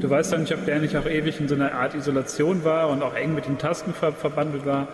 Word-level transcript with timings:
Du 0.00 0.10
weißt 0.10 0.32
ja 0.32 0.38
nicht, 0.38 0.52
ob 0.52 0.64
der 0.64 0.80
nicht 0.80 0.96
auch 0.96 1.06
ewig 1.06 1.38
in 1.40 1.46
so 1.46 1.54
einer 1.54 1.74
Art 1.74 1.94
Isolation 1.94 2.64
war 2.64 2.88
und 2.88 3.02
auch 3.02 3.14
eng 3.14 3.34
mit 3.34 3.46
den 3.46 3.58
Tasten 3.58 3.94
ver 3.94 4.12
verbandelt 4.12 4.66
war 4.66 4.88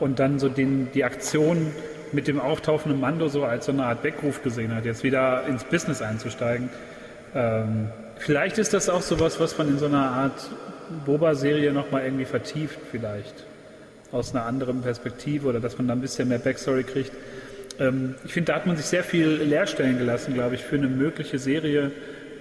und 0.00 0.18
dann 0.18 0.38
so 0.38 0.48
den, 0.48 0.92
die 0.92 1.02
Aktion 1.04 1.72
mit 2.12 2.28
dem 2.28 2.40
auftauchenden 2.40 3.00
Mando 3.00 3.28
so 3.28 3.44
als 3.44 3.66
so 3.66 3.72
eine 3.72 3.86
Art 3.86 4.04
Weckruf 4.04 4.42
gesehen 4.42 4.74
hat, 4.74 4.84
jetzt 4.84 5.02
wieder 5.02 5.46
ins 5.46 5.64
Business 5.64 6.02
einzusteigen. 6.02 6.68
Ähm, 7.34 7.88
vielleicht 8.18 8.58
ist 8.58 8.74
das 8.74 8.88
auch 8.88 9.02
sowas, 9.02 9.40
was 9.40 9.56
man 9.58 9.68
in 9.68 9.78
so 9.78 9.86
einer 9.86 10.10
Art 10.10 10.50
Boba-Serie 11.06 11.72
nochmal 11.72 12.04
irgendwie 12.04 12.26
vertieft, 12.26 12.78
vielleicht. 12.90 13.46
Aus 14.12 14.34
einer 14.34 14.44
anderen 14.44 14.82
Perspektive 14.82 15.48
oder 15.48 15.60
dass 15.60 15.78
man 15.78 15.88
da 15.88 15.94
ein 15.94 16.00
bisschen 16.00 16.28
mehr 16.28 16.38
Backstory 16.38 16.84
kriegt. 16.84 17.12
Ähm, 17.80 18.14
ich 18.24 18.32
finde, 18.32 18.52
da 18.52 18.56
hat 18.56 18.66
man 18.66 18.76
sich 18.76 18.86
sehr 18.86 19.02
viel 19.02 19.26
Leerstellen 19.26 19.98
gelassen, 19.98 20.34
glaube 20.34 20.54
ich, 20.54 20.62
für 20.62 20.76
eine 20.76 20.88
mögliche 20.88 21.38
Serie 21.38 21.90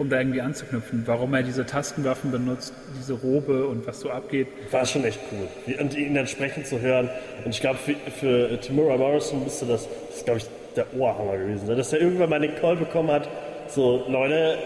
um 0.02 0.09
da 0.09 0.20
irgendwie 0.20 0.41
anzuknüpfen. 0.41 1.03
Warum 1.05 1.34
er 1.34 1.44
diese 1.44 1.66
Tastenwaffen 1.66 2.31
benutzt, 2.31 2.73
diese 2.97 3.13
Robe 3.13 3.67
und 3.67 3.85
was 3.85 3.99
so 3.99 4.09
abgeht. 4.09 4.47
War 4.71 4.85
schon 4.85 5.03
echt 5.05 5.20
cool. 5.31 5.75
Und 5.80 5.95
ihn 5.95 6.16
dann 6.16 6.27
sprechen 6.27 6.66
zu 6.66 6.81
hören. 6.81 7.09
Und 7.45 7.52
ich 7.52 7.61
glaube, 7.61 7.77
für, 7.77 7.95
für 8.11 8.59
Timura 8.59 8.97
Morrison 8.97 9.44
müsste 9.44 9.66
das, 9.66 9.88
das 10.09 10.25
glaube 10.25 10.39
ich, 10.39 10.45
der 10.75 10.88
Ohrhammer 10.97 11.38
gewesen 11.38 11.67
sein. 11.67 11.77
Dass 11.77 11.94
er 11.94 12.02
irgendwann 12.02 12.30
mal 12.30 12.39
den 12.39 12.55
Call 12.55 12.77
bekommen 12.77 13.11
hat, 13.11 13.30
so, 13.67 14.03
Leute, 14.08 14.58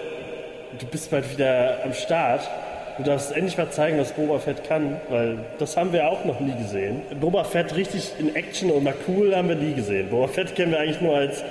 du 0.80 0.86
bist 0.88 1.12
bald 1.12 1.30
wieder 1.32 1.84
am 1.84 1.94
Start. 1.94 2.50
Du 2.98 3.04
darfst 3.04 3.36
endlich 3.36 3.58
mal 3.58 3.70
zeigen, 3.72 3.98
was 4.00 4.14
Boba 4.14 4.40
Fett 4.40 4.64
kann, 4.64 5.02
weil 5.10 5.38
das 5.60 5.76
haben 5.76 5.92
wir 5.92 6.08
auch 6.08 6.24
noch 6.24 6.40
nie 6.40 6.56
gesehen. 6.56 7.02
Boba 7.20 7.44
Fett 7.44 7.76
richtig 7.76 8.14
in 8.20 8.36
Action 8.36 8.72
und 8.72 8.84
mal 8.84 8.94
cool 9.08 9.36
haben 9.36 9.50
wir 9.50 9.56
nie 9.56 9.74
gesehen. 9.74 10.10
Boba 10.10 10.28
Fett 10.28 10.56
kennen 10.56 10.72
wir 10.72 10.80
eigentlich 10.80 11.02
nur 11.02 11.16
als 11.16 11.44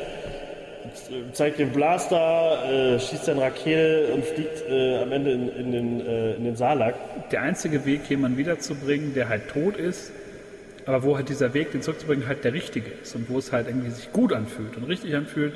zeigt 1.33 1.59
den 1.59 1.71
Blaster, 1.71 2.65
äh, 2.71 3.01
schießt 3.01 3.29
dann 3.29 3.39
Rakel 3.39 4.11
und 4.15 4.25
fliegt 4.25 4.63
äh, 4.69 5.03
am 5.03 5.13
Ende 5.13 5.33
in, 5.33 5.49
in 5.49 5.73
den, 5.73 6.07
äh, 6.07 6.35
in 6.35 6.45
den 6.45 6.57
Salak. 6.57 6.95
Der 7.31 7.43
einzige 7.43 7.85
Weg, 7.85 8.09
jemanden 8.09 8.39
wiederzubringen, 8.39 9.15
der 9.15 9.29
halt 9.29 9.49
tot 9.49 9.77
ist, 9.77 10.13
aber 10.87 11.03
wo 11.03 11.17
halt 11.17 11.29
dieser 11.29 11.55
Weg, 11.55 11.73
den 11.73 11.83
zurückzubringen, 11.83 12.27
halt 12.27 12.45
der 12.45 12.53
richtige 12.53 12.91
ist 13.03 13.15
und 13.15 13.29
wo 13.31 13.39
es 13.39 13.53
halt 13.53 13.67
irgendwie 13.67 13.91
sich 13.91 14.13
gut 14.13 14.33
anfühlt 14.33 14.77
und 14.77 14.85
richtig 14.85 15.15
anfühlt. 15.15 15.55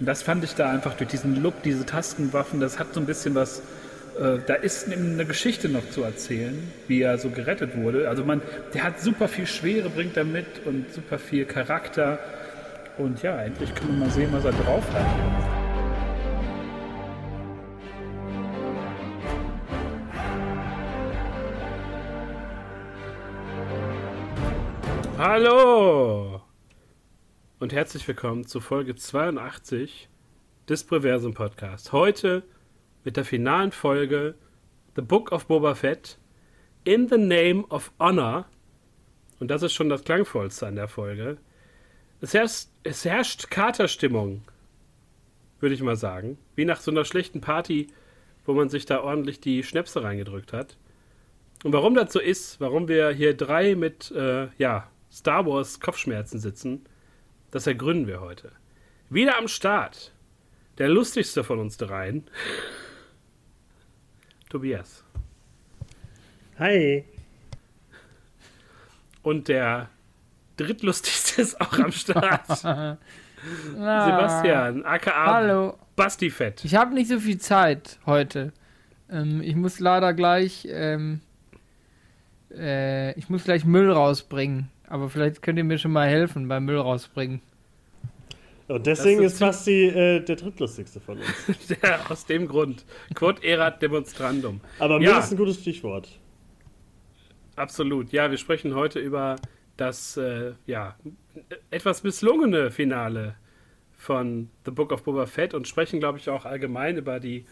Und 0.00 0.06
das 0.06 0.22
fand 0.22 0.42
ich 0.44 0.54
da 0.54 0.70
einfach 0.70 0.94
durch 0.94 1.10
diesen 1.10 1.42
Look, 1.42 1.62
diese 1.62 1.86
Tastenwaffen, 1.86 2.60
das 2.60 2.78
hat 2.78 2.92
so 2.94 3.00
ein 3.00 3.06
bisschen 3.06 3.34
was, 3.34 3.62
äh, 4.18 4.38
da 4.46 4.54
ist 4.54 4.92
eine 4.92 5.24
Geschichte 5.24 5.68
noch 5.68 5.88
zu 5.90 6.02
erzählen, 6.02 6.70
wie 6.86 7.02
er 7.02 7.18
so 7.18 7.30
gerettet 7.30 7.76
wurde. 7.76 8.08
Also 8.08 8.24
man, 8.24 8.42
der 8.74 8.84
hat 8.84 9.00
super 9.00 9.28
viel 9.28 9.46
Schwere, 9.46 9.88
bringt 9.88 10.16
er 10.16 10.24
mit 10.24 10.66
und 10.66 10.92
super 10.92 11.18
viel 11.18 11.44
Charakter. 11.46 12.18
Und 12.98 13.22
ja, 13.22 13.40
endlich 13.42 13.74
können 13.74 13.98
wir 13.98 14.06
mal 14.06 14.10
sehen, 14.10 14.30
was 14.32 14.44
er 14.44 14.52
drauf 14.52 14.84
hat. 14.92 15.06
Hallo 25.16 26.42
und 27.60 27.72
herzlich 27.72 28.06
willkommen 28.08 28.44
zu 28.44 28.60
Folge 28.60 28.96
82 28.96 30.08
des 30.68 30.84
Preversum 30.84 31.32
Podcast. 31.32 31.92
Heute 31.92 32.42
mit 33.04 33.16
der 33.16 33.24
finalen 33.24 33.72
Folge 33.72 34.34
The 34.96 35.02
Book 35.02 35.32
of 35.32 35.46
Boba 35.46 35.74
Fett 35.74 36.18
in 36.84 37.08
the 37.08 37.18
Name 37.18 37.64
of 37.68 37.92
Honor. 37.98 38.46
Und 39.38 39.50
das 39.50 39.62
ist 39.62 39.72
schon 39.72 39.88
das 39.88 40.04
Klangvollste 40.04 40.66
an 40.66 40.76
der 40.76 40.88
Folge. 40.88 41.38
Es 42.20 42.34
herrscht, 42.34 42.68
es 42.82 43.04
herrscht 43.04 43.50
Katerstimmung, 43.50 44.42
würde 45.60 45.74
ich 45.74 45.82
mal 45.82 45.96
sagen. 45.96 46.38
Wie 46.54 46.64
nach 46.64 46.80
so 46.80 46.90
einer 46.90 47.04
schlechten 47.04 47.40
Party, 47.40 47.88
wo 48.44 48.54
man 48.54 48.68
sich 48.68 48.86
da 48.86 49.00
ordentlich 49.00 49.40
die 49.40 49.62
Schnäpse 49.62 50.02
reingedrückt 50.02 50.52
hat. 50.52 50.76
Und 51.64 51.72
warum 51.72 51.94
das 51.94 52.12
so 52.12 52.20
ist, 52.20 52.60
warum 52.60 52.88
wir 52.88 53.10
hier 53.10 53.36
drei 53.36 53.74
mit 53.74 54.10
äh, 54.10 54.48
ja, 54.58 54.88
Star 55.10 55.46
Wars 55.46 55.80
Kopfschmerzen 55.80 56.38
sitzen, 56.38 56.84
das 57.50 57.66
ergründen 57.66 58.06
wir 58.06 58.20
heute. 58.20 58.52
Wieder 59.10 59.38
am 59.38 59.48
Start. 59.48 60.12
Der 60.78 60.88
lustigste 60.88 61.44
von 61.44 61.58
uns 61.58 61.76
dreien. 61.76 62.24
Tobias. 64.52 65.02
Hi. 66.58 67.04
Und 69.22 69.48
der 69.48 69.88
drittlustigste 70.58 71.40
ist 71.40 71.58
auch 71.58 71.78
am 71.78 71.90
Start. 71.90 72.46
Sebastian, 73.72 74.84
aka 74.84 75.32
Hallo. 75.32 75.78
Basti 75.96 76.28
Fett. 76.28 76.66
Ich 76.66 76.74
habe 76.74 76.92
nicht 76.92 77.08
so 77.08 77.18
viel 77.18 77.38
Zeit 77.38 77.98
heute. 78.04 78.52
Ähm, 79.08 79.40
ich 79.40 79.56
muss 79.56 79.80
leider 79.80 80.12
gleich, 80.12 80.68
ähm, 80.70 81.20
äh, 82.54 83.18
ich 83.18 83.30
muss 83.30 83.44
gleich 83.44 83.64
Müll 83.64 83.90
rausbringen. 83.90 84.68
Aber 84.86 85.08
vielleicht 85.08 85.40
könnt 85.40 85.56
ihr 85.56 85.64
mir 85.64 85.78
schon 85.78 85.92
mal 85.92 86.08
helfen 86.08 86.46
beim 86.46 86.66
Müll 86.66 86.78
rausbringen. 86.78 87.40
Und 88.72 88.86
deswegen 88.86 89.22
ist, 89.22 89.38
Basti 89.38 89.88
äh, 89.88 90.20
der 90.20 90.36
drittlustigste 90.36 90.98
von 91.00 91.18
uns. 91.18 91.68
ja, 91.82 92.06
aus 92.08 92.24
dem 92.24 92.48
Grund. 92.48 92.86
Quod 93.14 93.44
erat 93.44 93.82
demonstrandum. 93.82 94.60
Aber 94.78 94.98
Müll 94.98 95.08
ja. 95.08 95.18
ist 95.18 95.30
ein 95.30 95.36
gutes 95.36 95.60
Stichwort. 95.60 96.08
Absolut. 97.54 98.12
Ja, 98.12 98.30
wir 98.30 98.38
sprechen 98.38 98.74
heute 98.74 98.98
über 98.98 99.36
das 99.76 100.16
äh, 100.16 100.52
ja, 100.66 100.96
etwas 101.70 102.02
misslungene 102.02 102.70
Finale 102.70 103.36
von 103.94 104.48
The 104.64 104.70
Book 104.70 104.90
of 104.90 105.02
Boba 105.02 105.26
Fett 105.26 105.52
und 105.52 105.68
sprechen, 105.68 106.00
glaube 106.00 106.18
ich, 106.18 106.30
auch 106.30 106.46
allgemein 106.46 106.96
über 106.96 107.20
die 107.20 107.44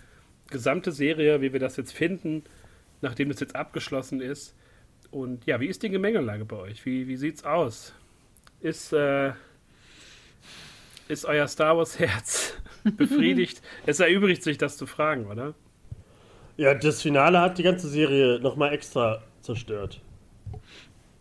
gesamte 0.48 0.90
Serie, 0.90 1.42
wie 1.42 1.52
wir 1.52 1.60
das 1.60 1.76
jetzt 1.76 1.92
finden, 1.92 2.44
nachdem 3.02 3.28
das 3.28 3.40
jetzt 3.40 3.54
abgeschlossen 3.54 4.22
ist. 4.22 4.56
Und 5.10 5.44
ja, 5.44 5.60
wie 5.60 5.66
ist 5.66 5.82
die 5.82 5.90
Gemengelage 5.90 6.46
bei 6.46 6.56
euch? 6.56 6.86
Wie, 6.86 7.08
wie 7.08 7.16
sieht's 7.16 7.44
aus? 7.44 7.94
Ist, 8.60 8.92
äh, 8.92 9.32
ist 11.10 11.24
euer 11.24 11.46
Star 11.48 11.76
Wars 11.76 11.98
Herz 11.98 12.54
befriedigt? 12.96 13.60
es 13.86 14.00
erübrigt 14.00 14.42
sich, 14.42 14.58
das 14.58 14.76
zu 14.76 14.86
fragen, 14.86 15.26
oder? 15.26 15.54
Ja, 16.56 16.74
das 16.74 17.02
Finale 17.02 17.40
hat 17.40 17.58
die 17.58 17.62
ganze 17.62 17.88
Serie 17.88 18.38
nochmal 18.40 18.72
extra 18.72 19.22
zerstört 19.40 20.00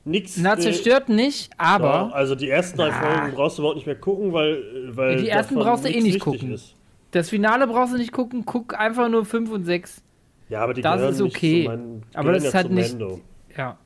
nichts. 0.10 0.38
Na, 0.38 0.58
zerstört 0.58 1.10
nicht, 1.10 1.52
aber. 1.58 1.86
Ja, 1.86 2.10
also 2.10 2.36
die 2.36 2.50
ersten 2.50 2.78
drei 2.78 2.92
Folgen 2.92 3.34
brauchst 3.34 3.58
du 3.58 3.62
überhaupt 3.62 3.78
nicht 3.78 3.86
mehr 3.86 3.96
gucken, 3.96 4.34
weil. 4.34 4.64
weil 4.96 5.18
die 5.18 5.30
ersten 5.30 5.56
brauchst 5.56 5.86
du 5.86 5.90
eh 5.90 6.02
nicht 6.02 6.20
gucken. 6.20 6.54
Ist. 6.54 6.76
Das 7.12 7.30
Finale 7.30 7.68
brauchst 7.68 7.94
du 7.94 7.98
nicht 7.98 8.12
gucken, 8.12 8.46
guck 8.46 8.78
einfach 8.78 9.10
nur 9.10 9.26
5 9.26 9.52
und 9.52 9.66
6. 9.66 10.04
Ja, 10.50 10.62
aber 10.62 10.74
die 10.74 10.82
das 10.82 11.16
ist 11.16 11.22
okay. 11.22 11.66
Mein, 11.68 12.04
aber 12.14 12.34
das 12.34 12.44
ist 12.44 12.54
halt 12.54 12.72
nicht. 12.72 12.92
Mendo. 12.92 13.22
Ja. 13.56 13.78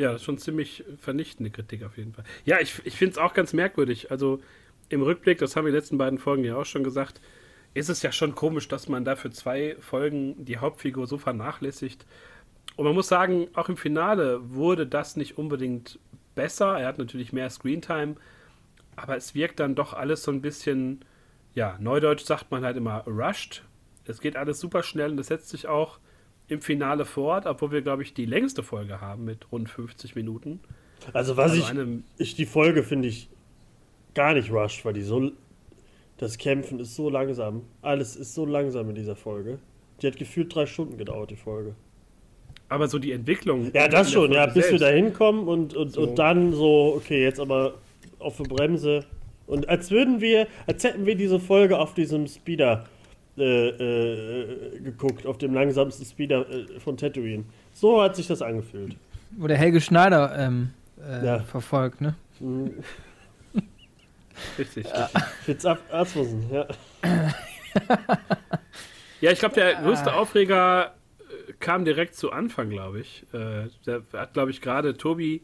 Ja, 0.00 0.12
das 0.12 0.22
ist 0.22 0.24
schon 0.24 0.38
ziemlich 0.38 0.82
vernichtende 0.96 1.50
Kritik 1.50 1.82
auf 1.84 1.98
jeden 1.98 2.14
Fall. 2.14 2.24
Ja, 2.46 2.58
ich, 2.58 2.80
ich 2.84 2.96
finde 2.96 3.12
es 3.12 3.18
auch 3.18 3.34
ganz 3.34 3.52
merkwürdig. 3.52 4.10
Also 4.10 4.40
im 4.88 5.02
Rückblick, 5.02 5.36
das 5.36 5.54
haben 5.54 5.66
wir 5.66 5.68
in 5.68 5.74
den 5.74 5.80
letzten 5.80 5.98
beiden 5.98 6.18
Folgen 6.18 6.42
ja 6.42 6.56
auch 6.56 6.64
schon 6.64 6.84
gesagt, 6.84 7.20
ist 7.74 7.90
es 7.90 8.00
ja 8.00 8.10
schon 8.10 8.34
komisch, 8.34 8.66
dass 8.66 8.88
man 8.88 9.04
da 9.04 9.14
für 9.14 9.30
zwei 9.30 9.76
Folgen 9.78 10.42
die 10.42 10.56
Hauptfigur 10.56 11.06
so 11.06 11.18
vernachlässigt. 11.18 12.06
Und 12.76 12.86
man 12.86 12.94
muss 12.94 13.08
sagen, 13.08 13.48
auch 13.52 13.68
im 13.68 13.76
Finale 13.76 14.40
wurde 14.54 14.86
das 14.86 15.16
nicht 15.16 15.36
unbedingt 15.36 15.98
besser. 16.34 16.80
Er 16.80 16.86
hat 16.86 16.96
natürlich 16.96 17.34
mehr 17.34 17.50
Screentime, 17.50 18.16
aber 18.96 19.18
es 19.18 19.34
wirkt 19.34 19.60
dann 19.60 19.74
doch 19.74 19.92
alles 19.92 20.22
so 20.22 20.30
ein 20.30 20.40
bisschen, 20.40 21.04
ja, 21.52 21.76
neudeutsch 21.78 22.24
sagt 22.24 22.50
man 22.50 22.64
halt 22.64 22.78
immer 22.78 23.04
rushed. 23.06 23.64
Es 24.06 24.22
geht 24.22 24.36
alles 24.36 24.60
super 24.60 24.82
schnell 24.82 25.10
und 25.10 25.18
das 25.18 25.26
setzt 25.26 25.50
sich 25.50 25.68
auch 25.68 25.98
im 26.50 26.60
Finale 26.60 27.04
fort, 27.04 27.46
obwohl 27.46 27.70
wir, 27.72 27.82
glaube 27.82 28.02
ich, 28.02 28.14
die 28.14 28.26
längste 28.26 28.62
Folge 28.62 29.00
haben 29.00 29.24
mit 29.24 29.50
rund 29.52 29.68
50 29.68 30.14
Minuten. 30.14 30.60
Also 31.12 31.36
was 31.36 31.52
also 31.52 31.82
ich, 31.82 32.02
ich 32.18 32.34
die 32.34 32.46
Folge 32.46 32.82
finde 32.82 33.08
ich 33.08 33.28
gar 34.14 34.34
nicht 34.34 34.52
rushed, 34.52 34.84
weil 34.84 34.92
die 34.92 35.02
so 35.02 35.32
das 36.18 36.36
Kämpfen 36.36 36.78
ist 36.80 36.96
so 36.96 37.08
langsam. 37.08 37.62
Alles 37.80 38.14
ist 38.14 38.34
so 38.34 38.44
langsam 38.44 38.90
in 38.90 38.94
dieser 38.94 39.16
Folge. 39.16 39.58
Die 40.02 40.06
hat 40.06 40.18
gefühlt 40.18 40.54
drei 40.54 40.66
Stunden 40.66 40.98
gedauert, 40.98 41.30
die 41.30 41.36
Folge. 41.36 41.74
Aber 42.68 42.88
so 42.88 42.98
die 42.98 43.12
Entwicklung. 43.12 43.70
Ja, 43.72 43.88
das 43.88 44.12
schon, 44.12 44.30
ja, 44.32 44.44
bis 44.44 44.66
selbst. 44.66 44.72
wir 44.72 44.78
da 44.78 44.88
hinkommen 44.88 45.48
und, 45.48 45.74
und, 45.74 45.92
so. 45.92 46.02
und 46.02 46.18
dann 46.18 46.52
so, 46.52 46.94
okay, 46.96 47.22
jetzt 47.22 47.40
aber 47.40 47.74
auf 48.18 48.36
die 48.36 48.42
Bremse. 48.42 49.06
Und 49.46 49.68
als 49.68 49.90
würden 49.90 50.20
wir, 50.20 50.46
als 50.66 50.84
hätten 50.84 51.06
wir 51.06 51.16
diese 51.16 51.40
Folge 51.40 51.78
auf 51.78 51.94
diesem 51.94 52.26
Speeder 52.26 52.84
äh, 53.40 53.68
äh, 53.68 54.80
geguckt, 54.80 55.26
auf 55.26 55.38
dem 55.38 55.54
langsamsten 55.54 56.04
Speeder 56.04 56.48
äh, 56.48 56.78
von 56.78 56.96
Tatooine. 56.96 57.44
So 57.72 58.02
hat 58.02 58.16
sich 58.16 58.26
das 58.26 58.42
angefühlt. 58.42 58.96
Wo 59.32 59.46
der 59.46 59.56
Helge 59.56 59.80
Schneider 59.80 60.36
ähm, 60.38 60.70
äh, 61.02 61.24
ja. 61.24 61.38
verfolgt, 61.40 62.00
ne? 62.00 62.14
Mhm. 62.40 62.72
Richtig. 64.58 64.86
Ja. 64.86 65.08
Fitz 65.44 65.62
ja. 65.64 65.78
ja, 69.20 69.30
ich 69.30 69.38
glaube, 69.38 69.54
der 69.54 69.74
größte 69.76 70.14
Aufreger 70.14 70.94
kam 71.58 71.84
direkt 71.84 72.14
zu 72.14 72.32
Anfang, 72.32 72.70
glaube 72.70 73.00
ich. 73.00 73.24
Äh, 73.32 73.68
da 73.84 74.00
hat, 74.14 74.32
glaube 74.32 74.50
ich, 74.50 74.60
gerade 74.60 74.96
Tobi 74.96 75.42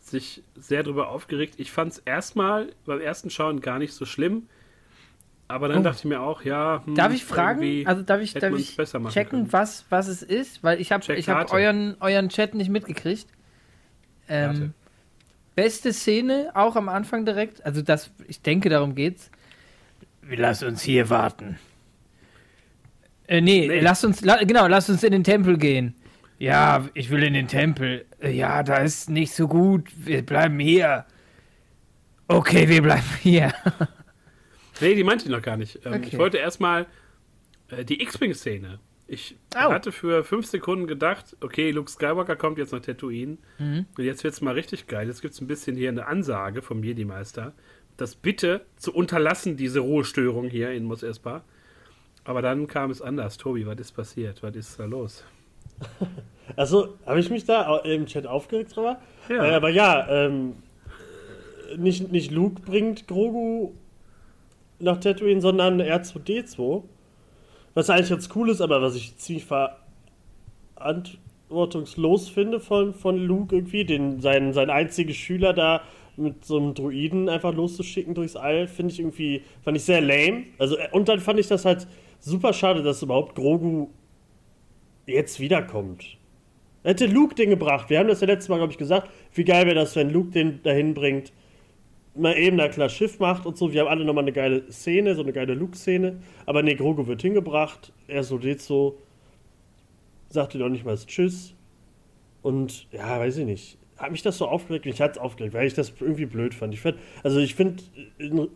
sich 0.00 0.42
sehr 0.56 0.82
drüber 0.82 1.08
aufgeregt. 1.08 1.54
Ich 1.58 1.70
fand 1.70 1.92
es 1.92 1.98
erstmal 1.98 2.72
beim 2.84 3.00
ersten 3.00 3.30
Schauen 3.30 3.60
gar 3.60 3.78
nicht 3.78 3.94
so 3.94 4.04
schlimm. 4.04 4.48
Aber 5.52 5.68
dann 5.68 5.78
Oh. 5.78 5.82
dachte 5.82 5.98
ich 5.98 6.04
mir 6.06 6.20
auch, 6.20 6.42
ja. 6.42 6.82
hm, 6.84 6.94
Darf 6.94 7.12
ich 7.12 7.24
fragen? 7.24 7.86
Also 7.86 8.02
darf 8.02 8.20
ich, 8.20 8.34
darf 8.34 8.52
ich 8.54 8.76
checken, 8.76 9.30
können. 9.40 9.52
was, 9.52 9.84
was 9.90 10.08
es 10.08 10.22
ist? 10.22 10.62
Weil 10.64 10.80
ich 10.80 10.90
habe 10.92 11.04
hab 11.04 11.52
euren, 11.52 11.96
euren 12.00 12.28
Chat 12.28 12.54
nicht 12.54 12.70
mitgekriegt. 12.70 13.26
Ähm, 14.28 14.72
beste 15.54 15.92
Szene, 15.92 16.50
auch 16.54 16.76
am 16.76 16.88
Anfang 16.88 17.24
direkt. 17.26 17.64
Also 17.66 17.82
das, 17.82 18.10
ich 18.28 18.40
denke, 18.42 18.68
darum 18.70 18.94
geht's. 18.94 19.30
Wir 20.22 20.38
lassen 20.38 20.68
uns 20.68 20.82
hier 20.82 21.10
warten. 21.10 21.58
Äh, 23.26 23.40
nee, 23.40 23.66
Nee. 23.68 23.80
lass 23.80 24.04
uns, 24.04 24.20
la, 24.22 24.42
genau, 24.44 24.66
lass 24.66 24.88
uns 24.90 25.02
in 25.04 25.12
den 25.12 25.24
Tempel 25.24 25.58
gehen. 25.58 25.94
Ja, 26.38 26.88
ich 26.94 27.10
will 27.10 27.22
in 27.22 27.34
den 27.34 27.46
Tempel. 27.48 28.04
Äh, 28.20 28.30
Ja, 28.32 28.62
da 28.62 28.76
ist 28.78 29.10
nicht 29.10 29.32
so 29.34 29.46
gut. 29.48 29.88
Wir 29.96 30.22
bleiben 30.24 30.58
hier. 30.58 31.04
Okay, 32.28 32.68
wir 32.68 32.82
bleiben 32.82 33.04
hier. 33.20 33.52
Nee, 34.82 34.94
die 34.94 35.04
meinte 35.04 35.24
ich 35.24 35.30
noch 35.30 35.42
gar 35.42 35.56
nicht. 35.56 35.80
Ähm, 35.86 35.94
Okay. 35.94 36.08
Ich 36.08 36.18
wollte 36.18 36.38
erstmal 36.38 36.86
äh, 37.68 37.84
die 37.84 38.02
X-Wing-Szene. 38.02 38.78
Ich 39.08 39.36
Au. 39.54 39.70
hatte 39.72 39.92
für 39.92 40.24
fünf 40.24 40.46
Sekunden 40.46 40.86
gedacht, 40.86 41.36
okay, 41.40 41.70
Luke 41.70 41.90
Skywalker 41.90 42.36
kommt 42.36 42.58
jetzt 42.58 42.72
nach 42.72 42.80
Tatooine. 42.80 43.36
Mhm. 43.58 43.86
Und 43.96 44.04
jetzt 44.04 44.24
wird's 44.24 44.40
mal 44.40 44.54
richtig 44.54 44.86
geil. 44.86 45.06
Jetzt 45.06 45.20
gibt's 45.22 45.40
ein 45.40 45.46
bisschen 45.46 45.76
hier 45.76 45.90
eine 45.90 46.06
Ansage 46.06 46.62
vom 46.62 46.82
Jedi-Meister, 46.82 47.52
das 47.98 48.14
bitte 48.14 48.62
zu 48.76 48.94
unterlassen, 48.94 49.56
diese 49.56 49.80
Ruhestörung 49.80 50.48
hier 50.48 50.70
in 50.72 50.84
Mos 50.84 51.02
Espa. 51.02 51.42
Aber 52.24 52.40
dann 52.40 52.68
kam 52.68 52.90
es 52.90 53.02
anders. 53.02 53.36
Tobi, 53.36 53.66
was 53.66 53.78
ist 53.80 53.92
passiert? 53.92 54.42
Was 54.42 54.54
ist 54.56 54.78
da 54.78 54.84
los? 54.84 55.24
Also, 56.56 56.98
habe 57.06 57.20
ich 57.20 57.30
mich 57.30 57.44
da 57.44 57.78
im 57.78 58.04
Chat 58.06 58.26
aufgeregt 58.26 58.74
drüber? 58.76 59.00
Ja. 59.28 59.44
Äh, 59.46 59.54
aber 59.54 59.70
ja, 59.70 60.06
ähm, 60.08 60.54
nicht, 61.78 62.10
nicht 62.10 62.30
Luke 62.32 62.60
bringt 62.60 63.06
Grogu 63.06 63.72
nach 64.82 64.98
Tatooine, 64.98 65.40
sondern 65.40 65.80
R2D2. 65.80 66.82
Was 67.74 67.88
eigentlich 67.88 68.10
ganz 68.10 68.28
cool 68.34 68.50
ist, 68.50 68.60
aber 68.60 68.82
was 68.82 68.94
ich 68.96 69.16
ziemlich 69.16 69.46
verantwortungslos 70.76 72.28
finde 72.28 72.60
von, 72.60 72.92
von 72.92 73.16
Luke 73.16 73.56
irgendwie, 73.56 73.84
den, 73.84 74.20
sein, 74.20 74.52
sein 74.52 74.68
einziger 74.68 75.14
Schüler 75.14 75.54
da 75.54 75.82
mit 76.16 76.44
so 76.44 76.58
einem 76.58 76.74
Druiden 76.74 77.30
einfach 77.30 77.54
loszuschicken 77.54 78.14
durchs 78.14 78.36
All, 78.36 78.68
finde 78.68 78.92
ich 78.92 79.00
irgendwie, 79.00 79.42
fand 79.62 79.78
ich 79.78 79.84
sehr 79.84 80.02
lame. 80.02 80.44
Also, 80.58 80.76
äh, 80.76 80.88
und 80.92 81.08
dann 81.08 81.20
fand 81.20 81.40
ich 81.40 81.48
das 81.48 81.64
halt 81.64 81.86
super 82.20 82.52
schade, 82.52 82.82
dass 82.82 83.02
überhaupt 83.02 83.34
Grogu 83.34 83.88
jetzt 85.06 85.40
wiederkommt. 85.40 86.18
Hätte 86.84 87.06
Luke 87.06 87.34
den 87.34 87.50
gebracht. 87.50 87.88
Wir 87.90 87.98
haben 87.98 88.08
das 88.08 88.20
ja 88.20 88.26
letztes 88.26 88.48
Mal, 88.48 88.56
glaube 88.58 88.72
ich, 88.72 88.78
gesagt. 88.78 89.08
Wie 89.32 89.44
geil 89.44 89.66
wäre 89.66 89.76
das, 89.76 89.96
wenn 89.96 90.10
Luke 90.10 90.30
den 90.30 90.62
dahin 90.62 90.94
bringt, 90.94 91.32
mal 92.14 92.36
eben 92.36 92.58
da 92.58 92.68
klar 92.68 92.88
Schiff 92.88 93.18
macht 93.18 93.46
und 93.46 93.56
so. 93.56 93.72
Wir 93.72 93.82
haben 93.82 93.88
alle 93.88 94.04
nochmal 94.04 94.24
eine 94.24 94.32
geile 94.32 94.70
Szene, 94.70 95.14
so 95.14 95.22
eine 95.22 95.32
geile 95.32 95.54
Luke-Szene. 95.54 96.18
Aber 96.46 96.62
nee, 96.62 96.74
Grogu 96.74 97.06
wird 97.06 97.22
hingebracht. 97.22 97.92
Er 98.08 98.24
so 98.24 98.38
geht 98.38 98.60
so. 98.60 98.98
Sagte 100.28 100.58
noch 100.58 100.68
nicht 100.68 100.84
mal 100.84 100.96
Tschüss. 100.96 101.54
Und 102.42 102.86
ja, 102.92 103.18
weiß 103.18 103.38
ich 103.38 103.46
nicht. 103.46 103.78
Hat 103.96 104.10
mich 104.10 104.22
das 104.22 104.38
so 104.38 104.46
aufgeregt? 104.48 104.84
Mich 104.84 105.00
hat 105.00 105.12
es 105.12 105.18
aufgeregt, 105.18 105.54
weil 105.54 105.66
ich 105.66 105.74
das 105.74 105.92
irgendwie 106.00 106.26
blöd 106.26 106.54
fand. 106.54 106.74
Ich 106.74 106.80
find, 106.80 106.96
also 107.22 107.38
ich 107.38 107.54
finde, 107.54 107.82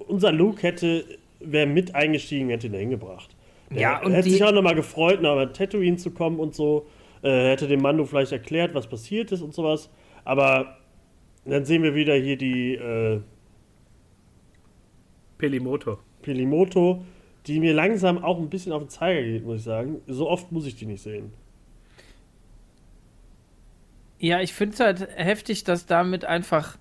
unser 0.08 0.32
Luke 0.32 0.62
hätte, 0.62 1.04
wäre 1.40 1.66
mit 1.66 1.94
eingestiegen, 1.94 2.48
hätte 2.48 2.66
ihn 2.66 2.72
da 2.72 2.78
hingebracht. 2.78 3.36
Der 3.70 3.80
Ja, 3.80 4.02
und 4.02 4.12
hätte 4.12 4.30
sich 4.30 4.42
auch 4.42 4.52
nochmal 4.52 4.74
gefreut, 4.74 5.22
nach 5.22 5.52
Tatooine 5.52 5.96
zu 5.96 6.10
kommen 6.10 6.40
und 6.40 6.54
so. 6.54 6.86
Äh, 7.22 7.50
hätte 7.50 7.68
dem 7.68 7.80
Mando 7.80 8.04
vielleicht 8.04 8.32
erklärt, 8.32 8.74
was 8.74 8.88
passiert 8.88 9.32
ist 9.32 9.42
und 9.42 9.54
sowas. 9.54 9.90
Aber 10.24 10.78
dann 11.44 11.64
sehen 11.64 11.82
wir 11.82 11.94
wieder 11.94 12.14
hier 12.14 12.36
die 12.36 12.74
äh, 12.74 13.20
Pelimoto. 15.38 15.98
Pelimoto, 16.22 17.04
die 17.46 17.60
mir 17.60 17.74
langsam 17.74 18.22
auch 18.22 18.38
ein 18.38 18.50
bisschen 18.50 18.72
auf 18.72 18.82
den 18.82 18.88
Zeiger 18.88 19.22
geht, 19.22 19.44
muss 19.44 19.58
ich 19.58 19.64
sagen. 19.64 20.00
So 20.06 20.28
oft 20.28 20.50
muss 20.52 20.66
ich 20.66 20.76
die 20.76 20.86
nicht 20.86 21.02
sehen. 21.02 21.32
Ja, 24.18 24.40
ich 24.40 24.52
finde 24.52 24.74
es 24.74 24.80
halt 24.80 25.08
heftig, 25.16 25.64
dass 25.64 25.86
damit 25.86 26.24
einfach 26.24 26.78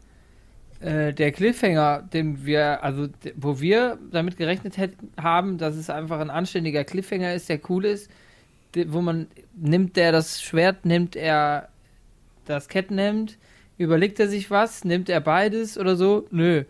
äh, 0.80 1.14
der 1.14 1.32
Cliffhanger, 1.32 2.02
den 2.14 2.46
wir, 2.46 2.84
also 2.84 3.08
wo 3.36 3.60
wir 3.60 4.00
damit 4.12 4.38
gerechnet 4.38 4.78
hätten, 4.78 5.12
haben, 5.22 5.58
dass 5.58 5.76
es 5.76 5.90
einfach 5.90 6.20
ein 6.20 6.30
anständiger 6.30 6.84
Cliffhanger 6.84 7.34
ist, 7.34 7.50
der 7.50 7.60
cool 7.70 7.86
ist, 7.86 8.10
wo 8.88 9.02
man 9.02 9.28
nimmt 9.56 9.96
der 9.96 10.12
das 10.12 10.42
Schwert, 10.42 10.86
nimmt 10.86 11.16
er 11.16 11.70
das 12.46 12.68
Kettenhemd, 12.68 13.38
überlegt 13.78 14.20
er 14.20 14.28
sich 14.28 14.52
was, 14.52 14.84
nimmt 14.86 15.10
er 15.10 15.22
beides 15.22 15.78
oder 15.78 15.96
so? 15.96 16.28
Nö. 16.32 16.64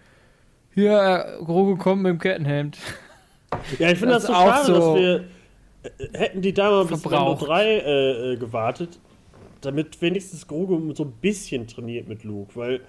Hier, 0.75 1.37
äh, 1.39 1.43
Grogu 1.43 1.77
kommt 1.77 2.03
mit 2.03 2.11
dem 2.11 2.19
Kettenhemd. 2.19 2.77
Ja, 3.79 3.91
ich 3.91 3.97
finde 3.97 4.15
Das 4.15 4.23
das, 4.23 4.27
so 4.27 4.33
schade, 4.33 4.65
so 4.65 4.73
dass 4.73 5.01
wir 5.01 5.23
äh, 5.83 6.17
hätten 6.17 6.41
die 6.41 6.53
da 6.53 6.69
mal 6.69 6.85
bis 6.85 7.03
Mando 7.05 7.37
verbraucht. 7.37 7.47
3 7.47 7.65
äh, 7.65 8.33
äh, 8.33 8.37
gewartet, 8.37 8.99
damit 9.61 10.01
wenigstens 10.01 10.45
Grogu 10.47 10.93
so 10.93 11.03
ein 11.05 11.13
bisschen 11.21 11.65
trainiert 11.67 12.09
mit 12.09 12.25
Luke, 12.25 12.51
weil 12.55 12.81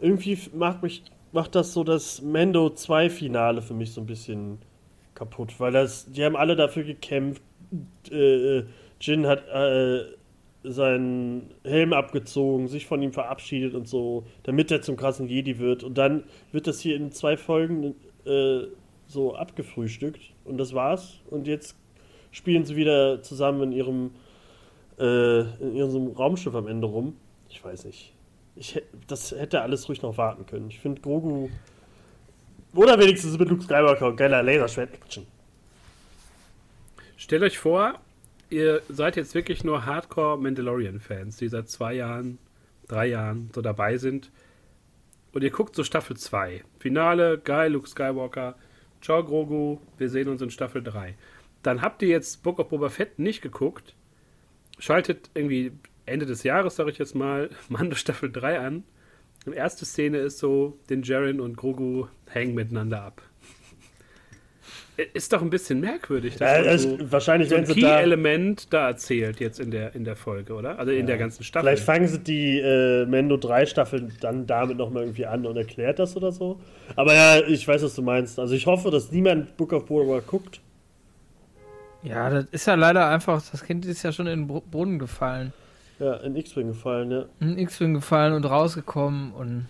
irgendwie 0.00 0.38
macht 0.54 0.82
mich 0.82 1.02
macht 1.32 1.54
das 1.54 1.74
so 1.74 1.84
das 1.84 2.22
Mando 2.22 2.70
2 2.70 3.10
Finale 3.10 3.60
für 3.60 3.74
mich 3.74 3.92
so 3.92 4.00
ein 4.00 4.06
bisschen 4.06 4.58
kaputt, 5.14 5.52
weil 5.58 5.72
das 5.72 6.10
die 6.10 6.24
haben 6.24 6.36
alle 6.36 6.56
dafür 6.56 6.84
gekämpft. 6.84 7.42
Äh, 8.10 8.62
Jin 9.00 9.26
hat 9.26 9.46
äh, 9.48 10.04
seinen 10.70 11.50
Helm 11.64 11.92
abgezogen, 11.92 12.68
sich 12.68 12.86
von 12.86 13.02
ihm 13.02 13.12
verabschiedet 13.12 13.74
und 13.74 13.88
so, 13.88 14.24
damit 14.42 14.70
er 14.70 14.82
zum 14.82 14.96
krassen 14.96 15.28
Jedi 15.28 15.58
wird. 15.58 15.84
Und 15.84 15.98
dann 15.98 16.24
wird 16.52 16.66
das 16.66 16.80
hier 16.80 16.96
in 16.96 17.12
zwei 17.12 17.36
Folgen 17.36 17.94
äh, 18.24 18.62
so 19.06 19.34
abgefrühstückt 19.34 20.20
und 20.44 20.58
das 20.58 20.74
war's. 20.74 21.20
Und 21.30 21.46
jetzt 21.46 21.76
spielen 22.30 22.64
sie 22.64 22.76
wieder 22.76 23.22
zusammen 23.22 23.62
in 23.62 23.72
ihrem 23.72 24.10
äh, 24.98 25.40
in 25.40 25.74
ihrem 25.74 26.08
Raumschiff 26.08 26.54
am 26.54 26.66
Ende 26.66 26.86
rum. 26.86 27.16
Ich 27.48 27.62
weiß 27.64 27.84
nicht. 27.84 28.12
Ich, 28.56 28.82
das 29.06 29.32
hätte 29.32 29.60
alles 29.60 29.88
ruhig 29.88 30.02
noch 30.02 30.16
warten 30.16 30.46
können. 30.46 30.68
Ich 30.70 30.80
finde 30.80 31.00
Grogu 31.02 31.48
oder 32.74 32.98
wenigstens 32.98 33.38
mit 33.38 33.48
Luke 33.48 33.62
Skywalker 33.62 34.08
und 34.08 34.16
geiler 34.16 34.42
Laserschwert-Action. 34.42 35.26
Stellt 37.16 37.42
euch 37.42 37.58
vor, 37.58 37.98
ihr 38.50 38.82
seid 38.88 39.16
jetzt 39.16 39.34
wirklich 39.34 39.64
nur 39.64 39.86
Hardcore 39.86 40.38
Mandalorian-Fans, 40.38 41.36
die 41.36 41.48
seit 41.48 41.68
zwei 41.68 41.94
Jahren, 41.94 42.38
drei 42.88 43.06
Jahren 43.06 43.50
so 43.54 43.62
dabei 43.62 43.98
sind. 43.98 44.30
Und 45.32 45.42
ihr 45.42 45.50
guckt 45.50 45.74
so 45.74 45.84
Staffel 45.84 46.16
2. 46.16 46.62
Finale, 46.78 47.38
geil, 47.38 47.72
Luke 47.72 47.88
Skywalker. 47.88 48.56
Ciao, 49.02 49.22
Grogu, 49.22 49.78
wir 49.98 50.08
sehen 50.08 50.28
uns 50.28 50.40
in 50.40 50.50
Staffel 50.50 50.82
3. 50.82 51.14
Dann 51.62 51.82
habt 51.82 52.00
ihr 52.02 52.08
jetzt 52.08 52.42
Book 52.42 52.58
of 52.58 52.68
Boba 52.68 52.88
Fett 52.88 53.18
nicht 53.18 53.42
geguckt. 53.42 53.94
Schaltet 54.78 55.30
irgendwie 55.34 55.72
Ende 56.06 56.26
des 56.26 56.42
Jahres, 56.42 56.76
sag 56.76 56.88
ich 56.88 56.98
jetzt 56.98 57.14
mal, 57.14 57.50
Mando 57.68 57.96
Staffel 57.96 58.30
3 58.30 58.60
an. 58.60 58.84
Und 59.44 59.52
erste 59.52 59.84
Szene 59.84 60.18
ist 60.18 60.38
so, 60.38 60.78
den 60.90 61.02
Jaren 61.02 61.40
und 61.40 61.56
Grogu 61.56 62.08
hängen 62.28 62.54
miteinander 62.54 63.02
ab. 63.02 63.22
Ist 65.12 65.32
doch 65.32 65.42
ein 65.42 65.50
bisschen 65.50 65.80
merkwürdig, 65.80 66.36
dass 66.36 66.50
Äh, 66.50 66.68
es- 66.70 66.82
so 66.84 66.98
wahrscheinlich, 67.12 67.50
so 67.50 67.54
ein 67.56 67.68
wenn 67.68 67.74
sie 67.74 67.80
da. 67.82 67.96
Key-Element 67.98 68.72
da 68.72 68.88
erzählt 68.88 69.40
jetzt 69.40 69.60
in 69.60 69.70
der, 69.70 69.94
in 69.94 70.04
der 70.04 70.16
Folge, 70.16 70.54
oder? 70.54 70.78
Also 70.78 70.90
in 70.92 71.06
der 71.06 71.18
ganzen 71.18 71.44
Staffel. 71.44 71.66
Vielleicht 71.68 71.82
fangen 71.84 72.08
sie 72.08 72.18
die 72.20 72.58
äh, 72.60 73.04
Mendo 73.04 73.36
3 73.36 73.66
Staffel 73.66 74.08
dann 74.20 74.46
damit 74.46 74.78
nochmal 74.78 75.02
irgendwie 75.02 75.26
an 75.26 75.44
und 75.44 75.56
erklärt 75.58 75.98
das 75.98 76.16
oder 76.16 76.32
so. 76.32 76.58
Aber 76.94 77.12
ja, 77.14 77.40
ich 77.46 77.68
weiß, 77.68 77.82
was 77.82 77.94
du 77.94 78.00
meinst. 78.02 78.38
Also 78.38 78.54
ich 78.54 78.66
hoffe, 78.66 78.90
dass 78.90 79.12
niemand 79.12 79.56
Book 79.58 79.72
of 79.74 79.84
Boba 79.86 80.20
guckt. 80.26 80.60
Ja, 82.02 82.30
das 82.30 82.46
ist 82.52 82.66
ja 82.66 82.74
leider 82.74 83.08
einfach, 83.08 83.42
das 83.50 83.64
Kind 83.64 83.84
ist 83.84 84.02
ja 84.02 84.12
schon 84.12 84.26
in 84.28 84.46
den 84.46 84.62
Brunnen 84.70 84.98
gefallen. 84.98 85.52
Ja, 85.98 86.14
in 86.18 86.36
X-Wing 86.36 86.68
gefallen, 86.68 87.10
ja. 87.10 87.24
In 87.40 87.58
X-Wing 87.58 87.94
gefallen 87.94 88.32
und 88.34 88.44
rausgekommen 88.44 89.32
und. 89.32 89.66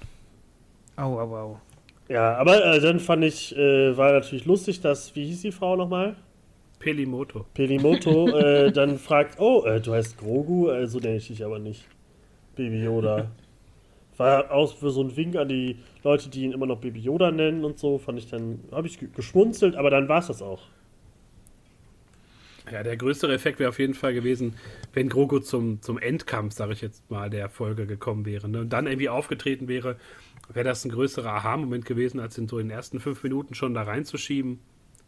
Au, 0.97 1.18
au, 1.21 1.37
au. 1.37 1.61
Ja, 2.08 2.36
aber 2.36 2.64
äh, 2.64 2.80
dann 2.80 3.00
fand 3.00 3.25
ich, 3.25 3.56
äh, 3.56 3.96
war 3.96 4.12
natürlich 4.12 4.44
lustig, 4.44 4.80
dass, 4.80 5.14
wie 5.16 5.26
hieß 5.26 5.42
die 5.42 5.52
Frau 5.52 5.75
nochmal? 5.76 6.16
Pelimoto. 6.78 7.46
Pelimoto 7.54 8.36
äh, 8.36 8.70
dann 8.72 8.98
fragt, 8.98 9.40
oh, 9.40 9.64
äh, 9.64 9.80
du 9.80 9.92
heißt 9.92 10.18
Grogu, 10.18 10.68
äh, 10.68 10.86
so 10.86 10.98
nenne 10.98 11.16
ich 11.16 11.28
dich 11.28 11.44
aber 11.44 11.58
nicht. 11.58 11.84
Baby 12.56 12.82
Yoda. 12.84 13.32
War 14.18 14.52
auch 14.52 14.75
für 14.75 14.90
so 14.90 15.02
ein 15.02 15.16
Wink 15.16 15.36
an 15.36 15.48
die 15.48 15.78
Leute, 16.04 16.30
die 16.30 16.44
ihn 16.44 16.52
immer 16.52 16.66
noch 16.66 16.80
Baby 16.80 17.00
Yoda 17.00 17.30
nennen 17.32 17.64
und 17.64 17.78
so, 17.78 17.98
fand 17.98 18.18
ich 18.18 18.28
dann, 18.30 18.60
habe 18.72 18.88
ich 18.88 18.98
ge- 19.00 19.10
geschmunzelt, 19.14 19.76
aber 19.76 19.90
dann 19.90 20.08
war 20.08 20.20
es 20.20 20.28
das 20.28 20.42
auch. 20.42 20.62
Ja, 22.70 22.82
der 22.82 22.96
größere 22.96 23.32
Effekt 23.32 23.60
wäre 23.60 23.68
auf 23.68 23.78
jeden 23.78 23.94
Fall 23.94 24.12
gewesen, 24.12 24.56
wenn 24.92 25.08
Grogu 25.08 25.38
zum, 25.38 25.80
zum 25.82 25.98
Endkampf, 25.98 26.52
sage 26.52 26.72
ich 26.72 26.80
jetzt 26.80 27.08
mal, 27.10 27.30
der 27.30 27.48
Folge 27.48 27.86
gekommen 27.86 28.26
wäre 28.26 28.48
ne? 28.48 28.60
und 28.60 28.70
dann 28.70 28.86
irgendwie 28.88 29.08
aufgetreten 29.08 29.68
wäre, 29.68 29.96
wäre 30.55 30.65
das 30.65 30.85
ein 30.85 30.91
größerer 30.91 31.33
Aha-Moment 31.33 31.85
gewesen, 31.85 32.21
als 32.21 32.38
ihn 32.38 32.49
so 32.49 32.59
in 32.59 32.69
den 32.69 32.76
ersten 32.76 33.00
fünf 33.00 33.23
Minuten 33.23 33.55
schon 33.55 33.75
da 33.75 33.83
reinzuschieben. 33.83 34.61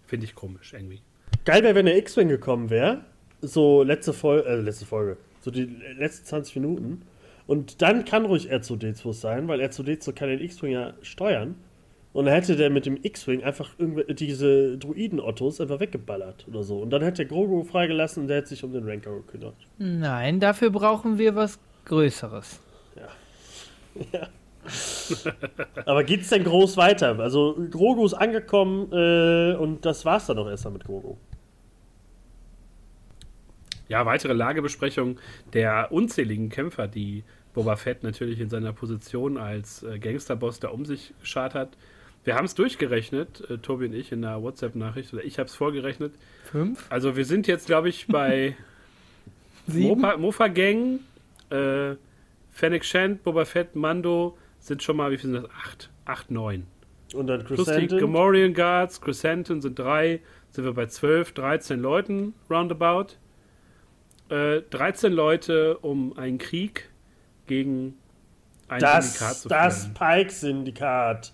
Finde 0.07 0.26
ich 0.26 0.35
komisch 0.35 0.73
irgendwie. 0.73 1.02
Geil 1.45 1.62
wäre, 1.62 1.75
wenn 1.75 1.87
der 1.87 1.97
X-Wing 1.97 2.28
gekommen 2.28 2.71
wäre 2.71 3.04
so 3.40 3.83
letzte 3.83 4.12
Folge, 4.12 4.49
äh, 4.49 4.57
letzte 4.57 4.87
Folge, 4.87 5.16
so 5.40 5.50
die 5.50 5.64
letzten 5.97 6.26
20 6.26 6.57
Minuten. 6.57 7.02
Und 7.47 7.80
dann 7.80 8.04
kann 8.04 8.26
ruhig 8.26 8.52
R2D2 8.52 9.12
sein, 9.14 9.49
weil 9.49 9.61
R2D2 9.61 10.12
kann 10.12 10.28
den 10.28 10.40
X-Wing 10.40 10.73
ja 10.73 10.95
steuern. 11.02 11.57
Und 12.12 12.25
dann 12.25 12.35
hätte 12.35 12.57
der 12.57 12.68
mit 12.68 12.85
dem 12.85 12.99
X-Wing 13.02 13.42
einfach 13.42 13.71
diese 14.09 14.76
Druiden-Ottos 14.78 15.61
einfach 15.61 15.78
weggeballert 15.78 16.47
oder 16.49 16.62
so. 16.62 16.78
Und 16.78 16.90
dann 16.90 17.02
hätte 17.02 17.18
der 17.18 17.26
Grogu 17.26 17.64
freigelassen 17.64 18.23
und 18.23 18.28
der 18.28 18.38
hätte 18.38 18.49
sich 18.49 18.64
um 18.64 18.73
den 18.73 18.88
Rancor 18.88 19.16
gekümmert. 19.18 19.54
Nein, 19.78 20.40
dafür 20.40 20.71
brauchen 20.71 21.18
wir 21.18 21.37
was 21.37 21.59
Größeres. 21.85 22.61
Ja. 22.97 23.09
ja. 24.21 24.28
Aber 25.87 26.04
geht's 26.04 26.28
denn 26.28 26.44
groß 26.44 26.76
weiter? 26.76 27.18
Also 27.18 27.56
Grogu 27.70 28.04
ist 28.06 28.14
angekommen 28.14 28.92
äh, 28.92 29.54
und 29.56 29.84
das 29.84 30.04
war's 30.04 30.26
dann 30.26 30.38
auch 30.38 30.48
erstmal 30.48 30.75
mit 30.75 30.84
Grogu. 30.84 31.16
Ja, 33.88 34.04
weitere 34.04 34.34
Lagebesprechung 34.34 35.18
der 35.54 35.88
unzähligen 35.90 36.50
Kämpfer, 36.50 36.88
die 36.88 37.25
Boba 37.54 37.76
Fett 37.76 38.02
natürlich 38.02 38.38
in 38.40 38.50
seiner 38.50 38.72
Position 38.72 39.38
als 39.38 39.82
äh, 39.82 39.98
Gangsterboss 39.98 40.60
da 40.60 40.68
um 40.68 40.84
sich 40.84 41.12
geschart 41.20 41.54
hat. 41.54 41.70
Wir 42.25 42.34
haben 42.34 42.44
es 42.44 42.54
durchgerechnet, 42.54 43.48
äh, 43.48 43.58
Tobi 43.58 43.87
und 43.87 43.94
ich 43.94 44.12
in 44.12 44.25
einer 44.25 44.42
WhatsApp-Nachricht, 44.42 45.14
oder 45.14 45.25
ich 45.25 45.38
habe 45.38 45.48
es 45.48 45.54
vorgerechnet. 45.54 46.12
Fünf? 46.44 46.84
Also 46.90 47.16
wir 47.16 47.25
sind 47.25 47.46
jetzt, 47.46 47.66
glaube 47.66 47.88
ich, 47.88 48.06
bei 48.06 48.54
Mofa, 49.66 50.16
Mofa 50.18 50.48
Gang, 50.48 51.00
äh, 51.50 51.94
Fennec 52.52 52.84
Shand, 52.84 53.22
Boba 53.22 53.44
Fett, 53.44 53.75
Mando 53.75 54.37
sind 54.58 54.82
schon 54.82 54.96
mal, 54.96 55.10
wie 55.10 55.18
viel 55.18 55.30
sind 55.30 55.42
das? 55.42 55.50
Acht. 55.50 55.90
Acht, 56.04 56.30
neun. 56.30 56.66
Und 57.14 57.26
dann 57.26 57.44
Plus 57.44 57.66
die 57.66 57.86
Gamorrean 57.86 58.52
Guards, 58.52 59.00
Chrysanthemum 59.00 59.62
sind 59.62 59.78
drei, 59.78 60.20
sind 60.50 60.64
wir 60.64 60.74
bei 60.74 60.86
zwölf, 60.86 61.32
13 61.32 61.80
Leuten 61.80 62.34
roundabout. 62.50 63.14
Äh, 64.28 64.62
13 64.70 65.12
Leute 65.12 65.78
um 65.78 66.16
einen 66.18 66.38
Krieg 66.38 66.90
gegen 67.46 67.94
ein 68.68 68.80
das, 68.80 69.14
Syndikat 69.14 69.36
zu 69.36 69.48
führen. 69.48 69.58
Das 69.58 69.94
Pike-Syndikat. 69.94 71.32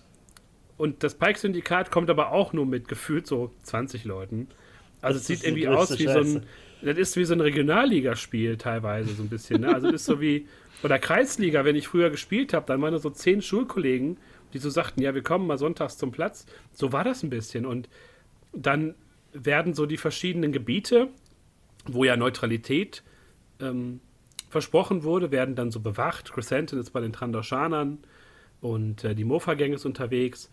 Und 0.77 1.03
das 1.03 1.15
Pike-Syndikat 1.15 1.91
kommt 1.91 2.09
aber 2.09 2.31
auch 2.31 2.53
nur 2.53 2.65
mit 2.65 2.87
gefühlt 2.87 3.27
so 3.27 3.51
20 3.63 4.05
Leuten. 4.05 4.47
Also 5.01 5.19
es 5.19 5.27
sieht 5.27 5.43
irgendwie 5.43 5.67
aus 5.67 5.97
wie 5.99 6.05
Scheiße. 6.05 6.23
so 6.23 6.37
ein. 6.39 6.45
Das 6.81 6.97
ist 6.97 7.15
wie 7.15 7.25
so 7.25 7.33
ein 7.33 7.41
Regionalligaspiel 7.41 8.57
teilweise 8.57 9.13
so 9.13 9.23
ein 9.23 9.29
bisschen. 9.29 9.61
Ne? 9.61 9.73
Also 9.73 9.87
das 9.87 10.01
ist 10.01 10.05
so 10.05 10.21
wie. 10.21 10.47
Oder 10.83 10.99
Kreisliga, 10.99 11.65
wenn 11.65 11.75
ich 11.75 11.87
früher 11.87 12.09
gespielt 12.09 12.53
habe, 12.53 12.65
dann 12.67 12.81
waren 12.81 12.97
so 12.99 13.09
zehn 13.09 13.41
Schulkollegen, 13.41 14.17
die 14.53 14.59
so 14.59 14.69
sagten, 14.69 15.01
ja, 15.01 15.15
wir 15.15 15.23
kommen 15.23 15.47
mal 15.47 15.57
sonntags 15.57 15.97
zum 15.97 16.11
Platz. 16.11 16.45
So 16.71 16.91
war 16.91 17.03
das 17.03 17.23
ein 17.23 17.29
bisschen. 17.29 17.65
Und 17.65 17.89
dann 18.53 18.95
werden 19.33 19.73
so 19.73 19.85
die 19.85 19.97
verschiedenen 19.97 20.51
Gebiete, 20.51 21.09
wo 21.85 22.03
ja 22.03 22.15
Neutralität 22.17 23.03
ähm, 23.59 23.99
versprochen 24.49 25.03
wurde, 25.03 25.31
werden 25.31 25.55
dann 25.55 25.71
so 25.71 25.79
bewacht. 25.79 26.31
Chrysanthemum 26.31 26.81
ist 26.81 26.91
bei 26.91 27.01
den 27.01 27.13
Trandoshanern 27.13 27.99
und 28.61 29.03
äh, 29.03 29.15
die 29.15 29.25
Mofa-Gang 29.25 29.73
ist 29.73 29.85
unterwegs. 29.85 30.49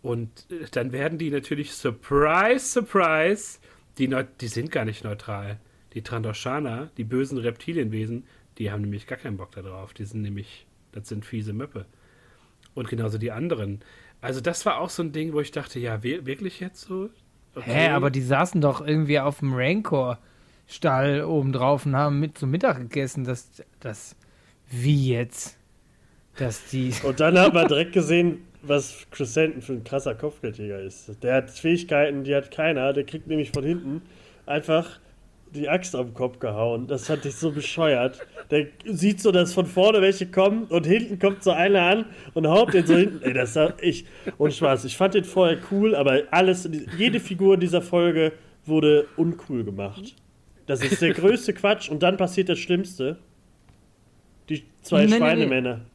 Und 0.00 0.46
äh, 0.50 0.66
dann 0.70 0.92
werden 0.92 1.18
die 1.18 1.30
natürlich, 1.30 1.72
surprise, 1.72 2.64
surprise, 2.64 3.58
die, 3.98 4.14
die 4.40 4.48
sind 4.48 4.70
gar 4.70 4.84
nicht 4.84 5.04
neutral. 5.04 5.60
Die 5.92 6.02
Trandoshaner, 6.02 6.90
die 6.96 7.04
bösen 7.04 7.38
Reptilienwesen, 7.38 8.24
die 8.58 8.70
haben 8.70 8.82
nämlich 8.82 9.06
gar 9.06 9.18
keinen 9.18 9.36
Bock 9.36 9.52
darauf. 9.52 9.94
Die 9.94 10.04
sind 10.04 10.22
nämlich, 10.22 10.66
das 10.92 11.08
sind 11.08 11.24
fiese 11.24 11.52
Möppe. 11.52 11.86
Und 12.74 12.88
genauso 12.88 13.18
die 13.18 13.32
anderen. 13.32 13.80
Also 14.20 14.40
das 14.40 14.64
war 14.66 14.78
auch 14.78 14.90
so 14.90 15.02
ein 15.02 15.12
Ding, 15.12 15.32
wo 15.32 15.40
ich 15.40 15.50
dachte, 15.50 15.78
ja, 15.78 16.02
wirklich 16.02 16.60
jetzt 16.60 16.82
so? 16.82 17.10
Okay. 17.54 17.70
Hä, 17.70 17.88
aber 17.88 18.10
die 18.10 18.22
saßen 18.22 18.60
doch 18.60 18.86
irgendwie 18.86 19.18
auf 19.18 19.40
dem 19.40 19.52
Rancor-Stall 19.52 21.24
oben 21.24 21.52
drauf 21.52 21.84
und 21.84 21.96
haben 21.96 22.20
mit 22.20 22.38
zum 22.38 22.50
Mittag 22.50 22.78
gegessen. 22.78 23.24
Das, 23.24 23.62
das, 23.80 24.16
wie 24.70 25.10
jetzt? 25.10 25.58
Dass 26.36 26.66
die. 26.70 26.94
Und 27.02 27.20
dann 27.20 27.36
haben 27.38 27.54
wir 27.54 27.66
direkt 27.66 27.92
gesehen, 27.92 28.38
was 28.62 29.06
Crescenten 29.10 29.60
für 29.60 29.74
ein 29.74 29.84
krasser 29.84 30.14
Kopfgeldjäger 30.14 30.80
ist. 30.80 31.22
Der 31.22 31.34
hat 31.34 31.50
Fähigkeiten, 31.50 32.24
die 32.24 32.34
hat 32.34 32.50
keiner. 32.50 32.94
Der 32.94 33.04
kriegt 33.04 33.26
nämlich 33.26 33.50
von 33.50 33.64
hinten 33.64 34.00
einfach 34.46 34.98
die 35.54 35.68
Axt 35.68 35.94
am 35.94 36.14
Kopf 36.14 36.38
gehauen. 36.38 36.86
Das 36.86 37.06
fand 37.06 37.24
ich 37.26 37.34
so 37.34 37.50
bescheuert. 37.50 38.18
Der 38.50 38.66
sieht 38.84 39.20
so, 39.20 39.32
dass 39.32 39.52
von 39.52 39.66
vorne 39.66 40.00
welche 40.00 40.26
kommen 40.26 40.64
und 40.64 40.86
hinten 40.86 41.18
kommt 41.18 41.42
so 41.42 41.50
einer 41.50 41.82
an 41.82 42.04
und 42.34 42.46
haut 42.46 42.72
den 42.74 42.86
so 42.86 42.96
hinten. 42.96 43.22
Ey, 43.22 43.32
das 43.32 43.54
war 43.56 43.74
ich. 43.80 44.04
Und 44.38 44.52
Spaß. 44.52 44.84
Ich 44.84 44.96
fand 44.96 45.14
den 45.14 45.24
vorher 45.24 45.58
cool, 45.70 45.94
aber 45.94 46.22
alles, 46.30 46.68
jede 46.96 47.20
Figur 47.20 47.54
in 47.54 47.60
dieser 47.60 47.82
Folge 47.82 48.32
wurde 48.64 49.06
uncool 49.16 49.64
gemacht. 49.64 50.14
Das 50.66 50.82
ist 50.82 51.02
der 51.02 51.12
größte 51.12 51.52
Quatsch 51.52 51.90
und 51.90 52.02
dann 52.02 52.16
passiert 52.16 52.48
das 52.48 52.58
Schlimmste. 52.58 53.18
Die 54.48 54.64
zwei 54.82 55.06
nee, 55.06 55.16
Schweinemänner. 55.16 55.76
Nee, 55.76 55.82
nee. 55.82 55.86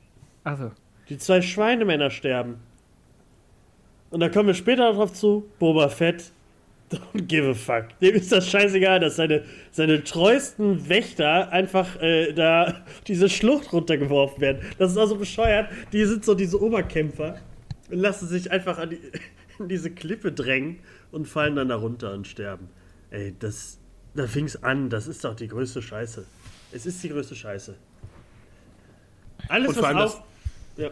Achso. 0.43 0.71
Die 1.09 1.17
zwei 1.17 1.41
Schweinemänner 1.41 2.09
sterben. 2.09 2.57
Und 4.09 4.19
da 4.19 4.29
kommen 4.29 4.47
wir 4.47 4.53
später 4.53 4.91
darauf 4.91 5.13
zu. 5.13 5.49
Boba 5.59 5.89
Fett 5.89 6.31
Don't 6.89 7.27
give 7.27 7.49
a 7.49 7.53
fuck. 7.53 7.99
Dem 7.99 8.15
ist 8.15 8.31
das 8.31 8.49
scheißegal, 8.49 9.01
dass 9.01 9.17
seine, 9.17 9.43
seine 9.71 10.03
treuesten 10.03 10.87
Wächter 10.87 11.51
einfach 11.51 12.01
äh, 12.01 12.31
da 12.31 12.85
diese 13.07 13.27
Schlucht 13.27 13.73
runtergeworfen 13.73 14.39
werden. 14.39 14.61
Das 14.77 14.91
ist 14.91 14.97
also 14.97 15.17
bescheuert. 15.17 15.69
Die 15.91 16.05
sind 16.05 16.23
so 16.23 16.33
diese 16.33 16.61
Oberkämpfer 16.61 17.39
und 17.89 17.99
lassen 17.99 18.27
sich 18.27 18.51
einfach 18.51 18.77
an 18.77 18.91
die, 18.91 19.01
in 19.59 19.67
diese 19.67 19.91
Klippe 19.91 20.31
drängen 20.31 20.79
und 21.11 21.27
fallen 21.27 21.57
dann 21.57 21.69
da 21.69 21.75
runter 21.75 22.13
und 22.13 22.27
sterben. 22.27 22.69
Ey, 23.09 23.35
das. 23.37 23.79
Da 24.13 24.25
fing's 24.25 24.55
an. 24.63 24.89
Das 24.89 25.07
ist 25.07 25.23
doch 25.23 25.35
die 25.35 25.47
größte 25.47 25.81
Scheiße. 25.81 26.25
Es 26.71 26.85
ist 26.85 27.03
die 27.03 27.09
größte 27.09 27.35
Scheiße. 27.35 27.75
Alles, 29.49 29.77
was 29.77 29.95
auf. 29.95 30.23
Das, 30.75 30.85
ja. 30.85 30.89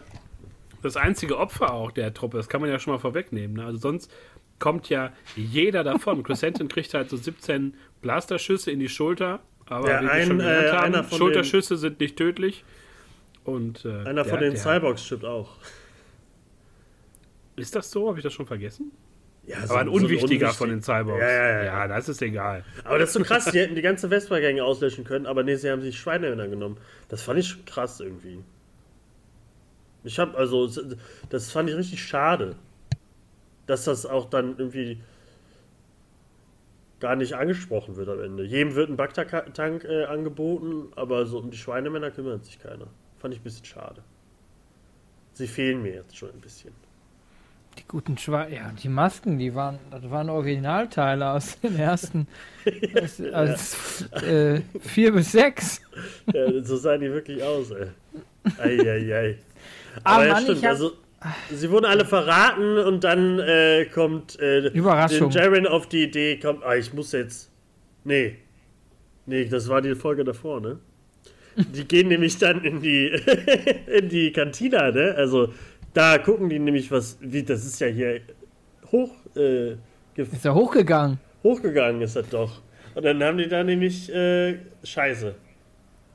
das 0.83 0.97
einzige 0.97 1.37
Opfer 1.37 1.73
auch 1.73 1.91
der 1.91 2.13
Truppe, 2.13 2.37
das 2.37 2.49
kann 2.49 2.61
man 2.61 2.69
ja 2.69 2.79
schon 2.79 2.93
mal 2.93 2.99
vorwegnehmen. 2.99 3.57
Ne? 3.57 3.65
Also 3.65 3.79
sonst 3.79 4.11
kommt 4.59 4.89
ja 4.89 5.11
jeder 5.35 5.83
davon. 5.83 6.23
Chrysanthemum 6.23 6.69
kriegt 6.69 6.93
halt 6.93 7.09
so 7.09 7.17
17 7.17 7.75
Blasterschüsse 8.01 8.71
in 8.71 8.79
die 8.79 8.89
Schulter, 8.89 9.39
aber 9.65 9.89
ja, 9.89 10.01
wie 10.03 10.07
ein, 10.07 10.27
schon 10.27 10.39
gehört 10.39 10.73
äh, 10.73 10.97
haben, 10.97 11.09
Schulterschüsse 11.09 11.77
sind 11.77 11.99
nicht 11.99 12.17
tödlich. 12.17 12.63
Und, 13.43 13.85
äh, 13.85 14.03
einer 14.07 14.25
von 14.25 14.39
den 14.39 14.55
Cyborgs 14.55 15.05
stirbt 15.05 15.25
auch. 15.25 15.57
Ist 17.55 17.75
das 17.75 17.91
so? 17.91 18.07
Habe 18.09 18.19
ich 18.19 18.23
das 18.23 18.33
schon 18.33 18.47
vergessen? 18.47 18.91
Ja, 19.45 19.57
aber 19.57 19.67
so, 19.67 19.75
ein 19.75 19.89
unwichtiger 19.89 20.47
so 20.47 20.53
von 20.55 20.69
den 20.69 20.81
Cyborgs. 20.81 21.21
Ja, 21.21 21.29
ja, 21.29 21.49
ja, 21.49 21.63
ja. 21.63 21.87
das 21.87 22.09
ist 22.09 22.21
egal. 22.23 22.65
Aber 22.83 22.97
das 22.97 23.09
ist 23.09 23.13
so 23.13 23.23
krass, 23.23 23.45
die 23.45 23.59
hätten 23.59 23.75
die 23.75 23.83
ganze 23.83 24.09
Vespa-Gang 24.09 24.59
auslöschen 24.59 25.03
können, 25.03 25.27
aber 25.27 25.43
nee, 25.43 25.55
sie 25.55 25.69
haben 25.69 25.81
sich 25.81 25.99
Schweinehühner 25.99 26.47
genommen. 26.47 26.77
Das 27.09 27.21
fand 27.21 27.39
ich 27.39 27.63
krass 27.65 27.99
irgendwie. 27.99 28.39
Ich 30.03 30.17
habe 30.17 30.35
also, 30.35 30.67
das 31.29 31.51
fand 31.51 31.69
ich 31.69 31.75
richtig 31.75 32.03
schade 32.03 32.55
dass 33.65 33.85
das 33.85 34.05
auch 34.05 34.29
dann 34.29 34.57
irgendwie 34.57 34.99
gar 36.99 37.15
nicht 37.15 37.33
angesprochen 37.33 37.95
wird 37.97 38.09
am 38.09 38.21
Ende. 38.21 38.43
Jedem 38.43 38.75
wird 38.75 38.89
ein 38.89 38.97
Baktertank 38.97 39.83
äh, 39.83 40.05
angeboten, 40.05 40.91
aber 40.95 41.25
so 41.25 41.39
um 41.39 41.51
die 41.51 41.57
Schweinemänner 41.57 42.11
kümmert 42.11 42.45
sich 42.45 42.59
keiner. 42.59 42.87
Fand 43.17 43.33
ich 43.33 43.41
ein 43.41 43.43
bisschen 43.43 43.65
schade. 43.65 44.01
Sie 45.33 45.47
fehlen 45.47 45.81
mir 45.81 45.93
jetzt 45.93 46.15
schon 46.15 46.29
ein 46.29 46.39
bisschen. 46.39 46.73
Die 47.77 47.83
guten 47.87 48.17
Schweine, 48.17 48.55
ja, 48.55 48.71
die 48.71 48.87
Masken, 48.87 49.37
die 49.37 49.53
waren, 49.53 49.79
das 49.91 50.09
waren 50.09 50.29
Originalteile 50.29 51.29
aus 51.31 51.59
den 51.59 51.75
ersten, 51.77 52.27
aus, 52.93 53.21
als, 53.33 54.09
äh, 54.23 54.61
vier 54.79 55.11
bis 55.11 55.33
sechs. 55.33 55.81
Ja, 56.31 56.63
so 56.63 56.77
sahen 56.77 57.01
die 57.01 57.11
wirklich 57.11 57.43
aus, 57.43 57.71
ey. 57.71 57.87
Eieiei. 58.57 59.11
Ei, 59.11 59.13
ei. 59.13 59.37
Aber, 60.05 60.15
Aber 60.15 60.27
ja, 60.27 60.41
stimmt, 60.41 60.65
also 60.65 60.93
Sie 61.51 61.69
wurden 61.71 61.85
alle 61.85 62.05
verraten 62.05 62.77
und 62.77 63.03
dann 63.03 63.39
äh, 63.39 63.85
kommt 63.85 64.39
äh, 64.39 64.67
Überraschung. 64.67 65.31
Jaren 65.31 65.67
auf 65.67 65.87
die 65.87 66.03
Idee, 66.03 66.37
kommt, 66.37 66.63
ah, 66.63 66.75
ich 66.75 66.93
muss 66.93 67.11
jetzt. 67.11 67.51
Nee. 68.03 68.37
Nee, 69.25 69.45
das 69.45 69.67
war 69.67 69.81
die 69.81 69.95
Folge 69.95 70.23
davor, 70.23 70.61
ne? 70.61 70.79
Die 71.55 71.87
gehen 71.87 72.07
nämlich 72.09 72.37
dann 72.37 72.63
in 72.63 72.81
die, 72.81 73.07
in 73.87 74.09
die 74.09 74.31
Kantina, 74.31 74.91
ne? 74.91 75.15
Also 75.17 75.53
da 75.93 76.17
gucken 76.17 76.49
die 76.49 76.59
nämlich 76.59 76.91
was, 76.91 77.17
wie, 77.21 77.43
das 77.43 77.65
ist 77.65 77.79
ja 77.79 77.87
hier 77.87 78.21
hoch. 78.91 79.11
Äh, 79.35 79.73
ist 80.15 80.45
ja 80.45 80.53
hochgegangen. 80.53 81.19
Hochgegangen 81.43 82.01
ist 82.01 82.15
das 82.15 82.29
doch. 82.29 82.61
Und 82.93 83.03
dann 83.03 83.21
haben 83.23 83.37
die 83.37 83.47
da 83.47 83.63
nämlich 83.63 84.13
äh, 84.13 84.59
Scheiße. 84.83 85.35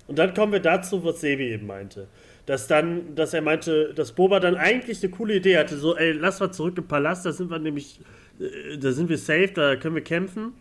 Und 0.07 0.19
dann 0.19 0.35
kommen 0.35 0.53
wir 0.53 0.61
dazu, 0.61 1.05
was 1.05 1.21
Sebi 1.21 1.53
eben 1.53 1.67
meinte 1.67 2.09
dass 2.47 2.67
dann, 2.67 3.15
dass 3.15 3.35
er 3.35 3.43
meinte, 3.43 3.93
dass 3.95 4.13
Boba 4.13 4.41
dann 4.41 4.57
eigentlich 4.57 5.03
eine 5.03 5.13
coole 5.13 5.37
Idee 5.37 5.59
hatte, 5.59 5.77
so, 5.77 5.97
ey, 5.97 6.13
lass 6.13 6.41
mal 6.41 6.51
zurück 6.51 6.77
im 6.79 6.87
Palast, 6.87 7.27
da 7.27 7.33
sind 7.33 7.51
wir 7.51 7.59
nämlich, 7.59 8.01
äh, 8.41 8.77
da 8.79 8.93
sind 8.93 9.09
wir 9.09 9.19
safe, 9.19 9.51
da 9.55 9.77
können 9.77 9.95
wir 9.95 10.05
kämpfen. 10.05 10.53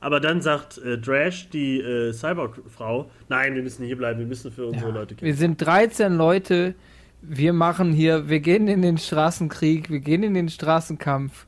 Aber 0.00 0.20
dann 0.20 0.40
sagt 0.42 0.78
äh, 0.78 0.98
Drash, 0.98 1.48
die 1.50 1.80
äh, 1.80 2.12
Cyborg-Frau, 2.12 3.10
nein, 3.28 3.54
wir 3.54 3.62
müssen 3.62 3.84
hier 3.84 3.96
bleiben, 3.96 4.18
wir 4.20 4.26
müssen 4.26 4.52
für 4.52 4.66
unsere 4.66 4.88
ja, 4.90 4.94
Leute 4.94 5.14
kämpfen. 5.14 5.24
Wir 5.26 5.34
sind 5.34 5.56
13 5.64 6.16
Leute, 6.16 6.74
wir 7.22 7.52
machen 7.52 7.92
hier, 7.92 8.28
wir 8.28 8.40
gehen 8.40 8.68
in 8.68 8.82
den 8.82 8.98
Straßenkrieg, 8.98 9.90
wir 9.90 10.00
gehen 10.00 10.22
in 10.22 10.34
den 10.34 10.48
Straßenkampf. 10.48 11.46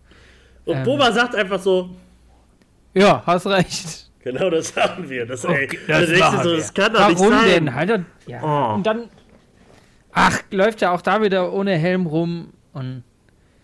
Und 0.65 0.77
ähm, 0.77 0.85
Boba 0.85 1.13
sagt 1.13 1.35
einfach 1.35 1.61
so, 1.61 1.91
ja, 2.95 3.23
hast 3.27 3.47
recht. 3.47 4.11
Genau 4.25 4.51
das 4.51 4.75
haben 4.77 5.09
wir. 5.09 5.27
Das, 5.27 5.45
ey, 5.45 5.65
Okay, 5.67 5.79
das 5.87 6.01
da 6.01 6.07
denkst 6.07 6.13
du 6.13 6.19
machen 6.19 6.43
so, 6.45 6.51
wir. 6.51 6.57
das 6.57 6.75
kann 6.75 6.93
doch 6.93 7.09
nicht 7.09 7.19
Warum 7.21 7.33
sein. 7.33 7.49
denn? 7.49 7.75
Halt 7.75 7.91
doch, 7.91 8.01
ja. 8.27 8.43
Oh. 8.43 8.75
Und 8.75 8.87
dann. 8.87 9.05
Ach, 10.19 10.43
läuft 10.51 10.81
ja 10.81 10.93
auch 10.93 11.01
da 11.03 11.23
wieder 11.23 11.53
ohne 11.53 11.77
Helm 11.77 12.07
rum. 12.07 12.53
Und 12.73 13.05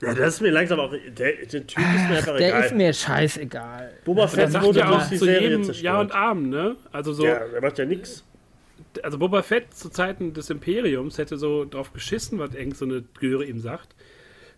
Ja, 0.01 0.15
das 0.15 0.35
ist 0.35 0.41
mir 0.41 0.51
langsam 0.51 0.79
auch. 0.81 0.93
Der, 0.93 1.33
der 1.33 1.49
Typ 1.49 1.63
ist 1.63 1.77
mir 1.77 2.17
einfach 2.17 2.37
der 2.37 2.49
egal. 2.49 2.65
ist 2.65 2.75
mir 2.75 2.93
scheißegal. 2.93 3.93
Boba 4.05 4.23
Der 4.23 4.29
Fett 4.29 4.53
sagt 4.53 4.65
wurde 4.65 4.79
ja 4.81 4.91
auch 4.91 5.09
die 5.09 5.17
zu 5.17 5.25
Serie 5.25 5.49
jedem 5.49 5.65
zerstört. 5.65 5.85
Jahr 5.85 6.01
und 6.01 6.13
Abend, 6.13 6.51
ne? 6.51 6.77
Also 6.93 7.13
so, 7.13 7.27
ja, 7.27 7.41
der 7.41 7.61
macht 7.61 7.79
ja 7.79 7.85
nix. 7.85 8.25
also 9.03 9.19
Boba 9.19 9.43
Fett 9.43 9.75
zu 9.75 9.89
Zeiten 9.89 10.33
des 10.33 10.49
Imperiums 10.51 11.19
hätte 11.19 11.37
so 11.39 11.65
drauf 11.65 11.93
geschissen, 11.93 12.39
was 12.39 12.55
irgend 12.55 12.77
so 12.77 12.85
eine 12.85 13.03
Göre 13.19 13.45
ihm 13.45 13.59
sagt. 13.59 13.95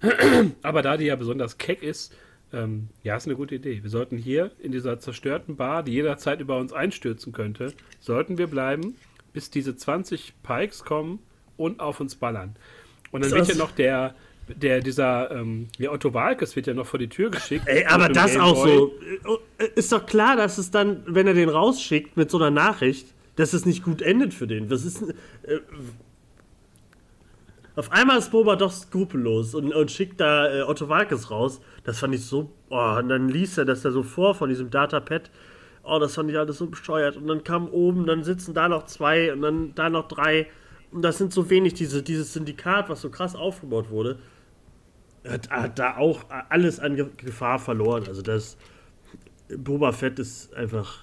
Aber 0.63 0.83
da 0.83 0.97
die 0.99 1.07
ja 1.07 1.17
besonders 1.17 1.57
keck 1.57 1.83
ist, 1.83 2.15
ähm, 2.53 2.89
ja, 3.03 3.17
ist 3.17 3.27
eine 3.27 3.37
gute 3.37 3.55
Idee. 3.55 3.83
Wir 3.83 3.91
sollten 3.91 4.19
hier 4.19 4.51
in 4.59 4.71
dieser 4.71 5.01
zerstörten 5.01 5.57
Bar, 5.57 5.83
die 5.83 5.93
jederzeit 5.93 6.41
über 6.41 6.59
uns 6.59 6.73
einstürzen 6.73 7.33
könnte, 7.33 7.73
sollten 8.01 8.37
wir 8.37 8.47
bleiben, 8.47 8.97
bis 9.33 9.51
diese 9.51 9.75
20 9.77 10.35
Pikes 10.43 10.85
kommen 10.85 11.21
und 11.57 11.81
auf 11.81 12.01
uns 12.01 12.15
ballern. 12.15 12.57
Und 13.13 13.25
dann 13.25 13.31
wird 13.31 13.43
ja 13.43 13.55
das- 13.55 13.59
noch 13.59 13.71
der, 13.73 14.15
der 14.49 14.81
dieser, 14.81 15.31
ähm, 15.31 15.69
ja, 15.79 15.91
Otto 15.91 16.13
Walkes 16.15 16.55
wird 16.57 16.67
ja 16.67 16.75
noch 16.75 16.87
vor 16.87 16.99
die 16.99 17.09
Tür 17.09 17.31
geschickt. 17.31 17.67
Ey, 17.67 17.85
aber 17.87 18.09
das 18.09 18.33
Game 18.33 18.41
auch 18.43 18.63
Boy. 18.65 18.91
so. 19.25 19.39
Äh, 19.59 19.69
Ist 19.75 19.91
doch 19.93 20.07
klar, 20.07 20.37
dass 20.37 20.59
es 20.59 20.71
dann, 20.71 21.03
wenn 21.07 21.27
er 21.27 21.35
den 21.35 21.49
rausschickt 21.49 22.17
mit 22.17 22.31
so 22.31 22.37
einer 22.39 22.51
Nachricht, 22.51 23.09
dass 23.37 23.53
es 23.53 23.67
nicht 23.67 23.83
gut 23.83 24.03
endet 24.03 24.33
für 24.35 24.47
den. 24.47 24.71
Was 24.71 24.85
ist. 24.85 25.03
Äh, 25.03 25.59
auf 27.75 27.93
einmal 27.93 28.19
ist 28.19 28.31
Boba 28.31 28.57
doch 28.57 28.73
skrupellos 28.73 29.55
und, 29.55 29.75
und 29.75 29.91
schickt 29.91 30.19
da 30.21 30.51
äh, 30.51 30.63
Otto 30.63 30.89
Walkes 30.89 31.31
raus. 31.31 31.61
Das 31.85 31.99
fand 31.99 32.15
ich 32.15 32.25
so. 32.25 32.51
Oh, 32.71 32.97
und 32.99 33.11
dann 33.11 33.29
liest 33.29 33.59
er 33.59 33.67
das 33.67 33.83
da 33.83 33.91
so 33.91 34.03
vor 34.03 34.35
von 34.35 34.49
diesem 34.49 34.71
Datapad. 34.71 35.31
Oh, 35.85 35.99
das 35.99 36.15
fand 36.15 36.31
ich 36.31 36.39
alles 36.39 36.57
so 36.59 36.67
bescheuert. 36.69 37.17
Und 37.19 37.27
dann 37.29 37.45
kam 37.45 37.69
oben, 37.69 38.07
dann 38.07 38.25
sitzen 38.25 38.55
da 38.55 38.69
noch 38.69 38.87
zwei 38.87 39.31
und 39.33 39.43
dann 39.43 39.75
da 39.75 39.91
noch 39.91 40.09
drei. 40.09 40.47
Und 40.97 41.03
das 41.03 41.19
sind 41.19 41.31
so 41.31 41.51
wenig, 41.51 41.75
diese, 41.75 42.03
dieses 42.03 42.33
Syndikat, 42.33 42.89
was 42.89 43.03
so 43.03 43.11
krass 43.11 43.37
aufgebaut 43.37 43.91
wurde 43.91 44.19
hat, 45.29 45.51
hat 45.51 45.79
da 45.79 45.97
auch 45.99 46.25
alles 46.49 46.81
an 46.81 46.97
Ge- 46.97 47.11
Gefahr 47.19 47.59
verloren. 47.59 48.05
Also 48.09 48.23
das 48.23 48.57
Boba 49.55 49.93
Fett 49.93 50.19
ist 50.19 50.55
einfach 50.55 51.01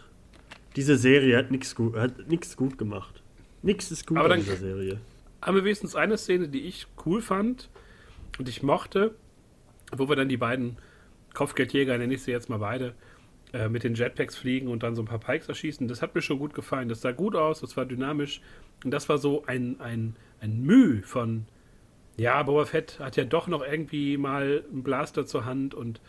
diese 0.75 0.97
Serie 0.97 1.38
hat 1.38 1.51
nichts 1.51 1.75
gut 1.75 1.95
hat 1.95 2.27
nichts 2.27 2.57
gut 2.57 2.79
gemacht. 2.79 3.21
Nichts 3.62 3.91
ist 3.91 4.07
gut 4.07 4.17
Aber 4.17 4.33
an 4.33 4.39
dieser 4.39 4.55
Serie. 4.55 5.00
haben 5.43 5.55
wir 5.55 5.63
wenigstens 5.63 5.95
eine 5.95 6.17
Szene, 6.17 6.47
die 6.47 6.62
ich 6.62 6.88
cool 7.05 7.21
fand 7.21 7.69
und 8.39 8.50
ich 8.50 8.63
mochte, 8.63 9.13
wo 9.95 10.09
wir 10.09 10.15
dann 10.15 10.27
die 10.29 10.38
beiden 10.38 10.77
Kopfgeldjäger, 11.35 11.97
nenne 12.00 12.15
ich 12.15 12.23
sie 12.23 12.31
jetzt 12.31 12.50
mal 12.50 12.57
beide, 12.57 12.95
äh, 13.53 13.69
mit 13.69 13.83
den 13.83 13.93
Jetpacks 13.93 14.35
fliegen 14.38 14.69
und 14.69 14.81
dann 14.81 14.95
so 14.95 15.03
ein 15.03 15.05
paar 15.05 15.19
Pikes 15.19 15.47
erschießen. 15.50 15.88
Das 15.88 16.01
hat 16.01 16.15
mir 16.15 16.21
schon 16.23 16.39
gut 16.39 16.55
gefallen. 16.55 16.89
Das 16.89 17.01
sah 17.01 17.12
gut 17.12 17.35
aus, 17.35 17.62
das 17.62 17.77
war 17.77 17.85
dynamisch 17.85 18.41
und 18.83 18.91
das 18.91 19.09
war 19.09 19.17
so 19.17 19.43
ein, 19.45 19.79
ein, 19.79 20.15
ein 20.41 20.61
Mühe 20.61 21.03
von, 21.03 21.45
ja, 22.17 22.41
Boba 22.43 22.65
Fett 22.65 22.99
hat 22.99 23.15
ja 23.15 23.23
doch 23.23 23.47
noch 23.47 23.63
irgendwie 23.65 24.17
mal 24.17 24.63
einen 24.71 24.83
Blaster 24.83 25.25
zur 25.25 25.45
Hand 25.45 25.73
und 25.73 26.01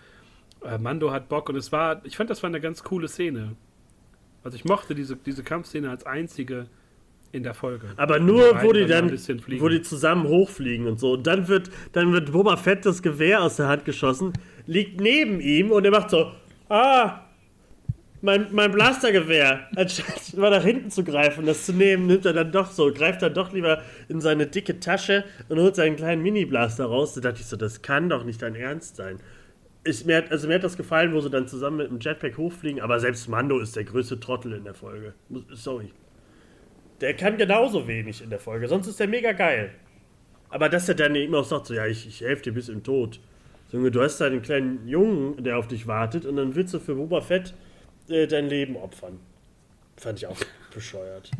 äh, 0.64 0.78
Mando 0.78 1.10
hat 1.10 1.28
Bock 1.28 1.48
und 1.48 1.56
es 1.56 1.72
war, 1.72 2.04
ich 2.04 2.16
fand, 2.16 2.30
das 2.30 2.42
war 2.42 2.48
eine 2.48 2.60
ganz 2.60 2.82
coole 2.82 3.08
Szene. 3.08 3.56
Also 4.42 4.56
ich 4.56 4.64
mochte 4.64 4.94
diese, 4.94 5.16
diese 5.16 5.42
Kampfszene 5.42 5.88
als 5.88 6.04
einzige 6.04 6.66
in 7.32 7.42
der 7.42 7.54
Folge. 7.54 7.88
Aber 7.96 8.20
nur, 8.20 8.62
wo 8.62 8.72
die 8.72 8.86
dann, 8.86 9.16
fliegen. 9.16 9.60
wo 9.60 9.68
die 9.68 9.82
zusammen 9.82 10.28
hochfliegen 10.28 10.86
und 10.86 11.00
so. 11.00 11.14
Und 11.14 11.26
dann 11.26 11.48
wird, 11.48 11.70
dann 11.92 12.12
wird 12.12 12.30
Boba 12.32 12.56
Fett 12.56 12.86
das 12.86 13.02
Gewehr 13.02 13.42
aus 13.42 13.56
der 13.56 13.68
Hand 13.68 13.84
geschossen, 13.84 14.32
liegt 14.66 15.00
neben 15.00 15.40
ihm 15.40 15.70
und 15.70 15.84
er 15.84 15.90
macht 15.90 16.10
so, 16.10 16.30
ah, 16.68 17.23
mein, 18.24 18.46
mein 18.52 18.72
Blastergewehr. 18.72 19.68
Anstatt 19.76 20.34
mal 20.36 20.50
nach 20.50 20.64
hinten 20.64 20.90
zu 20.90 21.04
greifen, 21.04 21.44
das 21.44 21.66
zu 21.66 21.72
nehmen, 21.72 22.06
nimmt 22.06 22.24
er 22.24 22.32
dann 22.32 22.50
doch 22.50 22.70
so, 22.70 22.92
greift 22.92 23.22
dann 23.22 23.34
doch 23.34 23.52
lieber 23.52 23.82
in 24.08 24.20
seine 24.20 24.46
dicke 24.46 24.80
Tasche 24.80 25.24
und 25.48 25.60
holt 25.60 25.76
seinen 25.76 25.96
kleinen 25.96 26.22
Mini-Blaster 26.22 26.86
raus. 26.86 27.14
Da 27.14 27.20
dachte 27.20 27.40
ich 27.40 27.46
so, 27.46 27.56
das 27.56 27.82
kann 27.82 28.08
doch 28.08 28.24
nicht 28.24 28.40
dein 28.40 28.54
Ernst 28.54 28.96
sein. 28.96 29.18
Ich, 29.84 30.06
mir, 30.06 30.16
hat, 30.16 30.32
also 30.32 30.48
mir 30.48 30.54
hat 30.54 30.64
das 30.64 30.78
gefallen, 30.78 31.12
wo 31.12 31.20
sie 31.20 31.28
dann 31.28 31.46
zusammen 31.46 31.76
mit 31.76 31.90
dem 31.90 32.00
Jetpack 32.00 32.38
hochfliegen, 32.38 32.80
aber 32.80 32.98
selbst 32.98 33.28
Mando 33.28 33.58
ist 33.58 33.76
der 33.76 33.84
größte 33.84 34.18
Trottel 34.18 34.54
in 34.54 34.64
der 34.64 34.74
Folge. 34.74 35.12
Sorry. 35.52 35.92
Der 37.02 37.12
kann 37.12 37.36
genauso 37.36 37.86
wenig 37.86 38.22
in 38.22 38.30
der 38.30 38.38
Folge, 38.38 38.66
sonst 38.68 38.86
ist 38.86 38.98
der 38.98 39.08
mega 39.08 39.32
geil. 39.32 39.72
Aber 40.48 40.70
dass 40.70 40.88
er 40.88 40.94
dann 40.94 41.14
eben 41.14 41.34
auch 41.34 41.44
sagt, 41.44 41.66
so, 41.66 41.74
ja, 41.74 41.86
ich, 41.86 42.06
ich 42.06 42.22
helfe 42.22 42.44
dir 42.44 42.52
bis 42.52 42.70
im 42.70 42.82
Tod. 42.82 43.20
Junge, 43.70 43.90
du 43.90 44.00
hast 44.00 44.18
da 44.18 44.26
einen 44.26 44.40
kleinen 44.40 44.88
Jungen, 44.88 45.44
der 45.44 45.58
auf 45.58 45.68
dich 45.68 45.86
wartet 45.86 46.24
und 46.24 46.36
dann 46.36 46.54
willst 46.54 46.72
du 46.72 46.78
für 46.78 46.94
Boba 46.94 47.20
Fett 47.20 47.52
äh, 48.08 48.26
dein 48.26 48.48
Leben 48.48 48.76
opfern. 48.76 49.18
Fand 49.96 50.18
ich 50.18 50.26
auch 50.26 50.36
bescheuert. 50.72 51.30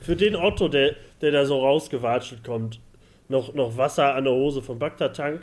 Für 0.00 0.16
den 0.16 0.34
Otto, 0.34 0.68
der, 0.68 0.96
der 1.20 1.30
da 1.30 1.46
so 1.46 1.60
rausgewatscht 1.60 2.42
kommt, 2.44 2.80
noch, 3.28 3.54
noch 3.54 3.76
Wasser 3.76 4.14
an 4.14 4.24
der 4.24 4.32
Hose 4.32 4.62
vom 4.62 4.78
Bagdad-Tank. 4.78 5.42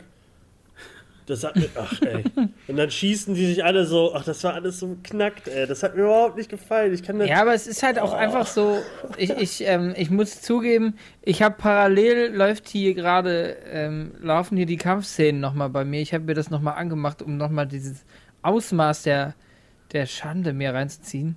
Das 1.26 1.44
hat 1.44 1.54
mir, 1.54 1.68
ach 1.76 2.02
ey. 2.02 2.24
Und 2.66 2.76
dann 2.76 2.90
schießen 2.90 3.34
die 3.34 3.46
sich 3.46 3.64
alle 3.64 3.84
so, 3.84 4.12
ach, 4.14 4.24
das 4.24 4.42
war 4.42 4.54
alles 4.54 4.80
so 4.80 4.96
knackt, 5.04 5.46
ey. 5.46 5.66
Das 5.66 5.82
hat 5.82 5.94
mir 5.94 6.02
überhaupt 6.02 6.36
nicht 6.36 6.50
gefallen. 6.50 6.92
Ich 6.92 7.04
kann 7.04 7.20
das, 7.20 7.28
Ja, 7.28 7.40
aber 7.40 7.54
es 7.54 7.68
ist 7.68 7.84
halt 7.84 8.00
auch 8.00 8.12
einfach 8.12 8.46
so, 8.46 8.78
ich, 9.16 9.30
ich, 9.30 9.64
ähm, 9.64 9.94
ich 9.96 10.10
muss 10.10 10.42
zugeben, 10.42 10.96
ich 11.22 11.40
habe 11.42 11.54
parallel, 11.56 12.34
läuft 12.34 12.68
hier 12.68 12.94
gerade, 12.94 13.56
ähm, 13.70 14.12
laufen 14.20 14.56
hier 14.56 14.66
die 14.66 14.76
Kampfszenen 14.76 15.40
nochmal 15.40 15.70
bei 15.70 15.84
mir. 15.84 16.00
Ich 16.00 16.12
habe 16.12 16.24
mir 16.24 16.34
das 16.34 16.50
nochmal 16.50 16.74
angemacht, 16.74 17.22
um 17.22 17.36
nochmal 17.36 17.66
dieses 17.66 18.04
Ausmaß 18.42 19.04
der, 19.04 19.34
der 19.92 20.06
Schande 20.06 20.52
mir 20.52 20.72
reinzuziehen. 20.74 21.36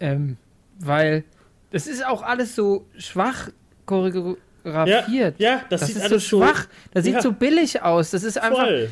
Ähm, 0.00 0.36
weil 0.78 1.24
das 1.70 1.86
ist 1.86 2.04
auch 2.04 2.22
alles 2.22 2.54
so 2.56 2.86
schwach 2.98 3.48
choreografiert. 3.86 5.38
Ja, 5.38 5.50
ja, 5.56 5.62
das 5.70 5.80
das 5.80 5.88
sieht 5.88 5.96
ist 5.96 6.02
so 6.02 6.08
alles 6.14 6.28
so- 6.28 6.38
schwach. 6.42 6.66
Das 6.92 7.04
sieht 7.04 7.14
Ja. 7.14 7.22
so 7.22 7.32
billig 7.32 7.82
aus. 7.82 8.10
Das 8.10 8.24
ist 8.24 8.38
einfach, 8.38 8.64
voll. 8.64 8.90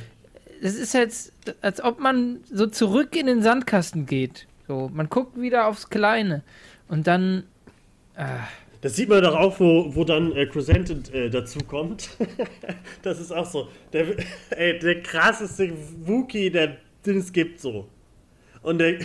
das 0.62 0.74
ist 0.74 0.94
jetzt, 0.94 1.32
als 1.62 1.82
ob 1.82 2.00
man 2.00 2.40
so 2.50 2.66
zurück 2.66 3.16
in 3.16 3.26
den 3.26 3.42
Sandkasten 3.42 4.06
geht. 4.06 4.46
So, 4.68 4.90
man 4.92 5.08
guckt 5.08 5.40
wieder 5.40 5.66
aufs 5.66 5.90
Kleine 5.90 6.42
und 6.88 7.06
dann. 7.06 7.44
ah, 8.16 8.38
Das 8.82 8.94
sieht 8.96 9.08
man 9.08 9.22
doch 9.22 9.34
auch, 9.34 9.58
wo, 9.58 9.94
wo 9.94 10.04
dann 10.04 10.32
äh, 10.36 10.46
Crescent 10.46 11.12
äh, 11.12 11.28
dazu 11.28 11.58
kommt. 11.60 12.10
das 13.02 13.20
ist 13.20 13.32
auch 13.32 13.46
so. 13.46 13.68
Der, 13.92 14.06
ey, 14.50 14.78
der 14.78 15.02
krasseste 15.02 15.72
Wookie, 16.06 16.50
der 16.50 16.76
den 17.04 17.18
es 17.18 17.32
gibt, 17.32 17.60
so. 17.60 17.88
Und 18.62 18.78
der 18.78 18.98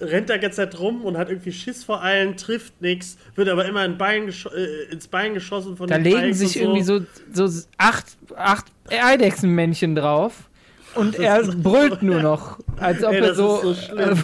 rennt 0.00 0.28
da 0.28 0.36
ganze 0.36 0.56
Zeit 0.56 0.78
rum 0.78 1.04
und 1.04 1.16
hat 1.16 1.30
irgendwie 1.30 1.52
Schiss 1.52 1.84
vor 1.84 2.02
allen, 2.02 2.36
trifft 2.36 2.80
nichts, 2.80 3.16
wird 3.34 3.48
aber 3.48 3.64
immer 3.64 3.84
in 3.84 3.96
Bein 3.96 4.28
äh, 4.28 4.92
ins 4.92 5.08
Bein 5.08 5.34
geschossen 5.34 5.76
von 5.76 5.88
da 5.88 5.96
den 5.96 6.04
legen 6.04 6.20
Pikes 6.20 6.38
sich 6.38 6.56
und 6.56 6.62
irgendwie 6.62 6.82
so, 6.82 7.00
so 7.32 7.62
acht, 7.78 8.04
acht 8.36 8.66
Eidechsenmännchen 8.90 9.94
drauf 9.94 10.50
und 10.94 11.18
er 11.18 11.42
brüllt 11.42 12.02
nur 12.02 12.20
noch, 12.20 12.58
als 12.78 13.02
ob 13.04 13.12
Ey, 13.12 13.20
er 13.20 13.34
so. 13.34 13.56
ist 13.56 13.62
so 13.62 13.74
schlimm. 13.74 14.18
äh, 14.18 14.22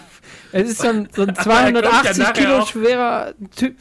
es 0.52 0.70
ist 0.70 0.82
so 0.82 0.88
ein, 0.88 1.08
so 1.14 1.22
ein 1.22 1.26
kommt 1.34 1.38
ja 1.38 1.42
280 1.42 2.18
nachher 2.18 2.32
Kilo 2.32 2.66
schwerer 2.66 3.34
Typ. 3.56 3.76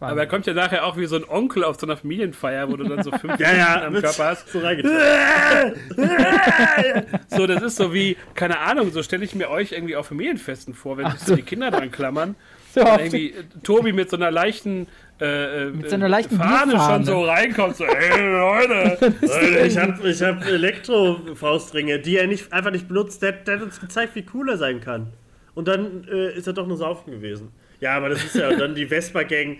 Ah, 0.00 0.10
Aber 0.10 0.20
er 0.20 0.26
kommt 0.28 0.46
ja 0.46 0.54
nachher 0.54 0.86
auch 0.86 0.96
wie 0.96 1.06
so 1.06 1.16
ein 1.16 1.24
Onkel 1.28 1.64
auf 1.64 1.78
so 1.80 1.84
einer 1.86 1.96
Familienfeier, 1.96 2.68
wo 2.70 2.76
du 2.76 2.84
dann 2.84 3.02
so 3.02 3.10
fünf 3.10 3.36
Ja, 3.40 3.52
ja, 3.54 3.82
am 3.84 3.94
Körper 3.94 4.26
hast. 4.26 4.48
so. 4.52 4.60
So, 7.28 7.46
das 7.46 7.62
ist 7.62 7.76
so 7.76 7.92
wie, 7.92 8.16
keine 8.34 8.58
Ahnung, 8.58 8.90
so 8.92 9.02
stelle 9.02 9.24
ich 9.24 9.34
mir 9.34 9.50
euch 9.50 9.72
irgendwie 9.72 9.96
auf 9.96 10.06
Familienfesten 10.06 10.74
vor, 10.74 10.96
wenn 10.98 11.10
sich 11.10 11.20
so 11.20 11.36
die 11.36 11.42
Kinder 11.42 11.70
dran 11.70 11.90
klammern. 11.90 12.36
so 12.74 12.80
irgendwie 12.80 13.30
äh, 13.30 13.44
Tobi 13.62 13.92
mit 13.92 14.10
so 14.10 14.16
einer 14.16 14.30
leichten, 14.30 14.86
äh, 15.20 15.66
äh, 15.66 15.70
Mit 15.70 15.88
so 15.88 15.94
einer 15.96 16.08
leichten 16.08 16.36
Fahne 16.36 16.72
Bierfahne. 16.72 16.94
schon 16.94 17.04
so 17.04 17.24
reinkommt, 17.24 17.76
so, 17.76 17.84
ey 17.84 18.20
Leute. 18.20 19.12
Leute, 19.20 19.58
ich 19.66 19.78
habe 19.78 20.08
ich 20.08 20.22
hab 20.22 20.46
Elektro-Faustringe, 20.46 21.98
die 22.00 22.16
er 22.18 22.26
nicht, 22.26 22.52
einfach 22.52 22.70
nicht 22.70 22.88
benutzt. 22.88 23.22
Der, 23.22 23.32
der 23.32 23.56
hat 23.56 23.62
uns 23.62 23.80
gezeigt, 23.80 24.14
wie 24.14 24.24
cool 24.34 24.50
er 24.50 24.58
sein 24.58 24.80
kann. 24.80 25.08
Und 25.54 25.66
dann 25.66 26.06
äh, 26.10 26.36
ist 26.36 26.46
er 26.46 26.52
doch 26.52 26.66
nur 26.66 26.76
saufen 26.76 27.10
gewesen. 27.10 27.50
Ja, 27.80 27.96
aber 27.96 28.10
das 28.10 28.24
ist 28.24 28.34
ja 28.36 28.52
dann 28.54 28.74
die 28.74 28.86
Vespa-Gang. 28.86 29.58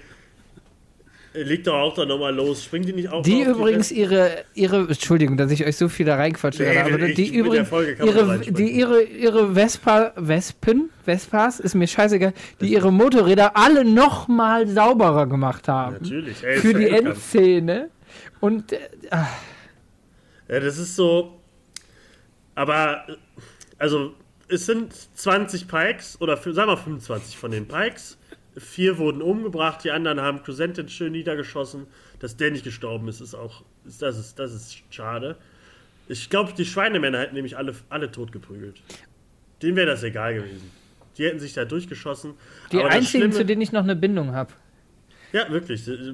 Äh, 1.34 1.42
Liegt 1.42 1.66
doch 1.66 1.74
auch 1.74 1.94
dann 1.94 2.08
nochmal 2.08 2.34
los. 2.34 2.64
Springt 2.64 2.88
die 2.88 2.92
nicht 2.92 3.08
auch 3.10 3.22
Die 3.22 3.42
übrigens 3.42 3.88
Vespa? 3.88 4.00
ihre, 4.00 4.30
ihre, 4.54 4.76
Entschuldigung, 4.88 5.36
dass 5.36 5.50
ich 5.50 5.64
euch 5.66 5.76
so 5.76 5.88
viel 5.88 6.06
da 6.06 6.16
reinquatsche, 6.16 6.62
Nee, 6.62 6.78
aber 6.78 6.98
ich- 7.00 7.14
die 7.16 7.36
übrigens, 7.36 7.70
da 7.70 7.80
ihre, 7.82 8.38
die 8.38 8.70
ihre, 8.70 9.02
ihre 9.02 9.54
Vespa, 9.54 10.12
Vespen, 10.16 10.90
Vespas, 11.04 11.60
ist 11.60 11.74
mir 11.74 11.86
scheißegal, 11.86 12.32
die 12.60 12.72
ihre 12.72 12.92
Motorräder 12.92 13.56
alle 13.56 13.84
noch 13.84 14.28
mal 14.28 14.66
sauberer 14.66 15.26
gemacht 15.26 15.68
haben. 15.68 15.96
Natürlich. 16.02 16.42
Ey, 16.42 16.58
Für 16.58 16.74
die 16.74 16.84
bekannt. 16.84 17.06
Endszene. 17.08 17.90
Und, 18.40 18.72
äh, 18.72 18.78
ah, 19.10 19.26
Ja, 20.48 20.60
das 20.60 20.78
ist 20.78 20.96
so. 20.96 21.34
Aber, 22.54 23.04
also, 23.78 24.14
es 24.48 24.66
sind 24.66 24.92
20 25.14 25.68
Pikes, 25.68 26.20
oder 26.20 26.36
sagen 26.36 26.70
wir 26.70 26.76
25 26.76 27.36
von 27.36 27.50
den 27.50 27.68
Pikes. 27.68 28.17
Vier 28.58 28.98
wurden 28.98 29.22
umgebracht, 29.22 29.84
die 29.84 29.90
anderen 29.90 30.20
haben 30.20 30.42
Crescentin 30.42 30.88
schön 30.88 31.12
niedergeschossen. 31.12 31.86
Dass 32.20 32.36
der 32.36 32.50
nicht 32.50 32.64
gestorben 32.64 33.08
ist, 33.08 33.20
ist 33.20 33.34
auch. 33.34 33.62
Ist, 33.86 34.02
das, 34.02 34.18
ist, 34.18 34.38
das 34.38 34.52
ist 34.52 34.82
schade. 34.90 35.36
Ich 36.08 36.30
glaube, 36.30 36.52
die 36.56 36.64
Schweinemänner 36.64 37.20
hätten 37.20 37.34
nämlich 37.34 37.56
alle, 37.56 37.74
alle 37.90 38.10
tot 38.10 38.32
geprügelt. 38.32 38.80
Denen 39.62 39.76
wäre 39.76 39.86
das 39.86 40.02
egal 40.02 40.34
gewesen. 40.34 40.70
die 41.16 41.24
hätten 41.26 41.38
sich 41.40 41.52
da 41.52 41.64
durchgeschossen. 41.64 42.34
Die 42.72 42.78
Aber 42.78 42.90
einzigen, 42.90 43.24
Schlimme- 43.24 43.34
zu 43.34 43.44
denen 43.44 43.60
ich 43.62 43.72
noch 43.72 43.82
eine 43.82 43.96
Bindung 43.96 44.32
habe. 44.32 44.52
Ja, 45.32 45.50
wirklich. 45.50 45.86
äh, 45.88 46.12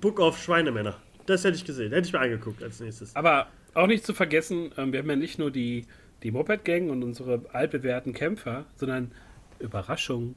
Book 0.00 0.18
of 0.20 0.40
Schweinemänner. 0.42 0.96
Das 1.26 1.44
hätte 1.44 1.56
ich 1.56 1.64
gesehen. 1.64 1.92
Hätte 1.92 2.06
ich 2.06 2.12
mir 2.12 2.20
angeguckt 2.20 2.62
als 2.62 2.80
nächstes. 2.80 3.14
Aber 3.14 3.48
auch 3.74 3.86
nicht 3.86 4.04
zu 4.06 4.14
vergessen, 4.14 4.70
ähm, 4.76 4.92
wir 4.92 5.00
haben 5.00 5.10
ja 5.10 5.16
nicht 5.16 5.38
nur 5.38 5.50
die, 5.50 5.86
die 6.22 6.30
Moped-Gang 6.30 6.90
und 6.90 7.02
unsere 7.02 7.42
altbewährten 7.52 8.12
Kämpfer, 8.14 8.64
sondern 8.76 9.12
Überraschung, 9.58 10.34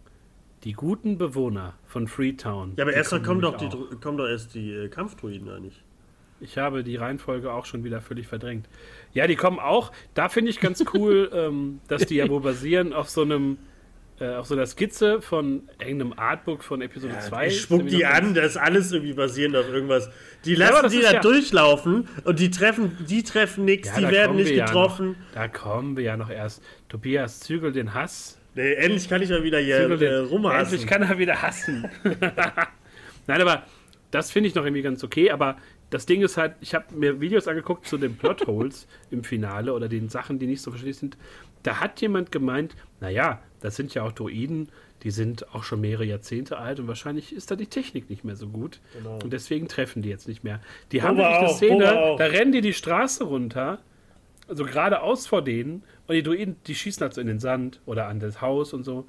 die 0.63 0.73
guten 0.73 1.17
Bewohner 1.17 1.73
von 1.85 2.07
Freetown. 2.07 2.73
Ja, 2.77 2.83
aber 2.83 2.93
erst 2.93 3.11
mal 3.11 3.21
kommen 3.21 3.41
doch, 3.41 3.57
die, 3.57 3.69
kommen 4.01 4.17
doch 4.17 4.27
erst 4.27 4.55
die 4.55 4.71
äh, 4.73 4.87
Kampfdruiden, 4.87 5.61
nicht? 5.61 5.83
Ich 6.39 6.57
habe 6.57 6.83
die 6.83 6.95
Reihenfolge 6.97 7.51
auch 7.53 7.65
schon 7.65 7.83
wieder 7.83 8.01
völlig 8.01 8.27
verdrängt. 8.27 8.67
Ja, 9.13 9.27
die 9.27 9.35
kommen 9.35 9.59
auch. 9.59 9.91
Da 10.13 10.29
finde 10.29 10.51
ich 10.51 10.59
ganz 10.59 10.83
cool, 10.93 11.29
ähm, 11.33 11.79
dass 11.87 12.05
die 12.05 12.15
ja 12.15 12.27
wohl 12.29 12.41
basieren 12.41 12.91
auf 12.91 13.09
so 13.09 13.21
einem, 13.21 13.57
äh, 14.19 14.35
auf 14.35 14.47
so 14.47 14.53
einer 14.55 14.65
Skizze 14.65 15.21
von 15.21 15.63
irgendeinem 15.79 16.13
Artbook 16.13 16.63
von 16.63 16.81
Episode 16.81 17.17
2. 17.19 17.47
ich 17.47 17.61
spuck 17.61 17.87
die 17.87 18.05
an, 18.05 18.33
das 18.33 18.51
ist 18.51 18.57
alles 18.57 18.91
irgendwie 18.91 19.13
basierend 19.13 19.55
auf 19.55 19.69
irgendwas. 19.69 20.09
Die 20.43 20.55
lassen 20.55 20.83
das 20.83 20.91
die 20.91 21.01
da 21.01 21.13
ja- 21.13 21.19
durchlaufen 21.21 22.07
und 22.25 22.39
die 22.39 22.51
treffen, 22.51 22.97
die 23.07 23.23
treffen 23.23 23.63
nichts, 23.65 23.89
Ja, 23.89 23.99
die 23.99 24.13
werden 24.13 24.35
nicht 24.35 24.49
wir 24.49 24.57
ja 24.57 24.65
getroffen. 24.65 25.09
noch. 25.11 25.33
Da 25.33 25.47
kommen 25.47 25.95
wir 25.97 26.03
ja 26.03 26.17
noch 26.17 26.29
erst. 26.29 26.61
Tobias, 26.89 27.39
zügel 27.39 27.71
den 27.71 27.93
Hass. 27.93 28.37
Nee, 28.55 28.73
endlich 28.73 29.09
kann 29.09 29.21
ich 29.21 29.29
mal 29.29 29.43
wieder 29.43 29.59
hier 29.59 29.77
äh, 29.77 30.15
rumhassen. 30.17 30.73
endlich 30.73 30.87
kann 30.87 31.01
er 31.01 31.17
wieder 31.17 31.41
hassen. 31.41 31.89
Nein, 33.27 33.41
aber 33.41 33.63
das 34.11 34.31
finde 34.31 34.49
ich 34.49 34.55
noch 34.55 34.63
irgendwie 34.63 34.83
ganz 34.83 35.03
okay. 35.03 35.31
Aber 35.31 35.57
das 35.89 36.05
Ding 36.05 36.21
ist 36.21 36.37
halt, 36.37 36.55
ich 36.61 36.75
habe 36.75 36.93
mir 36.95 37.21
Videos 37.21 37.47
angeguckt 37.47 37.87
zu 37.87 37.97
den 37.97 38.15
Plotholes 38.15 38.87
im 39.11 39.23
Finale 39.23 39.73
oder 39.73 39.87
den 39.87 40.09
Sachen, 40.09 40.39
die 40.39 40.47
nicht 40.47 40.61
so 40.61 40.71
verständlich 40.71 40.97
sind. 40.97 41.17
Da 41.63 41.79
hat 41.79 42.01
jemand 42.01 42.31
gemeint, 42.31 42.75
naja, 42.99 43.41
das 43.61 43.75
sind 43.75 43.93
ja 43.93 44.03
auch 44.03 44.11
Droiden, 44.11 44.69
die 45.03 45.11
sind 45.11 45.53
auch 45.53 45.63
schon 45.63 45.81
mehrere 45.81 46.05
Jahrzehnte 46.05 46.57
alt 46.57 46.79
und 46.79 46.87
wahrscheinlich 46.87 47.35
ist 47.35 47.51
da 47.51 47.55
die 47.55 47.67
Technik 47.67 48.09
nicht 48.09 48.23
mehr 48.23 48.35
so 48.35 48.47
gut. 48.47 48.79
Genau. 48.97 49.19
Und 49.23 49.33
deswegen 49.33 49.67
treffen 49.67 50.01
die 50.01 50.09
jetzt 50.09 50.27
nicht 50.27 50.43
mehr. 50.43 50.61
Die 50.91 51.01
haben 51.01 51.17
Boba 51.17 51.29
nämlich 51.29 51.49
eine 51.49 51.57
Szene, 51.57 52.15
da 52.17 52.25
rennen 52.25 52.51
die 52.51 52.61
die 52.61 52.73
Straße 52.73 53.23
runter, 53.23 53.79
also 54.47 54.65
geradeaus 54.65 55.27
vor 55.27 55.43
denen 55.43 55.83
und 56.07 56.15
die 56.15 56.23
Druiden, 56.23 56.55
die 56.67 56.75
schießen 56.75 57.01
halt 57.01 57.13
so 57.13 57.21
in 57.21 57.27
den 57.27 57.39
Sand 57.39 57.79
oder 57.85 58.07
an 58.07 58.19
das 58.19 58.41
Haus 58.41 58.73
und 58.73 58.83
so. 58.83 59.05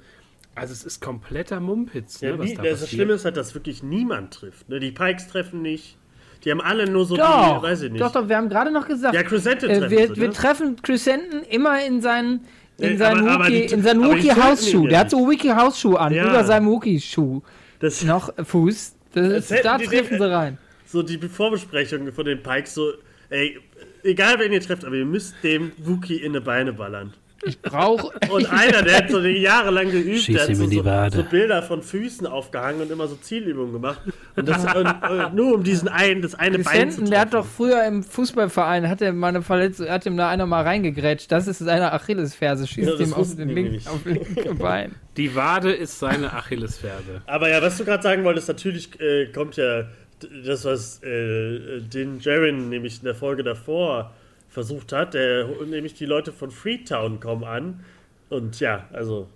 Also 0.55 0.71
es 0.71 0.85
ist 0.85 1.01
kompletter 1.01 1.59
Mumpitz, 1.59 2.21
ne, 2.21 2.29
Ja, 2.29 2.39
was 2.39 2.45
nie, 2.49 2.55
da 2.55 2.63
das 2.63 2.71
passiert. 2.71 2.89
Schlimme 2.91 3.13
ist 3.13 3.25
halt, 3.25 3.35
dass 3.35 3.53
wirklich 3.55 3.83
niemand 3.83 4.33
trifft. 4.33 4.69
Ne? 4.69 4.79
Die 4.79 4.91
Pikes 4.91 5.27
treffen 5.27 5.61
nicht. 5.61 5.97
Die 6.45 6.51
haben 6.51 6.61
alle 6.61 6.89
nur 6.89 7.05
so 7.05 7.17
Doch, 7.17 7.57
die, 7.57 7.63
weiß 7.63 7.81
ich 7.83 7.91
nicht. 7.91 8.01
doch, 8.01 8.11
doch, 8.11 8.29
wir 8.29 8.37
haben 8.37 8.47
gerade 8.49 8.71
noch 8.71 8.87
gesagt, 8.87 9.15
Ja, 9.15 9.23
Crescente 9.23 9.67
äh, 9.67 9.79
treffen 9.79 9.91
wir, 9.91 10.07
sie, 10.07 10.15
wir 10.21 10.27
ne? 10.29 10.33
treffen 10.33 10.81
Crescenten 10.81 11.43
immer 11.43 11.83
in 11.85 12.01
seinen 12.01 12.41
in 12.77 12.91
Nee, 12.91 12.97
seinen 12.97 13.21
aber- 13.21 13.31
aber 13.31 13.43
Wookie, 13.45 13.67
die- 13.67 13.73
in 13.73 13.81
seinen 13.83 14.03
aber 14.03 14.15
die 14.15 14.27
Wookie 14.29 14.41
Hausschuh. 14.41 14.87
Der 14.87 14.99
hat 14.99 15.09
so 15.09 15.17
Wookie 15.19 15.51
Hausschuh 15.53 15.95
an, 15.95 16.13
Ja. 16.13 16.29
über 16.29 16.43
seinem 16.43 16.67
Wookie 16.67 16.99
Schuh. 17.01 17.41
Das, 17.79 18.03
Noch 18.03 18.37
äh, 18.37 18.43
Fuß. 18.45 18.95
Das 19.13 19.27
ist, 19.27 19.51
hätten 19.51 19.63
da 19.63 19.77
die 19.77 19.85
treffen 19.85 20.09
den- 20.09 20.19
sie 20.19 20.29
rein. 20.31 20.57
so 20.85 21.01
die 21.01 21.17
Vorbesprechung 21.17 22.11
von 22.11 22.25
den 22.25 22.43
Pikes, 22.43 22.73
so, 22.75 22.91
ey, 23.29 23.59
egal 24.03 24.39
wen 24.39 24.51
ihr 24.53 24.61
trefft, 24.61 24.85
aber 24.85 24.95
ihr 24.95 25.05
müsst 25.05 25.35
dem 25.43 25.71
Wookie 25.77 26.17
in 26.17 26.33
die 26.33 26.39
Beine 26.39 26.73
ballern. 26.73 27.13
Brauch. 27.61 28.11
Und 28.31 28.49
einer, 28.51 28.81
der 28.81 28.97
hat 28.97 29.09
so 29.11 29.19
jahrelang 29.19 29.91
geübt, 29.91 30.21
Schieß 30.21 30.35
der 30.35 30.47
hat 30.47 30.55
so, 30.55 30.63
in 30.63 30.69
die 30.71 30.77
so, 30.77 30.85
Wade. 30.85 31.17
so 31.17 31.23
Bilder 31.23 31.61
von 31.61 31.83
Füßen 31.83 32.25
aufgehangen 32.25 32.81
und 32.81 32.89
immer 32.89 33.07
so 33.07 33.15
Zielübungen 33.17 33.73
gemacht. 33.73 33.99
Und 34.35 34.47
das 34.49 34.63
und, 34.73 35.35
nur 35.35 35.53
um 35.53 35.63
diesen 35.63 35.87
einen, 35.87 36.23
das 36.23 36.33
eine 36.33 36.57
Bein 36.59 36.63
zu 36.65 36.71
Crescenten, 36.71 37.09
der 37.11 37.19
hat 37.19 37.31
treffen. 37.31 37.43
doch 37.43 37.53
früher 37.55 37.83
im 37.85 38.01
Fußballverein, 38.03 38.89
hat 38.89 39.01
er 39.01 39.13
mal 39.13 39.27
eine 39.27 39.43
Verletzung, 39.43 39.87
hat 39.89 40.05
ihm 40.07 40.17
da 40.17 40.29
einer 40.29 40.47
mal 40.47 40.63
reingegrätscht. 40.63 41.31
Das 41.31 41.45
ist 41.47 41.59
seine 41.59 41.91
Achillesferse, 41.91 42.65
schießt 42.65 42.89
Ja, 42.99 43.05
ihm 43.05 43.13
auf 43.13 43.35
den 43.35 43.49
die 43.49 43.53
linken, 43.53 43.71
nicht. 43.73 43.87
auf 43.89 44.03
linke 44.05 44.55
Bein. 44.55 44.95
Die 45.15 45.35
Wade 45.35 45.71
ist 45.71 45.99
seine 45.99 46.33
Achillesferse. 46.33 47.21
Aber 47.27 47.49
ja, 47.49 47.61
was 47.61 47.77
du 47.77 47.85
gerade 47.85 48.01
sagen 48.01 48.23
wolltest, 48.23 48.47
natürlich 48.47 48.99
äh, 48.99 49.27
kommt 49.27 49.55
ja 49.57 49.83
das, 50.19 50.65
was 50.65 51.03
äh, 51.03 51.81
den 51.81 52.19
Jaren 52.19 52.69
nämlich 52.69 52.99
in 52.99 53.05
der 53.05 53.15
Folge 53.15 53.43
davor 53.43 54.13
versucht 54.47 54.93
hat, 54.93 55.13
der, 55.13 55.47
nämlich 55.65 55.93
die 55.95 56.05
Leute 56.05 56.31
von 56.31 56.51
Freetown 56.51 57.19
kommen 57.19 57.43
an. 57.43 57.83
Und 58.29 58.59
ja, 58.59 58.87
also, 58.93 59.27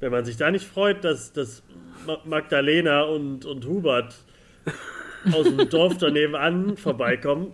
wenn 0.00 0.10
man 0.10 0.24
sich 0.24 0.36
da 0.36 0.50
nicht 0.50 0.66
freut, 0.66 1.04
dass, 1.04 1.32
dass 1.32 1.62
Ma- 2.06 2.20
Magdalena 2.24 3.02
und, 3.02 3.44
und 3.44 3.66
Hubert 3.66 4.14
aus 5.30 5.44
dem 5.44 5.68
Dorf 5.68 5.98
daneben 5.98 6.34
an 6.34 6.76
vorbeikommen, 6.76 7.52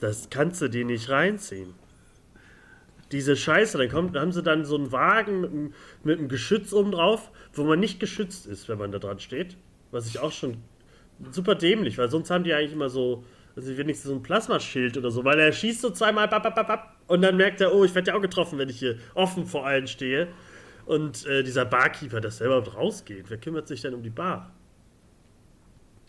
das 0.00 0.28
kannst 0.30 0.60
du 0.60 0.68
dir 0.68 0.84
nicht 0.84 1.08
reinziehen. 1.08 1.74
Diese 3.10 3.36
Scheiße, 3.36 3.78
dann 3.78 3.88
kommt, 3.88 4.16
haben 4.16 4.32
sie 4.32 4.42
dann 4.42 4.64
so 4.64 4.76
einen 4.76 4.92
Wagen 4.92 5.40
mit, 5.40 5.50
einem- 5.50 5.74
mit 6.04 6.18
einem 6.18 6.28
Geschütz 6.28 6.72
oben 6.72 6.92
drauf, 6.92 7.30
wo 7.54 7.64
man 7.64 7.80
nicht 7.80 7.98
geschützt 8.00 8.46
ist, 8.46 8.68
wenn 8.68 8.78
man 8.78 8.92
da 8.92 8.98
dran 8.98 9.18
steht. 9.20 9.56
Was 9.90 10.06
ich 10.06 10.18
auch 10.18 10.32
schon 10.32 10.58
super 11.30 11.54
dämlich, 11.54 11.98
weil 11.98 12.10
sonst 12.10 12.30
haben 12.30 12.44
die 12.44 12.52
eigentlich 12.52 12.72
immer 12.72 12.88
so, 12.88 13.24
also 13.54 13.76
wenigstens 13.76 14.10
so 14.10 14.14
ein 14.16 14.22
Plasmaschild 14.22 14.96
oder 14.96 15.10
so, 15.10 15.24
weil 15.24 15.38
er 15.38 15.52
schießt 15.52 15.80
so 15.80 15.90
zweimal 15.90 16.28
bap, 16.28 16.42
bap, 16.42 16.54
bap, 16.54 16.66
bap, 16.66 16.96
und 17.06 17.22
dann 17.22 17.36
merkt 17.36 17.60
er, 17.60 17.74
oh, 17.74 17.84
ich 17.84 17.94
werde 17.94 18.10
ja 18.10 18.16
auch 18.16 18.22
getroffen, 18.22 18.58
wenn 18.58 18.68
ich 18.68 18.78
hier 18.78 18.98
offen 19.14 19.46
vor 19.46 19.66
allen 19.66 19.86
stehe. 19.86 20.28
Und 20.86 21.26
äh, 21.26 21.42
dieser 21.42 21.64
Barkeeper, 21.64 22.20
der 22.20 22.32
überhaupt 22.40 22.74
rausgeht, 22.74 23.26
wer 23.28 23.38
kümmert 23.38 23.68
sich 23.68 23.82
denn 23.82 23.94
um 23.94 24.02
die 24.02 24.10
Bar? 24.10 24.50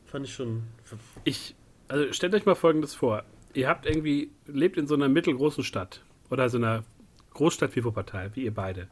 Fand 0.05 0.25
ich 0.25 0.33
schon. 0.33 0.63
Ich, 1.23 1.55
also 1.87 2.11
stellt 2.11 2.33
euch 2.33 2.45
mal 2.45 2.55
Folgendes 2.55 2.95
vor. 2.95 3.23
Ihr 3.53 3.67
habt 3.67 3.85
irgendwie, 3.85 4.31
lebt 4.47 4.77
in 4.77 4.87
so 4.87 4.95
einer 4.95 5.09
mittelgroßen 5.09 5.63
Stadt 5.63 6.01
oder 6.29 6.49
so 6.49 6.57
einer 6.57 6.83
Großstadt 7.33 7.75
wie 7.75 7.83
Wuppertal, 7.83 8.31
wie 8.35 8.45
ihr 8.45 8.53
beide. 8.53 8.87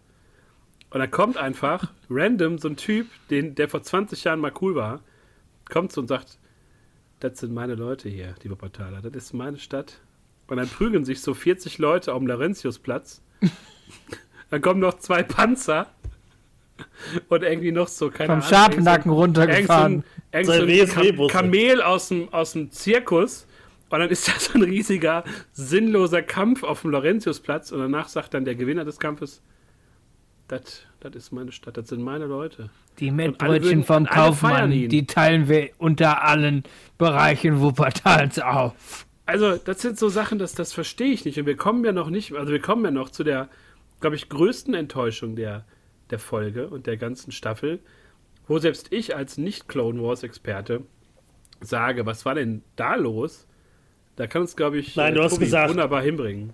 Und 0.92 1.00
dann 1.00 1.10
kommt 1.10 1.38
einfach 1.38 1.92
random 2.10 2.58
so 2.58 2.68
ein 2.68 2.76
Typ, 2.76 3.08
den, 3.30 3.56
der 3.56 3.70
vor 3.70 3.82
20 3.82 4.24
Jahren 4.24 4.40
mal 4.40 4.52
cool 4.62 4.76
war, 4.76 5.02
kommt 5.72 5.92
so 5.92 6.02
und 6.02 6.08
sagt, 6.08 6.38
das 7.20 7.40
sind 7.40 7.54
meine 7.54 7.76
Leute 7.76 8.10
hier, 8.10 8.36
die 8.44 8.52
Wuppertaler, 8.52 9.02
das 9.02 9.14
ist 9.16 9.34
meine 9.34 9.58
Stadt. 9.58 10.00
Und 10.48 10.58
dann 10.58 10.68
prügeln 10.68 11.06
sich 11.06 11.22
so 11.22 11.34
40 11.34 11.78
Leute 11.78 12.14
auf 12.14 12.20
dem 12.20 12.28
Laurentiusplatz. 12.28 13.22
dann 14.50 14.62
kommen 14.62 14.80
noch 14.80 15.00
zwei 15.00 15.24
Panzer 15.24 15.88
und 17.30 17.44
irgendwie 17.44 17.72
noch 17.72 17.88
so, 17.88 18.10
keine 18.10 18.42
Vom 18.42 18.54
Ahnung. 18.54 18.86
Irgend 18.86 19.04
so- 19.06 19.14
runtergefahren. 19.14 20.04
Irgend 20.32 20.46
so 20.48 20.52
ein 20.52 20.68
WSW-Busse. 20.68 21.34
Kam 21.34 21.46
Kamel 21.46 21.82
aus 21.82 22.10
dem, 22.10 22.34
aus 22.34 22.54
dem 22.54 22.72
Zirkus. 22.72 23.48
Und 23.90 24.00
dann 24.00 24.10
ist 24.10 24.28
da 24.28 24.34
so 24.40 24.54
ein 24.54 24.64
riesiger, 24.64 25.24
sinnloser 25.54 26.22
Kampf 26.22 26.64
auf 26.64 26.82
dem 26.82 26.92
Laurentiusplatz. 26.92 27.72
Und 27.72 27.80
danach 27.80 28.08
sagt 28.10 28.34
dann 28.34 28.46
der 28.46 28.56
Gewinner 28.56 28.84
des 28.84 29.00
Kampfes, 29.00 29.42
das 30.52 31.16
ist 31.16 31.32
meine 31.32 31.52
Stadt, 31.52 31.78
das 31.78 31.88
sind 31.90 32.02
meine 32.02 32.26
Leute. 32.26 32.70
Die 33.00 33.12
Mettbrötchen 33.12 33.84
vom 33.84 34.06
Kaufmann, 34.06 34.70
die 34.72 35.06
teilen 35.06 35.48
wir 35.48 35.70
unter 35.78 36.24
allen 36.24 36.64
Bereichen 36.98 37.60
Wuppertals 37.62 38.40
auf. 38.40 39.06
Also, 39.26 39.56
das 39.58 39.82
sind 39.82 39.98
so 39.98 40.10
Sachen, 40.10 40.40
das, 40.40 40.54
das 40.54 40.74
verstehe 40.74 41.12
ich 41.14 41.26
nicht. 41.26 41.40
Und 41.40 41.46
wir 41.46 41.56
kommen 41.56 41.86
ja 41.86 41.92
noch 41.94 42.10
nicht, 42.10 42.34
also 42.34 42.52
wir 42.52 42.62
kommen 42.62 42.84
ja 42.84 42.92
noch 42.92 43.10
zu 43.10 43.24
der, 43.24 43.50
glaube 44.02 44.16
ich, 44.16 44.28
größten 44.30 44.74
Enttäuschung 44.74 45.36
der, 45.36 45.66
der 46.10 46.20
Folge 46.20 46.68
und 46.68 46.86
der 46.86 46.98
ganzen 46.98 47.32
Staffel, 47.32 47.80
wo 48.48 48.60
selbst 48.60 48.92
ich 48.92 49.16
als 49.16 49.38
Nicht-Clone 49.38 50.02
Wars-Experte 50.02 50.82
sage, 51.62 52.06
was 52.06 52.26
war 52.26 52.36
denn 52.36 52.64
da 52.76 52.96
los? 52.96 53.48
Da 54.18 54.28
kann 54.28 54.42
uns, 54.42 54.56
glaube 54.56 54.78
ich, 54.80 54.96
Nein, 54.96 55.16
du 55.16 55.24
hast 55.24 55.40
gesagt- 55.40 55.70
wunderbar 55.70 56.02
hinbringen. 56.02 56.54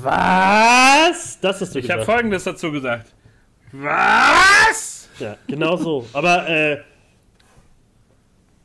Was? 0.00 1.38
Das 1.40 1.58
du 1.74 1.78
Ich 1.78 1.90
habe. 1.90 2.04
Folgendes 2.04 2.44
dazu 2.44 2.70
gesagt. 2.72 3.12
Was? 3.72 5.08
Ja, 5.18 5.36
genau 5.46 5.76
so. 5.76 6.06
Aber, 6.12 6.48
äh. 6.48 6.78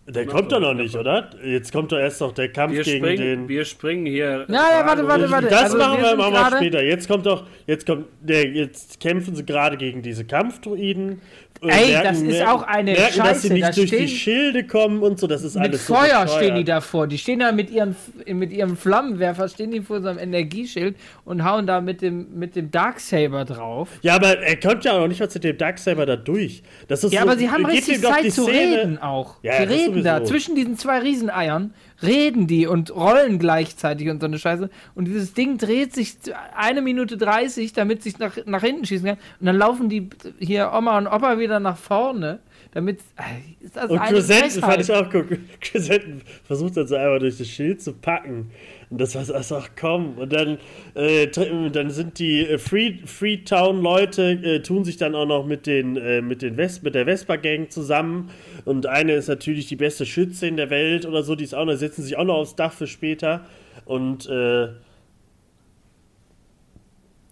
Der 0.10 0.26
kommt 0.26 0.54
doch 0.54 0.62
noch 0.62 0.74
nicht, 0.74 0.96
oder? 0.96 1.32
Jetzt 1.44 1.74
kommt 1.74 1.92
doch 1.92 1.98
erst 1.98 2.22
noch 2.22 2.32
der 2.32 2.50
Kampf 2.50 2.74
Wir 2.74 2.84
gegen 2.84 3.04
springen, 3.04 3.18
den. 3.42 3.50
wir 3.50 3.66
springen 3.66 4.06
hier. 4.06 4.46
Ja, 4.48 4.80
ja, 4.80 4.86
warte, 4.86 5.06
warte, 5.06 5.30
warte. 5.30 5.48
Das 5.50 5.64
Also, 5.64 5.78
machen 5.78 6.02
wir 6.02 6.18
wir, 6.18 6.32
gerade- 6.32 6.56
später. 6.56 6.82
Jetzt 6.82 7.10
kommt 7.10 7.26
doch, 7.26 7.46
jetzt 7.66 7.86
kommt, 7.86 8.06
der, 8.22 8.46
jetzt 8.48 9.02
kämpfen 9.02 9.36
sie 9.36 9.44
gerade 9.46 9.76
gegen 9.76 10.02
diese 10.02 10.24
Kampfdruiden. 10.24 11.22
Äh, 11.62 11.70
Ey, 11.70 12.04
das 12.04 12.22
ist 12.22 12.42
auch 12.46 12.64
eine 12.64 12.92
merken, 12.92 13.18
dass 13.20 13.42
sie 13.42 13.48
Scheiße, 13.50 13.54
nicht 13.54 13.64
da 13.64 13.72
durch 13.72 13.90
die 13.90 13.96
stehen- 13.96 14.08
Schilde 14.08 14.64
kommen 14.66 15.02
und 15.02 15.20
so. 15.20 15.28
Das 15.28 15.44
ist 15.44 15.56
Mit 15.56 15.64
alles 15.66 15.88
so 15.88 15.94
Feuer 15.96 16.22
bescheuert. 16.24 16.30
stehen 16.32 16.56
die 16.56 16.64
davor. 16.64 17.08
Die 17.08 17.18
stehen 17.18 17.40
da 17.40 17.52
mit 17.52 17.70
ihren, 17.70 17.96
mit 18.32 18.52
ihrem 18.52 18.78
Flammenwerfer, 18.78 19.48
stehen 19.50 19.72
die 19.72 19.82
vor 19.82 20.02
so 20.02 20.08
einem 20.10 20.20
Energieschild 20.20 20.96
und 21.26 21.44
hauen 21.44 21.66
da 21.68 21.82
mit 21.82 22.02
dem, 22.02 22.28
mit 22.38 22.56
dem 22.56 22.70
Darksaber 22.72 23.46
drauf. 23.46 23.90
Ja, 24.02 24.16
aber 24.16 24.38
er 24.40 24.58
kommt 24.60 24.84
ja 24.86 24.94
auch 24.94 25.08
nicht 25.08 25.20
mal 25.20 25.30
zu 25.30 25.40
dem 25.40 25.58
Darksaber 25.58 26.06
da 26.06 26.16
durch. 26.16 26.64
Das 26.88 27.04
ist 27.04 27.14
Ja, 27.14 27.22
so, 27.24 27.28
aber 27.30 27.38
sie 27.38 27.50
haben 27.50 27.66
richtig 27.66 27.96
die 27.98 28.02
Zeit 28.02 28.32
zu 28.32 28.44
Szene- 28.44 28.78
reden 28.82 28.98
auch. 29.02 29.36
Ja, 29.44 29.66
die 29.66 29.74
reden 29.74 30.04
da. 30.04 30.24
Zwischen 30.24 30.56
diesen 30.56 30.78
zwei 30.78 31.00
Rieseneiern 31.00 31.74
reden 32.02 32.48
die 32.48 32.68
und 32.68 32.94
rollen 32.96 33.40
gleichzeitig 33.40 34.10
und 34.10 34.20
so 34.20 34.28
eine 34.28 34.38
Scheiße. 34.38 34.70
Und 34.96 35.06
dieses 35.06 35.34
Ding 35.34 35.58
dreht 35.58 35.94
sich 35.94 36.18
eine 36.56 36.82
Minute 36.82 37.18
30, 37.18 37.74
damit 37.74 38.04
sich 38.04 38.20
nach, 38.20 38.38
nach 38.46 38.62
hinten 38.62 38.86
schießen 38.86 39.08
kann. 39.08 39.18
Und 39.40 39.46
dann 39.46 39.58
laufen 39.58 39.90
die 39.90 40.10
hier 40.40 40.72
Oma 40.76 40.98
und 40.98 41.08
Opa 41.08 41.40
wieder 41.40 41.60
nach 41.60 41.78
vorne, 41.78 42.40
damit. 42.72 43.00
Äh, 43.18 43.64
ist 43.64 43.76
das 43.76 43.90
und 43.90 44.00
Crescent 44.00 44.54
fand 44.54 44.82
ich 44.82 44.92
auch 44.92 45.14
cool. 45.14 45.40
Crescent 45.62 46.24
versucht 46.44 46.78
dann 46.78 46.88
so 46.88 46.96
einmal 46.96 47.20
durch 47.20 47.38
das 47.38 47.48
Schild 47.48 47.82
zu 47.82 47.94
packen. 47.94 48.52
Und 48.90 49.02
das 49.02 49.16
war 49.16 49.24
so, 49.26 49.56
ach 49.56 49.70
komm. 49.80 50.18
Und 50.18 50.32
dann, 50.32 50.58
äh, 50.96 51.28
dann 51.28 51.90
sind 51.90 52.20
die 52.20 52.46
äh, 52.46 52.58
Free, 52.58 53.00
Freetown-Leute, 53.06 54.32
äh, 54.32 54.62
tun 54.62 54.86
sich 54.86 54.98
dann 54.98 55.16
auch 55.16 55.26
noch 55.26 55.46
mit, 55.46 55.66
den, 55.66 55.98
äh, 55.98 56.22
mit, 56.22 56.42
den 56.42 56.56
West, 56.58 56.84
mit 56.84 56.96
der 56.96 57.06
Vespa-Gang 57.06 57.70
zusammen. 57.70 58.30
Und 58.66 58.86
eine 58.86 59.14
ist 59.14 59.28
natürlich 59.28 59.68
die 59.68 59.76
beste 59.76 60.06
Schütze 60.06 60.48
in 60.48 60.58
der 60.58 60.70
Welt 60.70 61.06
oder 61.06 61.24
so, 61.24 61.36
die 61.36 61.44
ist 61.44 61.54
auch 61.54 61.66
noch, 61.66 61.76
setzen 61.76 62.04
sich 62.04 62.18
auch 62.18 62.24
noch 62.24 62.36
aufs 62.36 62.56
Dach 62.56 62.74
für 62.74 62.88
später. 62.88 63.46
Und 63.86 64.28
äh, 64.30 64.70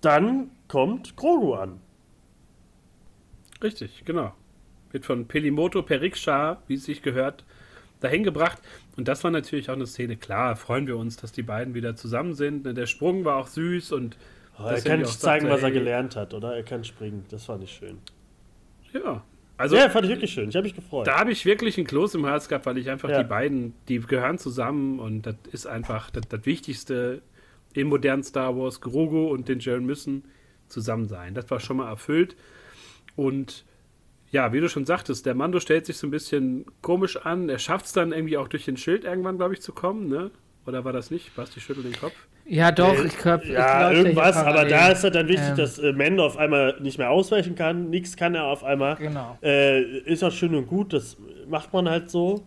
dann 0.01 0.51
kommt 0.67 1.15
Grogu 1.15 1.53
an. 1.53 1.79
Richtig, 3.63 4.03
genau. 4.05 4.33
Wird 4.95 5.05
von 5.05 5.27
Pelimoto 5.27 5.81
per 5.81 5.99
Rikscha, 5.99 6.61
wie 6.67 6.75
es 6.75 6.85
sich 6.85 7.01
gehört, 7.01 7.43
dahin 7.99 8.23
gebracht. 8.23 8.59
Und 8.95 9.09
das 9.09 9.25
war 9.25 9.31
natürlich 9.31 9.69
auch 9.69 9.73
eine 9.73 9.87
Szene. 9.87 10.15
Klar, 10.15 10.55
freuen 10.55 10.87
wir 10.87 10.95
uns, 10.95 11.17
dass 11.17 11.33
die 11.33 11.43
beiden 11.43 11.73
wieder 11.73 11.97
zusammen 11.97 12.33
sind. 12.33 12.63
Ne, 12.63 12.73
der 12.73 12.85
Sprung 12.85 13.25
war 13.25 13.35
auch 13.35 13.47
süß 13.47 13.91
und. 13.91 14.15
Oh, 14.57 14.63
er 14.63 14.79
kann 14.79 14.99
nicht 14.99 15.19
zeigen, 15.19 15.49
was 15.49 15.63
er 15.63 15.71
gelernt 15.71 16.15
hat, 16.15 16.33
oder? 16.33 16.55
Er 16.55 16.63
kann 16.63 16.85
springen. 16.85 17.25
Das 17.29 17.43
fand 17.43 17.61
ich 17.65 17.73
schön. 17.73 17.97
Ja. 18.93 19.21
Also, 19.57 19.75
ja, 19.75 19.89
fand 19.89 20.05
ich 20.05 20.11
wirklich 20.11 20.31
schön. 20.31 20.47
Ich 20.47 20.55
habe 20.55 20.63
mich 20.63 20.75
gefreut. 20.75 21.07
Da 21.07 21.19
habe 21.19 21.33
ich 21.33 21.45
wirklich 21.45 21.77
ein 21.77 21.83
Kloß 21.83 22.15
im 22.15 22.25
Herz 22.25 22.47
gehabt, 22.47 22.65
weil 22.65 22.77
ich 22.77 22.89
einfach 22.89 23.09
ja. 23.09 23.21
die 23.21 23.27
beiden, 23.27 23.73
die 23.89 23.99
gehören 23.99 24.37
zusammen 24.37 24.99
und 24.99 25.23
das 25.23 25.35
ist 25.51 25.67
einfach 25.67 26.09
das, 26.09 26.25
das 26.29 26.45
Wichtigste 26.45 27.21
im 27.73 27.89
modernen 27.89 28.23
Star 28.23 28.55
Wars. 28.55 28.79
Grogu 28.79 29.27
und 29.27 29.49
den 29.49 29.59
Jaren 29.59 29.85
müssen 29.85 30.23
zusammen 30.69 31.09
sein. 31.09 31.33
Das 31.33 31.51
war 31.51 31.59
schon 31.59 31.75
mal 31.75 31.89
erfüllt. 31.89 32.37
Und 33.17 33.65
ja, 34.35 34.51
wie 34.51 34.59
du 34.59 34.67
schon 34.67 34.85
sagtest, 34.85 35.25
der 35.25 35.33
Mando 35.33 35.61
stellt 35.61 35.85
sich 35.85 35.95
so 35.95 36.05
ein 36.05 36.11
bisschen 36.11 36.65
komisch 36.81 37.15
an. 37.15 37.47
Er 37.47 37.57
schafft 37.57 37.85
es 37.85 37.93
dann 37.93 38.11
irgendwie 38.11 38.35
auch 38.35 38.49
durch 38.49 38.65
den 38.65 38.75
Schild 38.75 39.05
irgendwann, 39.05 39.37
glaube 39.37 39.53
ich, 39.53 39.61
zu 39.61 39.71
kommen, 39.71 40.09
ne? 40.09 40.29
Oder 40.65 40.83
war 40.83 40.91
das 40.91 41.09
nicht? 41.09 41.33
Basti 41.37 41.61
schüttelt 41.61 41.85
den 41.85 41.97
Kopf. 41.97 42.15
Ja, 42.45 42.73
doch, 42.73 43.01
ich 43.05 43.17
glaube. 43.17 43.47
Ja, 43.47 43.89
ich 43.89 43.93
glaub, 43.93 44.05
irgendwas, 44.05 44.35
aber 44.35 44.65
da 44.65 44.89
ist 44.89 45.05
halt 45.05 45.15
dann 45.15 45.29
wichtig, 45.29 45.51
ähm, 45.51 45.55
dass 45.55 45.79
äh, 45.79 45.93
Mando 45.93 46.25
auf 46.25 46.35
einmal 46.35 46.75
nicht 46.81 46.97
mehr 46.97 47.11
ausweichen 47.11 47.55
kann. 47.55 47.89
Nichts 47.89 48.17
kann 48.17 48.35
er 48.35 48.47
auf 48.47 48.65
einmal. 48.65 48.97
Genau. 48.97 49.37
Äh, 49.41 49.99
ist 49.99 50.21
auch 50.21 50.33
schön 50.33 50.53
und 50.53 50.67
gut, 50.67 50.91
das 50.91 51.15
macht 51.47 51.71
man 51.71 51.87
halt 51.87 52.09
so, 52.09 52.43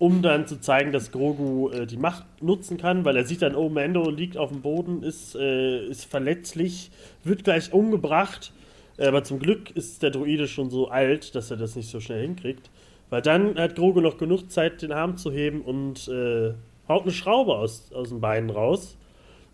um 0.00 0.22
dann 0.22 0.48
zu 0.48 0.60
zeigen, 0.60 0.90
dass 0.90 1.12
Grogu 1.12 1.70
äh, 1.70 1.86
die 1.86 1.98
Macht 1.98 2.24
nutzen 2.42 2.78
kann, 2.78 3.04
weil 3.04 3.16
er 3.16 3.24
sieht 3.24 3.42
dann, 3.42 3.54
oh, 3.54 3.68
Mando 3.68 4.10
liegt 4.10 4.36
auf 4.36 4.50
dem 4.50 4.60
Boden, 4.60 5.04
ist, 5.04 5.36
äh, 5.36 5.86
ist 5.86 6.04
verletzlich, 6.04 6.90
wird 7.22 7.44
gleich 7.44 7.72
umgebracht 7.72 8.52
aber 8.98 9.24
zum 9.24 9.38
Glück 9.38 9.70
ist 9.70 10.02
der 10.02 10.10
Druide 10.10 10.48
schon 10.48 10.70
so 10.70 10.88
alt, 10.88 11.34
dass 11.34 11.50
er 11.50 11.56
das 11.56 11.76
nicht 11.76 11.90
so 11.90 12.00
schnell 12.00 12.22
hinkriegt. 12.22 12.70
Weil 13.10 13.22
dann 13.22 13.56
hat 13.58 13.76
Grogu 13.76 14.00
noch 14.00 14.18
genug 14.18 14.50
Zeit, 14.50 14.82
den 14.82 14.92
Arm 14.92 15.16
zu 15.16 15.30
heben 15.30 15.60
und 15.62 16.08
äh, 16.08 16.54
haut 16.88 17.02
eine 17.02 17.12
Schraube 17.12 17.54
aus, 17.54 17.92
aus 17.92 18.08
den 18.08 18.20
Beinen 18.20 18.50
raus. 18.50 18.96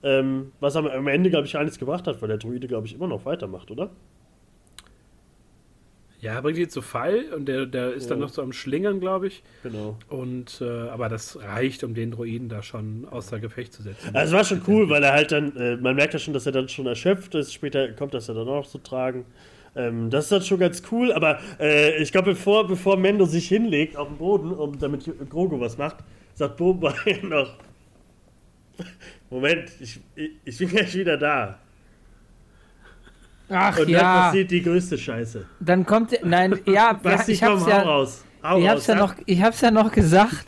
Ähm, 0.02 0.52
was 0.60 0.76
am, 0.76 0.86
am 0.86 1.06
Ende, 1.06 1.30
glaube 1.30 1.46
ich, 1.46 1.56
alles 1.56 1.78
gebracht 1.78 2.06
hat, 2.06 2.20
weil 2.22 2.28
der 2.28 2.38
Druide, 2.38 2.66
glaube 2.66 2.86
ich, 2.86 2.94
immer 2.94 3.08
noch 3.08 3.24
weitermacht, 3.24 3.70
oder? 3.70 3.90
Ja, 6.22 6.34
er 6.34 6.42
bringt 6.42 6.56
ihn 6.56 6.70
zu 6.70 6.82
Fall 6.82 7.24
und 7.34 7.46
der, 7.46 7.66
der 7.66 7.94
ist 7.94 8.04
ja. 8.04 8.10
dann 8.10 8.20
noch 8.20 8.28
so 8.28 8.42
am 8.42 8.52
Schlingern, 8.52 9.00
glaube 9.00 9.26
ich. 9.26 9.42
Genau. 9.64 9.98
Und 10.08 10.60
äh, 10.60 10.88
aber 10.88 11.08
das 11.08 11.36
reicht, 11.42 11.82
um 11.82 11.94
den 11.94 12.12
Druiden 12.12 12.48
da 12.48 12.62
schon 12.62 13.08
außer 13.10 13.40
Gefecht 13.40 13.72
zu 13.72 13.82
setzen. 13.82 14.14
Also 14.14 14.32
es 14.32 14.38
war 14.38 14.44
schon 14.44 14.62
cool, 14.68 14.88
weil 14.88 15.02
er 15.02 15.14
halt 15.14 15.32
dann, 15.32 15.56
äh, 15.56 15.76
man 15.76 15.96
merkt 15.96 16.12
ja 16.12 16.20
schon, 16.20 16.32
dass 16.32 16.46
er 16.46 16.52
dann 16.52 16.68
schon 16.68 16.86
erschöpft 16.86 17.34
ist. 17.34 17.52
Später 17.52 17.88
kommt 17.88 18.14
das 18.14 18.28
ja 18.28 18.34
dann 18.34 18.46
auch 18.46 18.62
noch 18.62 18.68
zu 18.68 18.78
tragen. 18.78 19.24
Ähm, 19.74 20.10
das 20.10 20.26
ist 20.26 20.32
dann 20.32 20.42
schon 20.42 20.60
ganz 20.60 20.84
cool, 20.92 21.12
aber 21.12 21.40
äh, 21.58 22.00
ich 22.00 22.12
glaube, 22.12 22.30
bevor, 22.34 22.68
bevor 22.68 22.96
Mendo 22.96 23.24
sich 23.24 23.48
hinlegt 23.48 23.96
auf 23.96 24.06
den 24.06 24.18
Boden, 24.18 24.52
um 24.52 24.78
damit 24.78 25.10
Grogu 25.28 25.58
was 25.58 25.76
macht, 25.76 26.04
sagt 26.34 26.56
Boba 26.56 26.94
noch: 27.22 27.56
Moment, 29.28 29.72
ich, 29.80 29.98
ich, 30.14 30.30
ich 30.44 30.58
bin 30.58 30.68
gleich 30.68 30.94
wieder 30.94 31.16
da. 31.16 31.58
Ach 33.52 33.78
und 33.78 33.88
ja. 33.88 33.98
dann 33.98 34.22
passiert 34.24 34.50
die 34.50 34.62
größte 34.62 34.98
Scheiße. 34.98 35.46
Dann 35.60 35.86
kommt, 35.86 36.18
nein, 36.24 36.58
ja, 36.66 36.92
Basti, 37.02 37.32
ich 37.32 37.42
hab's 37.42 37.62
komm, 37.62 37.70
ja, 37.70 37.82
raus. 37.82 38.24
Hau 38.42 38.58
ich, 38.58 38.68
hab's 38.68 38.86
ja 38.86 38.94
noch, 38.94 39.14
ich 39.26 39.42
hab's 39.42 39.60
ja 39.60 39.70
noch 39.70 39.92
gesagt. 39.92 40.46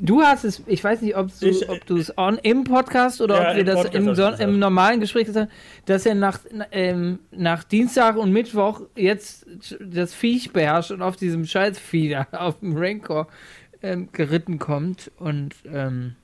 Du 0.00 0.22
hast 0.22 0.44
es, 0.44 0.62
ich 0.66 0.82
weiß 0.82 1.02
nicht, 1.02 1.16
ob 1.16 1.28
du 1.40 1.46
ich, 1.46 1.68
ob 1.68 1.84
du 1.86 1.96
es 1.96 2.12
im 2.42 2.64
Podcast 2.64 3.20
oder 3.20 3.42
ja, 3.42 3.50
ob 3.50 3.56
wir 3.56 3.64
das 3.64 3.84
im, 3.86 4.14
so, 4.14 4.28
im, 4.28 4.58
normalen 4.58 5.00
Gespräch 5.00 5.26
gesagt 5.26 5.50
haben, 5.50 5.58
dass 5.86 6.06
er 6.06 6.14
nach, 6.14 6.38
ähm, 6.70 7.18
nach 7.32 7.64
Dienstag 7.64 8.16
und 8.16 8.32
Mittwoch 8.32 8.82
jetzt 8.94 9.46
das 9.80 10.14
Viech 10.14 10.52
beherrscht 10.52 10.92
und 10.92 11.02
auf 11.02 11.16
diesem 11.16 11.44
Scheißvieh 11.44 12.10
da 12.30 12.38
auf 12.38 12.60
dem 12.60 12.76
Rancor 12.76 13.26
ähm, 13.82 14.08
geritten 14.12 14.58
kommt 14.58 15.10
und 15.18 15.54
ähm, 15.72 16.14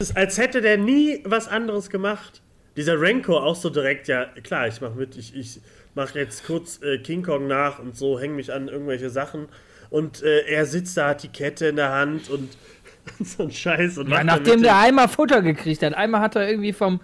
es 0.00 0.10
ist, 0.10 0.16
als 0.16 0.38
hätte 0.38 0.60
der 0.60 0.78
nie 0.78 1.20
was 1.24 1.46
anderes 1.46 1.90
gemacht 1.90 2.40
dieser 2.80 2.98
Rancor 2.98 3.44
auch 3.44 3.56
so 3.56 3.68
direkt, 3.68 4.08
ja, 4.08 4.24
klar, 4.42 4.66
ich 4.66 4.80
mach 4.80 4.94
mit, 4.94 5.14
ich, 5.14 5.36
ich 5.36 5.60
mach 5.94 6.14
jetzt 6.14 6.46
kurz 6.46 6.80
äh, 6.82 6.96
King 6.96 7.22
Kong 7.22 7.46
nach 7.46 7.78
und 7.78 7.94
so, 7.94 8.18
häng 8.18 8.34
mich 8.34 8.54
an 8.54 8.68
irgendwelche 8.68 9.10
Sachen. 9.10 9.48
Und 9.90 10.22
äh, 10.22 10.46
er 10.46 10.64
sitzt 10.64 10.96
da, 10.96 11.08
hat 11.08 11.22
die 11.22 11.28
Kette 11.28 11.66
in 11.66 11.76
der 11.76 11.92
Hand 11.92 12.30
und 12.30 12.48
so 13.20 13.42
ein 13.42 13.50
Scheiß. 13.50 13.98
Und 13.98 14.08
ja, 14.08 14.24
nachdem 14.24 14.62
der 14.62 14.78
einmal 14.78 15.08
Futter 15.08 15.42
gekriegt 15.42 15.82
hat. 15.82 15.92
Einmal 15.92 16.22
hat 16.22 16.36
er 16.36 16.48
irgendwie 16.48 16.72
vom, 16.72 17.00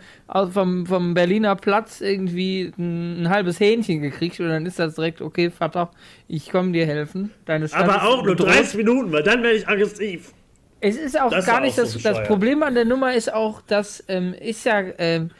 vom, 0.50 0.86
vom 0.86 1.12
Berliner 1.12 1.56
Platz 1.56 2.00
irgendwie 2.00 2.72
ein, 2.78 3.24
ein, 3.24 3.28
halbes 3.28 3.60
Hähnchen 3.60 4.00
gekriegt 4.00 4.40
und 4.40 4.48
dann 4.48 4.64
ist 4.64 4.78
das 4.78 4.94
direkt, 4.94 5.20
okay, 5.20 5.50
Vater, 5.50 5.90
ich 6.26 6.50
komme 6.50 6.72
dir 6.72 6.86
helfen. 6.86 7.32
Deine 7.44 7.68
Stadt 7.68 7.86
Aber 7.86 8.02
auch 8.02 8.24
nur 8.24 8.36
30 8.36 8.76
Minuten, 8.76 9.12
weil 9.12 9.24
dann 9.24 9.42
werde 9.42 9.56
ich 9.56 9.68
aggressiv. 9.68 10.32
Es 10.80 10.96
ist 10.96 11.20
auch 11.20 11.30
das 11.30 11.44
gar 11.44 11.60
nicht 11.60 11.72
auch 11.72 11.82
das, 11.82 11.92
so 11.92 11.98
das 11.98 12.26
Problem 12.26 12.62
an 12.62 12.74
der 12.74 12.86
Nummer 12.86 13.12
ist 13.12 13.30
auch, 13.30 13.60
dass 13.60 14.02
ähm, 14.08 14.32
ist 14.32 14.64
ja 14.64 14.82
ähm, 14.96 15.30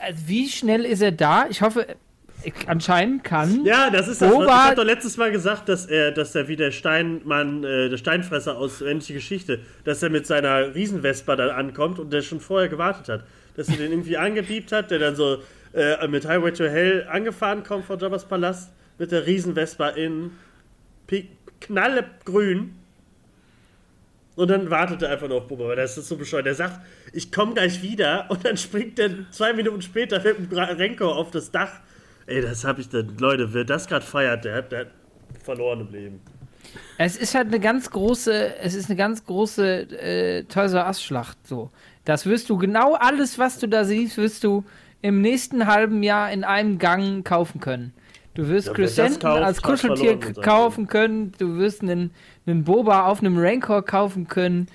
also 0.00 0.18
wie 0.26 0.48
schnell 0.48 0.84
ist 0.84 1.02
er 1.02 1.12
da? 1.12 1.46
Ich 1.48 1.62
hoffe, 1.62 1.86
anscheinend 2.66 3.24
kann. 3.24 3.64
Ja, 3.64 3.90
das 3.90 4.08
ist 4.08 4.22
das. 4.22 4.30
Boba, 4.30 4.44
ich 4.44 4.50
habe 4.50 4.76
doch 4.76 4.84
letztes 4.84 5.16
Mal 5.16 5.30
gesagt, 5.30 5.68
dass 5.68 5.86
er, 5.86 6.12
dass 6.12 6.34
er 6.34 6.48
wie 6.48 6.56
der 6.56 6.70
Steinmann, 6.70 7.64
äh, 7.64 7.88
der 7.88 7.96
Steinfresser 7.96 8.56
aus 8.56 8.80
Ähnliche 8.80 9.14
Geschichte, 9.14 9.60
dass 9.84 10.02
er 10.02 10.10
mit 10.10 10.26
seiner 10.26 10.74
Riesenvespa 10.74 11.36
dann 11.36 11.50
ankommt 11.50 11.98
und 11.98 12.12
der 12.12 12.22
schon 12.22 12.40
vorher 12.40 12.68
gewartet 12.68 13.08
hat. 13.08 13.24
Dass 13.56 13.68
er 13.68 13.76
den 13.76 13.90
irgendwie 13.90 14.16
angebiebt 14.16 14.70
hat, 14.70 14.90
der 14.90 15.00
dann 15.00 15.16
so 15.16 15.38
äh, 15.72 16.06
mit 16.06 16.26
Highway 16.26 16.52
to 16.52 16.64
Hell 16.64 17.06
angefahren 17.10 17.64
kommt 17.64 17.84
vor 17.84 17.98
Jabba's 17.98 18.24
Palast 18.24 18.70
mit 18.98 19.12
der 19.12 19.26
Riesenvespa 19.26 19.88
in 19.90 20.30
knallegrün 21.60 22.77
und 24.38 24.48
dann 24.48 24.70
wartet 24.70 25.02
er 25.02 25.10
einfach 25.10 25.26
nur 25.26 25.38
auf 25.38 25.48
Boba, 25.48 25.66
weil 25.66 25.76
das 25.76 25.98
ist 25.98 26.06
so 26.06 26.16
bescheuert. 26.16 26.46
Er 26.46 26.54
sagt, 26.54 26.80
ich 27.12 27.32
komme 27.32 27.54
gleich 27.54 27.82
wieder 27.82 28.26
und 28.30 28.44
dann 28.44 28.56
springt 28.56 28.96
er 29.00 29.10
zwei 29.32 29.52
Minuten 29.52 29.82
später 29.82 30.22
mit 30.22 30.52
dem 30.52 30.58
Renko 30.58 31.10
auf 31.10 31.32
das 31.32 31.50
Dach. 31.50 31.80
Ey, 32.26 32.40
das 32.40 32.62
habe 32.62 32.80
ich 32.80 32.88
dann, 32.88 33.18
Leute, 33.18 33.52
wer 33.52 33.64
das 33.64 33.88
gerade 33.88 34.06
feiert, 34.06 34.44
der 34.44 34.54
hat, 34.54 34.70
der 34.70 34.80
hat 34.80 34.90
verloren 35.42 35.80
im 35.80 35.92
Leben. 35.92 36.20
Es 36.98 37.16
ist 37.16 37.34
halt 37.34 37.48
eine 37.48 37.58
ganz 37.58 37.90
große, 37.90 38.54
es 38.60 38.74
ist 38.74 38.88
eine 38.88 38.96
ganz 38.96 39.24
große 39.24 39.90
äh, 39.98 40.44
Toys 40.44 40.72
Ass 40.72 41.02
Schlacht 41.02 41.38
so. 41.44 41.70
Das 42.04 42.24
wirst 42.24 42.48
du 42.48 42.58
genau 42.58 42.94
alles, 42.94 43.40
was 43.40 43.58
du 43.58 43.66
da 43.66 43.84
siehst, 43.84 44.18
wirst 44.18 44.44
du 44.44 44.64
im 45.02 45.20
nächsten 45.20 45.66
halben 45.66 46.04
Jahr 46.04 46.30
in 46.30 46.44
einem 46.44 46.78
Gang 46.78 47.24
kaufen 47.24 47.60
können. 47.60 47.92
Du 48.38 48.46
wirst 48.46 48.68
ja, 48.68 48.72
Crescenten 48.72 49.26
als 49.26 49.60
Kuscheltier 49.60 50.16
kaufen 50.16 50.86
können. 50.86 51.32
Du 51.38 51.58
wirst 51.58 51.82
einen, 51.82 52.12
einen 52.46 52.62
Boba 52.62 53.06
auf 53.06 53.18
einem 53.18 53.36
Rancor 53.36 53.84
kaufen 53.84 54.28
können. 54.28 54.68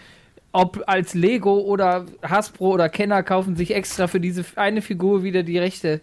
Ob 0.52 0.84
als 0.86 1.13
Lego 1.13 1.60
oder 1.60 2.06
Hasbro 2.21 2.73
oder 2.73 2.89
Kenner 2.89 3.23
kaufen 3.23 3.56
sich 3.56 3.73
extra 3.73 4.08
für 4.08 4.19
diese 4.19 4.43
eine 4.58 4.82
Figur 4.82 5.23
wieder 5.23 5.43
die 5.43 5.58
Rechte. 5.60 6.02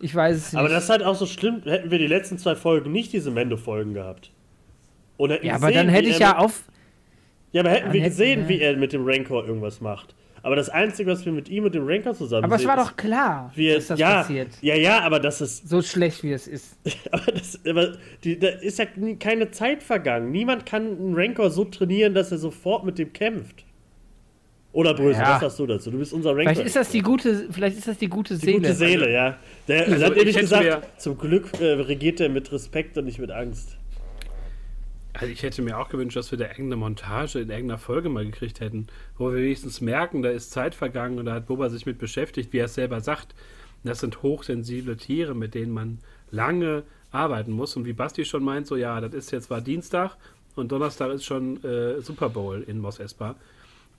Ich 0.00 0.14
weiß 0.14 0.38
es 0.38 0.52
nicht. 0.54 0.58
Aber 0.58 0.70
das 0.70 0.84
ist 0.84 0.88
halt 0.88 1.02
auch 1.02 1.14
so 1.14 1.26
schlimm, 1.26 1.60
hätten 1.64 1.90
wir 1.90 1.98
die 1.98 2.06
letzten 2.06 2.38
zwei 2.38 2.56
Folgen 2.56 2.92
nicht 2.92 3.12
diese 3.12 3.30
Mendo-Folgen 3.30 3.92
gehabt. 3.92 4.30
Oder 5.18 5.44
ja, 5.44 5.56
aber 5.56 5.70
dann 5.70 5.90
hätte 5.90 6.08
ich 6.08 6.18
ja 6.18 6.38
auf. 6.38 6.62
Ja, 7.52 7.60
aber 7.60 7.72
hätten 7.72 7.92
wir 7.92 8.00
gesehen, 8.00 8.48
wie 8.48 8.58
er 8.58 8.74
mit 8.78 8.94
dem 8.94 9.04
Rancor 9.04 9.46
irgendwas 9.46 9.82
macht. 9.82 10.14
Aber 10.44 10.56
das 10.56 10.68
Einzige, 10.68 11.10
was 11.10 11.24
wir 11.24 11.32
mit 11.32 11.48
ihm 11.48 11.64
und 11.64 11.74
dem 11.74 11.86
Ranker 11.86 12.14
zusammen 12.14 12.44
Aber 12.44 12.56
es 12.56 12.66
war 12.66 12.76
doch 12.76 12.96
klar, 12.96 13.52
wir, 13.54 13.76
dass 13.76 13.86
das 13.88 13.98
ja, 13.98 14.22
passiert. 14.22 14.48
Ja, 14.60 14.74
ja, 14.74 15.00
aber 15.00 15.20
das 15.20 15.40
ist. 15.40 15.68
So 15.68 15.82
schlecht, 15.82 16.24
wie 16.24 16.32
es 16.32 16.48
ist. 16.48 16.76
aber 17.12 17.30
das, 17.30 17.60
aber 17.64 17.92
die, 18.24 18.38
da 18.38 18.48
ist 18.48 18.78
ja 18.78 18.86
keine 19.20 19.52
Zeit 19.52 19.82
vergangen. 19.84 20.32
Niemand 20.32 20.66
kann 20.66 20.98
einen 20.98 21.14
Rancor 21.14 21.50
so 21.50 21.64
trainieren, 21.64 22.14
dass 22.14 22.32
er 22.32 22.38
sofort 22.38 22.84
mit 22.84 22.98
dem 22.98 23.12
kämpft. 23.12 23.64
Oder 24.72 24.94
Brösel, 24.94 25.22
ja. 25.22 25.34
was 25.34 25.40
sagst 25.42 25.58
du 25.58 25.66
dazu? 25.66 25.90
Du 25.90 25.98
bist 25.98 26.12
unser 26.12 26.30
Rancor. 26.30 26.54
Vielleicht 26.54 26.66
ist 26.66 26.76
das 26.76 26.88
die 26.88 27.02
gute, 27.02 27.48
vielleicht 27.50 27.76
ist 27.76 27.86
das 27.86 27.98
die 27.98 28.08
gute 28.08 28.36
Seele. 28.36 28.52
Die 28.52 28.58
gute 28.62 28.74
Seele, 28.74 29.12
ja. 29.12 29.36
Der 29.68 29.86
also, 29.86 30.06
hat 30.06 30.16
nämlich 30.16 30.36
gesagt, 30.36 31.00
zum 31.00 31.18
Glück 31.18 31.60
äh, 31.60 31.72
regiert 31.72 32.20
er 32.20 32.30
mit 32.30 32.50
Respekt 32.50 32.96
und 32.98 33.04
nicht 33.04 33.18
mit 33.18 33.30
Angst. 33.30 33.76
Also 35.14 35.26
ich 35.26 35.42
hätte 35.42 35.60
mir 35.62 35.78
auch 35.78 35.90
gewünscht, 35.90 36.16
dass 36.16 36.30
wir 36.30 36.38
da 36.38 36.46
irgendeine 36.46 36.76
Montage 36.76 37.40
in 37.40 37.50
irgendeiner 37.50 37.78
Folge 37.78 38.08
mal 38.08 38.24
gekriegt 38.24 38.60
hätten, 38.60 38.86
wo 39.18 39.30
wir 39.30 39.42
wenigstens 39.42 39.80
merken, 39.80 40.22
da 40.22 40.30
ist 40.30 40.50
Zeit 40.50 40.74
vergangen 40.74 41.18
und 41.18 41.26
da 41.26 41.34
hat 41.34 41.46
Boba 41.46 41.68
sich 41.68 41.84
mit 41.84 41.98
beschäftigt, 41.98 42.52
wie 42.52 42.58
er 42.58 42.64
es 42.64 42.74
selber 42.74 43.00
sagt. 43.00 43.34
Das 43.84 44.00
sind 44.00 44.22
hochsensible 44.22 44.96
Tiere, 44.96 45.34
mit 45.34 45.54
denen 45.54 45.72
man 45.72 45.98
lange 46.30 46.84
arbeiten 47.10 47.52
muss. 47.52 47.76
Und 47.76 47.84
wie 47.84 47.92
Basti 47.92 48.24
schon 48.24 48.42
meint, 48.42 48.66
so 48.66 48.76
ja, 48.76 49.00
das 49.00 49.12
ist 49.12 49.30
jetzt 49.32 49.50
war 49.50 49.60
Dienstag 49.60 50.16
und 50.54 50.72
Donnerstag 50.72 51.12
ist 51.12 51.24
schon 51.24 51.62
äh, 51.64 52.00
Super 52.00 52.30
Bowl 52.30 52.62
in 52.66 52.78
Mos 52.78 52.98
Espa. 52.98 53.36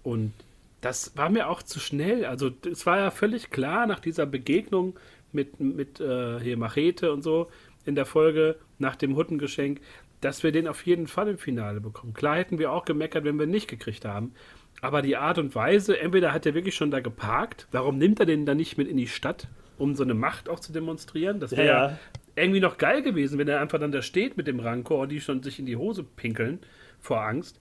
Und 0.02 0.34
das 0.82 1.16
war 1.16 1.30
mir 1.30 1.48
auch 1.48 1.64
zu 1.64 1.80
schnell. 1.80 2.26
Also 2.26 2.52
es 2.70 2.86
war 2.86 2.98
ja 2.98 3.12
völlig 3.12 3.52
klar 3.52 3.88
nach 3.88 4.00
dieser 4.00 4.26
Begegnung 4.26 4.96
mit, 5.32 5.60
mit 5.60 6.00
äh, 6.00 6.40
hier 6.40 6.58
Machete 6.58 7.12
und 7.12 7.22
so 7.22 7.50
in 7.86 7.96
der 7.96 8.06
Folge 8.06 8.58
nach 8.80 8.96
dem 8.96 9.16
Huttengeschenk, 9.16 9.82
dass 10.24 10.44
wir 10.44 10.52
den 10.52 10.68
auf 10.68 10.86
jeden 10.86 11.08
Fall 11.08 11.28
im 11.28 11.38
Finale 11.38 11.82
bekommen. 11.82 12.14
Klar 12.14 12.38
hätten 12.38 12.60
wir 12.60 12.72
auch 12.72 12.86
gemeckert, 12.86 13.24
wenn 13.26 13.38
wir 13.38 13.46
ihn 13.46 13.52
nicht 13.52 13.68
gekriegt 13.68 14.06
haben. 14.06 14.34
Aber 14.82 15.02
die 15.02 15.18
Art 15.18 15.38
und 15.38 15.56
Weise, 15.56 16.00
entweder 16.00 16.34
hat 16.34 16.46
er 16.46 16.54
wirklich 16.54 16.76
schon 16.76 16.92
da 16.92 17.00
geparkt, 17.00 17.68
warum 17.72 17.98
nimmt 17.98 18.20
er 18.20 18.26
den 18.26 18.46
dann 18.46 18.58
nicht 18.58 18.78
mit 18.78 18.88
in 18.88 18.98
die 18.98 19.08
Stadt, 19.08 19.48
um 19.78 19.96
so 19.96 20.04
eine 20.04 20.14
Macht 20.14 20.50
auch 20.50 20.60
zu 20.60 20.72
demonstrieren? 20.74 21.40
Das 21.40 21.52
wäre 21.52 21.68
ja. 21.68 21.88
ja. 21.90 22.00
irgendwie 22.36 22.60
noch 22.60 22.78
geil 22.78 23.02
gewesen, 23.02 23.38
wenn 23.38 23.48
er 23.48 23.62
einfach 23.62 23.80
dann 23.80 23.92
da 23.92 24.02
steht 24.02 24.38
mit 24.38 24.48
dem 24.48 24.60
Rancor 24.60 25.00
und 25.00 25.10
die 25.10 25.22
schon 25.22 25.44
sich 25.44 25.60
in 25.60 25.66
die 25.66 25.78
Hose 25.78 26.04
pinkeln 26.04 26.60
vor 27.00 27.22
Angst. 27.22 27.60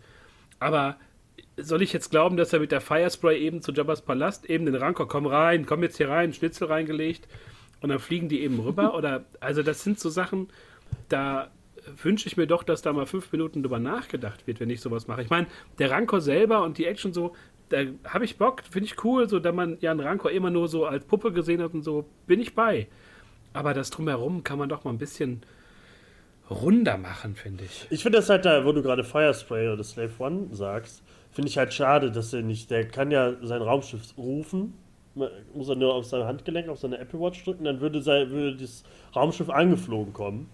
Aber 0.58 0.96
soll 1.56 1.82
ich 1.82 1.92
jetzt 1.92 2.10
glauben, 2.10 2.36
dass 2.36 2.52
er 2.52 2.60
mit 2.60 2.72
der 2.72 2.80
Firespray 2.80 3.38
eben 3.38 3.62
zu 3.62 3.72
Jabba's 3.72 4.02
Palast 4.02 4.48
eben 4.48 4.66
den 4.66 4.74
Rancor, 4.76 5.08
komm 5.08 5.26
rein, 5.26 5.66
komm 5.66 5.82
jetzt 5.82 5.96
hier 5.96 6.08
rein, 6.08 6.32
Schnitzel 6.32 6.68
reingelegt 6.68 7.28
und 7.80 7.88
dann 7.88 7.98
fliegen 7.98 8.28
die 8.28 8.40
eben 8.40 8.60
rüber? 8.60 8.94
Oder, 8.98 9.24
also 9.40 9.62
das 9.62 9.82
sind 9.82 9.98
so 9.98 10.10
Sachen, 10.10 10.48
da 11.08 11.50
wünsche 12.02 12.26
ich 12.28 12.36
mir 12.36 12.46
doch, 12.46 12.62
dass 12.62 12.82
da 12.82 12.92
mal 12.92 13.06
fünf 13.06 13.30
Minuten 13.32 13.62
drüber 13.62 13.78
nachgedacht 13.78 14.46
wird, 14.46 14.60
wenn 14.60 14.70
ich 14.70 14.80
sowas 14.80 15.08
mache. 15.08 15.22
Ich 15.22 15.30
meine, 15.30 15.46
der 15.78 15.90
Rancor 15.90 16.20
selber 16.20 16.62
und 16.62 16.78
die 16.78 16.86
Action 16.86 17.12
so, 17.12 17.34
da 17.68 17.84
habe 18.04 18.24
ich 18.24 18.36
Bock, 18.38 18.62
finde 18.70 18.86
ich 18.86 19.04
cool, 19.04 19.28
so 19.28 19.38
da 19.38 19.52
man 19.52 19.78
ja 19.80 19.90
einen 19.90 20.00
Rancor 20.00 20.30
immer 20.30 20.50
nur 20.50 20.68
so 20.68 20.86
als 20.86 21.04
Puppe 21.04 21.32
gesehen 21.32 21.62
hat 21.62 21.74
und 21.74 21.82
so, 21.82 22.06
bin 22.26 22.40
ich 22.40 22.54
bei. 22.54 22.88
Aber 23.52 23.74
das 23.74 23.90
drumherum 23.90 24.44
kann 24.44 24.58
man 24.58 24.68
doch 24.68 24.84
mal 24.84 24.90
ein 24.90 24.98
bisschen 24.98 25.42
runder 26.50 26.98
machen, 26.98 27.34
finde 27.34 27.64
ich. 27.64 27.86
Ich 27.90 28.02
finde 28.02 28.18
das 28.18 28.28
halt 28.28 28.44
da, 28.44 28.64
wo 28.64 28.72
du 28.72 28.82
gerade 28.82 29.04
Firespray 29.04 29.68
oder 29.68 29.84
Slave 29.84 30.12
One 30.18 30.48
sagst, 30.52 31.02
finde 31.30 31.48
ich 31.48 31.58
halt 31.58 31.72
schade, 31.72 32.10
dass 32.10 32.32
er 32.32 32.42
nicht, 32.42 32.70
der 32.70 32.86
kann 32.86 33.10
ja 33.10 33.34
sein 33.42 33.62
Raumschiff 33.62 34.16
rufen, 34.16 34.74
muss 35.14 35.68
er 35.68 35.76
nur 35.76 35.94
auf 35.94 36.06
sein 36.06 36.24
Handgelenk, 36.24 36.68
auf 36.68 36.78
seine 36.78 36.98
Apple 36.98 37.20
Watch 37.20 37.44
drücken, 37.44 37.64
dann 37.64 37.80
würde, 37.80 38.02
sein, 38.02 38.30
würde 38.30 38.56
das 38.56 38.82
Raumschiff 39.14 39.50
angeflogen 39.50 40.12
kommen. 40.12 40.48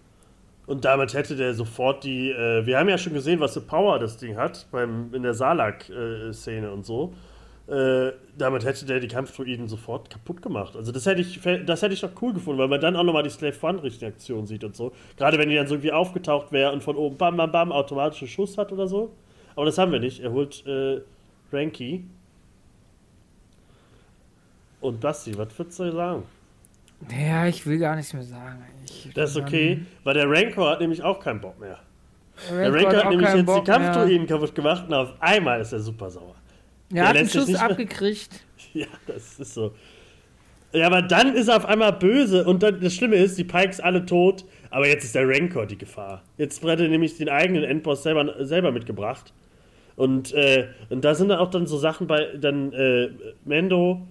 Und 0.69 0.85
damit 0.85 1.15
hätte 1.15 1.35
der 1.35 1.55
sofort 1.55 2.05
die. 2.05 2.31
Äh, 2.31 2.67
wir 2.67 2.79
haben 2.79 2.91
ja 2.91 2.99
schon 2.99 3.15
gesehen, 3.15 3.41
was 3.41 3.55
für 3.55 3.63
Power 3.63 3.99
das 3.99 4.19
Ding 4.19 4.37
hat 4.37 4.67
beim, 4.71 5.15
in 5.15 5.23
der 5.23 5.33
Salak-Szene 5.33 6.67
äh, 6.67 6.71
und 6.71 6.85
so. 6.85 7.15
Äh, 7.69 8.13
damit 8.37 8.67
hätte 8.67 8.85
der 8.85 9.01
die 9.01 9.09
Kampfdruiden 9.09 9.67
sofort 9.67 10.11
kaputt 10.11 10.43
gemacht. 10.43 10.77
Also 10.77 10.93
das 10.93 11.07
hätte 11.07 11.23
ich, 11.23 11.41
das 11.65 11.81
hätte 11.81 11.95
ich 11.95 12.03
doch 12.03 12.11
cool 12.21 12.35
gefunden, 12.35 12.61
weil 12.61 12.69
man 12.69 12.83
dann 12.83 12.97
auch 12.97 13.03
nochmal 13.03 13.23
die 13.23 13.31
Slave 13.31 13.57
One-Reaktion 13.63 14.47
sieht 14.47 14.63
und 14.63 14.77
so. 14.77 14.93
Gerade 15.17 15.39
wenn 15.39 15.49
die 15.49 15.55
dann 15.55 15.67
so 15.67 15.75
irgendwie 15.75 15.93
aufgetaucht 15.93 16.53
wäre 16.53 16.71
und 16.71 16.83
von 16.83 16.97
oben 16.97 17.17
bam, 17.17 17.39
bam, 17.39 17.51
bam, 17.51 17.73
automatischen 17.73 18.29
Schuss 18.29 18.59
hat 18.59 18.71
oder 18.71 18.87
so. 18.87 19.11
Aber 19.57 19.65
das 19.65 19.79
haben 19.79 19.91
wir 19.91 20.01
nicht. 20.01 20.21
Er 20.21 20.33
holt 20.33 20.67
äh, 20.67 21.01
Ranky. 21.51 22.05
Und 24.83 25.01
Basti, 25.01 25.37
was 25.39 25.59
würdest 25.59 25.81
du 25.81 25.93
sagen? 25.93 26.25
Ja, 27.11 27.47
ich 27.47 27.65
will 27.67 27.79
gar 27.79 27.97
nichts 27.97 28.13
mehr 28.13 28.23
sagen. 28.25 28.65
Ich, 28.85 29.11
das 29.15 29.31
ist 29.31 29.37
okay, 29.37 29.81
weil 30.05 30.15
der 30.15 30.29
Rancor 30.29 30.71
hat 30.71 30.81
nämlich 30.81 31.03
auch 31.03 31.21
keinen 31.21 31.41
Bock 31.41 31.59
mehr. 31.61 31.79
Der 32.51 32.73
Rancor 32.73 32.93
hat, 32.93 33.05
hat 33.05 33.11
nämlich 33.11 33.35
jetzt 33.35 33.47
Bock 33.47 33.65
die 33.65 33.71
Kampfdruiden 33.71 34.27
kaputt 34.27 34.55
gemacht 34.55 34.85
und 34.89 34.95
auf 34.95 35.13
einmal 35.21 35.61
ist 35.61 35.73
er 35.73 35.81
super 35.81 36.11
sauer. 36.11 36.35
Er 36.93 37.09
hat 37.09 37.17
einen 37.17 37.29
Schuss 37.29 37.55
abgekriegt. 37.55 38.45
Ja, 38.75 38.87
das 39.07 39.41
ist 39.41 39.55
so. 39.55 39.73
Ja, 40.73 40.87
aber 40.89 41.01
dann 41.01 41.35
ist 41.35 41.49
er 41.49 41.57
auf 41.57 41.65
einmal 41.65 41.95
böse 41.95 42.45
und 42.45 42.63
dann, 42.63 42.81
das 42.81 42.95
Schlimme 42.95 43.17
ist, 43.17 43.39
die 43.39 43.45
Pikes 43.45 43.81
alle 43.81 44.05
tot, 44.05 44.45
aber 44.69 44.87
jetzt 44.87 45.05
ist 45.05 45.15
der 45.15 45.27
Rancor 45.27 45.65
die 45.65 45.79
Gefahr. 45.79 46.23
Jetzt 46.37 46.63
hat 46.63 46.79
er 46.79 46.89
nämlich 46.89 47.17
den 47.17 47.31
eigenen 47.31 47.65
Endboss 47.65 48.03
selber, 48.03 48.45
selber 48.45 48.71
mitgebracht. 48.71 49.33
Und, 49.97 50.35
äh, 50.35 50.69
und 50.91 51.05
da 51.05 51.15
sind 51.15 51.29
dann 51.29 51.39
auch 51.39 51.51
dann 51.51 51.67
so 51.67 51.79
Sachen 51.79 52.07
bei, 52.07 52.27
dann 52.37 52.73
äh, 52.75 53.09
Mendo 53.47 54.07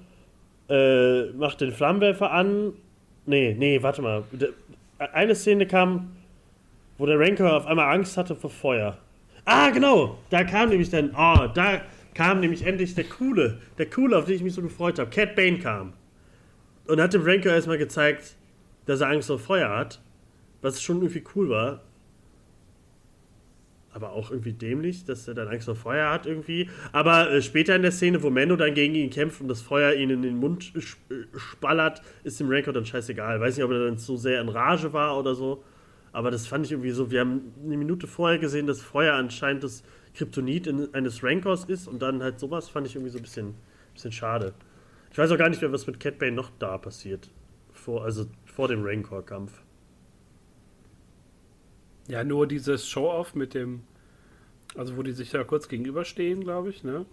äh, 0.69 1.31
macht 1.33 1.61
den 1.61 1.71
Flammenwerfer 1.71 2.31
an. 2.31 2.73
Nee, 3.25 3.55
nee, 3.57 3.81
warte 3.81 4.01
mal. 4.01 4.23
Eine 4.97 5.35
Szene 5.35 5.67
kam, 5.67 6.15
wo 6.97 7.05
der 7.05 7.19
Rancor 7.19 7.55
auf 7.55 7.65
einmal 7.67 7.93
Angst 7.93 8.17
hatte 8.17 8.35
vor 8.35 8.49
Feuer. 8.49 8.97
Ah, 9.45 9.69
genau! 9.69 10.17
Da 10.29 10.43
kam 10.43 10.69
nämlich 10.69 10.89
dann, 10.89 11.11
oh, 11.11 11.47
da 11.53 11.81
kam 12.13 12.39
nämlich 12.39 12.65
endlich 12.65 12.95
der 12.95 13.05
Coole, 13.05 13.59
der 13.77 13.89
Coole, 13.89 14.17
auf 14.17 14.25
den 14.25 14.35
ich 14.35 14.43
mich 14.43 14.53
so 14.53 14.61
gefreut 14.61 14.99
habe. 14.99 15.09
Cat 15.09 15.35
Bane 15.35 15.59
kam. 15.59 15.93
Und 16.87 17.01
hat 17.01 17.13
dem 17.13 17.23
Rancor 17.23 17.51
erstmal 17.51 17.77
gezeigt, 17.77 18.35
dass 18.85 19.01
er 19.01 19.09
Angst 19.09 19.27
vor 19.27 19.39
Feuer 19.39 19.69
hat. 19.69 20.01
Was 20.61 20.81
schon 20.81 20.97
irgendwie 20.97 21.23
cool 21.35 21.49
war 21.49 21.81
aber 23.97 24.11
auch 24.11 24.29
irgendwie 24.29 24.53
dämlich, 24.53 25.05
dass 25.05 25.27
er 25.27 25.33
dann 25.33 25.47
Angst 25.47 25.65
vor 25.65 25.75
Feuer 25.75 26.11
hat 26.11 26.27
irgendwie. 26.27 26.69
Aber 26.91 27.31
äh, 27.31 27.41
später 27.41 27.75
in 27.75 27.81
der 27.81 27.91
Szene, 27.91 28.21
wo 28.21 28.29
Mando 28.29 28.55
dann 28.55 28.75
gegen 28.75 28.93
ihn 28.93 29.09
kämpft 29.09 29.41
und 29.41 29.47
das 29.47 29.63
Feuer 29.63 29.93
ihn 29.93 30.11
in 30.11 30.21
den 30.21 30.37
Mund 30.37 30.71
spallert, 31.35 32.03
ist 32.23 32.39
dem 32.39 32.47
Rancor 32.47 32.73
dann 32.73 32.85
scheißegal. 32.85 33.41
Weiß 33.41 33.57
nicht, 33.57 33.65
ob 33.65 33.71
er 33.71 33.85
dann 33.85 33.97
so 33.97 34.15
sehr 34.15 34.39
in 34.39 34.49
Rage 34.49 34.93
war 34.93 35.17
oder 35.17 35.33
so. 35.33 35.63
Aber 36.11 36.29
das 36.29 36.45
fand 36.45 36.67
ich 36.67 36.73
irgendwie 36.73 36.91
so. 36.91 37.09
Wir 37.09 37.21
haben 37.21 37.51
eine 37.65 37.75
Minute 37.75 38.05
vorher 38.05 38.37
gesehen, 38.37 38.67
dass 38.67 38.81
Feuer 38.81 39.15
anscheinend 39.15 39.63
das 39.63 39.83
Kryptonit 40.13 40.67
in, 40.67 40.93
eines 40.93 41.23
Rancors 41.23 41.65
ist 41.65 41.87
und 41.87 41.99
dann 41.99 42.21
halt 42.21 42.39
sowas 42.39 42.69
fand 42.69 42.85
ich 42.85 42.93
irgendwie 42.93 43.11
so 43.11 43.17
ein 43.17 43.23
bisschen, 43.23 43.55
bisschen 43.95 44.11
schade. 44.11 44.53
Ich 45.11 45.17
weiß 45.17 45.31
auch 45.31 45.39
gar 45.39 45.49
nicht 45.49 45.63
mehr, 45.63 45.71
was 45.71 45.87
mit 45.87 45.99
Cat 45.99 46.19
Bane 46.19 46.33
noch 46.33 46.51
da 46.59 46.77
passiert. 46.77 47.31
Vor, 47.73 48.03
also 48.03 48.27
vor 48.45 48.67
dem 48.67 48.83
Rancor-Kampf. 48.83 49.63
Ja, 52.07 52.23
nur 52.23 52.47
dieses 52.47 52.87
Show-Off 52.87 53.35
mit 53.35 53.53
dem, 53.53 53.83
also 54.75 54.97
wo 54.97 55.03
die 55.03 55.11
sich 55.11 55.29
da 55.31 55.43
kurz 55.43 55.67
gegenüberstehen, 55.67 56.43
glaube 56.43 56.69
ich, 56.69 56.83
ne? 56.83 57.05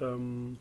Ähm, 0.00 0.58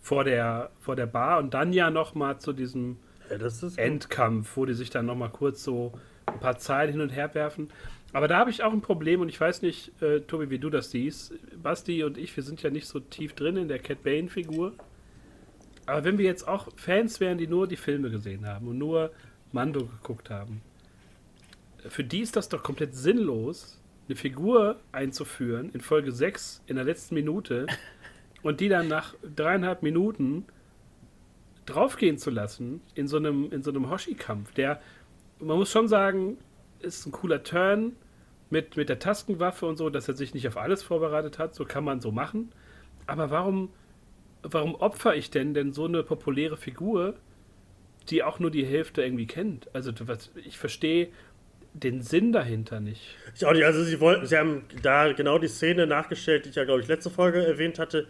vor 0.00 0.24
der, 0.24 0.70
vor 0.80 0.96
der 0.96 1.06
Bar 1.06 1.38
und 1.38 1.54
dann 1.54 1.72
ja 1.72 1.90
nochmal 1.90 2.38
zu 2.38 2.52
diesem 2.52 2.96
ja, 3.30 3.36
Endkampf, 3.76 4.56
wo 4.56 4.64
die 4.66 4.74
sich 4.74 4.90
dann 4.90 5.06
nochmal 5.06 5.30
kurz 5.30 5.62
so 5.62 5.92
ein 6.26 6.40
paar 6.40 6.58
Zeilen 6.58 6.92
hin 6.92 7.00
und 7.00 7.10
her 7.10 7.34
werfen. 7.34 7.68
Aber 8.12 8.26
da 8.28 8.38
habe 8.38 8.50
ich 8.50 8.62
auch 8.62 8.72
ein 8.72 8.80
Problem 8.80 9.20
und 9.20 9.28
ich 9.28 9.40
weiß 9.40 9.62
nicht, 9.62 10.02
äh, 10.02 10.20
Tobi, 10.20 10.50
wie 10.50 10.58
du 10.58 10.68
das 10.68 10.90
siehst. 10.90 11.32
Basti 11.62 12.02
und 12.02 12.18
ich, 12.18 12.34
wir 12.36 12.42
sind 12.42 12.62
ja 12.62 12.70
nicht 12.70 12.88
so 12.88 12.98
tief 12.98 13.34
drin 13.34 13.56
in 13.56 13.68
der 13.68 13.78
Cat 13.78 14.02
Bane-Figur. 14.02 14.72
Aber 15.86 16.04
wenn 16.04 16.18
wir 16.18 16.24
jetzt 16.24 16.46
auch 16.48 16.68
Fans 16.76 17.20
wären, 17.20 17.38
die 17.38 17.46
nur 17.46 17.68
die 17.68 17.76
Filme 17.76 18.10
gesehen 18.10 18.46
haben 18.46 18.68
und 18.68 18.78
nur 18.78 19.12
Mando 19.52 19.86
geguckt 19.86 20.30
haben, 20.30 20.60
für 21.88 22.04
die 22.04 22.20
ist 22.20 22.36
das 22.36 22.48
doch 22.48 22.62
komplett 22.62 22.94
sinnlos, 22.94 23.80
eine 24.08 24.16
Figur 24.16 24.80
einzuführen 24.92 25.70
in 25.72 25.80
Folge 25.80 26.12
6 26.12 26.62
in 26.66 26.76
der 26.76 26.84
letzten 26.84 27.14
Minute 27.14 27.66
und 28.42 28.60
die 28.60 28.68
dann 28.68 28.88
nach 28.88 29.14
dreieinhalb 29.36 29.82
Minuten 29.82 30.44
draufgehen 31.66 32.18
zu 32.18 32.30
lassen 32.30 32.80
in 32.94 33.06
so 33.06 33.16
einem, 33.16 33.52
in 33.52 33.62
so 33.62 33.70
einem 33.70 33.88
Hoshi-Kampf. 33.88 34.52
Der, 34.54 34.80
man 35.38 35.58
muss 35.58 35.70
schon 35.70 35.88
sagen, 35.88 36.38
ist 36.80 37.06
ein 37.06 37.12
cooler 37.12 37.42
Turn 37.42 37.92
mit, 38.50 38.76
mit 38.76 38.88
der 38.88 38.98
Taskenwaffe 38.98 39.66
und 39.66 39.76
so, 39.76 39.90
dass 39.90 40.08
er 40.08 40.14
sich 40.14 40.34
nicht 40.34 40.48
auf 40.48 40.56
alles 40.56 40.82
vorbereitet 40.82 41.38
hat. 41.38 41.54
So 41.54 41.64
kann 41.64 41.84
man 41.84 42.00
so 42.00 42.10
machen. 42.10 42.52
Aber 43.06 43.30
warum, 43.30 43.70
warum 44.42 44.74
opfer 44.74 45.14
ich 45.14 45.30
denn 45.30 45.54
denn 45.54 45.72
so 45.72 45.84
eine 45.84 46.02
populäre 46.02 46.56
Figur, 46.56 47.14
die 48.08 48.22
auch 48.22 48.40
nur 48.40 48.50
die 48.50 48.66
Hälfte 48.66 49.02
irgendwie 49.02 49.26
kennt? 49.26 49.72
Also 49.74 49.92
was, 50.00 50.30
ich 50.34 50.58
verstehe 50.58 51.08
den 51.72 52.02
Sinn 52.02 52.32
dahinter 52.32 52.80
nicht. 52.80 53.16
Ich 53.34 53.44
auch 53.44 53.52
nicht. 53.52 53.64
Also 53.64 53.84
sie 53.84 54.00
wollten, 54.00 54.26
sie 54.26 54.36
haben 54.36 54.64
da 54.82 55.12
genau 55.12 55.38
die 55.38 55.48
Szene 55.48 55.86
nachgestellt, 55.86 56.44
die 56.44 56.50
ich 56.50 56.56
ja, 56.56 56.64
glaube 56.64 56.80
ich, 56.80 56.88
letzte 56.88 57.10
Folge 57.10 57.44
erwähnt 57.44 57.78
hatte. 57.78 58.06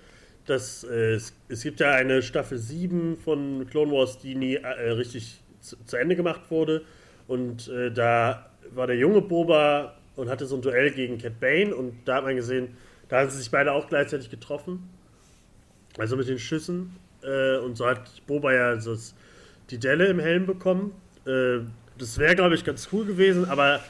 Dass, 0.47 0.85
äh, 0.85 1.15
es, 1.15 1.35
es, 1.49 1.63
gibt 1.63 1.81
ja 1.81 1.93
eine 1.93 2.23
Staffel 2.23 2.59
7 2.59 3.19
von 3.19 3.67
Clone 3.71 3.93
Wars, 3.93 4.19
die 4.19 4.35
nie 4.35 4.55
äh, 4.55 4.91
richtig 4.91 5.41
zu, 5.61 5.77
zu, 5.85 5.97
Ende 5.97 6.17
gemacht 6.17 6.51
wurde. 6.51 6.83
Und 7.29 7.69
äh, 7.69 7.93
da 7.93 8.51
war 8.73 8.87
der 8.87 8.97
junge 8.97 9.21
Boba 9.21 9.97
und 10.17 10.29
hatte 10.29 10.47
so 10.47 10.57
ein 10.57 10.63
Duell 10.63 10.91
gegen 10.93 11.19
Cat 11.19 11.39
Bane. 11.39 11.75
Und 11.75 11.95
da 12.07 12.17
hat 12.17 12.25
man 12.25 12.37
gesehen, 12.37 12.77
da 13.09 13.21
haben 13.21 13.31
sie 13.31 13.39
sich 13.39 13.51
beide 13.51 13.73
auch 13.73 13.89
gleichzeitig 13.89 14.31
getroffen. 14.31 14.89
Also 15.99 16.17
mit 16.17 16.29
den 16.29 16.39
Schüssen. 16.39 16.97
Äh, 17.23 17.59
und 17.59 17.77
so 17.77 17.87
hat 17.87 18.27
Boba 18.27 18.53
ja 18.55 18.75
das, 18.75 19.15
die 19.69 19.79
Delle 19.79 20.07
im 20.07 20.19
Helm 20.19 20.47
bekommen. 20.47 20.95
Äh, 21.27 21.61
das 22.01 22.19
wäre, 22.19 22.35
glaube 22.35 22.55
ich, 22.55 22.65
ganz 22.65 22.89
cool 22.93 23.05
gewesen, 23.05 23.49
aber 23.49 23.81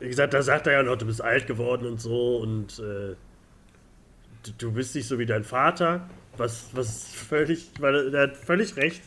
wie 0.00 0.08
gesagt, 0.08 0.34
da 0.34 0.42
sagt 0.42 0.66
er 0.66 0.72
ja 0.72 0.82
noch, 0.82 0.96
du 0.96 1.06
bist 1.06 1.22
alt 1.22 1.46
geworden 1.46 1.86
und 1.86 2.00
so 2.00 2.38
und 2.38 2.78
äh, 2.78 3.14
du, 4.42 4.52
du, 4.58 4.72
bist 4.72 4.94
nicht 4.94 5.06
so 5.06 5.18
wie 5.18 5.26
dein 5.26 5.44
Vater, 5.44 6.08
was, 6.36 6.70
was 6.72 7.12
völlig, 7.12 7.70
weil 7.78 8.14
er 8.14 8.22
hat 8.22 8.36
völlig 8.36 8.76
recht. 8.76 9.02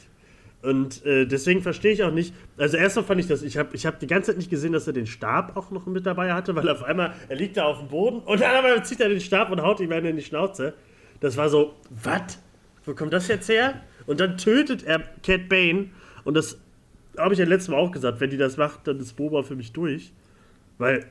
Und 0.61 1.05
äh, 1.05 1.27
deswegen 1.27 1.61
verstehe 1.61 1.91
ich 1.91 2.03
auch 2.03 2.11
nicht. 2.11 2.33
Also 2.57 2.77
erstmal 2.77 3.05
fand 3.05 3.19
ich 3.19 3.27
das, 3.27 3.43
ich 3.43 3.57
habe 3.57 3.75
ich 3.75 3.85
hab 3.85 3.99
die 3.99 4.07
ganze 4.07 4.31
Zeit 4.31 4.37
nicht 4.37 4.49
gesehen, 4.49 4.71
dass 4.71 4.87
er 4.87 4.93
den 4.93 5.05
Stab 5.05 5.57
auch 5.57 5.69
noch 5.69 5.85
mit 5.85 6.05
dabei 6.05 6.33
hatte, 6.33 6.55
weil 6.55 6.67
auf 6.69 6.81
einmal, 6.81 7.13
er 7.29 7.35
liegt 7.35 7.57
da 7.57 7.65
auf 7.65 7.79
dem 7.79 7.89
Boden 7.89 8.19
und 8.19 8.41
dann 8.41 8.55
aber 8.55 8.81
zieht 8.83 8.99
er 8.99 9.09
den 9.09 9.21
Stab 9.21 9.51
und 9.51 9.61
haut 9.61 9.79
ihm 9.79 9.91
einen 9.91 10.07
in 10.07 10.15
die 10.15 10.23
Schnauze. 10.23 10.73
Das 11.19 11.37
war 11.37 11.49
so, 11.49 11.75
was? 11.89 12.39
Wo 12.83 12.95
kommt 12.95 13.13
das 13.13 13.27
jetzt 13.27 13.49
her? 13.49 13.81
Und 14.07 14.19
dann 14.19 14.37
tötet 14.37 14.83
er 14.83 14.99
Cat 15.23 15.49
Bane 15.49 15.89
und 16.23 16.35
das 16.35 16.57
habe 17.17 17.33
ich 17.33 17.39
ja 17.39 17.45
letztes 17.45 17.69
Mal 17.69 17.77
auch 17.77 17.91
gesagt, 17.91 18.19
wenn 18.19 18.29
die 18.29 18.37
das 18.37 18.57
macht, 18.57 18.87
dann 18.87 18.99
ist 18.99 19.13
Boba 19.13 19.43
für 19.43 19.55
mich 19.55 19.73
durch. 19.73 20.13
Weil 20.77 21.05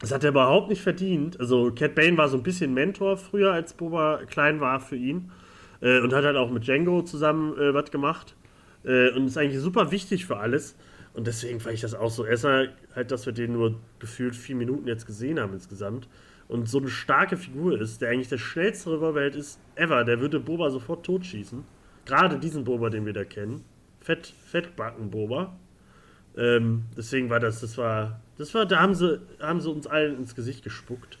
das 0.00 0.12
hat 0.12 0.24
er 0.24 0.30
überhaupt 0.30 0.68
nicht 0.68 0.82
verdient. 0.82 1.38
Also 1.38 1.72
Cat 1.72 1.94
Bane 1.94 2.16
war 2.16 2.28
so 2.28 2.36
ein 2.36 2.42
bisschen 2.42 2.74
Mentor 2.74 3.16
früher, 3.16 3.52
als 3.52 3.74
Boba 3.74 4.22
klein 4.26 4.60
war 4.60 4.80
für 4.80 4.96
ihn. 4.96 5.30
Äh, 5.80 6.00
und 6.00 6.12
hat 6.12 6.24
halt 6.24 6.36
auch 6.36 6.50
mit 6.50 6.66
Django 6.66 7.02
zusammen 7.02 7.56
äh, 7.58 7.74
was 7.74 7.90
gemacht. 7.90 8.36
Äh, 8.84 9.10
und 9.12 9.26
ist 9.26 9.36
eigentlich 9.36 9.60
super 9.60 9.90
wichtig 9.90 10.26
für 10.26 10.38
alles. 10.38 10.76
Und 11.12 11.26
deswegen 11.26 11.60
fand 11.60 11.74
ich 11.74 11.80
das 11.80 11.94
auch 11.94 12.10
so. 12.10 12.24
Erstmal 12.24 12.72
halt, 12.94 13.10
dass 13.10 13.26
wir 13.26 13.32
den 13.32 13.52
nur 13.52 13.76
gefühlt 13.98 14.34
vier 14.34 14.56
Minuten 14.56 14.86
jetzt 14.86 15.06
gesehen 15.06 15.38
haben 15.38 15.52
insgesamt. 15.52 16.08
Und 16.48 16.68
so 16.68 16.78
eine 16.78 16.88
starke 16.88 17.36
Figur 17.36 17.80
ist, 17.80 18.00
der 18.00 18.10
eigentlich 18.10 18.28
der 18.28 18.38
schnellste 18.38 18.90
Römerwelt 18.90 19.36
ist 19.36 19.60
ever. 19.76 20.04
Der 20.04 20.20
würde 20.20 20.40
Boba 20.40 20.70
sofort 20.70 21.04
totschießen. 21.04 21.64
Gerade 22.06 22.38
diesen 22.38 22.64
Boba, 22.64 22.90
den 22.90 23.06
wir 23.06 23.12
da 23.12 23.24
kennen. 23.24 23.64
Fett, 24.10 24.34
Fettbacken-Boba. 24.46 25.56
Ähm, 26.36 26.84
deswegen 26.96 27.30
war 27.30 27.38
das, 27.38 27.60
das 27.60 27.78
war, 27.78 28.20
das 28.38 28.52
war, 28.54 28.66
da 28.66 28.80
haben 28.80 28.94
sie, 28.94 29.20
haben 29.40 29.60
sie 29.60 29.70
uns 29.70 29.86
allen 29.86 30.16
ins 30.16 30.34
Gesicht 30.34 30.64
gespuckt. 30.64 31.18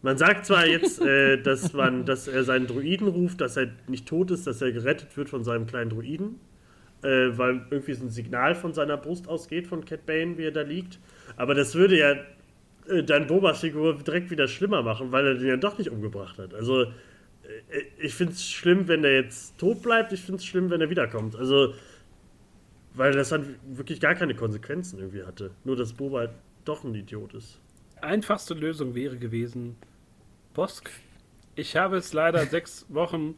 Man 0.00 0.16
sagt 0.16 0.46
zwar 0.46 0.66
jetzt, 0.66 1.02
äh, 1.02 1.36
dass, 1.42 1.74
man, 1.74 2.06
dass 2.06 2.26
er 2.26 2.44
seinen 2.44 2.66
Druiden 2.66 3.06
ruft, 3.06 3.42
dass 3.42 3.58
er 3.58 3.68
nicht 3.86 4.06
tot 4.06 4.30
ist, 4.30 4.46
dass 4.46 4.62
er 4.62 4.72
gerettet 4.72 5.14
wird 5.18 5.28
von 5.28 5.44
seinem 5.44 5.66
kleinen 5.66 5.90
Druiden, 5.90 6.40
äh, 7.02 7.36
weil 7.36 7.66
irgendwie 7.70 7.92
so 7.92 8.06
ein 8.06 8.10
Signal 8.10 8.54
von 8.54 8.72
seiner 8.72 8.96
Brust 8.96 9.28
ausgeht, 9.28 9.66
von 9.66 9.84
Cat 9.84 10.06
Bane, 10.06 10.38
wie 10.38 10.44
er 10.44 10.52
da 10.52 10.62
liegt. 10.62 10.98
Aber 11.36 11.54
das 11.54 11.74
würde 11.74 11.98
ja 11.98 12.12
äh, 12.88 13.02
dann 13.02 13.26
Bobas 13.26 13.60
Figur 13.60 13.98
direkt 13.98 14.30
wieder 14.30 14.48
schlimmer 14.48 14.82
machen, 14.82 15.12
weil 15.12 15.26
er 15.26 15.34
den 15.34 15.48
ja 15.48 15.56
doch 15.58 15.76
nicht 15.76 15.90
umgebracht 15.90 16.38
hat. 16.38 16.54
Also, 16.54 16.82
äh, 16.82 16.88
ich 17.98 18.14
finde 18.14 18.32
es 18.32 18.48
schlimm, 18.48 18.88
wenn 18.88 19.04
er 19.04 19.14
jetzt 19.14 19.58
tot 19.58 19.82
bleibt, 19.82 20.12
ich 20.12 20.20
finde 20.20 20.38
es 20.38 20.46
schlimm, 20.46 20.70
wenn 20.70 20.80
er 20.80 20.90
wiederkommt. 20.90 21.36
Also, 21.36 21.74
weil 22.94 23.12
das 23.12 23.28
dann 23.30 23.56
wirklich 23.64 24.00
gar 24.00 24.14
keine 24.14 24.34
Konsequenzen 24.34 24.98
irgendwie 24.98 25.24
hatte. 25.24 25.50
Nur, 25.64 25.76
dass 25.76 25.92
Boba 25.92 26.20
halt 26.20 26.30
doch 26.64 26.84
ein 26.84 26.94
Idiot 26.94 27.34
ist. 27.34 27.60
Einfachste 28.00 28.54
Lösung 28.54 28.94
wäre 28.94 29.16
gewesen, 29.16 29.76
Bosk. 30.54 30.90
Ich 31.54 31.76
habe 31.76 31.96
es 31.96 32.12
leider 32.12 32.44
sechs 32.46 32.86
Wochen 32.88 33.36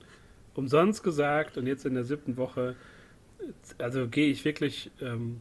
umsonst 0.55 1.03
gesagt 1.03 1.57
und 1.57 1.67
jetzt 1.67 1.87
in 1.87 1.95
der 1.95 2.05
siebten 2.05 2.37
Woche, 2.37 2.77
also 3.79 4.09
gehe 4.09 4.31
ich 4.31 4.45
wirklich 4.45 4.91
ähm, 5.01 5.41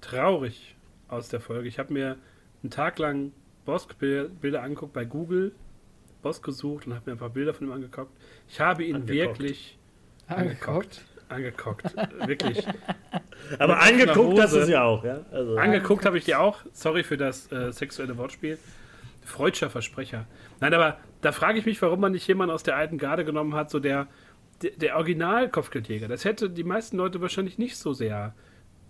traurig 0.00 0.76
aus 1.08 1.28
der 1.28 1.40
Folge. 1.40 1.68
Ich 1.68 1.78
habe 1.78 1.92
mir 1.92 2.16
einen 2.62 2.70
Tag 2.70 2.98
lang 2.98 3.32
Bosk-Bilder 3.64 4.62
angeguckt 4.62 4.92
bei 4.92 5.04
Google, 5.04 5.52
Bosk 6.22 6.44
gesucht 6.44 6.86
und 6.86 6.94
habe 6.94 7.10
mir 7.10 7.16
ein 7.16 7.18
paar 7.18 7.30
Bilder 7.30 7.54
von 7.54 7.66
ihm 7.66 7.72
angeguckt. 7.72 8.12
Ich 8.48 8.60
habe 8.60 8.84
ihn 8.84 8.96
angeguckt. 8.96 9.38
wirklich 9.38 9.78
angeguckt. 10.26 10.66
Angeguckt, 10.66 11.04
wirklich. 12.26 12.66
Aber 13.58 13.80
angeguckt 13.80 14.38
hast 14.38 14.54
du 14.54 14.60
es 14.60 14.68
ja 14.68 14.84
auch, 14.84 15.04
ja? 15.04 15.20
Also. 15.30 15.56
Angeguckt 15.56 16.04
habe 16.04 16.18
ich 16.18 16.24
dir 16.24 16.40
auch. 16.40 16.58
Sorry 16.72 17.04
für 17.04 17.16
das 17.16 17.50
äh, 17.52 17.72
sexuelle 17.72 18.16
Wortspiel. 18.16 18.58
Freudscher 19.24 19.70
Versprecher. 19.70 20.26
Nein, 20.60 20.72
aber 20.72 20.98
da 21.20 21.32
frage 21.32 21.58
ich 21.58 21.66
mich, 21.66 21.80
warum 21.82 22.00
man 22.00 22.12
nicht 22.12 22.26
jemanden 22.28 22.54
aus 22.54 22.62
der 22.62 22.76
alten 22.76 22.96
Garde 22.98 23.24
genommen 23.24 23.54
hat, 23.54 23.70
so 23.70 23.80
der, 23.80 24.06
der, 24.62 24.70
der 24.72 24.96
Original-Kopfgeldjäger. 24.96 26.08
Das 26.08 26.24
hätte 26.24 26.48
die 26.48 26.64
meisten 26.64 26.96
Leute 26.96 27.20
wahrscheinlich 27.20 27.58
nicht 27.58 27.76
so 27.76 27.92
sehr 27.92 28.34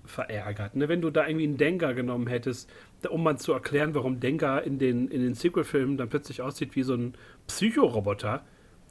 verärgert. 0.05 0.76
Ne? 0.76 0.89
Wenn 0.89 1.01
du 1.01 1.11
da 1.11 1.26
irgendwie 1.26 1.47
einen 1.47 1.57
Denker 1.57 1.95
genommen 1.95 2.26
hättest, 2.26 2.70
um 3.09 3.22
mal 3.22 3.39
zu 3.39 3.53
erklären, 3.53 3.95
warum 3.95 4.20
Denker 4.20 4.62
in 4.62 4.78
den, 4.78 5.09
in 5.09 5.22
den 5.22 5.34
Sequel-Filmen 5.34 5.97
dann 5.97 6.09
plötzlich 6.09 6.43
aussieht 6.43 6.76
wie 6.76 6.82
so 6.82 6.95
ein 6.95 7.14
Psychoroboter 7.47 8.45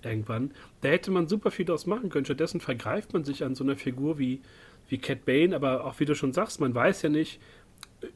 irgendwann, 0.05 0.51
da 0.81 0.89
hätte 0.89 1.11
man 1.11 1.27
super 1.27 1.51
viel 1.51 1.65
daraus 1.65 1.85
machen 1.85 2.09
können. 2.09 2.25
Stattdessen 2.25 2.61
vergreift 2.61 3.13
man 3.13 3.23
sich 3.23 3.43
an 3.43 3.55
so 3.55 3.63
einer 3.63 3.75
Figur 3.75 4.19
wie, 4.19 4.41
wie 4.87 4.97
Cat 4.97 5.25
Bane, 5.25 5.55
aber 5.55 5.85
auch 5.85 5.99
wie 5.99 6.05
du 6.05 6.15
schon 6.15 6.33
sagst, 6.33 6.59
man 6.59 6.73
weiß 6.73 7.01
ja 7.03 7.09
nicht, 7.09 7.39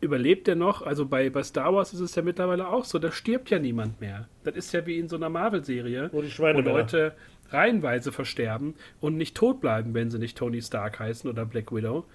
überlebt 0.01 0.47
er 0.47 0.55
noch? 0.55 0.81
Also 0.81 1.05
bei, 1.05 1.29
bei 1.29 1.43
Star 1.43 1.73
Wars 1.73 1.93
ist 1.93 1.99
es 1.99 2.15
ja 2.15 2.21
mittlerweile 2.21 2.67
auch 2.67 2.85
so, 2.85 2.99
da 2.99 3.11
stirbt 3.11 3.49
ja 3.49 3.59
niemand 3.59 3.99
mehr. 4.01 4.27
Das 4.43 4.55
ist 4.55 4.73
ja 4.73 4.85
wie 4.85 4.99
in 4.99 5.09
so 5.09 5.15
einer 5.15 5.29
Marvel-Serie, 5.29 6.09
wo, 6.11 6.21
die 6.21 6.31
Schweine 6.31 6.63
wo 6.63 6.69
Leute 6.69 7.13
reihenweise 7.51 8.11
versterben 8.11 8.75
und 8.99 9.17
nicht 9.17 9.35
tot 9.35 9.61
bleiben, 9.61 9.93
wenn 9.93 10.11
sie 10.11 10.19
nicht 10.19 10.37
Tony 10.37 10.61
Stark 10.61 10.99
heißen 10.99 11.29
oder 11.29 11.45
Black 11.45 11.71
Widow. 11.73 12.05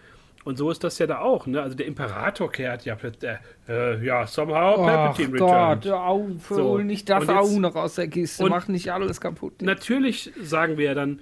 Und 0.44 0.58
so 0.58 0.70
ist 0.70 0.84
das 0.84 0.98
ja 0.98 1.06
da 1.06 1.20
auch, 1.20 1.46
ne? 1.46 1.62
Also 1.62 1.74
der 1.74 1.86
Imperator 1.86 2.52
kehrt 2.52 2.84
ja 2.84 2.94
plötzlich, 2.96 3.30
äh, 3.66 4.04
ja, 4.04 4.26
somehow 4.26 4.76
Palpatine 4.76 5.32
returned. 5.32 5.84
Gott, 5.84 5.92
au, 5.92 6.28
so. 6.50 6.78
nicht 6.78 7.08
das 7.08 7.28
auch 7.28 7.50
noch 7.58 7.74
aus 7.74 7.94
der 7.94 8.08
Kiste, 8.08 8.46
mach 8.46 8.68
nicht 8.68 8.92
alles 8.92 9.22
kaputt. 9.22 9.62
Natürlich 9.62 10.32
sagen 10.42 10.76
wir 10.76 10.84
ja 10.84 10.94
dann, 10.94 11.20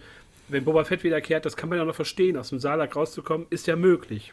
wenn 0.49 0.65
Boba 0.65 0.83
Fett 0.85 1.05
wiederkehrt, 1.05 1.47
das 1.47 1.57
kann 1.57 1.69
man 1.69 1.79
ja 1.79 1.85
noch 1.85 1.95
verstehen, 1.95 2.37
aus 2.37 2.49
dem 2.49 2.59
Salak 2.59 2.97
rauszukommen, 2.97 3.47
ist 3.51 3.69
ja 3.69 3.77
möglich. 3.77 4.33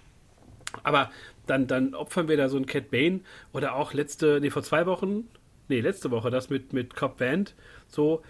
Aber 0.84 1.12
dann, 1.46 1.68
dann 1.68 1.94
opfern 1.94 2.28
wir 2.28 2.38
da 2.38 2.50
so 2.50 2.58
einen 2.58 2.66
Cat 2.66 2.90
Bane 2.90 3.22
oder 3.54 3.76
auch 3.76 3.94
letzte, 3.94 4.40
nee, 4.42 4.50
vor 4.50 4.64
zwei 4.64 4.88
Wochen, 4.88 5.28
nee, 5.68 5.82
letzte 5.82 6.10
Woche, 6.10 6.32
das 6.32 6.50
mit, 6.50 6.74
mit 6.74 6.96
Cobb 6.96 7.18
Band, 7.18 7.54
so, 7.88 8.24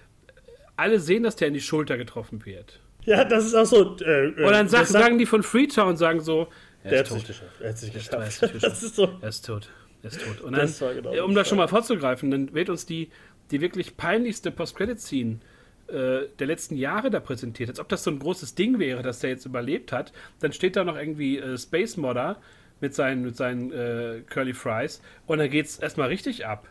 alle 0.75 0.99
sehen, 0.99 1.23
dass 1.23 1.35
der 1.35 1.49
in 1.49 1.53
die 1.53 1.61
Schulter 1.61 1.97
getroffen 1.97 2.45
wird. 2.45 2.79
Ja, 3.05 3.23
das 3.23 3.45
ist 3.45 3.55
auch 3.55 3.65
so. 3.65 3.97
Äh, 3.97 4.27
äh 4.27 4.43
und 4.45 4.51
dann 4.51 4.67
sagen, 4.67 4.85
sagen 4.87 5.17
die 5.17 5.25
von 5.25 5.43
Freetown, 5.43 5.97
sagen 5.97 6.21
so, 6.21 6.47
er 6.83 6.91
der 6.91 7.01
ist 7.03 7.09
tot. 7.09 7.43
Er 7.59 7.69
hat 7.69 7.77
sich 7.77 7.93
geschafft. 7.93 8.41
Er 8.41 8.53
ist, 8.53 8.83
ist 8.83 8.95
so. 8.95 9.09
Er 9.21 9.29
ist 9.29 9.45
tot. 9.45 9.69
Er 10.01 10.09
ist 10.09 10.21
tot. 10.21 10.41
Und 10.41 10.53
dann, 10.53 10.73
genau 10.95 11.25
um 11.25 11.35
das 11.35 11.47
schon 11.47 11.57
mal 11.57 11.67
vorzugreifen, 11.67 12.31
dann 12.31 12.53
wird 12.53 12.69
uns 12.69 12.85
die, 12.85 13.09
die 13.51 13.61
wirklich 13.61 13.97
peinlichste 13.97 14.51
Post-Credit-Scene 14.51 15.39
äh, 15.87 16.27
der 16.37 16.47
letzten 16.47 16.75
Jahre 16.75 17.09
da 17.09 17.19
präsentiert, 17.19 17.69
als 17.69 17.79
ob 17.79 17.89
das 17.89 18.03
so 18.03 18.11
ein 18.11 18.19
großes 18.19 18.55
Ding 18.55 18.79
wäre, 18.79 19.01
dass 19.01 19.19
der 19.19 19.31
jetzt 19.31 19.45
überlebt 19.45 19.91
hat. 19.91 20.13
Dann 20.39 20.53
steht 20.53 20.75
da 20.75 20.83
noch 20.83 20.95
irgendwie 20.95 21.39
äh, 21.39 21.57
Space 21.57 21.97
Modder 21.97 22.37
mit 22.79 22.95
seinen, 22.95 23.23
mit 23.23 23.35
seinen 23.35 23.71
äh, 23.71 24.21
Curly 24.29 24.53
Fries 24.53 25.01
und 25.25 25.39
dann 25.39 25.49
geht 25.49 25.65
es 25.65 25.79
erstmal 25.79 26.07
richtig 26.07 26.45
ab. 26.45 26.67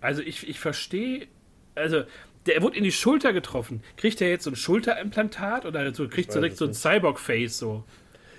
Also 0.00 0.22
ich, 0.22 0.48
ich 0.48 0.60
verstehe, 0.60 1.26
also 1.74 2.04
der 2.46 2.62
wurde 2.62 2.76
in 2.76 2.84
die 2.84 2.92
Schulter 2.92 3.32
getroffen. 3.32 3.82
Kriegt 3.96 4.20
er 4.20 4.28
jetzt 4.28 4.44
so 4.44 4.50
ein 4.50 4.56
Schulterimplantat 4.56 5.66
oder 5.66 5.94
so, 5.94 6.08
kriegt 6.08 6.34
direkt 6.34 6.56
so 6.56 6.66
ein 6.66 6.74
Cyborg-Face 6.74 7.58
so? 7.58 7.84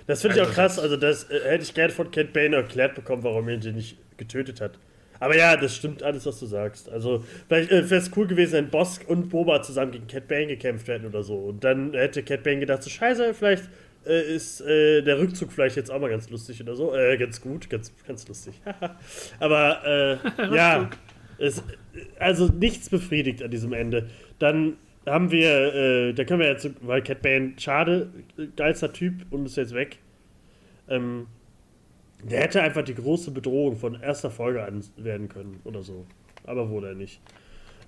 Das 0.06 0.22
finde 0.22 0.36
ich 0.36 0.42
auch 0.42 0.46
also 0.46 0.60
krass, 0.60 0.78
also 0.78 0.96
das 0.96 1.30
äh, 1.30 1.40
hätte 1.44 1.62
ich 1.62 1.74
gerne 1.74 1.92
von 1.92 2.10
Cat 2.10 2.32
Bane 2.32 2.56
erklärt 2.56 2.94
bekommen, 2.94 3.22
warum 3.22 3.48
er 3.48 3.62
ihn 3.62 3.74
nicht 3.74 3.96
getötet 4.16 4.60
hat. 4.60 4.78
Aber 5.20 5.36
ja, 5.36 5.56
das 5.56 5.76
stimmt 5.76 6.02
alles, 6.02 6.26
was 6.26 6.40
du 6.40 6.46
sagst. 6.46 6.90
Also, 6.90 7.24
vielleicht 7.46 7.70
äh, 7.70 7.88
wäre 7.88 8.00
es 8.00 8.10
cool 8.16 8.26
gewesen, 8.26 8.54
wenn 8.54 8.70
Bosk 8.70 9.08
und 9.08 9.28
Boba 9.28 9.62
zusammen 9.62 9.92
gegen 9.92 10.08
Cat 10.08 10.26
Bane 10.26 10.48
gekämpft 10.48 10.88
hätten 10.88 11.06
oder 11.06 11.22
so. 11.22 11.36
Und 11.36 11.62
dann 11.62 11.92
hätte 11.92 12.24
Cat 12.24 12.42
Bane 12.42 12.58
gedacht, 12.58 12.82
so 12.82 12.90
scheiße, 12.90 13.32
vielleicht 13.32 13.68
äh, 14.04 14.34
ist 14.34 14.60
äh, 14.62 15.02
der 15.02 15.20
Rückzug 15.20 15.52
vielleicht 15.52 15.76
jetzt 15.76 15.92
auch 15.92 16.00
mal 16.00 16.10
ganz 16.10 16.28
lustig 16.28 16.60
oder 16.60 16.74
so. 16.74 16.92
Äh, 16.92 17.16
ganz 17.18 17.40
gut, 17.40 17.70
ganz, 17.70 17.92
ganz 18.04 18.26
lustig. 18.26 18.60
Aber 19.38 20.20
äh, 20.38 20.54
ja, 20.56 20.90
es, 21.42 21.62
also 22.18 22.46
nichts 22.46 22.88
befriedigt 22.88 23.42
an 23.42 23.50
diesem 23.50 23.72
Ende. 23.72 24.08
Dann 24.38 24.74
haben 25.06 25.30
wir, 25.30 25.74
äh, 25.74 26.12
da 26.12 26.24
können 26.24 26.40
wir 26.40 26.48
jetzt, 26.48 26.70
weil 26.80 27.02
Cat 27.02 27.22
Bane, 27.22 27.54
schade, 27.58 28.10
geilster 28.56 28.92
Typ 28.92 29.26
und 29.30 29.46
ist 29.46 29.56
jetzt 29.56 29.74
weg. 29.74 29.98
Ähm, 30.88 31.26
der 32.22 32.40
hätte 32.40 32.62
einfach 32.62 32.82
die 32.82 32.94
große 32.94 33.32
Bedrohung 33.32 33.76
von 33.76 34.00
erster 34.00 34.30
Folge 34.30 34.62
an 34.62 34.84
werden 34.96 35.28
können 35.28 35.60
oder 35.64 35.82
so. 35.82 36.06
Aber 36.44 36.70
wurde 36.70 36.88
er 36.88 36.94
nicht. 36.94 37.20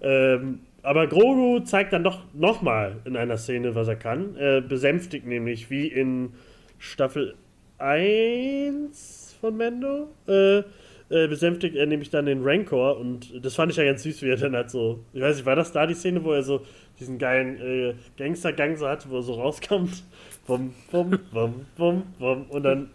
Ähm, 0.00 0.61
aber 0.82 1.07
Grogu 1.07 1.61
zeigt 1.61 1.92
dann 1.92 2.05
doch 2.05 2.22
nochmal 2.34 2.96
in 3.05 3.16
einer 3.16 3.38
Szene, 3.38 3.74
was 3.74 3.88
er 3.88 3.96
kann. 3.96 4.36
Er 4.36 4.61
besänftigt 4.61 5.26
nämlich, 5.26 5.70
wie 5.70 5.86
in 5.86 6.34
Staffel 6.78 7.36
1 7.78 9.36
von 9.40 9.57
Mendo, 9.57 10.09
äh, 10.26 10.62
äh, 11.11 11.28
besänftigt 11.28 11.76
er 11.76 11.86
nämlich 11.86 12.11
dann 12.11 12.26
den 12.26 12.42
Rancor 12.42 12.98
und 12.98 13.44
das 13.44 13.55
fand 13.55 13.72
ich 13.72 13.78
ja 13.78 13.84
ganz 13.84 14.02
süß, 14.02 14.22
wie 14.22 14.30
er 14.30 14.36
dann 14.36 14.55
halt 14.55 14.70
so, 14.70 15.05
ich 15.12 15.20
weiß 15.20 15.36
nicht, 15.36 15.46
war 15.46 15.57
das 15.57 15.72
da 15.72 15.86
die 15.86 15.94
Szene, 15.94 16.24
wo 16.24 16.32
er 16.32 16.42
so 16.42 16.64
diesen 16.98 17.18
geilen 17.18 17.61
äh, 17.61 17.94
Gangstergang 18.16 18.76
so 18.76 18.88
hatte, 18.88 19.11
wo 19.11 19.16
er 19.16 19.22
so 19.22 19.34
rauskommt, 19.34 20.05
bum, 20.46 20.74
bum, 20.90 21.18
bum, 21.32 21.66
bum, 21.76 22.02
bum, 22.18 22.46
und 22.50 22.62
dann 22.62 22.90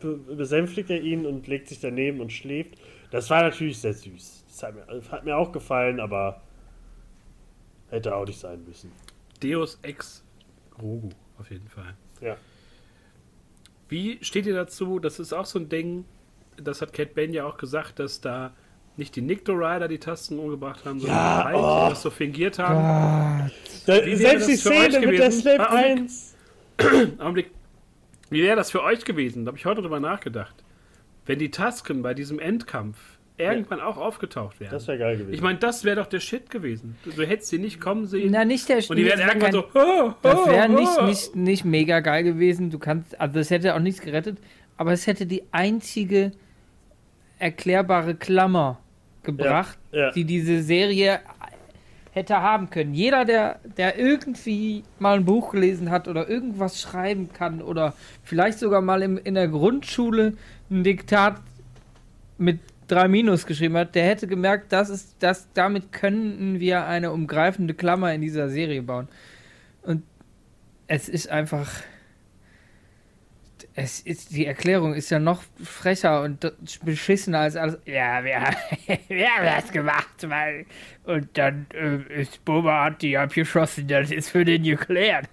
besänftigt 0.00 0.90
er 0.90 1.00
ihn 1.00 1.26
und 1.26 1.46
legt 1.46 1.68
sich 1.68 1.78
daneben 1.80 2.20
und 2.20 2.32
schläft. 2.32 2.76
Das 3.12 3.30
war 3.30 3.42
natürlich 3.42 3.78
sehr 3.78 3.94
süß. 3.94 4.44
Das 4.48 4.62
hat 4.64 4.74
mir, 4.74 5.10
hat 5.10 5.24
mir 5.24 5.36
auch 5.36 5.52
gefallen, 5.52 6.00
aber 6.00 6.42
Hätte 7.92 8.16
auch 8.16 8.24
nicht 8.24 8.40
sein 8.40 8.64
müssen. 8.64 8.90
Deus 9.42 9.78
Ex 9.82 10.24
Grogu, 10.70 11.10
auf 11.38 11.50
jeden 11.50 11.68
Fall. 11.68 11.94
Ja. 12.22 12.38
Wie 13.90 14.18
steht 14.24 14.46
ihr 14.46 14.54
dazu? 14.54 14.98
Das 14.98 15.20
ist 15.20 15.34
auch 15.34 15.44
so 15.44 15.58
ein 15.58 15.68
Ding, 15.68 16.06
das 16.56 16.82
hat 16.82 16.92
Cat 16.92 17.14
Bane 17.14 17.32
ja 17.32 17.46
auch 17.46 17.56
gesagt, 17.56 17.98
dass 17.98 18.20
da 18.20 18.52
nicht 18.96 19.16
die 19.16 19.22
Nicto 19.22 19.52
Rider 19.52 19.88
die 19.88 19.98
Tasten 19.98 20.38
umgebracht 20.38 20.84
haben, 20.84 21.00
sondern 21.00 21.18
ja, 21.18 21.50
die 21.50 21.56
oh. 21.56 21.86
das 21.90 22.02
so 22.02 22.10
fingiert 22.10 22.58
haben. 22.58 23.50
Da, 23.86 24.16
selbst 24.16 24.48
die 24.48 24.56
Szene 24.56 25.06
mit 25.06 25.18
der 25.18 25.32
Slave 25.32 25.70
1. 25.70 26.34
Augenblick. 27.18 27.50
Wie 28.30 28.42
wäre 28.42 28.56
das 28.56 28.70
für 28.70 28.82
euch 28.82 29.04
gewesen? 29.04 29.44
Da 29.44 29.50
habe 29.50 29.58
ich 29.58 29.64
heute 29.64 29.82
drüber 29.82 30.00
nachgedacht. 30.00 30.54
Wenn 31.26 31.38
die 31.38 31.50
Tasken 31.50 32.02
bei 32.02 32.14
diesem 32.14 32.38
Endkampf 32.38 32.96
irgendwann 33.38 33.80
auch 33.80 33.96
aufgetaucht 33.96 34.60
wären. 34.60 34.70
Das 34.70 34.86
wäre 34.88 34.98
geil 34.98 35.16
gewesen. 35.16 35.34
ich 35.34 35.40
meine, 35.40 35.58
das 35.58 35.84
wäre 35.84 35.96
doch 35.96 36.06
der 36.06 36.20
Shit 36.20 36.50
gewesen. 36.50 36.96
Du, 37.04 37.10
du 37.10 37.26
hättest 37.26 37.50
sie 37.50 37.58
nicht 37.58 37.80
kommen 37.80 38.06
sehen. 38.06 38.30
Na, 38.30 38.44
nicht 38.44 38.68
der 38.68 38.78
und 38.88 38.96
die 38.96 39.04
wären 39.04 39.18
das 39.18 39.26
wär 39.26 39.28
irgendwann 39.28 39.40
kein- 39.40 39.52
so. 39.52 39.64
Oh, 39.74 40.14
Das 40.22 40.38
oh, 40.44 40.48
wäre 40.48 40.68
oh. 40.68 40.78
nicht, 40.78 41.02
nicht, 41.02 41.36
nicht 41.36 41.64
mega 41.64 42.00
geil 42.00 42.24
gewesen. 42.24 42.70
Du 42.70 42.78
kannst, 42.78 43.18
also 43.20 43.38
es 43.38 43.50
hätte 43.50 43.74
auch 43.74 43.80
nichts 43.80 44.00
gerettet, 44.00 44.38
aber 44.76 44.92
es 44.92 45.06
hätte 45.06 45.26
die 45.26 45.44
einzige 45.52 46.32
erklärbare 47.38 48.14
Klammer 48.14 48.78
gebracht, 49.22 49.78
Ja, 49.92 49.98
ja. 50.06 50.10
die 50.12 50.24
diese 50.24 50.62
Serie 50.62 51.20
hätte 52.12 52.40
haben 52.40 52.68
können. 52.70 52.94
Jeder, 52.94 53.24
der, 53.24 53.60
der 53.76 53.98
irgendwie 53.98 54.84
mal 54.98 55.16
ein 55.16 55.24
Buch 55.24 55.52
gelesen 55.52 55.90
hat 55.90 56.08
oder 56.08 56.28
irgendwas 56.28 56.80
schreiben 56.80 57.32
kann 57.32 57.62
oder 57.62 57.94
vielleicht 58.22 58.58
sogar 58.58 58.82
mal 58.82 59.02
im, 59.02 59.18
in 59.18 59.34
der 59.34 59.48
Grundschule 59.48 60.34
ein 60.70 60.84
Diktat 60.84 61.40
mit 62.38 62.60
drei 62.86 63.08
Minus 63.08 63.46
geschrieben 63.46 63.76
hat, 63.76 63.94
der 63.94 64.04
hätte 64.04 64.26
gemerkt, 64.26 64.72
das 64.72 64.90
ist, 64.90 65.16
das, 65.20 65.48
damit 65.54 65.92
könnten 65.92 66.60
wir 66.60 66.84
eine 66.84 67.12
umgreifende 67.12 67.72
Klammer 67.72 68.12
in 68.12 68.20
dieser 68.20 68.50
Serie 68.50 68.82
bauen. 68.82 69.08
Und 69.82 70.02
es 70.86 71.08
ist 71.08 71.30
einfach. 71.30 71.70
Es 73.74 74.00
ist, 74.00 74.32
die 74.32 74.44
Erklärung 74.44 74.92
ist 74.94 75.08
ja 75.10 75.18
noch 75.18 75.42
frecher 75.64 76.22
und 76.22 76.52
beschissener 76.84 77.40
als 77.40 77.56
alles. 77.56 77.78
Ja, 77.86 78.22
wir, 78.22 78.38
wir 79.08 79.28
haben 79.30 79.44
das 79.46 79.72
gemacht, 79.72 80.28
weil. 80.28 80.66
Und 81.04 81.36
dann 81.38 81.66
äh, 81.74 82.20
ist 82.20 82.44
Boba 82.44 82.84
hat 82.84 83.00
die 83.02 83.16
abgeschossen, 83.16 83.88
das 83.88 84.10
ist 84.10 84.28
für 84.30 84.44
den 84.44 84.62
geklärt. 84.62 85.26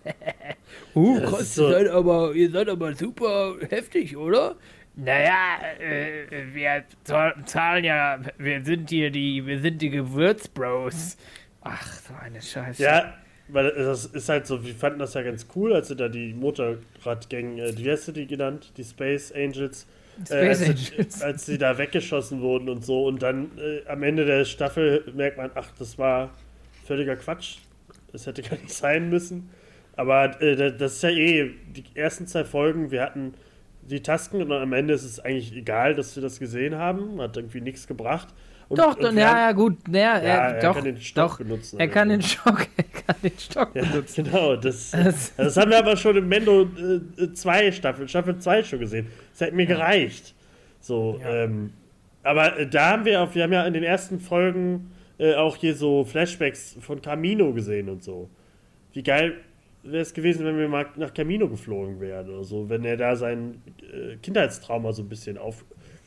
uh, 0.95 1.19
krass, 1.21 1.41
ist 1.41 1.55
so- 1.55 1.67
ihr, 1.69 1.73
seid 1.75 1.87
aber, 1.89 2.33
ihr 2.33 2.49
seid 2.49 2.69
aber 2.69 2.95
super 2.95 3.55
heftig, 3.69 4.15
oder? 4.15 4.55
Naja, 4.95 5.59
äh, 5.79 6.53
wir 6.53 6.83
zahl- 7.03 7.35
zahlen 7.45 7.83
ja, 7.83 8.19
wir 8.37 8.63
sind 8.63 8.89
hier 8.89 9.11
die, 9.11 9.45
wir 9.45 9.59
sind 9.59 9.81
die 9.81 9.89
Gewürzbros. 9.89 11.17
Ach, 11.61 11.85
so 11.93 12.13
eine 12.21 12.41
Scheiße. 12.41 12.81
Ja, 12.83 13.13
weil 13.51 13.71
das 13.71 14.05
ist 14.05 14.29
halt 14.29 14.47
so, 14.47 14.63
wir 14.65 14.75
fanden 14.75 14.99
das 14.99 15.13
ja 15.13 15.21
ganz 15.21 15.47
cool, 15.55 15.73
als 15.73 15.87
sie 15.89 15.95
da 15.95 16.07
die 16.09 16.33
Motorradgänge, 16.33 17.63
äh, 17.63 17.77
wie 17.77 17.83
du 17.83 18.11
die 18.13 18.27
genannt? 18.27 18.71
Die 18.77 18.83
Space 18.83 19.31
Angels. 19.31 19.87
Space 20.25 20.61
äh, 20.61 20.67
als, 20.67 20.83
Angels. 20.95 21.19
Sie, 21.19 21.23
als 21.23 21.45
sie 21.45 21.57
da 21.57 21.77
weggeschossen 21.77 22.41
wurden 22.41 22.69
und 22.69 22.85
so. 22.85 23.05
Und 23.05 23.21
dann 23.21 23.51
äh, 23.57 23.87
am 23.87 24.03
Ende 24.03 24.25
der 24.25 24.45
Staffel 24.45 25.03
merkt 25.15 25.37
man, 25.37 25.51
ach, 25.55 25.71
das 25.77 25.97
war 25.97 26.31
völliger 26.85 27.15
Quatsch. 27.15 27.57
Das 28.11 28.25
hätte 28.27 28.41
gar 28.43 28.57
nicht 28.57 28.71
sein 28.71 29.09
müssen. 29.09 29.49
Aber 29.95 30.41
äh, 30.41 30.55
da- 30.55 30.69
das 30.69 30.95
ist 30.95 31.03
ja 31.03 31.09
eh, 31.09 31.51
die 31.71 31.83
ersten 31.95 32.27
zwei 32.27 32.43
Folgen, 32.45 32.91
wir 32.91 33.01
hatten 33.01 33.33
die 33.81 34.01
Tasken 34.01 34.41
und 34.41 34.51
am 34.51 34.73
Ende 34.73 34.93
ist 34.93 35.03
es 35.03 35.19
eigentlich 35.19 35.55
egal, 35.55 35.95
dass 35.95 36.15
wir 36.15 36.21
das 36.23 36.39
gesehen 36.39 36.75
haben. 36.75 37.19
Hat 37.21 37.37
irgendwie 37.37 37.61
nichts 37.61 37.87
gebracht. 37.87 38.29
Und, 38.69 38.77
Doch, 38.77 38.95
und 38.97 39.03
doch, 39.03 39.13
ja, 39.13 39.47
ja, 39.47 39.51
gut. 39.51 39.77
Ja, 39.89 39.97
Ja, 39.99 40.17
er, 40.19 40.39
er 40.55 40.61
doch, 40.61 40.75
kann 40.75 40.83
den 40.85 41.01
Stock 41.01 41.31
doch. 41.31 41.37
benutzen. 41.39 41.79
Er 41.79 41.87
kann 41.87 42.09
den 42.09 42.17
Also. 42.21 42.29
Stock, 42.29 42.67
er 42.77 42.83
kann 42.83 43.15
den 43.23 43.37
Stock 43.39 43.69
Ja, 43.75 43.81
benutzen. 43.83 44.23
genau. 44.25 44.55
Das, 44.55 44.91
Das- 45.03 45.35
das 45.35 45.57
haben 45.57 45.71
wir 45.71 45.79
aber 45.79 45.97
schon 45.97 46.15
im 46.17 46.27
Mendo 46.27 46.67
2 47.33 47.71
Staffel, 47.71 48.07
Staffel 48.07 48.37
2 48.37 48.63
schon 48.63 48.79
gesehen. 48.79 49.07
Das 49.31 49.41
hätte 49.41 49.55
mir 49.55 49.65
gereicht. 49.65 50.35
So, 50.81 51.19
Ja. 51.21 51.45
ähm, 51.45 51.73
aber 52.21 52.59
äh, 52.59 52.67
da 52.67 52.91
haben 52.91 53.05
wir 53.05 53.21
auch, 53.21 53.33
wir 53.33 53.43
haben 53.43 53.53
ja 53.53 53.65
in 53.65 53.73
den 53.73 53.83
ersten 53.83 54.19
Folgen 54.19 54.91
äh, 55.17 55.33
auch 55.33 55.55
hier 55.55 55.73
so 55.75 56.05
Flashbacks 56.05 56.77
von 56.79 57.01
Camino 57.01 57.51
gesehen 57.53 57.89
und 57.89 58.03
so. 58.03 58.29
Wie 58.93 59.01
geil 59.03 59.33
wäre 59.81 60.01
es 60.03 60.13
gewesen, 60.13 60.45
wenn 60.45 60.57
wir 60.59 60.67
mal 60.69 60.85
nach 60.95 61.13
Camino 61.13 61.47
geflogen 61.49 61.99
wären 61.99 62.29
oder 62.29 62.43
so, 62.43 62.69
wenn 62.69 62.85
er 62.85 62.97
da 62.97 63.15
sein 63.15 63.61
äh, 63.81 64.17
Kindheitstrauma 64.17 64.91
so 64.93 65.01
ein 65.01 65.09
bisschen 65.09 65.37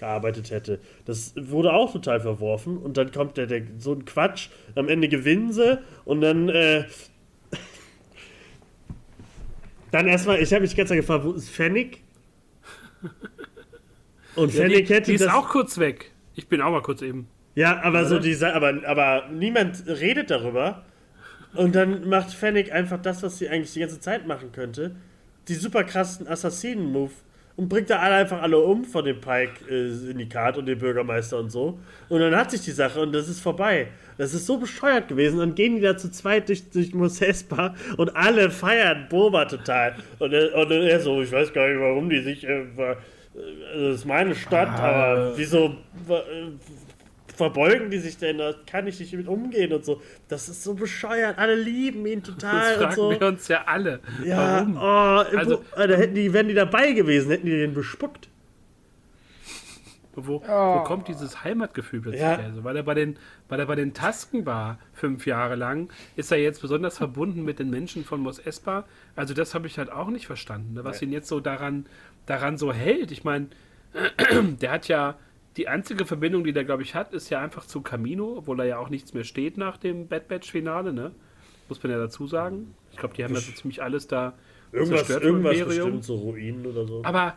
aufgearbeitet 0.03 0.51
hätte. 0.51 0.81
Das 1.05 1.35
wurde 1.37 1.73
auch 1.73 1.93
total 1.93 2.21
verworfen 2.21 2.77
und 2.79 2.97
dann 2.97 3.13
kommt 3.13 3.37
der, 3.37 3.47
der 3.47 3.63
so 3.79 3.93
ein 3.93 4.05
Quatsch, 4.05 4.49
am 4.75 4.89
Ende 4.89 5.09
gewinnen 5.09 5.53
sie 5.53 5.79
und 6.05 6.21
dann 6.21 6.49
äh, 6.49 6.85
dann 9.91 10.07
erstmal, 10.07 10.41
ich 10.41 10.53
habe 10.53 10.63
mich 10.63 10.77
ganz 10.77 10.91
gefragt, 10.91 11.25
wo 11.25 11.33
ist 11.33 11.51
Fennec? 11.51 12.01
Und 14.35 14.55
Ja, 14.55 14.63
Fennec 14.63 14.87
die, 14.87 14.95
hätte 14.95 15.11
die 15.11 15.17
ist 15.17 15.29
auch 15.29 15.49
kurz 15.51 15.79
weg. 15.79 16.11
Ich 16.35 16.49
bin 16.49 16.63
auch 16.63 16.71
mal 16.71 16.83
kurz 16.83 17.03
eben. 17.03 17.29
ja, 17.55 17.83
aber 17.83 18.07
so 18.07 18.15
Oder? 18.15 18.25
diese, 18.25 18.55
aber, 18.55 18.81
aber 18.87 19.29
niemand 19.31 19.85
redet 19.87 20.31
darüber. 20.31 20.85
Und 21.55 21.75
dann 21.75 22.09
macht 22.09 22.33
Fennec 22.33 22.73
einfach 22.73 23.03
das, 23.03 23.23
was 23.23 23.37
sie 23.37 23.51
eigentlich 23.51 23.75
die 23.75 23.81
ganze 23.81 24.01
Zeit 24.01 24.27
machen 24.27 24.53
könnte. 24.53 24.97
Die 25.49 25.55
super 25.55 25.85
krassen 25.85 26.27
Assassinen-Move. 26.27 27.13
Und 27.57 27.69
bringt 27.69 27.91
da 27.91 27.99
alle 27.99 28.17
einfach 28.17 28.41
alle 28.41 28.59
um 28.59 28.85
von 28.85 29.05
dem 29.05 29.21
Pike-Syndikat 29.21 30.57
und 30.57 30.67
dem 30.67 30.79
Bürgermeister 30.79 31.39
und 31.39 31.51
so. 31.51 31.79
Und 32.09 32.21
dann 32.21 32.35
hat 32.35 32.51
sich 32.51 32.63
die 32.63 32.71
Sache 32.71 33.01
und 33.01 33.13
das 33.13 33.29
ist 33.29 33.41
vorbei. 33.41 33.89
Das 34.17 34.33
ist 34.33 34.47
so 34.47 34.57
bescheuert 34.57 35.09
gewesen. 35.09 35.39
Dann 35.39 35.55
gehen 35.55 35.77
die 35.77 35.83
da 35.83 35.97
zu 35.97 36.11
zweit 36.11 36.49
durch, 36.49 36.71
durch 36.71 36.95
Mos 36.95 37.21
Espa 37.21 37.75
und 37.99 38.17
alle 38.17 38.51
feiern 38.51 39.07
Boba 39.11 39.45
total. 39.45 39.97
Und 40.19 40.33
er, 40.33 40.55
und 40.57 40.71
er 40.71 41.01
so, 41.01 41.21
ich 41.23 41.31
weiß 41.31 41.53
gar 41.53 41.69
nicht, 41.69 41.81
warum 41.81 42.09
die 42.09 42.21
sich. 42.21 42.45
Äh, 42.45 42.63
äh, 42.63 42.97
das 43.75 43.97
ist 43.97 44.05
meine 44.05 44.35
Stadt, 44.35 44.69
aber 44.79 45.33
wieso 45.37 45.75
äh, 46.09 46.51
verbeugen 47.37 47.91
die 47.91 47.99
sich 47.99 48.19
denn? 48.19 48.39
Da 48.39 48.55
kann 48.67 48.87
ich 48.87 49.01
nicht 49.01 49.13
mit 49.15 49.27
umgehen 49.29 49.73
und 49.73 49.85
so. 49.85 50.01
Das 50.29 50.49
ist 50.49 50.63
so 50.63 50.75
bescheuert. 50.75 51.39
Alle 51.39 51.55
lieben 51.55 52.05
ihn 52.07 52.23
Das 52.23 52.35
total 52.35 52.75
und 52.75 52.81
fragen 52.83 52.95
so. 52.97 53.11
wir 53.11 53.27
uns 53.27 53.49
ja 53.49 53.65
alle. 53.67 54.01
Ja, 54.25 54.61
Warum? 54.61 54.77
oh, 54.77 55.37
Also- 55.39 55.63
wo, 55.77 55.77
da 55.87 55.95
hätten 55.95 56.15
die, 56.15 56.33
wären 56.33 56.49
die 56.49 56.55
dabei 56.55 56.93
gewesen, 56.93 57.31
hätten 57.31 57.47
die 57.47 57.53
den 57.53 57.75
bespuckt. 57.75 58.29
Wo, 60.15 60.43
Oh. 60.47 60.75
wo 60.81 60.85
kommt 60.85 61.09
dieses 61.09 61.43
Heimatgefühl 61.43 62.03
plötzlich 62.03 62.21
Ja. 62.21 62.37
her? 62.37 62.53
So, 62.55 62.65
weil, 62.65 62.77
er 62.77 62.83
bei 62.83 62.93
den, 62.93 63.17
weil 63.49 63.59
er 63.61 63.65
bei 63.67 63.77
den 63.77 63.95
Tasken 63.95 64.45
war, 64.45 64.79
fünf 64.93 65.25
Jahre 65.27 65.55
lang, 65.57 65.91
ist 66.17 66.31
er 66.31 66.37
jetzt 66.39 66.61
besonders 66.61 66.99
verbunden 66.99 67.43
mit 67.47 67.59
den 67.59 67.71
Menschen 67.71 68.05
von 68.05 68.21
Mos 68.21 68.39
Espa. 68.39 68.85
Also 69.17 69.33
das 69.33 69.55
habe 69.55 69.67
ich 69.67 69.79
halt 69.79 69.91
auch 69.91 70.09
nicht 70.09 70.27
verstanden, 70.27 70.75
ne? 70.75 70.85
was 70.85 71.01
ihn 71.01 71.13
jetzt 71.13 71.29
so 71.29 71.41
daran, 71.41 71.87
daran 72.27 72.59
so 72.59 72.75
hält. 72.75 73.11
Ich 73.11 73.25
meine, 73.25 73.47
der 74.61 74.71
hat 74.71 74.89
ja, 74.89 75.15
die 75.57 75.69
einzige 75.69 76.07
Verbindung, 76.07 76.45
die 76.45 76.53
der, 76.53 76.65
glaube 76.65 76.83
ich, 76.83 76.95
hat, 76.95 77.13
ist 77.13 77.31
ja 77.31 77.41
einfach 77.41 77.67
zu 77.67 77.83
Camino, 77.83 78.37
obwohl 78.39 78.57
da 78.57 78.65
ja 78.65 78.79
auch 78.79 78.89
nichts 78.89 79.13
mehr 79.13 79.25
steht 79.25 79.59
nach 79.59 79.77
dem 79.77 80.09
Bad 80.09 80.29
Batch-Finale, 80.29 80.93
ne? 80.93 81.13
Muss 81.69 81.83
man 81.83 81.93
ja 81.93 81.99
dazu 81.99 82.27
sagen. 82.27 82.75
Ich 82.91 82.99
glaube, 82.99 83.15
die 83.15 83.25
haben 83.25 83.35
ja 83.35 83.41
so 83.41 83.53
ziemlich 83.53 83.83
alles 83.83 84.07
da 84.07 84.35
Irgendwas, 84.73 85.01
zerstört 85.01 85.25
irgendwas 85.25 85.59
Imperium. 85.59 85.85
bestimmt, 85.85 86.05
so 86.05 86.17
Ruinen 86.17 86.67
oder 86.67 86.87
so. 86.87 87.03
Aber 87.05 87.35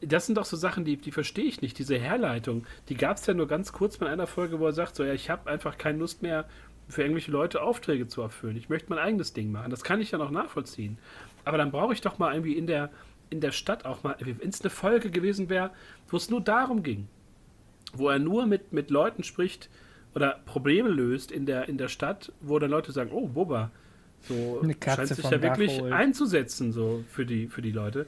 das 0.00 0.26
sind 0.26 0.36
doch 0.36 0.44
so 0.44 0.56
Sachen, 0.56 0.84
die, 0.84 0.96
die 0.96 1.10
verstehe 1.10 1.44
ich 1.44 1.62
nicht. 1.62 1.78
Diese 1.78 1.96
Herleitung, 1.96 2.66
die 2.88 2.94
gab 2.94 3.16
es 3.16 3.26
ja 3.26 3.34
nur 3.34 3.48
ganz 3.48 3.72
kurz 3.72 3.98
mal 4.00 4.06
in 4.06 4.14
einer 4.14 4.26
Folge, 4.26 4.60
wo 4.60 4.66
er 4.66 4.72
sagt, 4.72 4.96
so, 4.96 5.04
ja, 5.04 5.12
ich 5.12 5.30
habe 5.30 5.50
einfach 5.50 5.78
keine 5.78 5.98
Lust 5.98 6.22
mehr, 6.22 6.46
für 6.88 7.02
irgendwelche 7.02 7.32
Leute 7.32 7.62
Aufträge 7.62 8.06
zu 8.06 8.22
erfüllen. 8.22 8.56
Ich 8.56 8.68
möchte 8.68 8.90
mein 8.90 8.98
eigenes 8.98 9.32
Ding 9.32 9.50
machen. 9.50 9.70
Das 9.70 9.82
kann 9.82 10.00
ich 10.00 10.12
ja 10.12 10.18
noch 10.18 10.30
nachvollziehen. 10.30 10.98
Aber 11.44 11.58
dann 11.58 11.72
brauche 11.72 11.92
ich 11.92 12.00
doch 12.00 12.18
mal 12.18 12.32
irgendwie 12.32 12.56
in 12.56 12.66
der, 12.66 12.90
in 13.28 13.40
der 13.40 13.50
Stadt 13.50 13.84
auch 13.84 14.04
mal, 14.04 14.16
wenn 14.20 14.48
es 14.48 14.60
eine 14.60 14.70
Folge 14.70 15.10
gewesen 15.10 15.48
wäre, 15.48 15.70
wo 16.08 16.16
es 16.16 16.30
nur 16.30 16.40
darum 16.40 16.82
ging, 16.84 17.08
wo 17.94 18.08
er 18.08 18.18
nur 18.18 18.46
mit, 18.46 18.72
mit 18.72 18.90
Leuten 18.90 19.22
spricht 19.22 19.68
oder 20.14 20.40
Probleme 20.46 20.88
löst 20.88 21.30
in 21.30 21.46
der, 21.46 21.68
in 21.68 21.78
der 21.78 21.88
Stadt, 21.88 22.32
wo 22.40 22.58
dann 22.58 22.70
Leute 22.70 22.92
sagen, 22.92 23.10
oh, 23.12 23.28
Boba, 23.28 23.70
so 24.22 24.62
scheint 24.82 25.08
sich 25.08 25.30
ja 25.30 25.42
wirklich 25.42 25.80
holt. 25.80 25.92
einzusetzen 25.92 26.72
so 26.72 27.04
für 27.10 27.26
die, 27.26 27.48
für 27.48 27.62
die 27.62 27.72
Leute. 27.72 28.06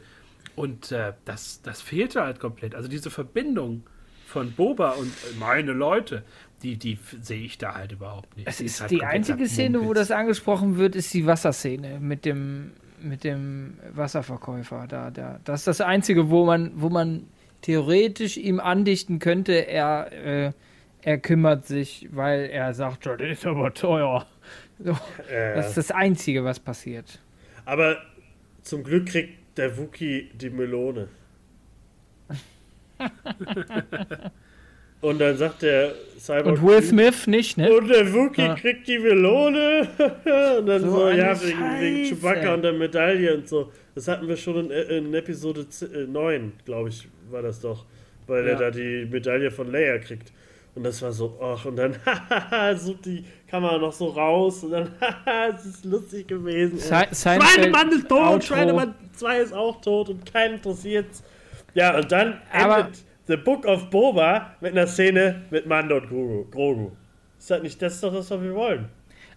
Und 0.56 0.90
äh, 0.90 1.12
das, 1.24 1.62
das 1.62 1.80
fehlte 1.80 2.22
halt 2.22 2.40
komplett. 2.40 2.74
Also 2.74 2.88
diese 2.88 3.10
Verbindung 3.10 3.84
von 4.26 4.52
Boba 4.52 4.92
und 4.92 5.06
äh, 5.06 5.38
meine 5.38 5.72
Leute, 5.72 6.24
die, 6.62 6.76
die 6.76 6.98
sehe 7.20 7.44
ich 7.44 7.58
da 7.58 7.74
halt 7.74 7.92
überhaupt 7.92 8.36
nicht. 8.36 8.48
Es 8.48 8.58
Die 8.58 8.64
ist 8.64 8.80
halt 8.80 8.90
die 8.90 9.02
einzige 9.02 9.46
Szene, 9.46 9.84
wo 9.84 9.94
das 9.94 10.10
angesprochen 10.10 10.76
wird, 10.76 10.96
ist 10.96 11.14
die 11.14 11.26
Wasserszene 11.26 12.00
mit 12.00 12.24
dem, 12.24 12.72
mit 13.00 13.22
dem 13.22 13.78
Wasserverkäufer. 13.92 14.86
Da, 14.88 15.10
da. 15.10 15.40
Das 15.44 15.60
ist 15.60 15.66
das 15.68 15.80
Einzige, 15.80 16.30
wo 16.30 16.44
man, 16.44 16.72
wo 16.74 16.88
man 16.88 17.28
theoretisch 17.62 18.36
ihm 18.36 18.60
andichten 18.60 19.18
könnte, 19.18 19.52
er, 19.66 20.10
äh, 20.12 20.52
er 21.02 21.18
kümmert 21.18 21.66
sich, 21.66 22.08
weil 22.12 22.46
er 22.50 22.74
sagt, 22.74 23.06
"Ja, 23.06 23.16
das 23.16 23.30
ist 23.30 23.46
aber 23.46 23.72
teuer. 23.74 24.26
So, 24.78 24.92
Äh, 25.30 25.54
das 25.56 25.68
ist 25.68 25.76
das 25.76 25.90
Einzige, 25.90 26.44
was 26.44 26.60
passiert. 26.60 27.20
aber 27.64 27.96
zum 28.62 28.84
Glück 28.84 29.06
kriegt 29.06 29.56
der 29.58 29.76
Wookie 29.76 30.30
die 30.34 30.50
Melone. 30.50 31.08
Und 35.00 35.20
dann 35.20 35.36
sagt 35.36 35.62
der 35.62 35.92
Cyborg. 36.18 36.46
Und 36.46 36.62
Will 36.66 36.82
Smith 36.82 37.26
nicht, 37.28 37.56
ne? 37.56 37.72
Und 37.72 37.86
der 37.88 38.12
Wookie 38.12 38.42
Ja. 38.42 38.54
kriegt 38.56 38.88
die 38.88 38.98
Melone. 38.98 39.86
und 40.58 40.66
dann 40.66 40.80
So 40.82 40.90
so, 40.90 41.08
ja, 41.10 41.40
wegen, 41.40 41.58
wegen. 41.80 42.04
Chewbacca 42.08 42.54
und 42.54 42.62
der 42.62 42.72
Medaille 42.72 43.32
und 43.36 43.48
so. 43.48 43.70
Das 43.94 44.08
hatten 44.08 44.26
wir 44.26 44.36
schon 44.36 44.70
in, 44.70 45.06
in 45.06 45.14
Episode 45.14 45.68
z- 45.68 45.92
äh, 45.94 46.06
9, 46.08 46.52
glaube 46.64 46.88
ich, 46.88 47.06
war 47.32 47.42
das 47.42 47.60
doch. 47.60 47.84
Weil 48.26 48.46
er 48.46 48.52
Ja. 48.54 48.58
da 48.58 48.70
die 48.70 49.06
Medaille 49.10 49.50
von 49.50 49.70
Leia 49.72 49.98
kriegt. 49.98 50.32
Und 50.74 50.84
das 50.84 51.00
war 51.02 51.10
so, 51.12 51.38
ach, 51.42 51.64
und 51.64 51.76
dann, 51.76 51.96
sucht 52.76 53.06
die 53.06 53.24
Kamera 53.50 53.78
noch 53.78 53.92
so 53.92 54.08
raus 54.08 54.62
und 54.64 54.70
dann, 54.72 54.92
haha, 55.00 55.48
es 55.48 55.64
ist 55.64 55.84
lustig 55.84 56.28
gewesen. 56.28 56.78
Schweinemann 56.78 57.90
ist 57.90 58.08
tot. 58.08 58.44
Schweinemann 58.44 58.94
2 59.14 59.38
ist 59.40 59.52
auch 59.54 59.80
tot 59.80 60.10
und 60.10 60.30
keinen 60.32 60.54
interessiert's. 60.54 61.22
Ja, 61.74 61.96
und 61.96 62.12
dann 62.12 62.40
Aber- 62.52 62.78
endet 62.80 63.02
The 63.26 63.36
Book 63.36 63.66
of 63.66 63.90
Boba 63.90 64.54
mit 64.60 64.72
einer 64.72 64.86
Szene 64.86 65.42
mit 65.50 65.66
Mando 65.66 65.96
und 65.96 66.08
Grogu. 66.08 66.44
Grogu. 66.50 66.90
Ist 67.38 67.50
das 67.50 67.62
nicht 67.62 67.80
das, 67.82 67.94
ist 67.94 68.02
doch 68.04 68.12
das, 68.14 68.30
was 68.30 68.40
wir 68.42 68.54
wollen? 68.54 68.88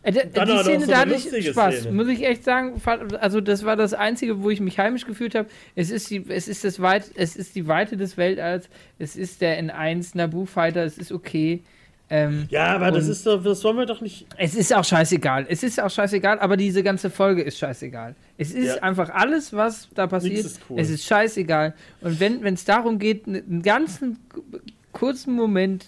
Äh, 0.04 0.12
die 0.14 0.20
Szene, 0.64 0.86
so 0.86 0.92
da 0.92 0.98
hatte 1.00 1.14
ich 1.14 1.48
Spaß, 1.50 1.76
Szene. 1.82 1.92
muss 1.96 2.08
ich 2.08 2.24
echt 2.26 2.44
sagen. 2.44 2.82
Also 3.20 3.40
das 3.40 3.64
war 3.66 3.76
das 3.76 3.94
Einzige, 3.94 4.42
wo 4.42 4.50
ich 4.50 4.60
mich 4.60 4.80
heimisch 4.80 5.06
gefühlt 5.06 5.36
habe. 5.36 5.48
Es 5.76 5.92
ist 5.92 6.10
die, 6.10 6.26
es 6.28 6.48
ist 6.48 6.64
das 6.64 6.80
weit, 6.82 7.12
es 7.16 7.36
ist 7.36 7.56
die 7.56 7.68
Weite 7.68 7.98
des 7.98 8.18
Weltalls. 8.18 8.68
Es 8.98 9.16
ist 9.16 9.42
der 9.42 9.62
N1 9.64 10.18
Naboo 10.18 10.46
Fighter. 10.46 10.84
Es 10.84 10.98
ist 10.98 11.12
okay. 11.12 11.62
Ähm, 12.10 12.48
Ja, 12.50 12.76
aber 12.76 12.92
das 12.92 13.08
ist 13.08 13.26
doch, 13.26 13.42
das 13.42 13.64
wollen 13.64 13.78
wir 13.78 13.86
doch 13.86 14.02
nicht. 14.02 14.26
es 14.38 14.56
ist 14.56 14.74
auch 14.76 14.84
scheißegal. 14.84 15.46
Es 15.48 15.64
ist 15.64 15.80
auch 15.82 15.90
scheißegal, 15.90 16.40
aber 16.40 16.58
diese 16.58 16.84
ganze 16.84 17.10
Folge 17.10 17.42
ist 17.42 17.58
scheißegal. 17.58 18.16
Es 18.38 18.52
ist 18.52 18.76
Ja. 18.76 18.84
einfach 18.84 19.10
alles, 19.12 19.54
was 19.54 19.88
da 19.96 20.08
passiert. 20.08 20.40
Ist 20.46 20.60
cool. 20.70 20.80
Es 20.80 20.90
ist 20.90 21.06
scheißegal. 21.06 21.74
Und 22.02 22.20
wenn 22.20 22.44
es 22.54 22.66
darum 22.66 23.00
geht, 23.00 23.28
einen 23.28 23.62
ganzen 23.62 24.18
kurzen 24.92 25.34
Moment 25.36 25.86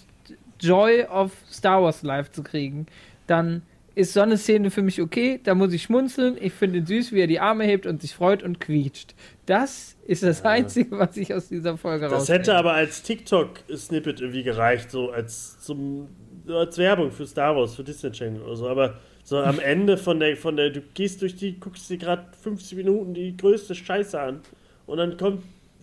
Joy 0.60 1.02
of 1.02 1.32
Star 1.52 1.82
Wars 1.82 2.02
live 2.02 2.30
zu 2.30 2.42
kriegen, 2.42 2.86
dann 3.26 3.60
ist 3.94 4.12
so 4.12 4.20
eine 4.20 4.36
Szene 4.36 4.70
für 4.70 4.82
mich 4.82 5.00
okay. 5.00 5.40
Da 5.42 5.54
muss 5.54 5.72
ich 5.72 5.82
schmunzeln. 5.82 6.36
Ich 6.40 6.52
finde 6.52 6.78
ihn 6.78 6.86
süß, 6.86 7.12
wie 7.12 7.20
er 7.20 7.26
die 7.26 7.40
Arme 7.40 7.64
hebt 7.64 7.86
und 7.86 8.02
sich 8.02 8.14
freut 8.14 8.42
und 8.42 8.60
quietscht. 8.60 9.14
Das 9.46 9.96
ist 10.06 10.22
das 10.22 10.44
Einzige, 10.44 10.98
was 10.98 11.16
ich 11.16 11.32
aus 11.32 11.48
dieser 11.48 11.76
Folge 11.76 12.08
Das 12.08 12.28
hätte 12.28 12.56
aber 12.56 12.72
als 12.72 13.02
TikTok-Snippet 13.02 14.20
irgendwie 14.20 14.42
gereicht, 14.42 14.90
so 14.90 15.10
als 15.10 15.58
zum 15.60 16.08
als 16.48 16.76
Werbung 16.76 17.10
für 17.10 17.26
Star 17.26 17.56
Wars, 17.56 17.74
für 17.74 17.84
Disney 17.84 18.10
Channel 18.10 18.42
oder 18.42 18.56
so. 18.56 18.68
Aber 18.68 18.98
so 19.22 19.38
am 19.38 19.58
Ende 19.64 19.96
von 19.96 20.20
der, 20.20 20.36
von 20.36 20.56
der, 20.56 20.70
du 20.70 20.80
gehst 20.94 21.22
durch 21.22 21.36
die, 21.36 21.58
guckst 21.58 21.88
dir 21.88 21.98
gerade 21.98 22.24
50 22.42 22.76
Minuten 22.76 23.14
die 23.14 23.36
größte 23.36 23.74
Scheiße 23.74 24.20
an 24.20 24.40
und 24.86 24.98
dann 24.98 25.16
kommt, 25.16 25.42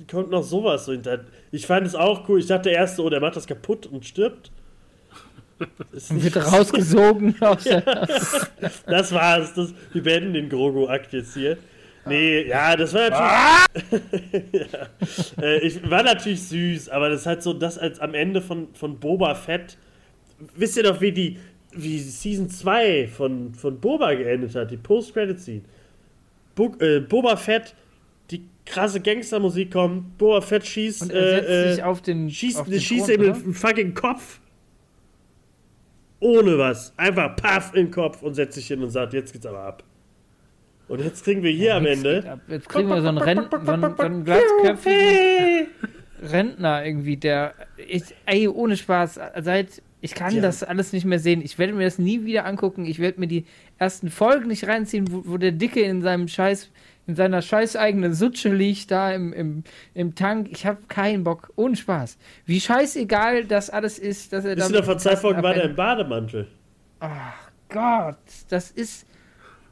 kommt 0.09 0.29
noch 0.29 0.43
sowas 0.43 0.85
so 0.85 0.91
hinter. 0.91 1.25
Ich 1.51 1.65
fand 1.65 1.87
es 1.87 1.95
auch 1.95 2.27
cool. 2.29 2.39
Ich 2.39 2.47
dachte 2.47 2.69
erst 2.69 2.97
so, 2.97 3.05
oh, 3.05 3.09
der 3.09 3.21
macht 3.21 3.35
das 3.35 3.47
kaputt 3.47 3.87
und 3.87 4.05
stirbt. 4.05 4.51
Ist 5.91 6.11
Und 6.11 6.23
wird 6.23 6.37
rausgesogen 6.37 7.35
aus 7.41 7.63
der. 7.63 7.81
Das 8.85 9.11
war's. 9.11 9.53
Das, 9.53 9.73
wir 9.93 10.03
beenden 10.03 10.33
den 10.33 10.49
Grogu-Akt 10.49 11.13
jetzt 11.13 11.33
hier. 11.33 11.57
Nee, 12.05 12.47
ja, 12.47 12.75
das 12.75 12.93
war 12.93 13.09
natürlich. 13.09 14.43
ja. 14.71 15.43
äh, 15.43 15.59
ich, 15.59 15.89
war 15.89 16.03
natürlich 16.03 16.41
süß, 16.43 16.89
aber 16.89 17.09
das 17.09 17.25
hat 17.25 17.43
so 17.43 17.53
das 17.53 17.77
als 17.77 17.99
am 17.99 18.15
Ende 18.15 18.41
von, 18.41 18.69
von 18.73 18.99
Boba 18.99 19.35
Fett. 19.35 19.77
Wisst 20.55 20.77
ihr 20.77 20.83
doch, 20.83 20.99
wie 21.01 21.11
die 21.11 21.37
wie 21.73 21.99
Season 21.99 22.49
2 22.49 23.07
von, 23.07 23.53
von 23.53 23.79
Boba 23.79 24.13
geendet 24.13 24.55
hat, 24.55 24.71
die 24.71 24.77
Post-Credit-Scene. 24.77 25.61
Bo 26.55 26.75
äh, 26.79 26.99
Boba 26.99 27.37
Fett, 27.37 27.75
die 28.29 28.43
krasse 28.65 28.99
Gangstermusik 28.99 29.71
kommt, 29.71 30.17
Boba 30.17 30.41
Fett 30.41 30.65
schießt, 30.65 31.03
Und 31.03 31.11
er 31.11 31.29
setzt 31.39 31.49
äh, 31.49 31.73
sich 31.73 31.83
auf 31.83 32.01
den. 32.01 32.29
schießt, 32.29 32.59
auf 32.59 32.67
den 32.67 32.81
schießt 32.81 33.07
Thron, 33.07 33.25
ihm 33.25 33.43
den 33.43 33.53
fucking 33.53 33.93
Kopf. 33.93 34.40
Ohne 36.21 36.57
was. 36.57 36.93
Einfach 36.97 37.35
paff 37.35 37.73
in 37.73 37.87
den 37.87 37.91
Kopf 37.91 38.21
und 38.21 38.35
setzt 38.35 38.53
sich 38.55 38.67
hin 38.67 38.81
und 38.81 38.91
sagt, 38.91 39.13
jetzt 39.13 39.33
geht's 39.33 39.45
aber 39.45 39.59
ab. 39.59 39.83
Und 40.87 41.01
jetzt 41.03 41.23
kriegen 41.23 41.41
wir 41.43 41.51
hier 41.51 41.75
am 41.75 41.83
Nix 41.83 42.01
geht 42.03 42.05
Ende. 42.23 42.39
Jetzt 42.47 42.69
kriegen 42.69 42.87
wir 42.89 43.01
so 43.01 43.07
einen, 43.09 43.17
Ren 43.17 43.47
so 43.65 43.71
einen, 43.71 43.95
so 43.97 44.03
einen 44.03 44.23
glatzköpfigen! 44.25 45.67
Rentner 46.21 46.85
irgendwie, 46.85 47.17
der. 47.17 47.53
Ich, 47.87 48.03
ey, 48.25 48.47
ohne 48.47 48.77
Spaß. 48.77 49.19
Seit. 49.41 49.81
Ich 50.03 50.15
kann 50.15 50.33
Ja. 50.35 50.41
das 50.41 50.63
alles 50.63 50.93
nicht 50.93 51.05
mehr 51.05 51.19
sehen. 51.19 51.41
Ich 51.43 51.59
werde 51.59 51.73
mir 51.73 51.83
das 51.85 51.99
nie 51.99 52.25
wieder 52.25 52.45
angucken. 52.45 52.85
Ich 52.85 52.97
werde 52.99 53.19
mir 53.19 53.27
die 53.27 53.45
ersten 53.77 54.09
Folgen 54.09 54.47
nicht 54.47 54.67
reinziehen, 54.67 55.11
wo, 55.11 55.23
wo 55.25 55.37
der 55.37 55.51
Dicke 55.51 55.81
in 55.81 56.01
seinem 56.01 56.27
Scheiß, 56.27 56.71
in 57.07 57.15
seiner 57.15 57.41
scheiß 57.41 57.75
eigenen 57.75 58.13
Sutsche 58.13 58.49
liegt, 58.53 58.91
da 58.91 59.11
im, 59.11 59.33
im, 59.33 59.63
im 59.93 60.15
Tank. 60.15 60.49
Ich 60.51 60.65
habe 60.65 60.79
keinen 60.87 61.23
Bock. 61.23 61.51
Ohne 61.55 61.75
Spaß. 61.75 62.17
Wie 62.45 62.61
scheißegal 62.61 63.45
das 63.45 63.69
alles 63.69 63.99
ist, 63.99 64.33
dass 64.33 64.45
er 64.45 64.55
da. 64.55 64.67
zwei 64.67 64.81
mit 64.81 65.05
dem 65.05 65.17
Folgen 65.17 65.43
war 65.43 65.53
der 65.53 65.63
im 65.65 65.75
Bademantel. 65.75 66.47
Ach 66.99 67.33
Gott, 67.69 68.17
das 68.49 68.71
ist. 68.71 69.05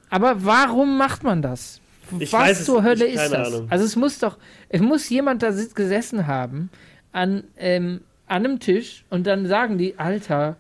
Aber 0.10 0.44
warum 0.44 0.98
macht 0.98 1.24
man 1.24 1.42
das? 1.42 1.80
Ich 2.18 2.34
Was 2.34 2.66
zur 2.66 2.84
Hölle 2.84 3.06
nicht, 3.06 3.16
ist 3.16 3.32
das? 3.32 3.54
Ahnung. 3.54 3.68
Also 3.70 3.86
es 3.86 3.96
muss 3.96 4.18
doch, 4.18 4.38
es 4.70 4.82
muss 4.82 5.08
jemand 5.10 5.44
da 5.44 5.52
gesessen 5.52 6.26
haben 6.26 6.72
an, 7.12 7.44
ähm, 7.58 8.02
an 8.28 8.46
einem 8.46 8.60
Tisch 8.60 9.06
und 9.10 9.28
dann 9.28 9.46
sagen 9.46 9.78
die, 9.78 10.00
Alter, 10.00 10.58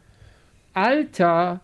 Alter, 0.74 1.62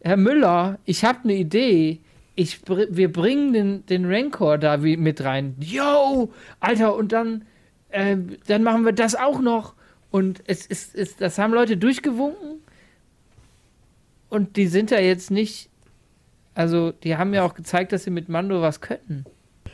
Herr 0.00 0.16
Müller, 0.16 0.78
ich 0.84 1.04
habe 1.04 1.20
eine 1.24 1.34
Idee. 1.34 2.00
Ich, 2.34 2.60
wir 2.66 3.12
bringen 3.12 3.52
den, 3.52 3.86
den 3.86 4.04
Rancor 4.06 4.56
da 4.56 4.82
wie 4.82 4.96
mit 4.96 5.22
rein. 5.24 5.56
Yo, 5.60 6.32
Alter, 6.60 6.94
und 6.94 7.12
dann, 7.12 7.44
ähm, 7.90 8.36
dann 8.46 8.62
machen 8.62 8.84
wir 8.84 8.92
das 8.92 9.14
auch 9.14 9.40
noch. 9.40 9.74
Und 10.10 10.42
es 10.46 10.66
ist, 10.66 10.94
es, 10.94 11.16
das 11.16 11.38
haben 11.38 11.52
Leute 11.52 11.76
durchgewunken. 11.76 12.60
Und 14.28 14.56
die 14.56 14.66
sind 14.66 14.90
da 14.90 15.00
jetzt 15.00 15.30
nicht. 15.30 15.68
Also, 16.54 16.92
die 16.92 17.16
haben 17.16 17.34
ja 17.34 17.44
auch 17.44 17.54
gezeigt, 17.54 17.92
dass 17.92 18.04
sie 18.04 18.10
mit 18.10 18.28
Mando 18.28 18.62
was 18.62 18.80
könnten. 18.80 19.24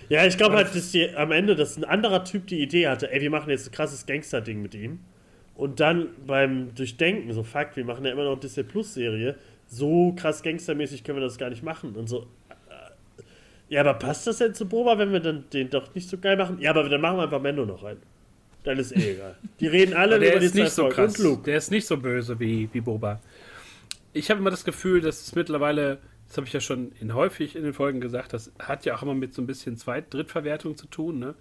Ja, 0.09 0.25
ich 0.25 0.37
glaube 0.37 0.57
halt, 0.57 0.75
dass 0.75 0.93
die, 0.93 1.09
am 1.15 1.33
Ende, 1.33 1.57
dass 1.57 1.77
ein 1.77 1.85
anderer 1.85 2.25
Typ 2.25 2.47
die 2.47 2.61
Idee 2.63 2.89
hatte, 2.89 3.11
ey, 3.11 3.21
wir 3.21 3.31
machen 3.31 3.51
jetzt 3.51 3.69
ein 3.69 3.73
krasses 3.73 4.07
Gangster-Ding 4.07 4.63
mit 4.63 4.75
ihm. 4.75 5.01
Und 5.57 5.81
dann 5.81 6.09
beim 6.27 6.75
Durchdenken, 6.75 7.33
so 7.33 7.43
fuck, 7.43 7.69
wir 7.75 7.85
machen 7.85 8.05
ja 8.05 8.13
immer 8.13 8.25
noch 8.25 8.33
eine 8.33 8.41
Disney 8.41 8.63
Plus-Serie, 8.63 9.37
so 9.67 10.13
krass 10.13 10.43
gangstermäßig 10.43 11.03
können 11.03 11.19
wir 11.19 11.25
das 11.25 11.39
gar 11.39 11.51
nicht 11.51 11.63
machen. 11.63 11.97
Und 11.97 12.09
so, 12.09 12.27
äh, 12.45 12.45
ja, 13.69 13.81
aber 13.81 13.95
passt 13.95 14.27
das 14.27 14.39
denn 14.39 14.55
zu 14.55 14.67
Boba, 14.67 14.99
wenn 14.99 15.12
wir 15.12 15.21
dann 15.21 15.45
den 15.53 15.71
doch 15.71 15.95
nicht 15.95 16.09
so 16.09 16.19
geil 16.19 16.37
machen? 16.37 16.59
Ja, 16.61 16.71
aber 16.71 16.89
dann 16.89 17.01
machen 17.01 17.19
wir 17.19 17.25
einfach 17.25 17.41
Mendo 17.41 17.67
noch 17.67 17.83
rein. 17.83 17.97
Dann 18.62 18.79
ist 18.79 18.97
eh 18.97 19.14
egal. 19.14 19.37
Die 19.61 19.67
reden 19.67 19.95
alle 19.95 20.19
der 20.19 20.33
über 20.33 20.41
die 20.41 20.47
ist 20.47 20.55
nicht 20.55 20.71
zwei 20.71 20.83
so 20.83 20.89
krass. 20.89 21.43
Der 21.45 21.57
ist 21.57 21.71
nicht 21.71 21.87
so 21.87 21.97
böse 21.97 22.39
wie, 22.39 22.69
wie 22.73 22.81
Boba. 22.81 23.21
Ich 24.12 24.31
habe 24.31 24.41
immer 24.41 24.51
das 24.51 24.64
Gefühl, 24.64 25.01
dass 25.01 25.23
es 25.23 25.35
mittlerweile, 25.35 25.99
das 26.29 26.37
habe 26.37 26.47
ich 26.47 26.53
ja 26.53 26.61
schon 26.61 26.93
in, 27.01 27.14
häufig 27.14 27.55
in 27.55 27.64
den 27.64 27.75
Folgen 27.75 28.01
gesagt, 28.01 28.33
das 28.33 28.53
hat 28.59 28.85
ja 28.85 28.97
auch 28.97 29.03
immer 29.03 29.14
mit 29.14 29.35
so 29.35 29.43
ein 29.43 29.47
bisschen 29.47 29.77
Zweit-, 29.77 30.12
Drittverwertung 30.12 30.77
zu 30.77 30.87
tun. 30.87 31.19
Ne? 31.19 31.35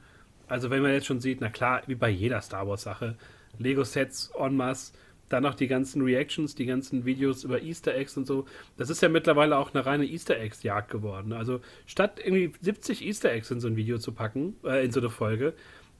Also 0.47 0.69
wenn 0.69 0.81
man 0.81 0.91
jetzt 0.91 1.07
schon 1.07 1.19
sieht, 1.19 1.41
na 1.41 1.49
klar, 1.49 1.81
wie 1.87 1.95
bei 1.95 2.09
jeder 2.09 2.41
Star 2.41 2.67
Wars-Sache, 2.67 3.15
Lego-Sets 3.59 4.31
en 4.37 4.55
masse, 4.55 4.93
dann 5.29 5.43
noch 5.43 5.55
die 5.55 5.67
ganzen 5.67 6.01
Reactions, 6.01 6.55
die 6.55 6.65
ganzen 6.65 7.05
Videos 7.05 7.43
über 7.43 7.61
Easter 7.61 7.95
Eggs 7.95 8.17
und 8.17 8.27
so. 8.27 8.45
Das 8.77 8.89
ist 8.89 9.01
ja 9.01 9.09
mittlerweile 9.09 9.57
auch 9.57 9.73
eine 9.73 9.85
reine 9.85 10.05
Easter 10.05 10.37
Eggs-Jagd 10.39 10.91
geworden. 10.91 11.33
Also 11.33 11.61
statt 11.85 12.19
irgendwie 12.23 12.53
70 12.61 13.03
Easter 13.05 13.31
Eggs 13.31 13.51
in 13.51 13.59
so 13.59 13.67
ein 13.67 13.75
Video 13.75 13.97
zu 13.97 14.11
packen, 14.11 14.55
äh, 14.63 14.85
in 14.85 14.91
so 14.91 14.99
eine 14.99 15.09
Folge, 15.09 15.53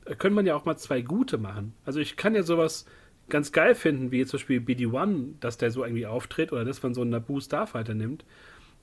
äh, 0.06 0.16
könnte 0.16 0.36
man 0.36 0.46
ja 0.46 0.56
auch 0.56 0.66
mal 0.66 0.78
zwei 0.78 1.02
gute 1.02 1.38
machen. 1.38 1.74
Also 1.86 2.00
ich 2.00 2.18
kann 2.18 2.36
ja 2.36 2.44
sowas 2.44 2.86
ganz 3.30 3.52
geil 3.52 3.74
finden, 3.76 4.12
wie 4.12 4.26
zum 4.26 4.38
Beispiel 4.38 4.60
BD-1, 4.60 5.40
dass 5.40 5.58
der 5.58 5.72
so 5.72 5.84
irgendwie 5.84 6.06
auftritt 6.06 6.52
oder 6.52 6.64
dass 6.64 6.84
man 6.84 6.94
so 6.94 7.02
einen 7.02 7.10
Naboo 7.10 7.40
Starfighter 7.40 7.96
nimmt. 7.96 8.24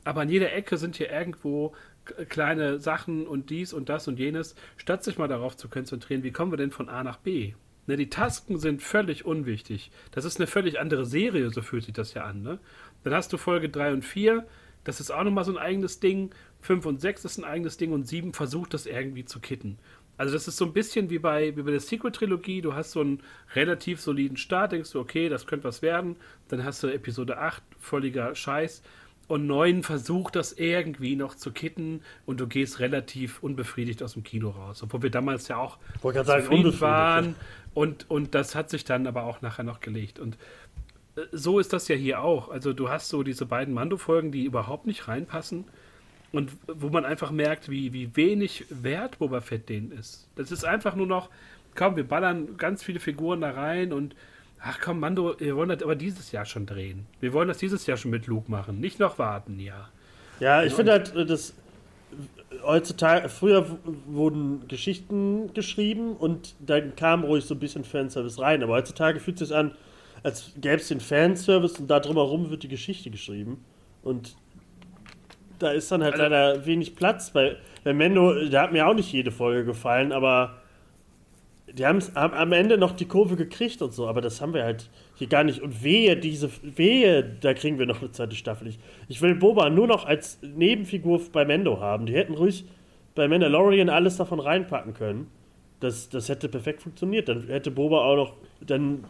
Aber 0.04 0.22
an 0.22 0.28
jeder 0.28 0.52
Ecke 0.52 0.78
sind 0.78 0.96
hier 0.96 1.12
irgendwo 1.12 1.74
kleine 2.28 2.80
Sachen 2.80 3.26
und 3.26 3.50
dies 3.50 3.72
und 3.72 3.88
das 3.88 4.08
und 4.08 4.18
jenes, 4.18 4.56
statt 4.76 5.04
sich 5.04 5.18
mal 5.18 5.28
darauf 5.28 5.56
zu 5.56 5.68
konzentrieren, 5.68 6.24
wie 6.24 6.32
kommen 6.32 6.50
wir 6.50 6.56
denn 6.56 6.72
von 6.72 6.88
A 6.88 7.04
nach 7.04 7.18
B? 7.18 7.54
Ne, 7.86 7.96
die 7.96 8.10
Tasken 8.10 8.58
sind 8.58 8.80
völlig 8.80 9.24
unwichtig. 9.24 9.90
Das 10.12 10.24
ist 10.24 10.38
eine 10.38 10.46
völlig 10.46 10.78
andere 10.78 11.04
Serie, 11.04 11.50
so 11.50 11.62
fühlt 11.62 11.84
sich 11.84 11.94
das 11.94 12.14
ja 12.14 12.24
an. 12.24 12.42
Ne? 12.42 12.58
Dann 13.02 13.12
hast 13.12 13.32
du 13.32 13.38
Folge 13.38 13.68
3 13.68 13.92
und 13.92 14.04
4, 14.04 14.46
das 14.84 15.00
ist 15.00 15.10
auch 15.10 15.24
nochmal 15.24 15.44
so 15.44 15.52
ein 15.52 15.58
eigenes 15.58 16.00
Ding. 16.00 16.30
5 16.60 16.86
und 16.86 17.00
6 17.00 17.24
ist 17.24 17.38
ein 17.38 17.44
eigenes 17.44 17.76
Ding 17.76 17.92
und 17.92 18.06
7 18.06 18.32
versucht 18.32 18.74
das 18.74 18.86
irgendwie 18.86 19.24
zu 19.24 19.40
kitten. 19.40 19.78
Also 20.16 20.34
das 20.34 20.46
ist 20.46 20.56
so 20.56 20.66
ein 20.66 20.72
bisschen 20.72 21.10
wie 21.10 21.18
bei, 21.18 21.56
wie 21.56 21.62
bei 21.62 21.70
der 21.70 21.80
Sequel-Trilogie. 21.80 22.62
Du 22.62 22.74
hast 22.74 22.92
so 22.92 23.00
einen 23.00 23.22
relativ 23.54 24.00
soliden 24.00 24.36
Start, 24.36 24.72
denkst 24.72 24.92
du, 24.92 25.00
okay, 25.00 25.28
das 25.28 25.46
könnte 25.46 25.64
was 25.64 25.82
werden. 25.82 26.16
Dann 26.48 26.64
hast 26.64 26.82
du 26.82 26.88
Episode 26.88 27.38
8, 27.38 27.62
völliger 27.80 28.34
Scheiß. 28.34 28.82
Und 29.32 29.46
9 29.46 29.82
versucht 29.82 30.36
das 30.36 30.52
irgendwie 30.52 31.16
noch 31.16 31.34
zu 31.34 31.52
kitten 31.52 32.02
und 32.26 32.38
du 32.38 32.46
gehst 32.46 32.80
relativ 32.80 33.42
unbefriedigt 33.42 34.02
aus 34.02 34.12
dem 34.12 34.24
Kino 34.24 34.50
raus. 34.50 34.82
Obwohl 34.82 35.04
wir 35.04 35.10
damals 35.10 35.48
ja 35.48 35.56
auch 35.56 35.78
sagen, 36.02 36.42
zufrieden 36.42 36.66
unbefriedigt, 36.66 36.80
waren. 36.82 37.34
Und, 37.72 38.10
und 38.10 38.34
das 38.34 38.54
hat 38.54 38.68
sich 38.68 38.84
dann 38.84 39.06
aber 39.06 39.22
auch 39.22 39.40
nachher 39.40 39.62
noch 39.62 39.80
gelegt. 39.80 40.18
Und 40.18 40.36
äh, 41.16 41.22
so 41.32 41.60
ist 41.60 41.72
das 41.72 41.88
ja 41.88 41.96
hier 41.96 42.20
auch. 42.20 42.50
Also 42.50 42.74
du 42.74 42.90
hast 42.90 43.08
so 43.08 43.22
diese 43.22 43.46
beiden 43.46 43.72
Mando-Folgen, 43.72 44.32
die 44.32 44.44
überhaupt 44.44 44.86
nicht 44.86 45.08
reinpassen 45.08 45.64
und 46.30 46.52
wo 46.66 46.90
man 46.90 47.06
einfach 47.06 47.30
merkt, 47.30 47.70
wie, 47.70 47.94
wie 47.94 48.14
wenig 48.14 48.66
wert 48.68 49.18
Boba 49.18 49.40
Fett 49.40 49.70
denen 49.70 49.92
ist. 49.92 50.28
Das 50.36 50.52
ist 50.52 50.66
einfach 50.66 50.94
nur 50.94 51.06
noch, 51.06 51.30
komm, 51.74 51.96
wir 51.96 52.06
ballern 52.06 52.58
ganz 52.58 52.82
viele 52.82 53.00
Figuren 53.00 53.40
da 53.40 53.52
rein 53.52 53.94
und 53.94 54.14
ach 54.64 54.78
komm, 54.80 55.00
Mando, 55.00 55.34
wir 55.38 55.56
wollen 55.56 55.68
das 55.68 55.82
aber 55.82 55.96
dieses 55.96 56.32
Jahr 56.32 56.44
schon 56.44 56.66
drehen. 56.66 57.06
Wir 57.20 57.32
wollen 57.32 57.48
das 57.48 57.58
dieses 57.58 57.86
Jahr 57.86 57.96
schon 57.96 58.10
mit 58.10 58.26
Luke 58.26 58.50
machen, 58.50 58.80
nicht 58.80 58.98
noch 58.98 59.18
warten, 59.18 59.58
ja. 59.58 59.88
Ja, 60.40 60.62
ich 60.62 60.72
finde 60.74 60.92
halt, 60.92 61.14
äh, 61.14 61.24
das 61.26 61.54
heutzutage, 62.62 63.28
früher 63.28 63.68
w- 63.70 63.74
wurden 64.06 64.66
Geschichten 64.68 65.52
geschrieben 65.54 66.16
und 66.16 66.54
dann 66.60 66.94
kam 66.96 67.24
ruhig 67.24 67.44
so 67.44 67.54
ein 67.54 67.60
bisschen 67.60 67.84
Fanservice 67.84 68.40
rein, 68.40 68.62
aber 68.62 68.74
heutzutage 68.74 69.20
fühlt 69.20 69.40
es 69.40 69.48
sich 69.48 69.56
an, 69.56 69.72
als 70.22 70.52
gäbe 70.60 70.76
es 70.76 70.88
den 70.88 71.00
Fanservice 71.00 71.78
und 71.80 71.88
da 71.88 72.00
drumherum 72.00 72.50
wird 72.50 72.62
die 72.62 72.68
Geschichte 72.68 73.10
geschrieben. 73.10 73.64
Und 74.02 74.36
da 75.58 75.70
ist 75.72 75.90
dann 75.90 76.02
halt 76.02 76.14
Also- 76.14 76.22
leider 76.24 76.66
wenig 76.66 76.94
Platz. 76.96 77.30
Bei, 77.32 77.56
bei 77.84 77.92
Mendo, 77.92 78.32
da 78.48 78.62
hat 78.62 78.72
mir 78.72 78.86
auch 78.86 78.94
nicht 78.94 79.12
jede 79.12 79.30
Folge 79.32 79.64
gefallen, 79.64 80.12
aber 80.12 80.61
die 81.72 81.86
haben 81.86 82.00
am 82.14 82.52
Ende 82.52 82.76
noch 82.76 82.92
die 82.92 83.06
Kurve 83.06 83.36
gekriegt 83.36 83.80
und 83.82 83.92
so, 83.92 84.06
aber 84.06 84.20
das 84.20 84.40
haben 84.40 84.52
wir 84.52 84.64
halt 84.64 84.90
hier 85.14 85.26
gar 85.26 85.44
nicht. 85.44 85.60
Und 85.60 85.82
wehe, 85.82 86.16
diese, 86.16 86.50
wehe, 86.62 87.22
da 87.22 87.54
kriegen 87.54 87.78
wir 87.78 87.86
noch 87.86 88.00
eine 88.00 88.12
zweite 88.12 88.36
Staffel. 88.36 88.68
Ich, 88.68 88.78
ich 89.08 89.22
will 89.22 89.34
Boba 89.34 89.70
nur 89.70 89.86
noch 89.86 90.04
als 90.04 90.38
Nebenfigur 90.42 91.20
bei 91.32 91.44
Mendo 91.44 91.80
haben. 91.80 92.06
Die 92.06 92.14
hätten 92.14 92.34
ruhig 92.34 92.64
bei 93.14 93.28
Mandalorian 93.28 93.88
alles 93.88 94.16
davon 94.16 94.40
reinpacken 94.40 94.94
können. 94.94 95.28
Das, 95.80 96.08
das 96.08 96.28
hätte 96.28 96.48
perfekt 96.48 96.82
funktioniert. 96.82 97.28
Dann 97.28 97.46
hätte 97.48 97.70
Boba 97.70 98.04
auch 98.04 98.16
noch, 98.16 98.36
dann 98.60 99.04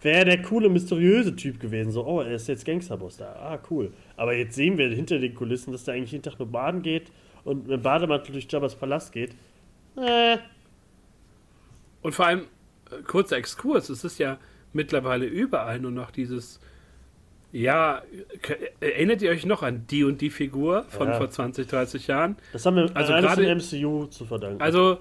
wäre 0.00 0.24
der 0.24 0.42
coole, 0.42 0.68
mysteriöse 0.68 1.36
Typ 1.36 1.60
gewesen. 1.60 1.92
So, 1.92 2.06
oh, 2.06 2.20
er 2.20 2.32
ist 2.32 2.48
jetzt 2.48 2.64
Gangsterboss 2.64 3.18
da. 3.18 3.32
Ah, 3.34 3.58
cool. 3.70 3.92
Aber 4.16 4.34
jetzt 4.34 4.54
sehen 4.54 4.78
wir 4.78 4.88
hinter 4.88 5.18
den 5.18 5.34
Kulissen, 5.34 5.72
dass 5.72 5.84
der 5.84 5.94
eigentlich 5.94 6.12
jeden 6.12 6.24
Tag 6.24 6.38
nur 6.38 6.48
baden 6.48 6.82
geht 6.82 7.10
und 7.44 7.68
mit 7.68 7.82
Bademantel 7.82 8.32
durch 8.32 8.46
Jabba's 8.50 8.74
Palast 8.74 9.12
geht. 9.12 9.36
Äh, 9.96 10.38
und 12.02 12.14
vor 12.14 12.26
allem, 12.26 12.46
äh, 12.90 13.02
kurzer 13.02 13.36
Exkurs, 13.36 13.88
es 13.88 14.04
ist 14.04 14.18
ja 14.18 14.38
mittlerweile 14.72 15.26
überall 15.26 15.78
nur 15.80 15.90
noch 15.90 16.10
dieses, 16.10 16.60
ja, 17.52 18.02
erinnert 18.80 19.22
ihr 19.22 19.30
euch 19.30 19.46
noch 19.46 19.62
an 19.62 19.86
die 19.86 20.04
und 20.04 20.20
die 20.20 20.30
Figur 20.30 20.84
von 20.88 21.08
ja. 21.08 21.14
vor 21.14 21.30
20, 21.30 21.66
30 21.66 22.06
Jahren? 22.06 22.36
Das 22.52 22.66
haben 22.66 22.76
wir 22.76 22.90
also 22.94 23.12
gerade 23.12 23.46
im 23.46 23.58
MCU 23.58 24.06
zu 24.06 24.26
verdanken. 24.26 24.60
Also, 24.60 24.98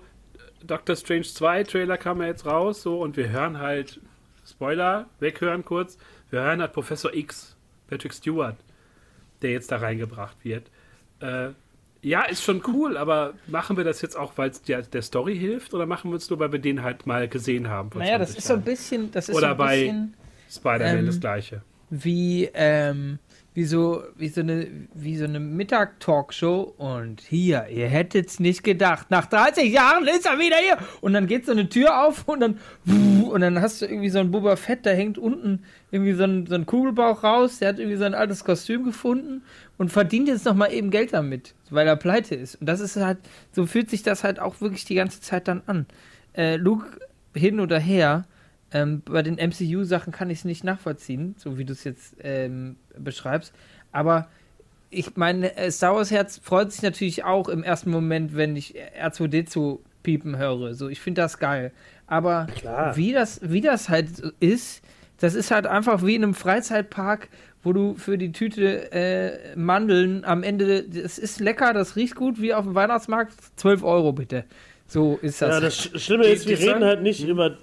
Doctor 0.66 0.96
Strange 0.96 1.24
2 1.24 1.64
Trailer 1.64 1.98
kam 1.98 2.22
ja 2.22 2.28
jetzt 2.28 2.46
raus, 2.46 2.82
so, 2.82 3.00
und 3.02 3.18
wir 3.18 3.30
hören 3.30 3.60
halt, 3.60 4.00
Spoiler, 4.46 5.08
weghören 5.20 5.66
kurz, 5.66 5.98
wir 6.30 6.42
hören 6.42 6.62
halt 6.62 6.74
Professor 6.74 7.14
X, 7.14 7.56
Patrick 7.88 8.14
Stewart, 8.14 8.56
der 9.42 9.52
jetzt 9.52 9.72
da 9.72 9.78
reingebracht 9.78 10.38
wird. 10.44 10.72
Äh, 11.20 11.50
ja, 12.08 12.24
ist 12.24 12.44
schon 12.44 12.62
cool, 12.68 12.98
aber 12.98 13.34
machen 13.48 13.76
wir 13.76 13.84
das 13.84 14.02
jetzt 14.02 14.16
auch, 14.16 14.34
weil 14.38 14.50
es 14.50 14.62
der, 14.62 14.82
der 14.82 15.02
Story 15.02 15.38
hilft 15.38 15.74
oder 15.74 15.86
machen 15.86 16.10
wir 16.12 16.16
es 16.16 16.30
nur, 16.30 16.40
weil 16.40 16.52
wir 16.52 16.60
den 16.60 16.82
halt 16.82 17.06
mal 17.06 17.28
gesehen 17.28 17.68
haben? 17.68 17.90
Naja, 17.98 18.18
das 18.18 18.36
ist 18.36 18.48
so 18.48 18.54
ein 18.54 18.62
bisschen. 18.62 19.12
Das 19.12 19.28
ist 19.28 19.36
oder 19.36 19.56
so 19.56 19.62
ein 19.62 19.70
bisschen, 19.70 20.16
bei 20.54 20.78
Spider-Man 20.78 21.00
ähm, 21.00 21.06
das 21.06 21.20
gleiche. 21.20 21.62
Wie, 21.90 22.50
ähm, 22.54 23.20
wie 23.58 23.66
so, 23.66 24.04
wie 24.16 24.28
so 24.28 24.42
eine, 24.42 24.68
wie 24.94 25.18
so 25.18 25.24
eine 25.24 25.40
Mittag-Talkshow 25.40 26.76
und 26.78 27.22
hier, 27.22 27.66
ihr 27.72 27.88
hättet's 27.88 28.40
nicht 28.40 28.64
gedacht, 28.64 29.10
nach 29.10 29.26
30 29.26 29.74
Jahren 29.74 30.08
ist 30.08 30.28
er 30.28 30.38
wieder 30.38 30.58
hier. 30.58 30.78
Und 31.02 31.14
dann 31.14 31.26
geht 31.26 31.48
so 31.48 31.54
eine 31.54 31.68
Tür 31.68 32.06
auf 32.06 32.28
und 32.28 32.40
dann 32.40 32.60
und 32.86 33.42
dann 33.42 33.60
hast 33.60 33.82
du 33.82 33.88
irgendwie 33.88 34.12
so 34.12 34.20
ein 34.20 34.30
Boba 34.30 34.58
Fett, 34.58 34.86
da 34.86 34.92
hängt 34.92 35.18
unten 35.18 35.64
irgendwie 35.90 36.14
so 36.14 36.26
ein, 36.26 36.46
so 36.46 36.54
ein 36.54 36.68
Kugelbauch 36.68 37.24
raus, 37.24 37.58
der 37.58 37.70
hat 37.70 37.80
irgendwie 37.80 37.98
sein 37.98 38.14
altes 38.14 38.44
Kostüm 38.44 38.84
gefunden 38.84 39.42
und 39.80 39.92
verdient 39.92 40.28
jetzt 40.28 40.46
nochmal 40.46 40.72
eben 40.72 40.92
Geld 40.92 41.14
damit, 41.14 41.56
weil 41.72 41.88
er 41.88 41.96
pleite 41.96 42.36
ist. 42.36 42.62
Und 42.62 42.68
das 42.68 42.80
ist 42.80 42.96
halt, 42.98 43.18
so 43.54 43.66
fühlt 43.66 43.90
sich 43.90 44.04
das 44.04 44.24
halt 44.24 44.40
auch 44.40 44.62
wirklich 44.62 44.86
die 44.86 44.94
ganze 44.94 45.20
Zeit 45.20 45.48
dann 45.48 45.64
an. 45.66 45.88
Äh, 46.36 46.58
Luke 46.58 47.00
hin 47.34 47.60
oder 47.60 47.80
her, 47.80 48.28
ähm, 48.72 49.02
bei 49.04 49.24
den 49.24 49.36
MCU-Sachen 49.36 50.12
kann 50.14 50.30
ich 50.30 50.40
es 50.40 50.46
nicht 50.46 50.64
nachvollziehen, 50.64 51.36
so 51.40 51.58
wie 51.58 51.66
du 51.66 51.74
es 51.74 51.84
jetzt 51.86 52.18
ähm, 52.22 52.76
beschreibst. 53.00 53.54
Aber 53.92 54.28
ich 54.90 55.16
meine, 55.16 55.56
äh, 55.58 55.72
Star 55.72 55.96
Wars 55.96 56.12
Herz 56.12 56.40
freut 56.42 56.72
sich 56.72 56.82
natürlich 56.82 57.24
auch 57.24 57.50
im 57.50 57.64
ersten 57.64 57.92
Moment, 57.92 58.36
wenn 58.36 58.56
ich 58.56 58.76
R2D2 59.02 59.80
piepen 60.04 60.38
höre. 60.38 60.74
So, 60.74 60.88
ich 60.88 61.02
finde 61.02 61.22
das 61.22 61.40
geil. 61.40 61.72
Aber 62.08 62.48
wie 62.96 63.12
das, 63.12 63.42
wie 63.44 63.62
das 63.62 63.90
halt 63.90 64.10
ist, 64.40 64.82
das 65.20 65.36
ist 65.36 65.52
halt 65.52 65.68
einfach 65.68 66.06
wie 66.06 66.16
in 66.16 66.24
einem 66.24 66.34
Freizeitpark, 66.34 67.28
wo 67.64 67.74
du 67.74 67.96
für 67.96 68.18
die 68.18 68.32
Tüte 68.32 68.92
äh, 68.94 69.56
Mandeln 69.56 70.24
am 70.24 70.44
Ende, 70.44 70.80
es 70.80 71.18
ist 71.18 71.42
lecker, 71.42 71.74
das 71.74 71.96
riecht 71.96 72.16
gut, 72.16 72.42
wie 72.42 72.54
auf 72.54 72.64
dem 72.64 72.76
Weihnachtsmarkt, 72.76 73.34
12 73.58 73.84
Euro 73.84 74.14
bitte. 74.14 74.46
So 74.88 75.20
ist 75.22 75.42
das. 75.42 75.56
Ja, 75.56 75.60
das 75.60 76.02
Schlimme 76.02 76.28
ist, 76.28 76.48
wir 76.48 76.58
reden 76.58 76.86
halt 76.86 77.02
nicht 77.02 77.28
über 77.28 77.58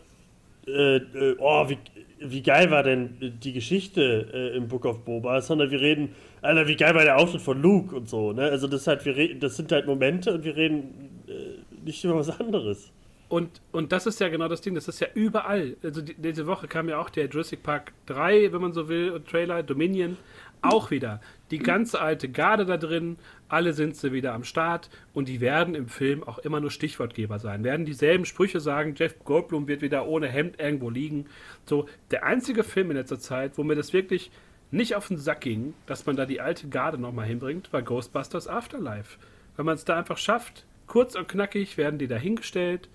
äh, 0.67 0.97
äh, 0.97 1.37
oh, 1.39 1.69
wie, 1.69 1.79
wie 2.27 2.43
geil 2.43 2.71
war 2.71 2.83
denn 2.83 3.39
die 3.43 3.53
Geschichte 3.53 4.31
äh, 4.33 4.57
im 4.57 4.69
Book 4.69 4.85
of 4.85 5.05
Boba, 5.05 5.41
sondern 5.41 5.71
wir 5.71 5.81
reden, 5.81 6.15
Alter, 6.43 6.67
wie 6.67 6.77
geil 6.77 6.95
war 6.95 7.05
der 7.05 7.19
Auftritt 7.19 7.43
von 7.43 7.61
Luke 7.61 7.95
und 7.95 8.09
so, 8.09 8.33
ne? 8.33 8.43
Also 8.43 8.67
das 8.67 8.87
halt, 8.87 9.05
wir 9.05 9.17
reden, 9.17 9.41
das 9.41 9.57
sind 9.57 9.73
halt 9.73 9.87
Momente 9.87 10.33
und 10.33 10.45
wir 10.45 10.57
reden 10.57 11.23
äh, 11.29 11.85
nicht 11.85 12.03
über 12.05 12.17
was 12.17 12.41
anderes. 12.41 12.93
Und, 13.29 13.61
und 13.73 13.93
das 13.93 14.07
ist 14.07 14.21
ja 14.21 14.29
genau 14.29 14.49
das 14.49 14.61
Ding, 14.61 14.75
das 14.75 14.87
ist 14.87 15.01
ja 15.01 15.09
überall. 15.15 15.77
Also 15.83 16.03
die, 16.03 16.15
diese 16.15 16.47
Woche 16.47 16.69
kam 16.69 16.89
ja 16.89 16.99
auch 16.99 17.11
der 17.11 17.27
Jurassic 17.27 17.63
Park 17.63 17.93
3, 18.07 18.53
wenn 18.53 18.61
man 18.61 18.73
so 18.73 18.89
will, 18.89 19.11
und 19.11 19.27
Trailer, 19.27 19.63
Dominion, 19.63 20.17
auch 20.63 20.91
wieder. 20.91 21.21
Die 21.55 21.61
ganze 21.61 22.01
alte 22.01 22.29
Garde 22.29 22.67
da 22.67 22.77
drin, 22.77 23.17
alle 23.49 23.75
sind 23.75 23.95
sie 23.95 24.11
wieder 24.11 24.35
am 24.35 24.43
Start 24.43 24.91
und 25.13 25.29
die 25.29 25.41
werden 25.41 25.77
im 25.77 25.87
Film 25.87 26.25
auch 26.25 26.39
immer 26.39 26.59
nur 26.59 26.73
Stichwortgeber 26.73 27.39
sein. 27.39 27.63
Werden 27.63 27.87
dieselben 27.87 28.25
Sprüche 28.25 28.59
sagen, 28.59 28.97
Jeff 28.97 29.23
Goldblum 29.23 29.69
wird 29.69 29.81
wieder 29.81 30.09
ohne 30.09 30.27
Hemd 30.27 30.59
irgendwo 30.59 30.91
liegen. 30.91 31.27
So, 31.65 31.89
der 32.11 32.25
einzige 32.25 32.65
Film 32.65 32.91
in 32.91 32.97
letzter 32.97 33.21
Zeit, 33.21 33.57
wo 33.57 33.63
mir 33.63 33.77
das 33.77 33.93
wirklich 33.93 34.33
nicht 34.73 34.97
auf 34.97 35.07
den 35.07 35.17
Sack 35.17 35.43
ging, 35.43 35.75
dass 35.87 36.07
man 36.07 36.17
da 36.17 36.27
die 36.27 36.41
alte 36.41 36.67
Garde 36.67 36.99
nochmal 36.99 37.27
hinbringt, 37.27 37.73
war 37.73 37.83
Ghostbusters 37.83 38.49
Afterlife. 38.49 39.21
Wenn 39.55 39.67
man 39.67 39.77
es 39.77 39.85
da 39.85 39.97
einfach 39.97 40.19
schafft, 40.19 40.67
kurz 40.89 41.15
und 41.15 41.29
knackig 41.29 41.77
werden 41.77 42.01
die 42.01 42.09
da 42.09 42.17
hingestellt. 42.17 42.89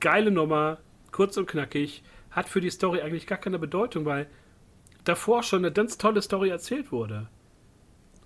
Geile 0.00 0.30
Nummer, 0.30 0.78
kurz 1.12 1.36
und 1.36 1.46
knackig, 1.46 2.02
hat 2.30 2.48
für 2.48 2.62
die 2.62 2.70
Story 2.70 3.02
eigentlich 3.02 3.26
gar 3.26 3.36
keine 3.36 3.58
Bedeutung, 3.58 4.06
weil 4.06 4.28
davor 5.04 5.42
schon 5.42 5.62
eine 5.62 5.74
ganz 5.74 5.98
tolle 5.98 6.22
Story 6.22 6.48
erzählt 6.48 6.90
wurde. 6.90 7.28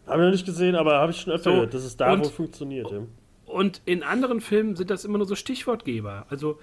Haben 0.07 0.21
wir 0.21 0.27
noch 0.27 0.33
nicht 0.33 0.47
gesehen, 0.47 0.77
aber 0.77 0.99
habe 0.99 1.13
ich 1.13 1.21
schon 1.21 1.33
öfter 1.33 1.51
so, 1.51 1.55
gehört, 1.55 1.75
dass 1.75 1.85
es 1.85 1.97
da 1.97 2.13
und, 2.13 2.25
wohl 2.25 2.31
funktioniert. 2.31 2.91
Ja. 2.91 3.03
Und 3.47 3.81
in 3.85 4.03
anderen 4.03 4.41
Filmen 4.41 4.77
sind 4.77 4.91
das 4.91 5.05
immer 5.05 5.19
nur 5.19 5.27
so 5.27 5.35
Stichwortgeber. 5.35 6.27
Also 6.29 6.59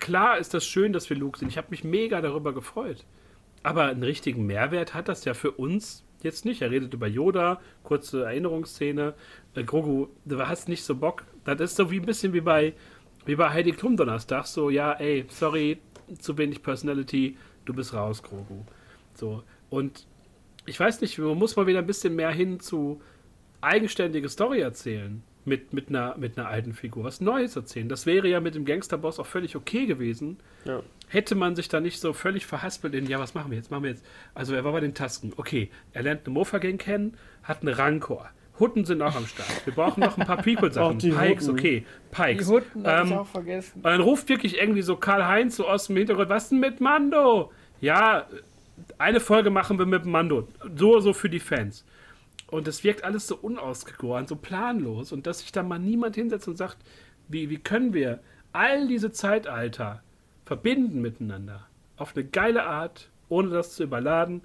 klar 0.00 0.38
ist 0.38 0.54
das 0.54 0.66
schön, 0.66 0.92
dass 0.92 1.10
wir 1.10 1.16
Luke 1.16 1.38
sind. 1.38 1.48
Ich 1.48 1.58
habe 1.58 1.68
mich 1.70 1.84
mega 1.84 2.20
darüber 2.20 2.52
gefreut. 2.52 3.04
Aber 3.62 3.84
einen 3.84 4.02
richtigen 4.02 4.46
Mehrwert 4.46 4.94
hat 4.94 5.08
das 5.08 5.24
ja 5.24 5.34
für 5.34 5.50
uns 5.50 6.04
jetzt 6.22 6.44
nicht. 6.44 6.62
Er 6.62 6.70
redet 6.70 6.94
über 6.94 7.06
Yoda, 7.06 7.60
kurze 7.82 8.24
Erinnerungsszene. 8.24 9.14
Äh, 9.54 9.64
Grogu, 9.64 10.08
du 10.24 10.38
hast 10.38 10.68
nicht 10.68 10.84
so 10.84 10.94
Bock. 10.94 11.24
Das 11.44 11.60
ist 11.60 11.76
so 11.76 11.90
wie 11.90 12.00
ein 12.00 12.06
bisschen 12.06 12.32
wie 12.32 12.40
bei, 12.40 12.74
wie 13.26 13.36
bei 13.36 13.50
Heidi 13.50 13.72
Klum 13.72 13.96
Donnerstag. 13.96 14.46
So, 14.46 14.70
ja, 14.70 14.92
ey, 14.92 15.26
sorry, 15.28 15.78
zu 16.18 16.38
wenig 16.38 16.62
Personality, 16.62 17.36
du 17.64 17.74
bist 17.74 17.92
raus, 17.94 18.22
Grogu. 18.22 18.64
So. 19.14 19.42
Und 19.70 20.06
ich 20.68 20.78
weiß 20.78 21.00
nicht, 21.00 21.18
man 21.18 21.38
muss 21.38 21.56
mal 21.56 21.66
wieder 21.66 21.80
ein 21.80 21.86
bisschen 21.86 22.14
mehr 22.14 22.30
hin 22.30 22.60
zu 22.60 23.00
eigenständige 23.60 24.28
Story 24.28 24.60
erzählen 24.60 25.22
mit, 25.44 25.72
mit, 25.72 25.88
einer, 25.88 26.16
mit 26.16 26.38
einer 26.38 26.48
alten 26.48 26.74
Figur. 26.74 27.04
Was 27.04 27.20
Neues 27.20 27.56
erzählen. 27.56 27.88
Das 27.88 28.06
wäre 28.06 28.28
ja 28.28 28.40
mit 28.40 28.54
dem 28.54 28.64
Gangsterboss 28.64 29.18
auch 29.18 29.26
völlig 29.26 29.56
okay 29.56 29.86
gewesen. 29.86 30.38
Ja. 30.64 30.82
Hätte 31.08 31.34
man 31.34 31.56
sich 31.56 31.68
da 31.68 31.80
nicht 31.80 32.00
so 32.00 32.12
völlig 32.12 32.46
verhaspelt 32.46 32.94
in, 32.94 33.06
ja, 33.06 33.18
was 33.18 33.34
machen 33.34 33.50
wir 33.50 33.56
jetzt? 33.56 33.70
Machen 33.70 33.84
wir 33.84 33.90
jetzt. 33.90 34.04
Also 34.34 34.54
er 34.54 34.64
war 34.64 34.72
bei 34.72 34.80
den 34.80 34.94
Tasken. 34.94 35.32
Okay, 35.36 35.70
er 35.92 36.02
lernt 36.02 36.26
eine 36.26 36.34
Mofa-Gang 36.34 36.78
kennen, 36.78 37.16
hat 37.42 37.62
eine 37.62 37.76
Rancor. 37.78 38.28
Hutten 38.60 38.84
sind 38.84 39.00
auch 39.02 39.14
am 39.14 39.26
Start. 39.26 39.64
Wir 39.64 39.72
brauchen 39.72 40.00
noch 40.00 40.18
ein 40.18 40.26
paar 40.26 40.42
People-Sachen. 40.42 40.98
Pikes, 40.98 41.48
Hutten. 41.48 41.58
okay. 41.58 41.86
Pikes. 42.10 42.46
Die 42.46 42.52
Hutten 42.52 42.82
ähm, 42.84 43.06
ich 43.06 43.12
auch 43.14 43.26
vergessen. 43.26 43.72
Und 43.76 43.84
dann 43.84 44.00
ruft 44.00 44.28
wirklich 44.28 44.58
irgendwie 44.58 44.82
so 44.82 44.96
Karl-Heinz 44.96 45.56
so 45.56 45.66
aus 45.66 45.86
dem 45.86 45.96
Hintergrund, 45.96 46.28
was 46.28 46.48
denn 46.48 46.58
mit 46.58 46.80
Mando? 46.80 47.52
Ja, 47.80 48.26
eine 48.98 49.20
Folge 49.20 49.50
machen 49.50 49.78
wir 49.78 49.86
mit 49.86 50.04
dem 50.04 50.12
Mando. 50.12 50.48
So, 50.76 51.00
so 51.00 51.12
für 51.12 51.30
die 51.30 51.40
Fans. 51.40 51.84
Und 52.50 52.66
es 52.66 52.82
wirkt 52.82 53.04
alles 53.04 53.26
so 53.26 53.36
unausgegoren, 53.36 54.26
so 54.26 54.36
planlos. 54.36 55.12
Und 55.12 55.26
dass 55.26 55.40
sich 55.40 55.52
da 55.52 55.62
mal 55.62 55.78
niemand 55.78 56.14
hinsetzt 56.16 56.48
und 56.48 56.56
sagt, 56.56 56.78
wie, 57.28 57.50
wie 57.50 57.58
können 57.58 57.92
wir 57.92 58.20
all 58.52 58.88
diese 58.88 59.12
Zeitalter 59.12 60.02
verbinden 60.46 61.02
miteinander? 61.02 61.66
Auf 61.96 62.16
eine 62.16 62.24
geile 62.24 62.64
Art, 62.64 63.10
ohne 63.28 63.50
das 63.50 63.74
zu 63.74 63.82
überladen. 63.82 64.42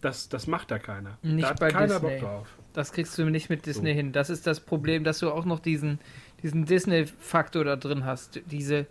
Das, 0.00 0.28
das 0.28 0.46
macht 0.46 0.70
da 0.70 0.78
keiner. 0.78 1.18
Nicht 1.22 1.44
da 1.44 1.50
hat 1.50 1.60
bei 1.60 1.68
keiner 1.68 2.00
Disney. 2.00 2.18
Bock 2.18 2.20
drauf. 2.20 2.48
Das 2.72 2.92
kriegst 2.92 3.16
du 3.18 3.24
nicht 3.26 3.50
mit 3.50 3.66
Disney 3.66 3.90
so. 3.90 3.96
hin. 3.96 4.12
Das 4.12 4.30
ist 4.30 4.46
das 4.46 4.60
Problem, 4.60 5.04
dass 5.04 5.18
du 5.18 5.30
auch 5.30 5.44
noch 5.44 5.60
diesen, 5.60 6.00
diesen 6.42 6.64
Disney-Faktor 6.64 7.64
da 7.64 7.76
drin 7.76 8.04
hast. 8.06 8.40
Diese, 8.46 8.86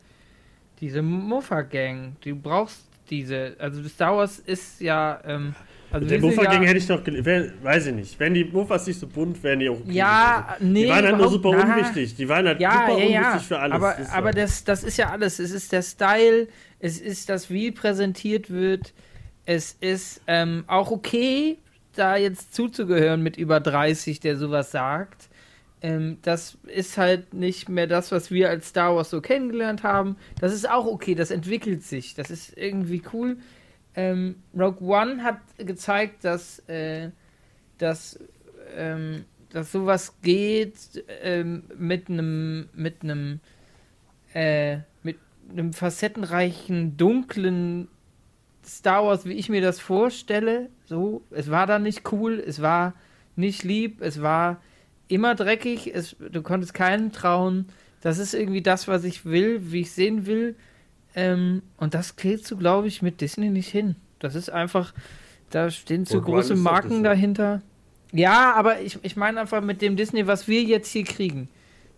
diese 0.79 1.01
Muffa-Gang. 1.01 2.15
Du 2.21 2.35
brauchst 2.35 2.90
diese, 3.11 3.55
also 3.59 3.83
Star 3.87 4.15
Wars 4.15 4.39
ist 4.39 4.81
ja, 4.81 5.19
ähm, 5.25 5.53
also 5.91 6.07
der 6.07 6.21
Muffa-Gang 6.21 6.63
ja, 6.63 6.69
hätte 6.69 6.77
ich 6.77 6.87
doch, 6.87 7.01
weiß 7.63 7.87
ich 7.87 7.93
nicht. 7.93 8.19
Wenn 8.19 8.33
die 8.33 8.45
Muffas 8.45 8.87
nicht 8.87 8.97
so 8.97 9.07
bunt 9.07 9.43
wären, 9.43 9.59
die 9.59 9.69
auch 9.69 9.79
okay. 9.79 9.91
Ja, 9.91 10.47
also, 10.53 10.65
nee. 10.65 10.83
Die 10.85 10.89
waren 10.89 11.05
halt 11.05 11.17
nur 11.17 11.29
super 11.29 11.51
na, 11.53 11.75
unwichtig. 11.75 12.15
Die 12.15 12.29
waren 12.29 12.47
halt 12.47 12.61
ja, 12.61 12.71
super 12.71 12.87
ja, 12.87 12.93
unwichtig 12.95 13.13
ja. 13.13 13.39
für 13.39 13.59
alles. 13.59 13.75
Aber, 13.75 13.95
das, 13.97 14.09
aber 14.09 14.31
das, 14.31 14.63
das 14.63 14.83
ist 14.85 14.97
ja 14.97 15.09
alles. 15.09 15.39
Es 15.39 15.51
ist 15.51 15.71
der 15.73 15.81
Style, 15.81 16.47
es 16.79 16.99
ist 17.01 17.27
das, 17.27 17.49
wie 17.49 17.71
präsentiert 17.71 18.49
wird. 18.49 18.93
Es 19.45 19.75
ist 19.81 20.21
ähm, 20.27 20.63
auch 20.67 20.91
okay, 20.91 21.57
da 21.95 22.15
jetzt 22.15 22.53
zuzugehören 22.53 23.21
mit 23.21 23.35
über 23.35 23.59
30, 23.59 24.21
der 24.21 24.37
sowas 24.37 24.71
sagt. 24.71 25.27
Ähm, 25.81 26.19
das 26.21 26.57
ist 26.67 26.97
halt 26.97 27.33
nicht 27.33 27.67
mehr 27.67 27.87
das, 27.87 28.11
was 28.11 28.29
wir 28.29 28.49
als 28.49 28.69
Star 28.69 28.95
Wars 28.95 29.09
so 29.09 29.19
kennengelernt 29.19 29.83
haben. 29.83 30.15
Das 30.39 30.53
ist 30.53 30.69
auch 30.69 30.85
okay, 30.85 31.15
das 31.15 31.31
entwickelt 31.31 31.83
sich. 31.83 32.13
Das 32.13 32.29
ist 32.29 32.55
irgendwie 32.55 33.01
cool. 33.13 33.37
Ähm, 33.95 34.35
Rogue 34.57 34.87
One 34.87 35.23
hat 35.23 35.39
gezeigt, 35.57 36.23
dass, 36.23 36.59
äh, 36.69 37.09
dass, 37.77 38.19
ähm, 38.75 39.25
dass 39.49 39.71
sowas 39.71 40.15
geht 40.21 41.03
ähm, 41.23 41.63
mit 41.77 42.09
einem 42.09 42.69
mit 42.73 43.01
einem 43.03 43.39
äh, 44.33 44.77
mit 45.03 45.17
einem 45.49 45.73
facettenreichen, 45.73 46.95
dunklen 46.95 47.89
Star 48.63 49.03
Wars, 49.03 49.25
wie 49.25 49.33
ich 49.33 49.49
mir 49.49 49.61
das 49.61 49.79
vorstelle. 49.79 50.69
So, 50.85 51.23
es 51.31 51.49
war 51.49 51.65
da 51.65 51.79
nicht 51.79 52.11
cool, 52.11 52.39
es 52.39 52.61
war 52.61 52.93
nicht 53.35 53.63
lieb, 53.63 54.01
es 54.01 54.21
war 54.21 54.61
immer 55.11 55.35
dreckig, 55.35 55.91
es, 55.93 56.15
du 56.19 56.41
konntest 56.41 56.73
keinen 56.73 57.11
trauen. 57.11 57.65
Das 58.01 58.17
ist 58.17 58.33
irgendwie 58.33 58.61
das, 58.61 58.87
was 58.87 59.03
ich 59.03 59.25
will, 59.25 59.71
wie 59.71 59.81
ich 59.81 59.91
sehen 59.91 60.25
will. 60.25 60.55
Ähm, 61.15 61.61
und 61.77 61.93
das 61.93 62.15
kriegst 62.15 62.49
du, 62.49 62.57
glaube 62.57 62.87
ich, 62.87 63.01
mit 63.01 63.21
Disney 63.21 63.49
nicht 63.49 63.69
hin. 63.69 63.95
Das 64.19 64.35
ist 64.35 64.49
einfach, 64.49 64.93
da 65.49 65.69
stehen 65.69 66.05
zu 66.05 66.21
große 66.21 66.55
Marken 66.55 67.03
dahinter. 67.03 67.61
Ja, 68.13 68.53
aber 68.55 68.81
ich, 68.81 68.97
ich 69.03 69.15
meine 69.15 69.39
einfach 69.41 69.61
mit 69.61 69.81
dem 69.81 69.95
Disney, 69.95 70.27
was 70.27 70.47
wir 70.47 70.63
jetzt 70.63 70.89
hier 70.91 71.03
kriegen. 71.03 71.49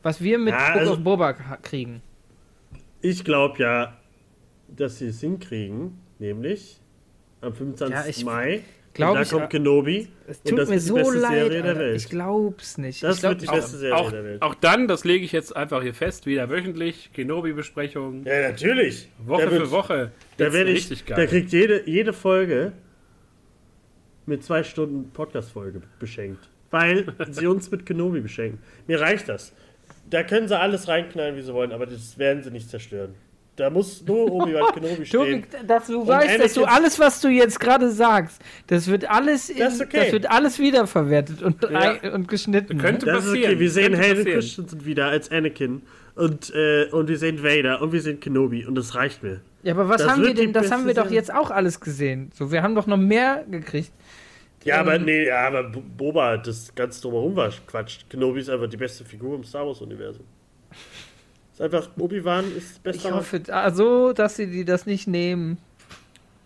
Was 0.02 0.22
wir 0.22 0.38
mit 0.38 0.54
Ja, 0.54 0.74
also- 0.74 0.98
Boba 0.98 1.34
kriegen. 1.34 2.02
Ich 3.02 3.24
glaube 3.24 3.60
ja, 3.60 3.98
dass 4.68 5.00
sie 5.00 5.08
es 5.08 5.20
hinkriegen, 5.20 5.98
nämlich 6.20 6.80
am 7.42 7.54
25. 7.54 7.94
Ja, 7.96 8.10
ich- 8.10 8.26
Mai. 8.26 8.62
Glaub 8.94 9.10
und 9.12 9.16
da 9.16 9.22
ich, 9.24 9.30
kommt 9.30 9.42
ja. 9.42 9.48
Kenobi. 9.48 10.08
Es 10.28 10.38
und 10.40 10.50
tut 10.50 10.60
das 10.60 10.70
mir 10.70 10.76
wird 10.76 10.84
die 10.84 10.88
so 10.88 10.96
beste 10.96 11.18
leid. 11.20 11.32
Serie 11.32 11.62
der. 11.64 11.78
Welt. 11.80 11.96
Ich 11.98 12.10
glaub's 12.10 12.78
nicht. 12.78 13.04
Das 13.04 13.16
ich 13.16 13.22
glaub, 13.22 13.32
wird 13.32 13.42
die 13.42 13.46
ich- 13.46 13.52
beste 13.52 13.78
Serie 13.78 13.96
auch, 13.96 14.12
der 14.12 14.24
Welt. 14.24 14.42
auch 14.42 14.56
dann, 14.56 14.88
das 14.88 15.04
lege 15.04 15.26
ich 15.26 15.32
jetzt 15.32 15.56
einfach 15.56 15.82
hier 15.82 15.94
fest, 15.94 16.26
wieder 16.26 16.50
wöchentlich, 16.50 17.12
Kenobi-Besprechung, 17.14 18.26
Ja, 18.26 18.50
natürlich. 18.50 19.10
Woche 19.26 19.46
da 19.46 19.52
wird, 19.52 19.62
für 19.64 19.72
Woche. 19.72 20.12
Da, 20.38 20.54
werde 20.54 20.72
ich, 20.72 20.78
richtig 20.90 21.06
da 21.06 21.16
geil. 21.16 21.28
kriegt 21.28 21.52
jede, 21.52 21.88
jede 21.90 22.14
Folge 22.14 22.74
mit 24.26 24.44
zwei 24.44 24.64
Stunden 24.64 25.10
Podcast-Folge 25.12 25.82
beschenkt. 26.00 26.50
Weil 26.72 27.06
sie 27.30 27.48
uns 27.48 27.70
mit 27.72 27.86
Kenobi 27.86 28.22
beschenken. 28.22 28.60
Mir 28.88 29.00
reicht 29.02 29.30
das. 29.30 29.54
Da 30.10 30.24
können 30.24 30.48
sie 30.48 30.58
alles 30.58 30.88
reinknallen, 30.88 31.36
wie 31.36 31.42
sie 31.42 31.54
wollen, 31.54 31.72
aber 31.72 31.86
das 31.86 32.18
werden 32.18 32.44
sie 32.44 32.52
nicht 32.52 32.70
zerstören. 32.70 33.16
Da 33.56 33.70
muss 33.70 34.04
nur 34.06 34.32
Obi-Wan 34.32 34.74
Kenobi 34.74 35.06
stehen. 35.06 35.44
dass 35.68 35.86
du 35.88 36.08
weißt, 36.08 36.40
dass 36.44 36.54
du 36.54 36.66
alles, 36.66 36.98
was 36.98 37.22
du 37.22 37.28
jetzt 37.30 37.60
gerade 37.60 37.92
sagst, 37.92 38.42
das 38.68 38.88
wird 38.88 39.08
alles, 39.10 39.50
in, 39.50 39.60
Das 39.60 39.80
okay. 39.80 39.98
das 40.06 40.12
wird 40.12 40.32
alles 40.32 40.58
wiederverwertet 40.58 41.44
und, 41.44 41.62
Ja. 41.70 41.98
ein, 42.02 42.14
und 42.14 42.28
geschnitten. 42.28 42.80
Könnte 42.80 43.06
ne? 43.06 43.12
Das 43.12 43.26
ist 43.26 43.30
okay. 43.32 43.42
passieren. 43.42 43.60
Wir 43.60 43.70
sehen 43.72 43.84
Könnte 43.94 44.00
Hayden 44.02 44.18
passieren. 44.24 44.40
Christensen 44.40 44.86
wieder 44.86 45.06
als 45.08 45.30
Anakin. 45.32 45.82
Und, 46.16 46.54
äh, 46.56 46.86
und 46.92 47.08
wir 47.10 47.18
sehen 47.18 47.44
Vader 47.44 47.82
und 47.82 47.92
wir 47.92 48.02
sehen 48.02 48.20
Kenobi. 48.20 48.66
Und 48.66 48.76
das 48.76 48.96
reicht 48.96 49.22
mir. 49.24 49.42
Ja, 49.64 49.74
aber 49.74 49.88
was 49.88 50.02
Das 50.02 50.12
haben 50.12 50.24
wir 50.24 50.34
denn? 50.34 50.52
Das 50.54 50.72
haben 50.72 50.86
wir 50.88 50.94
doch 50.94 51.10
jetzt 51.12 51.34
auch 51.34 51.50
alles 51.52 51.80
gesehen. 51.80 52.32
So, 52.36 52.52
wir 52.52 52.62
haben 52.64 52.76
doch 52.76 52.88
noch 52.88 52.98
mehr 52.98 53.46
gekriegt. 53.50 53.92
Ja, 54.64 54.80
aber 54.80 54.98
nee, 54.98 55.28
ja, 55.28 55.48
aber 55.48 55.64
Boba, 55.64 56.38
das 56.38 56.74
ganz 56.74 57.02
drumherum 57.02 57.36
war 57.36 57.52
Quatsch. 57.68 58.00
Kenobi 58.10 58.40
ist 58.40 58.50
einfach 58.50 58.70
die 58.70 58.78
beste 58.78 59.04
Figur 59.06 59.36
im 59.36 59.44
Star 59.44 59.66
Wars-Universum. 59.68 60.26
Ist 61.54 61.62
einfach, 61.62 61.88
Obi-Wan 61.98 62.46
ist 62.58 62.78
Ich 62.78 62.82
bester. 62.82 63.16
hoffe, 63.16 63.42
also, 63.50 64.12
dass 64.14 64.36
sie 64.36 64.48
die 64.48 64.66
das 64.66 64.86
nicht 64.86 65.08
nehmen. 65.08 65.58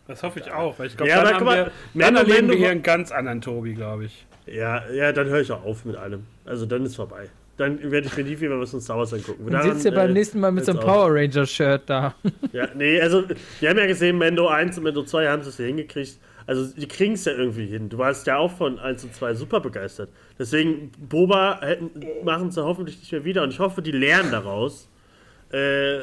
Das 0.07 0.23
hoffe 0.23 0.39
ich 0.39 0.51
auch, 0.51 0.77
weil 0.79 0.87
ich 0.87 0.97
glaube, 0.97 1.09
Ja, 1.09 1.23
dann, 1.23 1.35
haben 1.35 1.45
mal, 1.45 1.71
wir, 1.93 2.05
dann 2.05 2.15
erleben 2.15 2.49
wir 2.49 2.57
hier 2.57 2.69
einen 2.71 2.83
ganz 2.83 3.11
anderen 3.11 3.41
Tobi, 3.41 3.73
glaube 3.73 4.05
ich. 4.05 4.25
Ja, 4.45 4.89
ja, 4.89 5.11
dann 5.11 5.27
höre 5.27 5.41
ich 5.41 5.51
auch 5.51 5.63
auf 5.65 5.83
mit 5.85 5.97
allem. 5.97 6.25
Also 6.45 6.65
dann 6.65 6.85
ist 6.85 6.95
vorbei. 6.95 7.27
Dann 7.57 7.91
werde 7.91 8.07
ich 8.07 8.15
mir 8.15 8.23
nie 8.23 8.39
wieder 8.39 8.59
was 8.59 8.71
von 8.71 8.79
Star 8.81 8.97
Wars 8.97 9.13
angucken. 9.13 9.49
Dann 9.49 9.63
sitzt 9.63 9.83
ihr 9.85 9.93
beim 9.93 10.11
äh, 10.11 10.13
nächsten 10.13 10.39
Mal 10.39 10.51
mit 10.51 10.63
so 10.65 10.71
einem. 10.73 10.81
Power 10.81 11.13
Ranger-Shirt 11.13 11.81
da. 11.87 12.13
Ja, 12.53 12.67
nee, 12.75 13.01
also 13.01 13.23
wir 13.59 13.69
haben 13.69 13.77
ja 13.77 13.87
gesehen, 13.87 14.17
Mendo 14.17 14.47
1 14.47 14.77
und 14.77 14.83
Mendo 14.83 15.03
2 15.03 15.27
haben 15.27 15.41
es 15.41 15.57
ja 15.57 15.65
hingekriegt. 15.65 16.19
Also 16.45 16.65
die 16.73 16.87
kriegen 16.87 17.13
es 17.13 17.25
ja 17.25 17.33
irgendwie 17.33 17.65
hin. 17.65 17.89
Du 17.89 17.97
warst 17.97 18.25
ja 18.27 18.37
auch 18.37 18.51
von 18.51 18.79
1 18.79 19.03
und 19.03 19.13
2 19.15 19.33
super 19.33 19.59
begeistert. 19.59 20.09
Deswegen, 20.39 20.91
Boba 20.97 21.59
machen 22.23 22.49
es 22.49 22.55
ja 22.55 22.63
hoffentlich 22.63 22.99
nicht 22.99 23.11
mehr 23.11 23.25
wieder. 23.25 23.43
Und 23.43 23.49
ich 23.49 23.59
hoffe, 23.59 23.81
die 23.81 23.91
lernen 23.91 24.31
daraus. 24.31 24.87
Äh, 25.51 25.99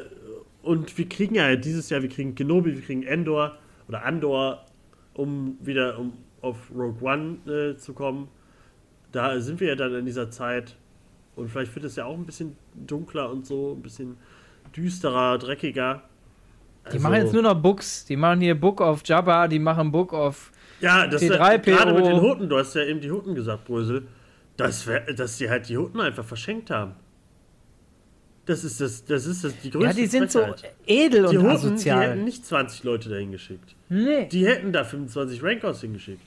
und 0.62 0.97
wir 0.97 1.09
kriegen 1.09 1.34
ja 1.34 1.55
dieses 1.57 1.90
Jahr, 1.90 2.03
wir 2.03 2.09
kriegen 2.09 2.34
Kenobi, 2.34 2.74
wir 2.74 2.82
kriegen 2.82 3.03
Endor 3.03 3.57
oder 3.88 4.05
Andor, 4.05 4.64
um 5.14 5.59
wieder 5.61 5.99
um 5.99 6.14
auf 6.40 6.70
Rogue 6.74 7.03
One 7.03 7.36
äh, 7.51 7.76
zu 7.76 7.92
kommen. 7.92 8.28
Da 9.12 9.38
sind 9.40 9.61
wir 9.61 9.68
ja 9.68 9.74
dann 9.74 9.95
in 9.95 10.07
dieser 10.07 10.30
Zeit. 10.30 10.76
Und 11.36 11.49
vielleicht 11.49 11.74
wird 11.74 11.84
es 11.84 11.97
ja 11.97 12.05
auch 12.05 12.14
ein 12.16 12.26
bisschen 12.26 12.57
dunkler 12.74 13.30
und 13.30 13.45
so, 13.47 13.74
ein 13.76 13.82
bisschen 13.82 14.16
düsterer, 14.74 15.36
dreckiger. 15.38 16.03
Die 16.86 16.97
Also- 16.97 16.99
machen 17.01 17.14
jetzt 17.16 17.32
nur 17.32 17.42
noch 17.42 17.55
Books. 17.61 18.05
Die 18.07 18.16
machen 18.16 18.40
hier 18.40 18.59
Book 18.59 18.80
of 18.80 19.03
Jabba, 19.05 19.49
die 19.49 19.59
machen 19.59 19.90
Book 19.90 20.12
of. 20.12 20.51
Ja, 20.80 21.07
das 21.07 21.22
T3PO. 21.22 21.66
wär- 21.66 21.76
gerade 21.76 21.95
mit 21.95 22.07
den 22.07 22.20
Hutten, 22.20 22.49
du 22.49 22.59
hast 22.59 22.74
ja 22.74 22.82
eben 22.84 23.01
die 23.01 23.11
Hutten 23.11 23.34
gesagt, 23.34 23.64
Brösel, 23.64 24.07
das 24.57 24.86
wär, 24.86 25.01
dass 25.12 25.38
die 25.38 25.49
halt 25.49 25.68
die 25.68 25.76
Hutten 25.78 26.01
einfach 26.01 26.24
verschenkt 26.24 26.70
haben. 26.70 26.92
Das 28.47 28.62
ist 28.62 28.80
das, 28.80 29.05
das 29.07 29.24
ist 29.26 29.42
das, 29.45 29.59
die 29.61 29.70
größte 29.70 29.86
Ja, 29.88 29.92
die 29.95 30.07
sind 30.07 30.30
so 30.30 30.40
Frechheit. 30.40 30.74
edel 30.86 31.26
Die 31.30 31.36
und 31.38 31.45
Hutten, 31.45 31.45
die 31.45 31.49
hätten 31.49 31.51
asozial. 31.51 32.16
nicht 32.16 32.45
20 32.45 32.84
Leute 32.84 33.09
dahin 33.09 33.32
geschickt. 33.32 33.74
Nee. 33.88 34.26
Die 34.30 34.47
hätten 34.47 34.72
da 34.72 34.84
25 34.84 35.42
Rankors 35.42 35.80
hingeschickt. 35.80 36.26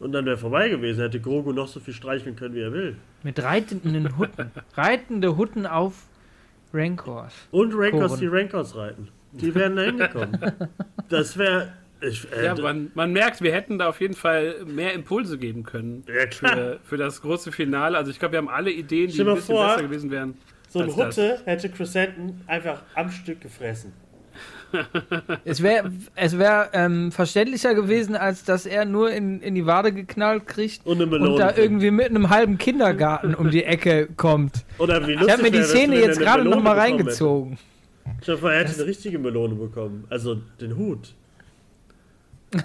Und 0.00 0.12
dann 0.12 0.26
wäre 0.26 0.36
vorbei 0.36 0.68
gewesen, 0.68 1.00
hätte 1.00 1.20
Grogu 1.20 1.52
noch 1.52 1.68
so 1.68 1.80
viel 1.80 1.94
streicheln 1.94 2.36
können, 2.36 2.54
wie 2.54 2.60
er 2.60 2.72
will. 2.72 2.96
Mit 3.22 3.42
reitenden 3.42 4.18
Hutten. 4.18 4.50
Reitende 4.76 5.36
Hutten 5.38 5.66
auf 5.66 5.94
Rancors. 6.74 7.32
Und 7.50 7.72
Rankors, 7.74 8.08
Koren. 8.08 8.20
die 8.20 8.26
Rankors 8.26 8.76
reiten. 8.76 9.08
Die 9.32 9.54
wären 9.54 9.76
da 9.76 9.82
hingekommen. 9.82 10.38
Das 11.08 11.38
wäre. 11.38 11.72
Äh, 12.02 12.44
Ja, 12.44 12.54
man, 12.56 12.90
man 12.94 13.12
merkt, 13.12 13.40
wir 13.40 13.52
hätten 13.52 13.78
da 13.78 13.88
auf 13.88 14.00
jeden 14.00 14.14
Fall 14.14 14.56
mehr 14.66 14.92
Impulse 14.92 15.38
geben 15.38 15.62
können 15.62 16.04
ja, 16.06 16.26
klar. 16.26 16.52
für, 16.54 16.78
für 16.84 16.96
das 16.98 17.22
große 17.22 17.50
Finale. 17.52 17.96
Also 17.96 18.10
ich 18.10 18.18
glaube, 18.18 18.32
wir 18.32 18.38
haben 18.38 18.48
alle 18.48 18.70
Ideen, 18.70 19.10
die 19.10 19.20
ein 19.20 19.26
mal 19.26 19.36
bisschen 19.36 19.54
vor, 19.54 19.66
besser 19.68 19.82
gewesen 19.82 20.10
wären. 20.10 20.34
So 20.74 20.82
das. 20.82 20.96
Hutte 20.96 21.40
hätte 21.44 21.68
Chrysanthemum 21.68 22.40
einfach 22.48 22.82
am 22.96 23.08
Stück 23.10 23.40
gefressen. 23.40 23.92
Es 25.44 25.62
wäre 25.62 25.92
es 26.16 26.36
wär, 26.36 26.70
ähm, 26.72 27.12
verständlicher 27.12 27.76
gewesen, 27.76 28.16
als 28.16 28.42
dass 28.42 28.66
er 28.66 28.84
nur 28.84 29.12
in, 29.12 29.40
in 29.40 29.54
die 29.54 29.66
Wade 29.66 29.92
geknallt 29.92 30.48
kriegt 30.48 30.84
Und 30.84 31.00
und 31.00 31.38
da 31.38 31.56
irgendwie 31.56 31.92
mit 31.92 32.08
einem 32.08 32.28
halben 32.28 32.58
Kindergarten 32.58 33.36
um 33.36 33.52
die 33.52 33.62
Ecke 33.62 34.08
kommt. 34.16 34.64
Oder 34.78 35.06
wie 35.06 35.12
Ich 35.12 35.30
habe 35.30 35.42
mir 35.42 35.52
die 35.52 35.58
wär, 35.58 35.66
Szene 35.66 36.00
jetzt 36.00 36.18
gerade 36.18 36.42
nochmal 36.42 36.76
reingezogen. 36.76 37.58
Hätte. 38.04 38.16
Ich 38.22 38.28
hoffe, 38.28 38.52
er 38.52 38.64
hätte 38.64 38.74
eine 38.74 38.86
richtige 38.86 39.20
Melone 39.20 39.54
bekommen. 39.54 40.08
Also 40.10 40.40
den 40.60 40.76
Hut. 40.76 41.14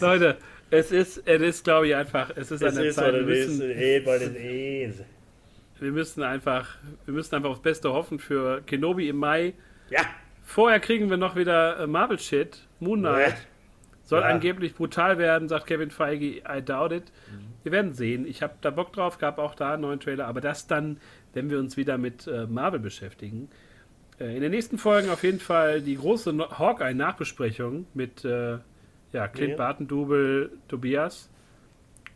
Leute, 0.00 0.38
es 0.70 0.92
ist, 0.92 1.22
es 1.26 1.40
ist 1.42 1.64
glaube 1.64 1.88
ich, 1.88 1.94
einfach, 1.96 2.30
es 2.36 2.50
ist 2.50 2.62
an 2.62 2.66
Das 2.68 2.74
der 2.76 2.84
ist 2.84 2.94
Zeit. 2.96 3.14
Wir 3.14 3.22
müssen, 3.22 3.62
eh 3.70 4.00
bei 4.00 4.18
den 4.18 4.36
E's. 4.36 5.02
wir 5.80 5.92
müssen 5.92 6.22
einfach, 6.22 6.76
wir 7.04 7.14
müssen 7.14 7.34
einfach 7.34 7.50
aufs 7.50 7.62
Beste 7.62 7.92
hoffen 7.92 8.18
für 8.18 8.60
Kenobi 8.62 9.08
im 9.08 9.16
Mai. 9.16 9.54
Ja. 9.90 10.00
Vorher 10.44 10.80
kriegen 10.80 11.10
wir 11.10 11.16
noch 11.16 11.36
wieder 11.36 11.80
äh, 11.80 11.86
Marvel 11.86 12.18
Shit. 12.18 12.58
Moon 12.80 13.00
Knight. 13.00 13.28
Ja. 13.30 13.34
Soll 14.04 14.20
Ja. 14.22 14.26
angeblich 14.28 14.74
brutal 14.74 15.18
werden, 15.18 15.48
sagt 15.48 15.66
Kevin 15.66 15.90
Feige. 15.90 16.38
I 16.48 16.62
doubt 16.64 16.92
it. 16.92 17.04
Wir 17.62 17.72
werden 17.72 17.92
sehen. 17.92 18.26
Ich 18.26 18.42
habe 18.42 18.54
da 18.62 18.70
Bock 18.70 18.92
drauf, 18.94 19.18
gab 19.18 19.38
auch 19.38 19.54
da 19.54 19.74
einen 19.74 19.82
neuen 19.82 20.00
Trailer. 20.00 20.26
Aber 20.26 20.40
das 20.40 20.66
dann, 20.66 20.98
wenn 21.34 21.50
wir 21.50 21.58
uns 21.58 21.76
wieder 21.76 21.98
mit 21.98 22.26
äh, 22.26 22.46
Marvel 22.46 22.80
beschäftigen. 22.80 23.50
Äh, 24.18 24.34
in 24.36 24.40
den 24.40 24.50
nächsten 24.52 24.78
Folgen 24.78 25.10
auf 25.10 25.22
jeden 25.24 25.40
Fall 25.40 25.82
die 25.82 25.96
große 25.96 26.32
no 26.32 26.48
Hawkeye-Nachbesprechung 26.58 27.86
mit 27.92 28.24
äh, 28.24 28.56
ja, 29.12 29.28
Clint 29.28 29.50
Ja. 29.52 29.56
Barton-Double 29.56 30.50
Tobias. 30.68 31.30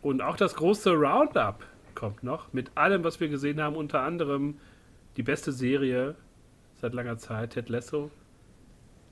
Und 0.02 0.20
auch 0.22 0.36
das 0.36 0.54
große 0.54 0.92
Roundup 0.92 1.64
kommt 1.94 2.22
noch. 2.22 2.52
Mit 2.52 2.70
allem, 2.74 3.04
was 3.04 3.20
wir 3.20 3.28
gesehen 3.28 3.60
haben. 3.62 3.76
Unter 3.76 4.00
anderem 4.00 4.58
die 5.16 5.22
beste 5.22 5.52
Serie 5.52 6.14
seit 6.76 6.94
langer 6.94 7.18
Zeit, 7.18 7.50
Ted 7.50 7.68
Lasso. 7.68 8.10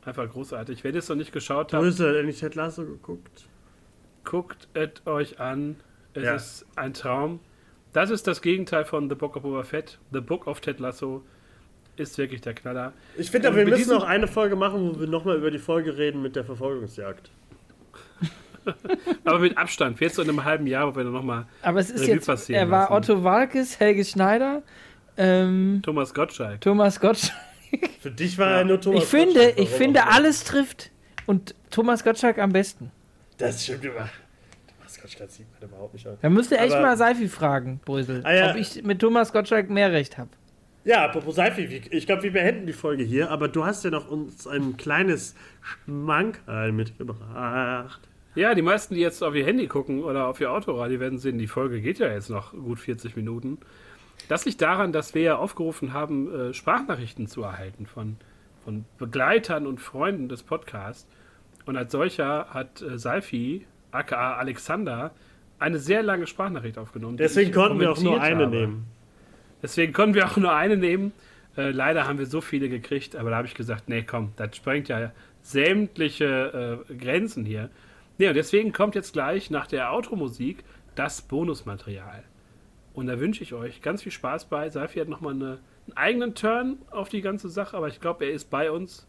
Einfach 0.04 0.28
großartig. 0.30 0.82
Wenn 0.82 0.94
ihr 0.94 0.98
es 1.00 1.08
noch 1.08 1.16
nicht 1.16 1.32
geschaut 1.32 1.72
habt, 1.72 1.82
Größe, 1.82 2.08
hätte 2.18 2.28
ich 2.28 2.40
Ted 2.40 2.54
Lasso 2.54 2.84
geguckt. 2.84 3.46
guckt 4.24 4.68
es 4.74 4.90
euch 5.06 5.38
an. 5.40 5.76
Es 6.14 6.24
Ja. 6.24 6.34
ist 6.34 6.66
ein 6.76 6.94
Traum. 6.94 7.40
Das 7.92 8.10
ist 8.10 8.26
das 8.26 8.40
Gegenteil 8.42 8.84
von 8.84 9.08
The 9.08 9.14
Book 9.14 9.36
of 9.36 9.42
Boba 9.42 9.62
Fett. 9.62 9.98
The 10.12 10.20
Book 10.20 10.46
of 10.46 10.60
Ted 10.60 10.80
Lasso 10.80 11.22
ist 11.96 12.16
wirklich 12.18 12.40
der 12.40 12.54
Knaller. 12.54 12.92
Ich 13.16 13.30
finde, 13.30 13.54
wir 13.54 13.66
müssen 13.66 13.90
noch 13.90 14.04
eine 14.04 14.26
Folge 14.26 14.56
machen, 14.56 14.94
wo 14.94 15.00
wir 15.00 15.06
nochmal 15.06 15.36
über 15.36 15.50
die 15.50 15.58
Folge 15.58 15.96
reden 15.98 16.22
mit 16.22 16.34
der 16.36 16.44
Verfolgungsjagd. 16.44 17.30
Aber 19.24 19.38
mit 19.38 19.56
Abstand. 19.56 20.00
Jetzt 20.00 20.16
so 20.16 20.22
in 20.22 20.28
einem 20.28 20.44
halben 20.44 20.66
Jahr, 20.66 20.86
wo 20.88 20.96
wir 20.96 21.04
dann 21.04 21.12
nochmal 21.12 21.46
Aber 21.62 21.80
es 21.80 21.90
ist 21.90 22.02
Revue 22.02 22.14
jetzt, 22.16 22.26
passieren 22.26 22.60
er 22.62 22.70
war 22.70 22.90
lassen. 22.90 23.12
Otto 23.12 23.24
Walkes, 23.24 23.80
Helge 23.80 24.04
Schneider, 24.04 24.62
ähm, 25.16 25.80
Thomas 25.82 26.12
Gottschalk. 26.14 26.60
Thomas 26.60 27.00
Gottschalk. 27.00 27.38
Für 28.00 28.10
dich 28.10 28.36
war 28.38 28.50
er 28.50 28.64
nur 28.64 28.80
Thomas 28.80 29.02
Ich 29.04 29.08
finde, 29.08 29.34
Gottschalk, 29.34 29.58
ich 29.58 29.64
warum 29.66 29.78
finde 29.78 30.00
auch 30.02 30.06
immer. 30.06 30.14
alles 30.16 30.44
trifft 30.44 30.90
und 31.26 31.54
Thomas 31.70 32.02
Gottschalk 32.04 32.38
am 32.38 32.52
besten. 32.52 32.90
Das 33.38 33.62
stimmt 33.64 33.84
immer. 33.84 34.08
Thomas 34.76 35.00
Gottschalk 35.00 35.30
sieht 35.30 35.46
man 35.60 35.68
überhaupt 35.70 35.94
nicht 35.94 36.06
an. 36.06 36.16
Da 36.20 36.28
müsste 36.30 36.58
echt 36.58 36.72
mal 36.74 36.96
Seifi 36.96 37.28
fragen, 37.28 37.80
Brösel, 37.84 38.22
Ah, 38.24 38.34
ja. 38.34 38.50
ob 38.50 38.56
ich 38.56 38.82
mit 38.82 38.98
Thomas 38.98 39.32
Gottschalk 39.32 39.70
mehr 39.70 39.92
Recht 39.92 40.18
habe. 40.18 40.30
Ja, 40.82 41.04
apropos 41.04 41.34
Seifi, 41.36 41.82
ich 41.90 42.06
glaube, 42.06 42.22
wir 42.22 42.32
beenden 42.32 42.66
die 42.66 42.72
Folge 42.72 43.02
hier, 43.04 43.30
aber 43.30 43.48
du 43.48 43.64
hast 43.66 43.84
ja 43.84 43.90
noch 43.90 44.08
uns 44.10 44.46
ein 44.46 44.78
kleines 44.78 45.34
Schmankerl 45.62 46.72
mitgebracht. 46.72 48.00
Ja, 48.34 48.54
die 48.54 48.62
meisten, 48.62 48.94
die 48.94 49.00
jetzt 49.00 49.22
auf 49.22 49.34
ihr 49.34 49.44
Handy 49.44 49.66
gucken 49.66 50.04
oder 50.04 50.26
auf 50.26 50.40
ihr 50.40 50.52
Autoradio, 50.52 51.00
werden 51.00 51.18
sehen, 51.18 51.38
die 51.38 51.48
Folge 51.48 51.80
geht 51.80 51.98
ja 51.98 52.08
jetzt 52.08 52.30
noch 52.30 52.52
gut 52.52 52.78
40 52.78 53.16
Minuten. 53.16 53.58
Das 54.28 54.44
liegt 54.44 54.62
daran, 54.62 54.92
dass 54.92 55.14
wir 55.14 55.22
ja 55.22 55.36
aufgerufen 55.36 55.92
haben, 55.92 56.50
äh, 56.50 56.54
Sprachnachrichten 56.54 57.26
zu 57.26 57.42
erhalten 57.42 57.86
von, 57.86 58.16
von 58.64 58.84
Begleitern 58.98 59.66
und 59.66 59.80
Freunden 59.80 60.28
des 60.28 60.42
Podcasts. 60.42 61.08
Und 61.66 61.76
als 61.76 61.90
solcher 61.90 62.48
hat 62.50 62.82
äh, 62.82 62.98
Seifi, 62.98 63.66
aka 63.90 64.34
Alexander, 64.34 65.10
eine 65.58 65.78
sehr 65.78 66.02
lange 66.02 66.26
Sprachnachricht 66.26 66.78
aufgenommen. 66.78 67.16
Deswegen 67.16 67.52
konnten 67.52 67.80
wir 67.80 67.90
auch 67.90 68.00
nur 68.00 68.20
eine 68.20 68.44
habe. 68.44 68.56
nehmen. 68.56 68.86
Deswegen 69.62 69.92
konnten 69.92 70.14
wir 70.14 70.26
auch 70.26 70.36
nur 70.36 70.54
eine 70.54 70.76
nehmen. 70.76 71.12
Äh, 71.56 71.70
leider 71.70 72.06
haben 72.06 72.18
wir 72.18 72.26
so 72.26 72.40
viele 72.40 72.68
gekriegt, 72.68 73.16
aber 73.16 73.30
da 73.30 73.36
habe 73.36 73.48
ich 73.48 73.54
gesagt, 73.54 73.88
nee, 73.88 74.02
komm, 74.02 74.32
das 74.36 74.56
sprengt 74.56 74.88
ja 74.88 75.12
sämtliche 75.42 76.84
äh, 76.88 76.94
Grenzen 76.94 77.44
hier. 77.44 77.70
Nee, 78.20 78.28
und 78.28 78.34
deswegen 78.34 78.74
kommt 78.74 78.94
jetzt 78.94 79.14
gleich 79.14 79.48
nach 79.48 79.66
der 79.66 79.92
Automusik 79.92 80.62
das 80.94 81.22
Bonusmaterial. 81.22 82.22
Und 82.92 83.06
da 83.06 83.18
wünsche 83.18 83.42
ich 83.42 83.54
euch 83.54 83.80
ganz 83.80 84.02
viel 84.02 84.12
Spaß 84.12 84.44
bei. 84.44 84.68
Seifi 84.68 84.98
hat 84.98 85.08
nochmal 85.08 85.32
eine, 85.32 85.58
einen 85.86 85.96
eigenen 85.96 86.34
Turn 86.34 86.76
auf 86.90 87.08
die 87.08 87.22
ganze 87.22 87.48
Sache, 87.48 87.74
aber 87.74 87.88
ich 87.88 87.98
glaube, 87.98 88.26
er 88.26 88.32
ist 88.32 88.50
bei 88.50 88.70
uns 88.70 89.06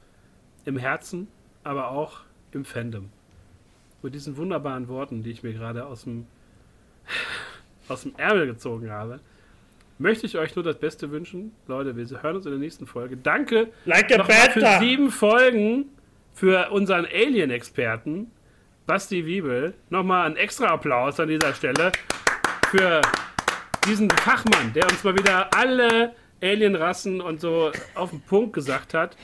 im 0.64 0.78
Herzen, 0.78 1.28
aber 1.66 1.92
auch 1.92 2.22
im 2.54 2.64
Fandom. 2.64 3.10
Mit 4.02 4.16
diesen 4.16 4.38
wunderbaren 4.38 4.88
Worten, 4.88 5.24
die 5.24 5.32
ich 5.32 5.44
mir 5.44 5.52
gerade 5.52 5.86
aus 5.86 6.06
dem, 6.06 6.26
aus 7.90 8.04
dem 8.04 8.14
Ärmel 8.16 8.48
gezogen 8.48 8.92
habe, 8.92 9.20
möchte 10.00 10.26
ich 10.26 10.38
euch 10.38 10.56
nur 10.56 10.64
das 10.64 10.80
Beste 10.80 11.12
wünschen. 11.12 11.52
Leute, 11.68 11.98
wir 11.98 12.24
hören 12.24 12.38
uns 12.38 12.46
in 12.46 12.54
der 12.54 12.62
nächsten 12.62 12.88
Folge. 12.88 13.18
Danke 13.18 13.74
like 13.84 14.10
für 14.54 14.80
sieben 14.80 15.12
Folgen 15.12 15.90
für 16.34 16.72
unseren 16.72 17.06
Alien-Experten, 17.06 18.32
Basti 18.92 19.26
Wiebel. 19.26 19.74
Nochmal 19.90 20.30
ein 20.30 20.36
extra 20.36 20.68
Applaus 20.68 21.18
an 21.22 21.30
dieser 21.30 21.54
Stelle 21.54 21.94
für 22.72 23.02
diesen 23.88 24.10
Fachmann, 24.10 24.74
der 24.74 24.84
uns 24.84 25.02
mal 25.06 25.18
wieder 25.18 25.48
alle 25.56 26.12
Alienrassen 26.42 27.22
und 27.22 27.40
so 27.40 27.72
auf 27.96 28.10
den 28.10 28.20
Punkt 28.20 28.52
gesagt 28.52 28.94
hat. 28.94 29.16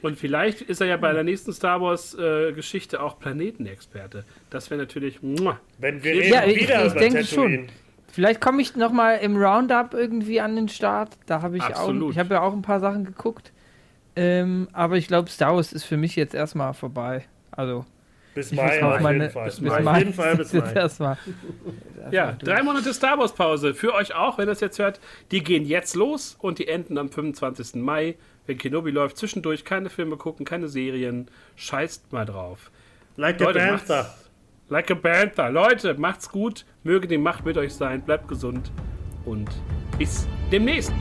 Und 0.00 0.16
vielleicht 0.16 0.62
ist 0.62 0.80
er 0.80 0.86
ja 0.86 0.96
bei 0.96 1.12
der 1.12 1.22
nächsten 1.22 1.52
Star 1.52 1.82
Wars-Geschichte 1.82 2.96
äh, 2.96 3.00
auch 3.00 3.18
Planetenexperte. 3.18 4.24
Das 4.48 4.70
wäre 4.70 4.80
natürlich. 4.80 5.22
Muah. 5.22 5.60
Wenn 5.76 6.02
wir 6.02 6.12
reden 6.12 6.32
ja, 6.32 6.46
ich, 6.46 6.62
wieder 6.62 6.86
ich, 6.86 6.94
ich 6.94 6.98
denke 6.98 7.24
schon. 7.24 7.68
Vielleicht 8.10 8.40
komme 8.40 8.62
ich 8.62 8.74
noch 8.74 8.90
mal 8.90 9.16
im 9.16 9.36
Roundup 9.36 9.92
irgendwie 9.92 10.40
an 10.40 10.56
den 10.56 10.70
Start. 10.70 11.18
Da 11.26 11.42
habe 11.42 11.58
ich 11.58 11.62
Absolut. 11.62 12.04
auch. 12.04 12.10
Ich 12.12 12.18
habe 12.18 12.32
ja 12.32 12.40
auch 12.40 12.54
ein 12.54 12.62
paar 12.62 12.80
Sachen 12.80 13.04
geguckt. 13.04 13.52
Ähm, 14.16 14.68
aber 14.72 14.96
ich 14.96 15.08
glaube, 15.08 15.28
Star 15.28 15.54
Wars 15.54 15.74
ist 15.74 15.84
für 15.84 15.98
mich 15.98 16.16
jetzt 16.16 16.34
erstmal 16.34 16.72
vorbei. 16.72 17.26
Also. 17.50 17.84
Bis 18.34 18.52
Mai, 18.52 18.82
auf 18.82 19.00
meine, 19.00 19.24
jeden 19.24 19.32
Fall. 19.32 19.46
Bis, 19.46 19.60
bis 19.60 19.70
Mai. 19.70 19.90
Auf 19.90 19.98
jeden 19.98 20.14
Fall 20.14 20.36
bis 20.36 20.52
Mai. 20.52 20.72
Erstmal. 20.72 21.18
ja, 22.10 22.32
drei 22.32 22.62
Monate 22.62 22.94
Star 22.94 23.18
Wars 23.18 23.32
Pause. 23.32 23.74
Für 23.74 23.94
euch 23.94 24.14
auch, 24.14 24.38
wenn 24.38 24.44
ihr 24.44 24.52
das 24.52 24.60
jetzt 24.60 24.78
hört. 24.78 25.00
Die 25.30 25.42
gehen 25.42 25.64
jetzt 25.64 25.96
los 25.96 26.36
und 26.40 26.58
die 26.58 26.68
enden 26.68 26.98
am 26.98 27.10
25. 27.10 27.76
Mai. 27.76 28.16
Wenn 28.46 28.58
Kenobi 28.58 28.90
läuft, 28.90 29.16
zwischendurch 29.16 29.64
keine 29.64 29.90
Filme 29.90 30.16
gucken, 30.16 30.46
keine 30.46 30.68
Serien. 30.68 31.28
Scheißt 31.56 32.12
mal 32.12 32.24
drauf. 32.24 32.70
Like 33.16 33.40
Leute, 33.40 33.62
a 33.62 33.66
Panther. 33.66 34.14
Like 34.68 34.90
a 34.90 34.94
Panther. 34.94 35.50
Leute, 35.50 35.94
macht's 35.94 36.30
gut. 36.30 36.64
Möge 36.84 37.08
die 37.08 37.18
Macht 37.18 37.44
mit 37.44 37.58
euch 37.58 37.74
sein. 37.74 38.02
Bleibt 38.02 38.28
gesund. 38.28 38.70
Und 39.24 39.50
bis 39.98 40.26
demnächst. 40.50 40.92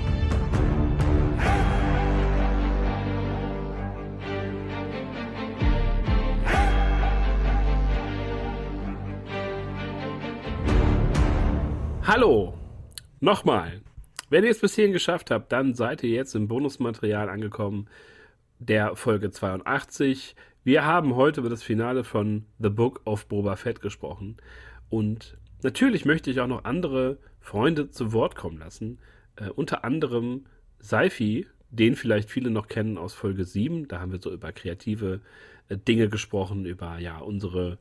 Hallo, 12.12 12.55
nochmal. 13.20 13.82
Wenn 14.32 14.43
ihr 14.43 14.49
es 14.49 14.62
bis 14.62 14.74
hierhin 14.74 14.93
geschafft 14.93 15.30
habt, 15.30 15.51
dann 15.51 15.76
seid 15.76 16.01
ihr 16.01 16.10
jetzt 16.10 16.34
im 16.34 16.47
Bonusmaterial 16.47 17.30
angekommen 17.30 17.88
der 18.57 18.95
Folge 18.95 19.30
82. 19.30 20.36
Wir 20.64 20.86
haben 20.88 21.16
heute 21.16 21.41
über 21.41 21.51
das 21.51 21.62
Finale 21.62 22.03
von 22.03 22.45
The 22.57 22.70
Book 22.70 23.01
of 23.05 23.28
Boba 23.28 23.57
Fett 23.57 23.80
gesprochen. 23.80 24.38
Und 24.89 25.38
natürlich 25.62 26.03
möchte 26.03 26.32
ich 26.32 26.39
auch 26.39 26.47
noch 26.47 26.64
andere 26.64 27.20
Freunde 27.41 27.91
zu 27.91 28.12
Wort 28.12 28.36
kommen 28.36 28.57
lassen. 28.57 28.97
Äh, 29.36 29.49
unter 29.51 29.84
anderem 29.84 30.47
Seifi, 30.80 31.45
den 31.70 31.95
vielleicht 31.95 32.32
viele 32.32 32.49
noch 32.49 32.70
kennen 32.70 32.97
aus 32.97 33.14
Folge 33.14 33.45
7. 33.45 33.88
Da 33.88 33.99
haben 33.99 34.12
wir 34.12 34.20
so 34.20 34.34
über 34.34 34.51
kreative 34.51 35.22
äh, 35.68 35.78
Dinge 35.78 36.10
gesprochen, 36.10 36.66
über 36.66 36.97
ja 36.97 37.20
unsere 37.20 37.78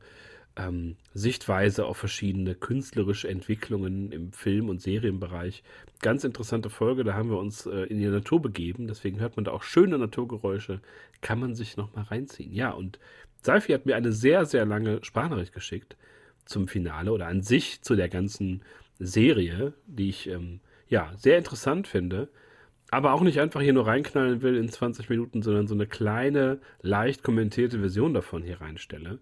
ähm, 0.59 0.97
Sichtweise 1.13 1.85
auf 1.85 1.97
verschiedene 1.97 2.53
künstlerische 2.53 3.29
Entwicklungen 3.29 4.11
im 4.11 4.31
Film- 4.33 4.69
und 4.69 4.81
Serienbereich. 4.81 5.63
Ganz 6.01 6.23
interessante 6.23 6.69
Folge, 6.69 7.03
da 7.03 7.13
haben 7.13 7.29
wir 7.29 7.37
uns 7.37 7.65
äh, 7.65 7.83
in 7.83 7.99
die 7.99 8.07
Natur 8.07 8.41
begeben, 8.41 8.87
deswegen 8.87 9.19
hört 9.19 9.37
man 9.37 9.45
da 9.45 9.51
auch 9.51 9.63
schöne 9.63 9.97
Naturgeräusche, 9.97 10.81
kann 11.21 11.39
man 11.39 11.55
sich 11.55 11.77
nochmal 11.77 12.05
reinziehen. 12.05 12.53
Ja, 12.53 12.71
und 12.71 12.99
Seifi 13.41 13.71
hat 13.71 13.85
mir 13.85 13.95
eine 13.95 14.11
sehr, 14.11 14.45
sehr 14.45 14.65
lange 14.65 15.03
Sprachnachricht 15.03 15.53
geschickt 15.53 15.95
zum 16.45 16.67
Finale 16.67 17.11
oder 17.11 17.27
an 17.27 17.41
sich 17.41 17.81
zu 17.81 17.95
der 17.95 18.09
ganzen 18.09 18.61
Serie, 18.99 19.73
die 19.87 20.09
ich 20.09 20.27
ähm, 20.27 20.59
ja 20.89 21.11
sehr 21.15 21.37
interessant 21.37 21.87
finde 21.87 22.29
aber 22.91 23.13
auch 23.13 23.21
nicht 23.21 23.39
einfach 23.39 23.61
hier 23.61 23.73
nur 23.73 23.87
reinknallen 23.87 24.41
will 24.41 24.57
in 24.57 24.69
20 24.69 25.09
Minuten, 25.09 25.41
sondern 25.41 25.67
so 25.67 25.75
eine 25.75 25.87
kleine, 25.87 26.59
leicht 26.81 27.23
kommentierte 27.23 27.79
Version 27.79 28.13
davon 28.13 28.43
hier 28.43 28.61
reinstelle. 28.61 29.19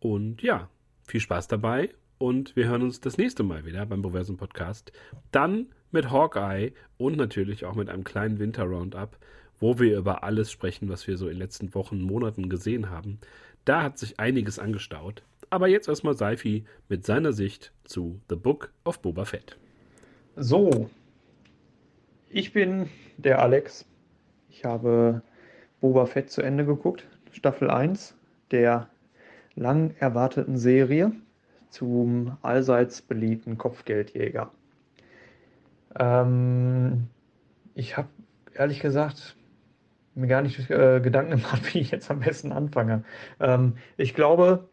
Und 0.00 0.42
ja, 0.42 0.68
viel 1.04 1.20
Spaß 1.20 1.48
dabei 1.48 1.90
und 2.18 2.56
wir 2.56 2.68
hören 2.68 2.82
uns 2.82 3.00
das 3.00 3.18
nächste 3.18 3.42
Mal 3.42 3.64
wieder 3.64 3.84
beim 3.86 4.02
Proversum 4.02 4.36
Podcast. 4.36 4.92
Dann 5.30 5.66
mit 5.90 6.10
Hawkeye 6.10 6.72
und 6.96 7.16
natürlich 7.16 7.64
auch 7.64 7.74
mit 7.74 7.88
einem 7.88 8.04
kleinen 8.04 8.38
Winter 8.38 8.64
Roundup, 8.64 9.18
wo 9.58 9.78
wir 9.78 9.98
über 9.98 10.24
alles 10.24 10.50
sprechen, 10.50 10.88
was 10.88 11.06
wir 11.06 11.18
so 11.18 11.26
in 11.26 11.34
den 11.34 11.40
letzten 11.40 11.74
Wochen, 11.74 12.00
Monaten 12.00 12.48
gesehen 12.48 12.90
haben. 12.90 13.18
Da 13.64 13.82
hat 13.82 13.98
sich 13.98 14.18
einiges 14.18 14.58
angestaut. 14.58 15.22
Aber 15.50 15.68
jetzt 15.68 15.88
erstmal 15.88 16.14
Seifi 16.14 16.64
mit 16.88 17.04
seiner 17.04 17.32
Sicht 17.32 17.72
zu 17.84 18.20
The 18.28 18.36
Book 18.36 18.72
of 18.84 19.02
Boba 19.02 19.24
Fett. 19.24 19.58
So, 20.36 20.88
ich 22.30 22.52
bin 22.52 22.88
der 23.18 23.42
Alex. 23.42 23.84
Ich 24.48 24.64
habe 24.64 25.22
Boba 25.80 26.06
Fett 26.06 26.30
zu 26.30 26.40
Ende 26.40 26.64
geguckt, 26.64 27.06
Staffel 27.32 27.68
1 27.68 28.14
der 28.50 28.88
lang 29.54 29.94
erwarteten 29.98 30.56
Serie 30.56 31.12
zum 31.70 32.36
allseits 32.42 33.02
beliebten 33.02 33.58
Kopfgeldjäger. 33.58 34.50
Ähm, 35.98 37.08
ich 37.74 37.96
habe 37.96 38.08
ehrlich 38.54 38.80
gesagt 38.80 39.36
mir 40.14 40.26
gar 40.26 40.42
nicht 40.42 40.70
äh, 40.70 41.00
Gedanken 41.00 41.32
gemacht, 41.32 41.62
wie 41.74 41.80
ich 41.80 41.90
jetzt 41.90 42.10
am 42.10 42.20
besten 42.20 42.52
anfange. 42.52 43.04
Ähm, 43.38 43.74
ich 43.96 44.14
glaube, 44.14 44.68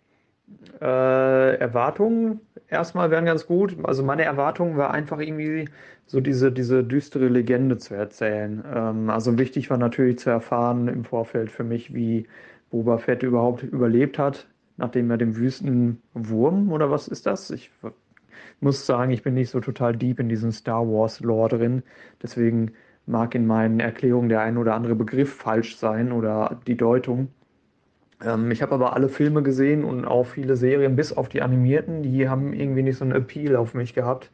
äh, 0.82 1.56
Erwartungen 1.58 2.42
erstmal 2.68 3.12
wären 3.12 3.26
ganz 3.26 3.46
gut. 3.46 3.78
Also 3.84 4.04
meine 4.04 4.24
Erwartung 4.24 4.78
war 4.78 4.92
einfach 4.92 5.20
irgendwie 5.20 5.70
so 6.06 6.22
diese, 6.22 6.52
diese 6.52 6.84
düstere 6.84 7.28
Legende 7.28 7.78
zu 7.78 7.94
erzählen. 7.96 8.64
Ähm, 8.74 9.10
also 9.10 9.38
wichtig 9.38 9.70
war 9.70 9.78
natürlich 9.78 10.20
zu 10.20 10.30
erfahren 10.30 10.88
im 10.88 11.04
Vorfeld 11.04 11.52
für 11.52 11.64
mich, 11.64 11.94
wie 11.94 12.28
Boba 12.70 12.98
Fett 12.98 13.24
überhaupt 13.24 13.64
überlebt 13.64 14.18
hat 14.20 14.48
nachdem 14.78 15.10
er 15.12 15.18
dem 15.18 15.36
Wüstenwurm 15.36 16.72
oder 16.72 16.90
was 16.90 17.08
ist 17.08 17.26
das? 17.26 17.50
Ich 17.50 17.72
muss 18.60 18.86
sagen, 18.86 19.12
ich 19.12 19.24
bin 19.24 19.34
nicht 19.34 19.50
so 19.50 19.60
total 19.60 19.96
deep 19.96 20.20
in 20.20 20.30
diesem 20.30 20.52
Star 20.52 20.88
Wars 20.88 21.20
Lore 21.20 21.50
drin. 21.50 21.84
Deswegen 22.22 22.72
mag 23.06 23.36
in 23.36 23.48
meinen 23.48 23.80
Erklärungen 23.80 24.30
der 24.30 24.42
ein 24.42 24.58
oder 24.58 24.76
andere 24.76 24.96
Begriff 24.96 25.34
falsch 25.34 25.78
sein 25.78 26.12
oder 26.12 26.60
die 26.68 26.78
Deutung. 26.78 27.30
Ähm, 28.24 28.52
ich 28.52 28.62
habe 28.62 28.76
aber 28.76 28.94
alle 28.96 29.10
Filme 29.10 29.44
gesehen 29.44 29.84
und 29.84 30.06
auch 30.06 30.26
viele 30.26 30.56
Serien, 30.56 30.96
bis 30.96 31.14
auf 31.14 31.30
die 31.30 31.42
animierten, 31.42 32.04
die 32.04 32.30
haben 32.30 32.54
irgendwie 32.54 32.84
nicht 32.84 32.98
so 32.98 33.06
einen 33.06 33.14
Appeal 33.14 33.56
auf 33.56 33.74
mich 33.74 33.94
gehabt. 33.94 34.32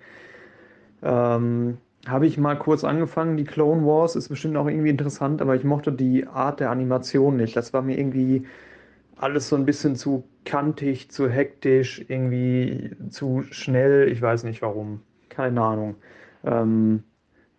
Ähm, 1.01 1.77
habe 2.07 2.27
ich 2.27 2.37
mal 2.37 2.57
kurz 2.57 2.83
angefangen. 2.83 3.37
Die 3.37 3.45
Clone 3.45 3.85
Wars 3.85 4.15
ist 4.15 4.29
bestimmt 4.29 4.57
auch 4.57 4.67
irgendwie 4.67 4.89
interessant, 4.89 5.41
aber 5.41 5.55
ich 5.55 5.63
mochte 5.63 5.91
die 5.91 6.27
Art 6.27 6.59
der 6.59 6.69
Animation 6.69 7.37
nicht. 7.37 7.55
Das 7.55 7.73
war 7.73 7.81
mir 7.81 7.97
irgendwie 7.97 8.45
alles 9.23 9.47
so 9.47 9.55
ein 9.55 9.65
bisschen 9.65 9.95
zu 9.95 10.25
kantig, 10.43 11.09
zu 11.09 11.29
hektisch, 11.29 12.03
irgendwie 12.09 12.91
zu 13.09 13.43
schnell. 13.51 14.09
Ich 14.11 14.21
weiß 14.21 14.43
nicht 14.43 14.61
warum. 14.61 15.01
Keine 15.29 15.61
Ahnung. 15.61 15.95
Ähm, 16.43 17.03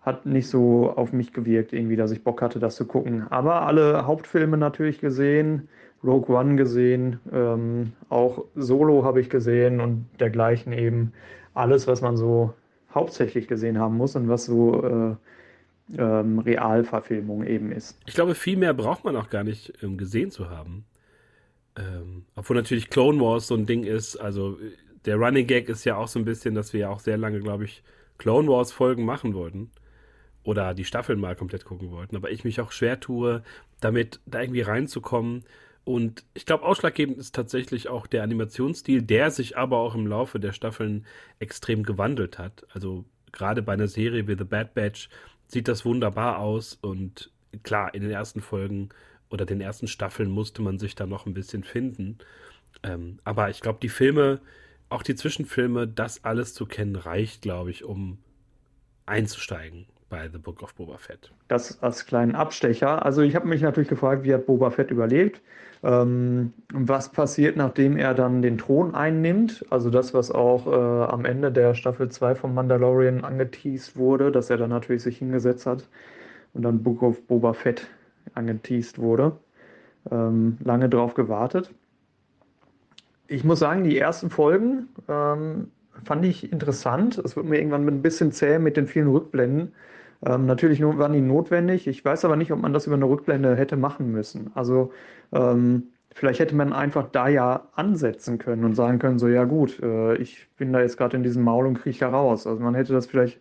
hat 0.03 0.27
nicht 0.27 0.49
so 0.49 0.93
auf 0.95 1.15
mich 1.15 1.33
gewirkt, 1.33 1.73
irgendwie, 1.73 1.97
dass 1.97 2.13
ich 2.13 2.23
Bock 2.23 2.43
hatte, 2.43 2.59
das 2.59 2.77
zu 2.77 2.87
gucken. 2.87 3.27
Aber 3.31 3.67
alle 3.67 4.07
Hauptfilme 4.07 4.59
natürlich 4.59 5.01
gesehen, 5.01 5.69
Rogue 6.05 6.37
One 6.37 6.57
gesehen, 6.57 7.19
ähm, 7.33 7.93
auch 8.11 8.45
Solo 8.55 9.03
habe 9.03 9.23
ich 9.23 9.31
gesehen 9.31 9.81
und 9.81 10.07
dergleichen 10.21 10.75
eben. 10.75 11.15
Alles, 11.55 11.87
was 11.87 12.03
man 12.03 12.19
so 12.19 12.53
hauptsächlich 12.95 13.49
gesehen 13.49 13.79
haben 13.79 13.97
muss 13.97 14.15
und 14.17 14.29
was 14.29 14.45
so 14.45 14.83
äh, 14.83 15.97
ähm, 15.99 16.41
Realverfilmung 16.41 17.45
eben 17.47 17.73
ist. 17.73 17.99
Ich 18.07 18.15
glaube, 18.15 18.35
viel 18.35 18.59
mehr 18.59 18.75
braucht 18.75 19.05
man 19.05 19.17
auch 19.17 19.31
gar 19.31 19.45
nicht 19.45 19.73
ähm, 19.83 19.97
gesehen 19.97 20.31
zu 20.31 20.51
haben. 20.51 20.85
Ähm, 21.77 22.27
obwohl 22.37 22.57
natürlich 22.57 22.91
Clone 22.91 23.21
Wars 23.21 23.47
so 23.49 23.55
ein 23.55 23.67
Ding 23.67 23.85
ist, 23.85 24.17
also 24.17 24.59
der 25.05 25.17
Running 25.17 25.47
Gag 25.47 25.69
ist 25.69 25.85
ja 25.85 25.97
auch 25.97 26.09
so 26.09 26.19
ein 26.19 26.25
bisschen, 26.25 26.55
dass 26.55 26.73
wir 26.73 26.81
ja 26.81 26.91
auch 26.91 27.01
sehr 27.01 27.19
lange, 27.19 27.41
glaube 27.41 27.65
ich, 27.65 27.83
Clone 28.19 28.49
Wars 28.49 28.73
Folgen 28.73 29.05
machen 29.05 29.35
wollten. 29.35 29.71
oder 30.43 30.75
die 30.75 30.85
Staffeln 30.85 31.21
mal 31.21 31.37
komplett 31.37 31.65
gucken 31.65 31.91
wollten, 31.91 32.17
aber 32.17 32.31
ich 32.31 32.45
mich 32.45 32.61
auch 32.61 32.73
schwer 32.73 33.01
tue, 33.01 33.43
damit 33.81 34.21
da 34.27 34.41
irgendwie 34.41 34.61
reinzukommen. 34.63 35.45
Und 35.85 36.25
ich 36.35 36.47
glaube, 36.47 36.65
ausschlaggebend 36.65 37.19
ist 37.19 37.35
tatsächlich 37.35 37.89
auch 37.89 38.07
der 38.07 38.23
Animationsstil, 38.23 39.03
der 39.03 39.31
sich 39.31 39.57
aber 39.59 39.79
auch 39.79 39.95
im 39.95 40.07
Laufe 40.07 40.41
der 40.41 40.53
Staffeln 40.53 41.07
extrem 41.39 41.83
gewandelt 41.83 42.39
hat. 42.39 42.67
Also 42.73 43.05
gerade 43.33 43.63
bei 43.63 43.73
einer 43.75 43.89
Serie 43.89 44.27
wie 44.29 44.37
The 44.39 44.45
Bad 44.45 44.75
Batch 44.75 45.09
sieht 45.47 45.69
das 45.69 45.85
wunderbar 45.85 46.39
aus 46.39 46.79
und 46.81 47.33
klar, 47.63 47.95
in 47.95 48.03
den 48.03 48.11
ersten 48.11 48.41
Folgen 48.41 48.91
oder 49.35 49.45
den 49.45 49.61
ersten 49.61 49.89
Staffeln 49.89 50.31
musste 50.31 50.63
man 50.63 50.79
sich 50.79 50.95
da 50.95 51.07
noch 51.07 51.27
ein 51.27 51.35
bisschen 51.35 51.65
finden. 51.65 52.19
Ähm, 52.83 53.19
aber 53.25 53.51
ich 53.51 53.61
glaube, 53.61 53.81
die 53.83 53.89
Filme, 53.89 54.41
auch 54.89 55.03
die 55.03 55.17
Zwischenfilme, 55.17 55.89
das 55.89 56.25
alles 56.25 56.55
zu 56.55 56.67
kennen, 56.67 56.97
reicht, 56.97 57.43
glaube 57.43 57.71
ich, 57.71 57.85
um 57.85 58.19
einzusteigen 59.07 59.87
bei 60.09 60.29
The 60.29 60.39
Book 60.39 60.63
of 60.63 60.75
Boba 60.77 60.97
Fett. 60.99 61.33
Das 61.49 61.83
als 61.83 62.07
kleinen 62.07 62.37
Abstecher. 62.37 63.05
Also 63.05 63.23
ich 63.23 63.35
habe 63.35 63.49
mich 63.49 63.61
natürlich 63.61 63.89
gefragt, 63.89 64.23
wie 64.25 64.33
hat 64.33 64.47
Boba 64.47 64.71
Fett 64.71 64.93
überlebt? 64.93 65.41
Ähm, 65.83 66.53
was 66.73 67.11
passiert, 67.11 67.57
nachdem 67.57 67.97
er 67.97 68.15
dann 68.15 68.41
den 68.41 68.57
Thron 68.57 68.95
einnimmt? 68.95 69.67
Also 69.71 69.91
das, 69.91 70.15
was 70.15 70.31
auch 70.31 70.67
äh, 70.67 71.11
am 71.11 71.25
Ende 71.25 71.51
der 71.51 71.75
Staffel 71.75 72.09
2 72.09 72.37
von 72.37 72.55
Mandalorian 72.55 73.25
angeteased 73.25 73.97
wurde, 73.97 74.31
dass 74.31 74.49
er 74.49 74.57
dann 74.57 74.71
natürlich 74.71 75.03
sich 75.03 75.19
hingesetzt 75.19 75.67
hat 75.67 75.89
und 76.53 76.63
dann 76.63 76.83
Book 76.83 77.03
of 77.03 77.27
Boba 77.27 77.53
Fett 77.53 77.89
angeteased 78.35 78.99
wurde. 78.99 79.33
Ähm, 80.11 80.59
lange 80.63 80.89
drauf 80.89 81.15
gewartet. 81.15 81.73
Ich 83.27 83.45
muss 83.45 83.59
sagen, 83.59 83.85
die 83.85 83.99
ersten 83.99 84.31
Folgen 84.31 84.89
ähm, 85.09 85.71
fand 86.05 86.25
ich 86.25 86.53
interessant. 86.53 87.19
Es 87.19 87.37
wird 87.37 87.47
mir 87.47 87.59
irgendwann 87.59 87.87
ein 87.87 88.03
bisschen 88.03 88.33
zäh 88.33 88.59
mit 88.59 88.77
den 88.77 88.87
vielen 88.87 89.09
Rückblenden. 89.09 89.73
Ähm, 90.27 90.47
natürlich 90.47 90.83
waren 90.83 91.13
die 91.13 91.21
notwendig. 91.21 91.87
Ich 91.87 92.05
weiß 92.05 92.25
aber 92.25 92.37
nicht, 92.37 92.53
ob 92.53 92.61
man 92.61 92.73
das 92.73 92.87
über 92.87 92.97
eine 92.97 93.09
Rückblende 93.09 93.57
hätte 93.57 93.77
machen 93.77 94.11
müssen. 94.13 94.51
Also 94.55 94.93
ähm, 95.33 95.85
vielleicht 96.15 96.41
hätte 96.41 96.55
man 96.55 96.73
einfach 96.73 97.09
da 97.11 97.29
ja 97.29 97.69
ansetzen 97.75 98.39
können 98.39 98.65
und 98.65 98.75
sagen 98.75 98.99
können, 98.99 99.19
so 99.19 99.29
ja 99.29 99.45
gut, 99.45 99.81
äh, 99.83 100.17
ich 100.17 100.49
bin 100.57 100.73
da 100.73 100.81
jetzt 100.81 100.97
gerade 100.97 101.17
in 101.17 101.23
diesem 101.23 101.43
Maul 101.43 101.67
und 101.67 101.79
kriege 101.81 101.99
da 101.99 102.09
raus. 102.09 102.47
Also 102.47 102.63
man 102.63 102.75
hätte 102.75 102.93
das 102.93 103.07
vielleicht 103.07 103.41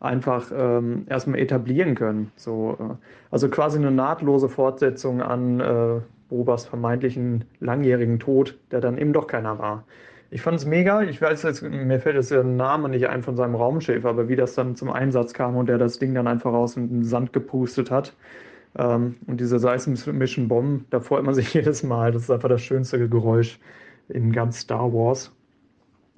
einfach 0.00 0.50
ähm, 0.54 1.04
erstmal 1.08 1.38
etablieren 1.38 1.94
können. 1.94 2.32
So, 2.36 2.76
äh, 2.80 2.94
also 3.30 3.48
quasi 3.48 3.78
eine 3.78 3.90
nahtlose 3.90 4.48
Fortsetzung 4.48 5.22
an 5.22 5.60
äh, 5.60 6.00
Bobas 6.28 6.66
vermeintlichen 6.66 7.44
langjährigen 7.60 8.18
Tod, 8.18 8.58
der 8.70 8.80
dann 8.80 8.98
eben 8.98 9.12
doch 9.12 9.26
keiner 9.26 9.58
war. 9.58 9.84
Ich 10.30 10.42
fand 10.42 10.58
es 10.58 10.64
mega. 10.64 11.02
Ich 11.02 11.20
weiß 11.20 11.42
jetzt, 11.42 11.62
mir 11.62 12.00
fällt 12.00 12.14
jetzt 12.16 12.30
der 12.30 12.44
Name 12.44 12.88
nicht 12.88 13.08
ein 13.08 13.22
von 13.22 13.36
seinem 13.36 13.56
Raumschiff, 13.56 14.04
aber 14.04 14.28
wie 14.28 14.36
das 14.36 14.54
dann 14.54 14.76
zum 14.76 14.90
Einsatz 14.90 15.34
kam 15.34 15.56
und 15.56 15.68
der 15.68 15.78
das 15.78 15.98
Ding 15.98 16.14
dann 16.14 16.28
einfach 16.28 16.52
aus 16.52 16.74
dem 16.74 17.04
Sand 17.04 17.32
gepustet 17.32 17.90
hat. 17.90 18.14
Ähm, 18.78 19.16
und 19.26 19.40
diese 19.40 19.58
Seismischen 19.58 20.48
Bomben, 20.48 20.86
da 20.90 21.00
freut 21.00 21.24
man 21.24 21.34
sich 21.34 21.52
jedes 21.54 21.82
Mal. 21.82 22.12
Das 22.12 22.22
ist 22.22 22.30
einfach 22.30 22.48
das 22.48 22.62
schönste 22.62 23.08
Geräusch 23.08 23.58
in 24.08 24.32
ganz 24.32 24.60
Star 24.60 24.92
Wars. 24.92 25.32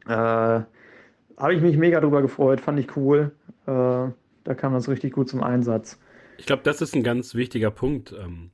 Äh, 0.06 0.12
Habe 0.12 1.54
ich 1.54 1.62
mich 1.62 1.76
mega 1.76 2.00
drüber 2.00 2.22
gefreut, 2.22 2.60
fand 2.60 2.78
ich 2.78 2.96
cool. 2.96 3.32
Äh, 3.66 4.10
da 4.44 4.54
kam 4.56 4.72
das 4.72 4.88
richtig 4.88 5.12
gut 5.12 5.28
zum 5.28 5.42
Einsatz. 5.42 5.98
Ich 6.38 6.46
glaube, 6.46 6.62
das 6.64 6.80
ist 6.80 6.94
ein 6.94 7.02
ganz 7.02 7.34
wichtiger 7.34 7.70
Punkt, 7.70 8.12
ähm, 8.12 8.50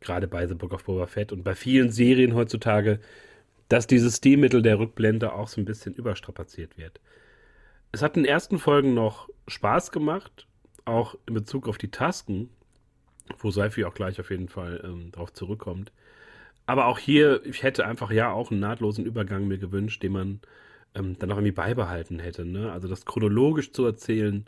gerade 0.00 0.28
bei 0.28 0.46
The 0.46 0.54
Book 0.54 0.72
of 0.72 0.84
Boba 0.84 1.06
Fett 1.06 1.32
und 1.32 1.44
bei 1.44 1.54
vielen 1.54 1.90
Serien 1.90 2.34
heutzutage 2.34 3.00
dass 3.68 3.86
dieses 3.86 4.16
Stilmittel 4.16 4.62
der 4.62 4.78
Rückblende 4.78 5.32
auch 5.32 5.48
so 5.48 5.60
ein 5.60 5.66
bisschen 5.66 5.94
überstrapaziert 5.94 6.78
wird. 6.78 7.00
Es 7.92 8.02
hat 8.02 8.16
in 8.16 8.22
den 8.22 8.30
ersten 8.30 8.58
Folgen 8.58 8.94
noch 8.94 9.28
Spaß 9.46 9.92
gemacht, 9.92 10.46
auch 10.84 11.16
in 11.26 11.34
Bezug 11.34 11.68
auf 11.68 11.78
die 11.78 11.90
Tasken, 11.90 12.50
wo 13.38 13.50
Seifi 13.50 13.84
auch 13.84 13.94
gleich 13.94 14.20
auf 14.20 14.30
jeden 14.30 14.48
Fall 14.48 14.80
ähm, 14.84 15.12
darauf 15.12 15.32
zurückkommt. 15.32 15.92
Aber 16.66 16.86
auch 16.86 16.98
hier, 16.98 17.44
ich 17.46 17.62
hätte 17.62 17.86
einfach 17.86 18.10
ja 18.10 18.30
auch 18.30 18.50
einen 18.50 18.60
nahtlosen 18.60 19.04
Übergang 19.04 19.48
mir 19.48 19.58
gewünscht, 19.58 20.02
den 20.02 20.12
man 20.12 20.40
ähm, 20.94 21.16
dann 21.18 21.30
auch 21.30 21.36
irgendwie 21.36 21.52
beibehalten 21.52 22.18
hätte. 22.18 22.44
Ne? 22.44 22.72
Also 22.72 22.88
das 22.88 23.04
chronologisch 23.04 23.72
zu 23.72 23.84
erzählen, 23.84 24.44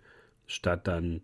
statt 0.47 0.87
dann 0.87 1.23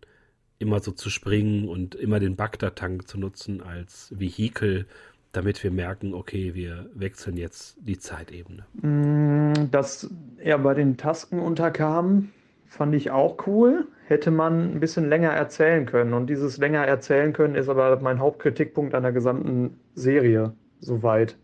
immer 0.58 0.80
so 0.80 0.92
zu 0.92 1.10
springen 1.10 1.68
und 1.68 1.94
immer 1.94 2.20
den 2.20 2.36
Bagdad-Tank 2.36 3.06
zu 3.08 3.18
nutzen 3.18 3.62
als 3.62 4.12
Vehikel, 4.16 4.86
damit 5.32 5.62
wir 5.62 5.70
merken, 5.70 6.14
okay, 6.14 6.54
wir 6.54 6.88
wechseln 6.94 7.36
jetzt 7.36 7.76
die 7.80 7.98
Zeitebene. 7.98 8.64
Mm, 8.80 9.70
dass 9.70 10.08
er 10.38 10.58
bei 10.58 10.72
den 10.72 10.96
Tasken 10.96 11.40
unterkam, 11.40 12.30
fand 12.66 12.94
ich 12.94 13.10
auch 13.10 13.46
cool. 13.46 13.86
Hätte 14.06 14.30
man 14.30 14.72
ein 14.72 14.80
bisschen 14.80 15.08
länger 15.08 15.30
erzählen 15.30 15.84
können. 15.84 16.14
Und 16.14 16.28
dieses 16.28 16.58
länger 16.58 16.86
erzählen 16.86 17.32
können 17.32 17.54
ist 17.54 17.68
aber 17.68 18.00
mein 18.00 18.18
Hauptkritikpunkt 18.18 18.94
an 18.94 19.02
der 19.02 19.12
gesamten 19.12 19.78
Serie, 19.94 20.54
soweit. 20.80 21.36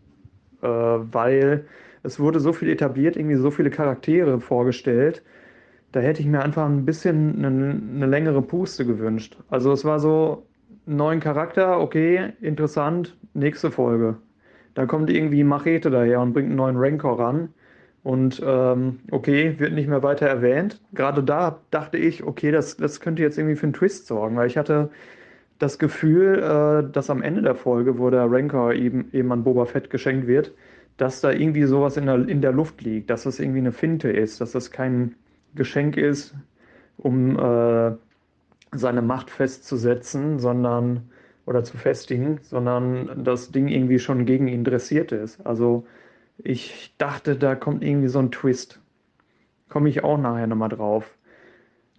Äh, 0.61 0.67
weil 0.67 1.65
es 2.03 2.19
wurde 2.19 2.39
so 2.39 2.53
viel 2.53 2.69
etabliert, 2.69 3.17
irgendwie 3.17 3.37
so 3.37 3.51
viele 3.51 3.69
Charaktere 3.69 4.39
vorgestellt. 4.39 5.23
Da 5.91 5.99
hätte 5.99 6.21
ich 6.21 6.27
mir 6.27 6.41
einfach 6.41 6.65
ein 6.65 6.85
bisschen 6.85 7.43
eine, 7.45 7.81
eine 7.95 8.05
längere 8.05 8.41
Puste 8.41 8.85
gewünscht. 8.85 9.37
Also 9.49 9.71
es 9.71 9.85
war 9.85 9.99
so, 9.99 10.45
neuen 10.85 11.19
Charakter, 11.19 11.79
okay, 11.79 12.33
interessant, 12.41 13.17
nächste 13.33 13.71
Folge. 13.71 14.17
Da 14.73 14.85
kommt 14.85 15.09
irgendwie 15.09 15.43
Machete 15.43 15.89
daher 15.91 16.19
und 16.19 16.33
bringt 16.33 16.47
einen 16.47 16.57
neuen 16.57 16.77
Rancor 16.77 17.19
ran. 17.19 17.49
Und 18.03 18.41
ähm, 18.45 18.99
okay, 19.11 19.55
wird 19.59 19.73
nicht 19.73 19.87
mehr 19.87 20.03
weiter 20.03 20.27
erwähnt. 20.27 20.81
Gerade 20.93 21.23
da 21.23 21.61
dachte 21.71 21.97
ich, 21.97 22.23
okay, 22.23 22.51
das, 22.51 22.75
das 22.75 22.99
könnte 22.99 23.21
jetzt 23.21 23.37
irgendwie 23.37 23.55
für 23.55 23.63
einen 23.63 23.73
Twist 23.73 24.07
sorgen, 24.07 24.35
weil 24.35 24.47
ich 24.47 24.57
hatte 24.57 24.89
das 25.57 25.79
Gefühl, 25.79 26.39
äh, 26.39 26.91
dass 26.91 27.09
am 27.09 27.21
Ende 27.21 27.41
der 27.41 27.55
Folge, 27.55 27.97
wo 27.99 28.09
der 28.09 28.29
Rancor 28.29 28.73
eben, 28.73 29.07
eben 29.13 29.31
an 29.31 29.45
Boba 29.45 29.65
Fett 29.65 29.89
geschenkt 29.89 30.27
wird, 30.27 30.51
dass 30.97 31.21
da 31.21 31.31
irgendwie 31.31 31.63
sowas 31.63 31.97
in 31.97 32.05
der, 32.05 32.27
in 32.27 32.41
der 32.41 32.51
Luft 32.51 32.81
liegt, 32.81 33.09
dass 33.09 33.23
das 33.23 33.39
irgendwie 33.39 33.59
eine 33.59 33.71
Finte 33.71 34.09
ist, 34.09 34.41
dass 34.41 34.51
das 34.51 34.71
kein 34.71 35.15
Geschenk 35.55 35.97
ist, 35.97 36.35
um 36.97 37.37
äh, 37.37 37.95
seine 38.71 39.01
Macht 39.01 39.29
festzusetzen, 39.29 40.39
sondern 40.39 41.09
oder 41.45 41.63
zu 41.63 41.77
festigen, 41.77 42.39
sondern 42.41 43.23
das 43.23 43.51
Ding 43.51 43.67
irgendwie 43.67 43.99
schon 43.99 44.25
gegen 44.25 44.47
ihn 44.47 44.63
dressiert 44.63 45.11
ist. 45.11 45.45
Also 45.45 45.85
ich 46.37 46.95
dachte, 46.97 47.35
da 47.35 47.55
kommt 47.55 47.83
irgendwie 47.83 48.07
so 48.07 48.19
ein 48.19 48.31
Twist. 48.31 48.81
Komme 49.69 49.89
ich 49.89 50.03
auch 50.03 50.17
nachher 50.17 50.47
nochmal 50.47 50.69
drauf. 50.69 51.17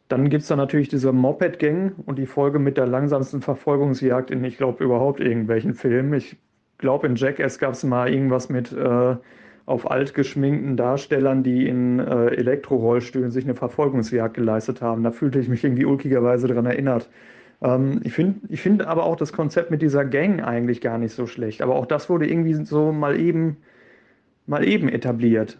Dann 0.08 0.28
gibt 0.28 0.42
es 0.42 0.48
da 0.48 0.56
natürlich 0.56 0.88
diese 0.88 1.12
Moped-Gang 1.12 1.94
und 2.06 2.18
die 2.18 2.26
Folge 2.26 2.58
mit 2.58 2.76
der 2.76 2.86
langsamsten 2.86 3.42
Verfolgungsjagd 3.42 4.30
in, 4.30 4.44
ich 4.44 4.56
glaube, 4.56 4.84
überhaupt 4.84 5.20
irgendwelchen 5.20 5.74
Filmen. 5.74 6.14
Ich 6.14 6.36
glaube, 6.84 7.06
in 7.06 7.16
Jackass 7.16 7.58
gab 7.58 7.72
es 7.72 7.82
mal 7.82 8.12
irgendwas 8.12 8.50
mit 8.50 8.70
äh, 8.70 9.16
auf 9.64 9.90
alt 9.90 10.12
geschminkten 10.12 10.76
Darstellern, 10.76 11.42
die 11.42 11.66
in 11.66 11.98
äh, 11.98 12.26
Elektrorollstühlen 12.26 13.30
sich 13.30 13.44
eine 13.44 13.54
Verfolgungsjagd 13.54 14.34
geleistet 14.34 14.82
haben. 14.82 15.02
Da 15.02 15.10
fühlte 15.10 15.38
ich 15.38 15.48
mich 15.48 15.64
irgendwie 15.64 15.86
ulkigerweise 15.86 16.46
daran 16.46 16.66
erinnert. 16.66 17.08
Ähm, 17.62 18.02
ich 18.04 18.12
finde 18.12 18.40
ich 18.50 18.60
find 18.60 18.86
aber 18.86 19.04
auch 19.04 19.16
das 19.16 19.32
Konzept 19.32 19.70
mit 19.70 19.80
dieser 19.80 20.04
Gang 20.04 20.44
eigentlich 20.44 20.82
gar 20.82 20.98
nicht 20.98 21.14
so 21.14 21.26
schlecht. 21.26 21.62
Aber 21.62 21.76
auch 21.76 21.86
das 21.86 22.10
wurde 22.10 22.28
irgendwie 22.28 22.52
so 22.52 22.92
mal 22.92 23.18
eben, 23.18 23.56
mal 24.46 24.62
eben 24.62 24.90
etabliert. 24.90 25.58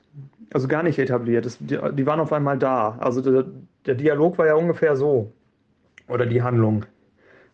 Also 0.53 0.69
gar 0.69 0.83
nicht 0.83 0.99
etabliert. 0.99 1.47
Das, 1.47 1.57
die, 1.59 1.79
die, 1.95 2.07
waren 2.07 2.21
auf 2.21 2.35
einmal 2.35 2.59
da. 2.59 2.99
Also 3.01 3.23
der, 3.23 3.47
der 3.87 3.95
Dialog 3.95 4.37
war 4.37 4.47
ja 4.47 4.57
ungefähr 4.57 4.95
so. 4.95 5.33
Oder 6.07 6.27
die 6.27 6.43
Handlung. 6.43 6.85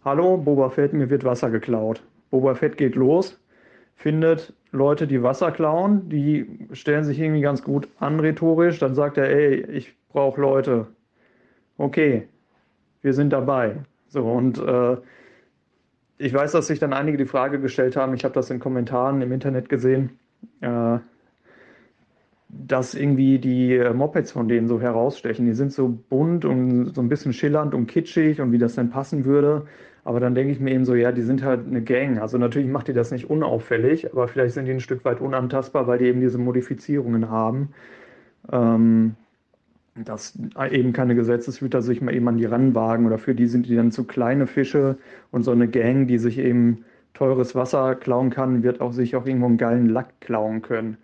Hallo, 0.05 0.39
Boba 0.39 0.71
Fett, 0.71 0.93
mir 0.93 1.09
wird 1.09 1.23
Wasser 1.23 1.51
geklaut. 1.51 2.03
Boba 2.31 2.55
Fett 2.55 2.77
geht 2.77 2.97
los, 2.97 3.41
findet 4.01 4.55
Leute, 4.73 5.07
die 5.07 5.23
Wasser 5.23 5.53
klauen, 5.53 6.09
die 6.09 6.47
stellen 6.73 7.05
sich 7.05 7.21
irgendwie 7.21 7.43
ganz 7.43 7.63
gut 7.63 7.87
an 7.99 8.19
rhetorisch. 8.19 8.79
Dann 8.79 8.95
sagt 8.95 9.19
er, 9.19 9.29
ey, 9.29 9.61
ich 9.61 9.95
brauche 10.09 10.41
Leute. 10.41 10.87
Okay, 11.77 12.27
wir 13.03 13.13
sind 13.13 13.31
dabei. 13.31 13.77
So, 14.09 14.23
und 14.23 14.59
äh, 14.59 14.97
ich 16.17 16.33
weiß, 16.33 16.53
dass 16.53 16.69
sich 16.69 16.79
dann 16.79 16.95
einige 16.95 17.19
die 17.19 17.27
Frage 17.27 17.61
gestellt 17.61 17.95
haben, 17.95 18.15
ich 18.15 18.25
habe 18.25 18.33
das 18.33 18.49
in 18.49 18.59
Kommentaren 18.59 19.21
im 19.21 19.33
Internet 19.33 19.69
gesehen, 19.69 20.19
äh, 20.63 20.99
dass 22.49 22.95
irgendwie 22.95 23.39
die 23.39 23.79
Mopeds 23.93 24.33
von 24.33 24.49
denen 24.49 24.67
so 24.67 24.81
herausstechen. 24.81 25.45
Die 25.45 25.53
sind 25.53 25.75
so 25.75 25.89
bunt 25.89 26.47
und 26.47 26.95
so 26.95 27.03
ein 27.03 27.11
bisschen 27.11 27.35
schillernd 27.35 27.75
und 27.75 27.87
kitschig 27.87 28.41
und 28.41 28.51
wie 28.51 28.59
das 28.59 28.77
denn 28.77 28.89
passen 28.89 29.27
würde. 29.27 29.67
Aber 30.05 30.21
dann 30.21 30.35
denke 30.35 30.53
ich 30.53 30.61
mir 30.61 30.73
eben 30.73 30.85
so, 30.85 30.95
ja, 30.95 31.13
die 31.13 31.23
sind 31.23 31.43
halt 31.43 31.67
eine 31.67 31.83
Gang. 31.83 32.21
Also 32.21 32.39
natürlich 32.39 32.69
macht 32.69 32.89
die 32.89 32.93
das 32.93 33.11
nicht 33.11 33.29
unauffällig, 33.29 34.13
aber 34.13 34.29
vielleicht 34.29 34.55
sind 34.55 34.67
die 34.67 34.73
ein 34.73 34.81
Stück 34.81 35.05
weit 35.05 35.21
unantastbar, 35.21 35.87
weil 35.87 35.99
die 35.99 36.07
eben 36.07 36.21
diese 36.21 36.39
Modifizierungen 36.39 37.31
haben. 37.31 37.71
Ähm, 38.53 39.17
dass 39.95 40.39
eben 40.71 40.93
keine 40.93 41.15
Gesetzeshüter 41.15 41.83
sich 41.83 42.01
mal 42.01 42.15
eben 42.15 42.29
an 42.29 42.39
die 42.39 42.45
ranwagen 42.45 43.07
oder 43.07 43.19
für 43.19 43.35
die 43.35 43.47
sind 43.47 43.67
die 43.67 43.77
dann 43.77 43.91
zu 43.91 44.05
kleine 44.05 44.47
Fische 44.47 44.99
und 45.31 45.43
so 45.43 45.51
eine 45.51 45.69
Gang, 45.69 46.07
die 46.07 46.19
sich 46.19 46.39
eben 46.39 46.85
teures 47.15 47.55
Wasser 47.55 47.95
klauen 47.97 48.31
kann, 48.31 48.63
wird 48.63 48.81
auch 48.81 48.93
sich 48.93 49.17
auch 49.17 49.27
irgendwo 49.27 49.47
einen 49.47 49.59
geilen 49.59 49.89
Lack 49.89 50.21
klauen 50.21 50.63
können. 50.63 50.97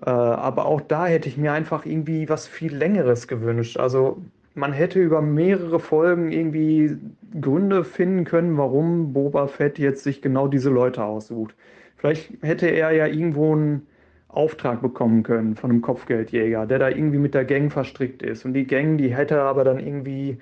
Äh, 0.00 0.10
aber 0.10 0.66
auch 0.66 0.80
da 0.80 1.06
hätte 1.06 1.28
ich 1.28 1.36
mir 1.36 1.52
einfach 1.52 1.86
irgendwie 1.86 2.28
was 2.28 2.46
viel 2.48 2.74
längeres 2.74 3.28
gewünscht. 3.28 3.78
Also 3.78 4.22
man 4.54 4.72
hätte 4.72 5.00
über 5.00 5.22
mehrere 5.22 5.80
Folgen 5.80 6.30
irgendwie 6.30 6.96
Gründe 7.40 7.84
finden 7.84 8.24
können, 8.24 8.56
warum 8.58 9.12
Boba 9.12 9.46
Fett 9.46 9.78
jetzt 9.78 10.04
sich 10.04 10.22
genau 10.22 10.48
diese 10.48 10.70
Leute 10.70 11.04
aussucht. 11.04 11.54
Vielleicht 11.96 12.32
hätte 12.42 12.66
er 12.66 12.92
ja 12.92 13.06
irgendwo 13.06 13.52
einen 13.52 13.86
Auftrag 14.28 14.82
bekommen 14.82 15.22
können 15.22 15.56
von 15.56 15.70
einem 15.70 15.82
Kopfgeldjäger, 15.82 16.66
der 16.66 16.78
da 16.78 16.88
irgendwie 16.88 17.18
mit 17.18 17.34
der 17.34 17.44
Gang 17.44 17.70
verstrickt 17.72 18.22
ist. 18.22 18.44
Und 18.44 18.54
die 18.54 18.66
Gang, 18.66 18.98
die 18.98 19.14
hätte 19.14 19.40
aber 19.42 19.64
dann 19.64 19.78
irgendwie 19.78 20.38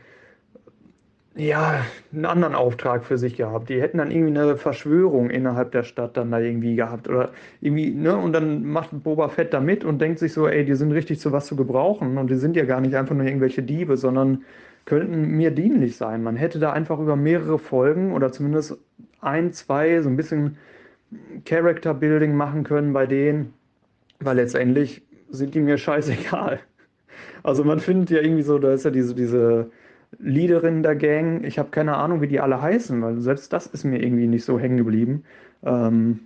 ja, 1.37 1.85
einen 2.13 2.25
anderen 2.25 2.55
Auftrag 2.55 3.05
für 3.05 3.17
sich 3.17 3.37
gehabt. 3.37 3.69
Die 3.69 3.81
hätten 3.81 3.99
dann 3.99 4.11
irgendwie 4.11 4.39
eine 4.39 4.57
Verschwörung 4.57 5.31
innerhalb 5.31 5.71
der 5.73 5.85
Stadt 5.85 6.17
dann 6.17 6.31
da 6.31 6.41
irgendwie 6.41 6.75
gehabt. 6.75 7.09
Oder 7.09 7.31
irgendwie, 7.61 7.91
ne? 7.91 8.17
Und 8.17 8.33
dann 8.33 8.65
macht 8.65 8.91
Boba 9.05 9.29
Fett 9.29 9.55
da 9.55 9.61
mit 9.61 9.85
und 9.85 10.01
denkt 10.01 10.19
sich 10.19 10.33
so, 10.33 10.49
ey, 10.49 10.65
die 10.65 10.75
sind 10.75 10.93
richtig 10.93 11.21
zu 11.21 11.31
was 11.33 11.47
zu 11.47 11.57
gebrauchen. 11.57 12.19
Und 12.19 12.31
die 12.31 12.37
sind 12.37 12.57
ja 12.57 12.65
gar 12.65 12.81
nicht 12.81 12.97
einfach 12.97 13.15
nur 13.15 13.25
irgendwelche 13.27 13.63
Diebe, 13.63 13.97
sondern 13.97 14.45
könnten 14.87 15.29
mir 15.37 15.51
dienlich 15.53 15.97
sein. 15.97 16.23
Man 16.23 16.37
hätte 16.37 16.59
da 16.59 16.73
einfach 16.73 16.99
über 16.99 17.17
mehrere 17.17 17.59
Folgen 17.59 18.13
oder 18.13 18.33
zumindest 18.33 18.77
ein, 19.21 19.53
zwei 19.53 20.01
so 20.03 20.09
ein 20.09 20.17
bisschen 20.17 20.59
Character 21.45 21.95
Building 21.95 22.35
machen 22.35 22.65
können 22.65 22.93
bei 22.93 23.07
denen, 23.07 23.55
weil 24.21 24.37
letztendlich 24.37 25.03
sind 25.31 25.55
die 25.55 25.61
mir 25.61 25.79
scheißegal. 25.79 26.61
Also 27.43 27.65
man 27.65 27.81
findet 27.81 28.11
ja 28.11 28.21
irgendwie 28.21 28.43
so, 28.43 28.59
da 28.59 28.73
ist 28.73 28.85
ja 28.85 28.91
diese, 28.91 29.15
diese 29.15 29.71
Leaderin 30.19 30.83
der 30.83 30.97
Gang. 30.97 31.45
Ich 31.45 31.59
habe 31.59 31.71
keine 31.71 31.97
Ahnung, 31.97 32.21
wie 32.21 32.29
die 32.29 32.41
alle 32.41 32.61
heißen, 32.61 33.01
weil 33.03 33.21
selbst 33.21 33.53
das 33.53 33.67
ist 33.67 33.85
mir 33.85 34.03
irgendwie 34.03 34.27
nicht 34.27 34.45
so 34.45 34.59
hängen 34.59 34.77
geblieben. 34.77 35.25
Ähm, 35.63 36.21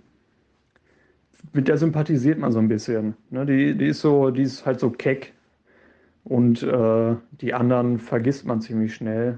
mit 1.53 1.67
der 1.67 1.77
sympathisiert 1.77 2.39
man 2.39 2.51
so 2.51 2.59
ein 2.59 2.67
bisschen. 2.67 3.15
Ne? 3.29 3.45
Die, 3.45 3.77
die 3.77 3.87
ist 3.87 4.01
so, 4.01 4.31
die 4.31 4.43
ist 4.43 4.65
halt 4.65 4.79
so 4.79 4.89
keck. 4.89 5.33
Und 6.23 6.63
äh, 6.63 7.15
die 7.39 7.53
anderen 7.53 7.99
vergisst 7.99 8.45
man 8.45 8.59
ziemlich 8.61 8.95
schnell. 8.95 9.37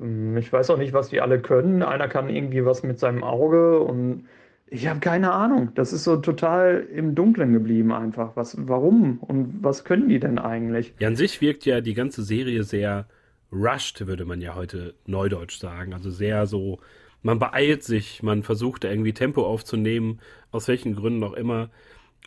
Ähm, 0.00 0.36
ich 0.36 0.52
weiß 0.52 0.70
auch 0.70 0.78
nicht, 0.78 0.92
was 0.92 1.10
die 1.10 1.20
alle 1.20 1.40
können. 1.40 1.82
Einer 1.82 2.08
kann 2.08 2.28
irgendwie 2.30 2.64
was 2.64 2.82
mit 2.82 2.98
seinem 2.98 3.22
Auge 3.22 3.80
und 3.80 4.24
ich 4.68 4.88
habe 4.88 4.98
keine 4.98 5.32
Ahnung. 5.32 5.70
Das 5.74 5.92
ist 5.92 6.04
so 6.04 6.16
total 6.16 6.86
im 6.92 7.14
Dunkeln 7.14 7.52
geblieben 7.52 7.92
einfach. 7.92 8.34
Was, 8.34 8.56
warum 8.66 9.18
und 9.18 9.62
was 9.62 9.84
können 9.84 10.08
die 10.08 10.18
denn 10.18 10.38
eigentlich? 10.38 10.94
Ja, 10.98 11.08
an 11.08 11.16
sich 11.16 11.40
wirkt 11.40 11.64
ja 11.66 11.80
die 11.80 11.94
ganze 11.94 12.22
Serie 12.22 12.64
sehr 12.64 13.06
rushed, 13.52 14.06
würde 14.06 14.24
man 14.24 14.40
ja 14.40 14.54
heute 14.54 14.94
neudeutsch 15.06 15.58
sagen. 15.58 15.92
Also 15.92 16.10
sehr 16.10 16.46
so, 16.46 16.80
man 17.22 17.38
beeilt 17.38 17.82
sich, 17.82 18.22
man 18.22 18.42
versucht 18.42 18.84
irgendwie 18.84 19.12
Tempo 19.12 19.44
aufzunehmen, 19.44 20.20
aus 20.50 20.68
welchen 20.68 20.94
Gründen 20.94 21.24
auch 21.24 21.34
immer. 21.34 21.70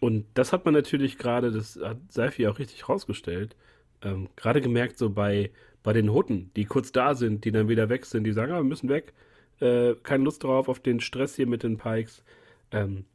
Und 0.02 0.26
das 0.34 0.54
hat 0.54 0.66
man 0.66 0.74
natürlich 0.74 1.18
gerade, 1.18 1.52
das 1.52 1.80
hat 1.82 1.98
Seifi 2.10 2.48
auch 2.48 2.60
richtig 2.60 2.88
rausgestellt, 2.88 3.56
ähm, 4.02 4.30
gerade 4.36 4.62
gemerkt 4.62 4.98
so 4.98 5.10
bei, 5.10 5.52
bei 5.84 5.94
den 5.94 6.14
Hutten, 6.14 6.52
die 6.56 6.66
kurz 6.66 6.92
da 6.92 7.16
sind, 7.16 7.46
die 7.46 7.52
dann 7.52 7.70
wieder 7.70 7.90
weg 7.90 8.06
sind, 8.06 8.24
die 8.24 8.32
sagen, 8.32 8.52
ah, 8.54 8.58
wir 8.58 8.64
müssen 8.64 8.90
weg, 8.90 9.14
äh, 9.60 9.96
keine 10.04 10.24
Lust 10.24 10.44
drauf 10.44 10.70
auf 10.70 10.80
den 10.80 11.00
Stress 11.02 11.36
hier 11.36 11.48
mit 11.48 11.64
den 11.64 11.78
Pikes. 11.78 12.24
Ähm, 12.72 13.06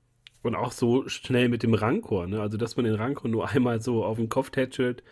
und 0.43 0.55
auch 0.55 0.73
so 0.73 1.09
schnell 1.09 1.49
mit 1.49 1.63
dem 1.63 1.73
Rancor, 1.73 2.27
ne? 2.27 2.41
Also, 2.41 2.59
dass 2.59 2.77
man 2.77 2.85
den 2.85 2.95
Rancor 2.95 3.31
nur 3.31 3.49
einmal 3.49 3.81
so 3.81 4.05
auf 4.05 4.19
den 4.19 4.29
Kopf 4.29 4.51
tätschelt 4.51 5.03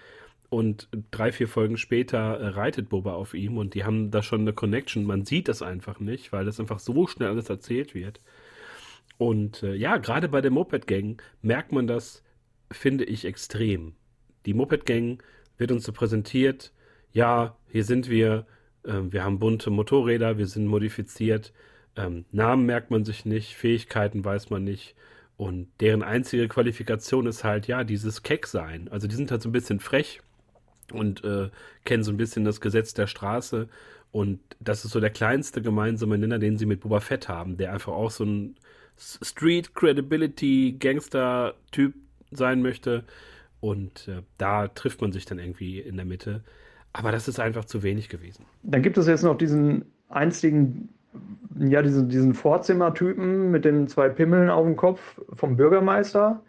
und 0.52 0.88
drei, 1.10 1.32
vier 1.32 1.48
Folgen 1.48 1.78
später 1.78 2.38
äh, 2.38 2.48
reitet 2.48 2.90
Boba 2.90 3.14
auf 3.14 3.32
ihm 3.32 3.56
und 3.56 3.72
die 3.72 3.84
haben 3.84 4.10
da 4.10 4.22
schon 4.22 4.42
eine 4.42 4.52
Connection. 4.52 5.06
Man 5.06 5.24
sieht 5.24 5.48
das 5.48 5.62
einfach 5.62 5.98
nicht, 5.98 6.30
weil 6.30 6.44
das 6.44 6.60
einfach 6.60 6.78
so 6.78 7.06
schnell 7.06 7.30
alles 7.30 7.48
erzählt 7.48 7.94
wird. 7.94 8.20
Und 9.16 9.62
äh, 9.62 9.74
ja, 9.74 9.96
gerade 9.96 10.28
bei 10.28 10.42
der 10.42 10.50
Moped-Gang 10.50 11.22
merkt 11.40 11.72
man 11.72 11.86
das, 11.86 12.22
finde 12.70 13.04
ich, 13.04 13.24
extrem. 13.24 13.94
Die 14.44 14.52
Moped-Gang 14.52 15.22
wird 15.56 15.72
uns 15.72 15.84
so 15.84 15.92
präsentiert, 15.94 16.74
ja, 17.12 17.56
hier 17.70 17.84
sind 17.84 18.10
wir, 18.10 18.44
äh, 18.84 18.92
wir 19.08 19.24
haben 19.24 19.38
bunte 19.38 19.70
Motorräder, 19.70 20.36
wir 20.36 20.46
sind 20.46 20.66
modifiziert, 20.66 21.54
ähm, 21.96 22.26
Namen 22.30 22.66
merkt 22.66 22.90
man 22.90 23.06
sich 23.06 23.24
nicht, 23.24 23.54
Fähigkeiten 23.54 24.22
weiß 24.22 24.50
man 24.50 24.64
nicht. 24.64 24.96
Und 25.38 25.68
deren 25.80 26.02
einzige 26.02 26.46
Qualifikation 26.46 27.26
ist 27.26 27.42
halt, 27.42 27.68
ja, 27.68 27.84
dieses 27.84 28.22
Keck-Sein. 28.22 28.88
Also 28.90 29.08
die 29.08 29.16
sind 29.16 29.30
halt 29.30 29.40
so 29.40 29.48
ein 29.48 29.52
bisschen 29.52 29.80
frech 29.80 30.20
und 30.92 31.24
äh, 31.24 31.50
kennen 31.84 32.02
so 32.02 32.12
ein 32.12 32.16
bisschen 32.16 32.44
das 32.44 32.60
Gesetz 32.60 32.94
der 32.94 33.06
Straße. 33.06 33.68
Und 34.12 34.40
das 34.60 34.84
ist 34.84 34.92
so 34.92 35.00
der 35.00 35.10
kleinste 35.10 35.62
gemeinsame 35.62 36.18
Nenner, 36.18 36.38
den 36.38 36.58
sie 36.58 36.66
mit 36.66 36.80
Boba 36.80 37.00
Fett 37.00 37.28
haben, 37.28 37.56
der 37.56 37.72
einfach 37.72 37.92
auch 37.92 38.10
so 38.10 38.24
ein 38.24 38.56
Street 38.96 39.74
Credibility 39.74 40.76
Gangster 40.78 41.54
Typ 41.72 41.94
sein 42.30 42.60
möchte. 42.62 43.04
Und 43.60 44.08
äh, 44.08 44.22
da 44.38 44.68
trifft 44.68 45.00
man 45.00 45.12
sich 45.12 45.24
dann 45.24 45.38
irgendwie 45.38 45.80
in 45.80 45.96
der 45.96 46.04
Mitte. 46.04 46.42
Aber 46.92 47.10
das 47.10 47.26
ist 47.26 47.40
einfach 47.40 47.64
zu 47.64 47.82
wenig 47.82 48.10
gewesen. 48.10 48.44
Dann 48.62 48.82
gibt 48.82 48.98
es 48.98 49.06
jetzt 49.06 49.22
noch 49.22 49.38
diesen 49.38 49.86
einzigen, 50.10 50.90
ja, 51.58 51.80
diesen, 51.80 52.10
diesen 52.10 52.34
Vorzimmertypen 52.34 53.50
mit 53.50 53.64
den 53.64 53.88
zwei 53.88 54.10
Pimmeln 54.10 54.50
auf 54.50 54.66
dem 54.66 54.76
Kopf 54.76 55.20
vom 55.32 55.56
Bürgermeister, 55.56 56.42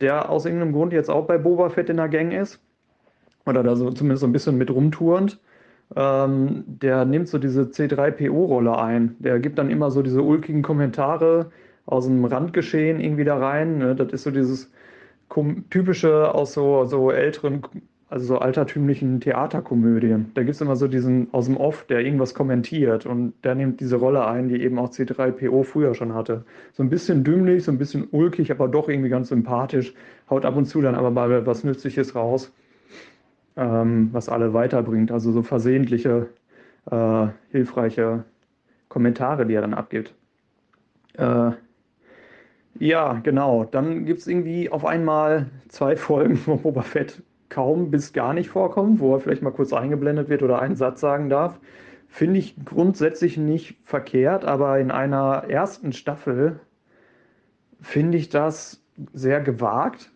der 0.00 0.28
aus 0.28 0.44
irgendeinem 0.44 0.72
Grund 0.72 0.92
jetzt 0.92 1.08
auch 1.08 1.26
bei 1.26 1.38
Boba 1.38 1.70
Fett 1.70 1.88
in 1.88 1.98
der 1.98 2.08
Gang 2.08 2.32
ist 2.32 2.60
oder 3.50 3.62
da 3.62 3.76
so 3.76 3.90
zumindest 3.90 4.22
so 4.22 4.26
ein 4.26 4.32
bisschen 4.32 4.56
mit 4.58 4.70
rumturnt, 4.70 5.38
ähm, 5.96 6.64
der 6.66 7.04
nimmt 7.04 7.28
so 7.28 7.38
diese 7.38 7.62
C3PO-Rolle 7.62 8.78
ein. 8.78 9.16
Der 9.18 9.38
gibt 9.40 9.58
dann 9.58 9.70
immer 9.70 9.90
so 9.90 10.02
diese 10.02 10.22
ulkigen 10.22 10.62
Kommentare 10.62 11.50
aus 11.86 12.06
dem 12.06 12.24
Randgeschehen 12.24 13.00
irgendwie 13.00 13.24
da 13.24 13.38
rein. 13.38 13.78
Ne? 13.78 13.94
Das 13.94 14.12
ist 14.12 14.22
so 14.22 14.30
dieses 14.30 14.72
typische 15.70 16.34
aus 16.34 16.52
so, 16.54 16.84
so 16.84 17.10
älteren, 17.10 17.62
also 18.08 18.26
so 18.26 18.38
altertümlichen 18.38 19.20
Theaterkomödien. 19.20 20.30
Da 20.34 20.42
gibt 20.42 20.54
es 20.54 20.60
immer 20.60 20.76
so 20.76 20.88
diesen 20.88 21.32
aus 21.32 21.46
dem 21.46 21.56
Off, 21.56 21.84
der 21.86 22.00
irgendwas 22.00 22.34
kommentiert 22.34 23.06
und 23.06 23.34
der 23.44 23.54
nimmt 23.54 23.80
diese 23.80 23.96
Rolle 23.96 24.26
ein, 24.26 24.48
die 24.48 24.62
eben 24.62 24.78
auch 24.78 24.90
C3PO 24.90 25.64
früher 25.64 25.94
schon 25.94 26.14
hatte. 26.14 26.44
So 26.72 26.82
ein 26.82 26.90
bisschen 26.90 27.24
dümmlich, 27.24 27.64
so 27.64 27.72
ein 27.72 27.78
bisschen 27.78 28.08
ulkig, 28.10 28.50
aber 28.50 28.68
doch 28.68 28.88
irgendwie 28.88 29.10
ganz 29.10 29.28
sympathisch. 29.28 29.94
Haut 30.28 30.44
ab 30.44 30.56
und 30.56 30.66
zu 30.66 30.80
dann 30.80 30.94
aber 30.94 31.10
mal 31.10 31.46
was 31.46 31.64
Nützliches 31.64 32.14
raus 32.14 32.52
ähm, 33.60 34.08
was 34.12 34.28
alle 34.28 34.54
weiterbringt. 34.54 35.12
Also 35.12 35.30
so 35.30 35.42
versehentliche, 35.42 36.28
äh, 36.90 37.26
hilfreiche 37.50 38.24
Kommentare, 38.88 39.46
die 39.46 39.54
er 39.54 39.60
dann 39.60 39.74
abgibt. 39.74 40.14
Äh, 41.14 41.52
ja, 42.78 43.20
genau. 43.22 43.64
Dann 43.64 44.06
gibt 44.06 44.20
es 44.20 44.26
irgendwie 44.26 44.70
auf 44.70 44.84
einmal 44.84 45.50
zwei 45.68 45.94
Folgen, 46.08 46.40
wo 46.46 46.56
Boba 46.56 46.82
Fett 46.82 47.22
kaum 47.50 47.90
bis 47.90 48.12
gar 48.12 48.32
nicht 48.32 48.48
vorkommt, 48.48 49.00
wo 49.00 49.14
er 49.14 49.20
vielleicht 49.20 49.42
mal 49.42 49.50
kurz 49.50 49.72
eingeblendet 49.72 50.28
wird 50.28 50.42
oder 50.42 50.62
einen 50.62 50.76
Satz 50.76 51.00
sagen 51.00 51.28
darf. 51.28 51.60
Finde 52.08 52.38
ich 52.38 52.56
grundsätzlich 52.64 53.36
nicht 53.36 53.76
verkehrt, 53.84 54.44
aber 54.44 54.80
in 54.80 54.90
einer 54.90 55.44
ersten 55.48 55.92
Staffel 55.92 56.60
finde 57.80 58.18
ich 58.18 58.28
das 58.30 58.82
sehr 59.12 59.40
gewagt, 59.40 60.10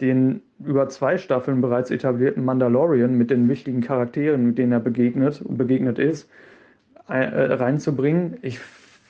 den 0.00 0.42
über 0.64 0.88
zwei 0.88 1.18
Staffeln 1.18 1.60
bereits 1.60 1.90
etablierten 1.90 2.44
Mandalorian 2.44 3.16
mit 3.16 3.30
den 3.30 3.48
wichtigen 3.48 3.80
Charakteren, 3.80 4.46
mit 4.46 4.58
denen 4.58 4.72
er 4.72 4.80
begegnet 4.80 5.42
begegnet 5.48 5.98
ist, 5.98 6.28
äh, 7.08 7.24
reinzubringen. 7.54 8.38
Ich 8.42 8.60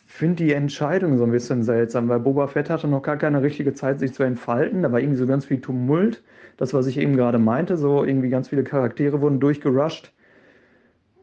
finde 0.07 0.45
die 0.45 0.53
Entscheidung 0.53 1.19
so 1.19 1.25
ein 1.25 1.31
bisschen 1.31 1.65
seltsam, 1.65 2.09
weil 2.09 2.21
Boba 2.21 2.47
Fett 2.47 2.71
hatte 2.71 2.89
noch 2.89 3.03
gar 3.03 3.17
keine 3.17 3.43
richtige 3.43 3.75
Zeit, 3.75 3.99
sich 3.99 4.15
zu 4.15 4.23
entfalten. 4.23 4.83
Da 4.83 4.93
war 4.93 5.01
irgendwie 5.01 5.19
so 5.19 5.27
ganz 5.27 5.45
viel 5.45 5.61
Tumult. 5.61 6.23
Das, 6.57 6.73
was 6.73 6.87
ich 6.87 6.99
eben 6.99 7.17
gerade 7.17 7.39
meinte, 7.39 7.77
so 7.77 8.05
irgendwie 8.05 8.29
ganz 8.29 8.49
viele 8.49 8.65
Charaktere 8.65 9.21
wurden 9.21 9.41
durchgerusht. 9.41 10.13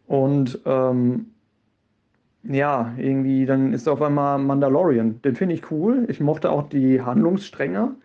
Und 0.07 0.59
ähm, 0.65 1.27
ja, 2.43 2.93
irgendwie, 2.97 3.45
dann 3.45 3.73
ist 3.73 3.87
auf 3.87 4.01
einmal 4.01 4.39
Mandalorian. 4.39 5.21
Den 5.21 5.35
finde 5.35 5.55
ich 5.55 5.71
cool. 5.71 6.05
Ich 6.09 6.19
mochte 6.19 6.49
auch 6.51 6.67
die 6.67 7.01
Handlungsstränge. 7.01 7.95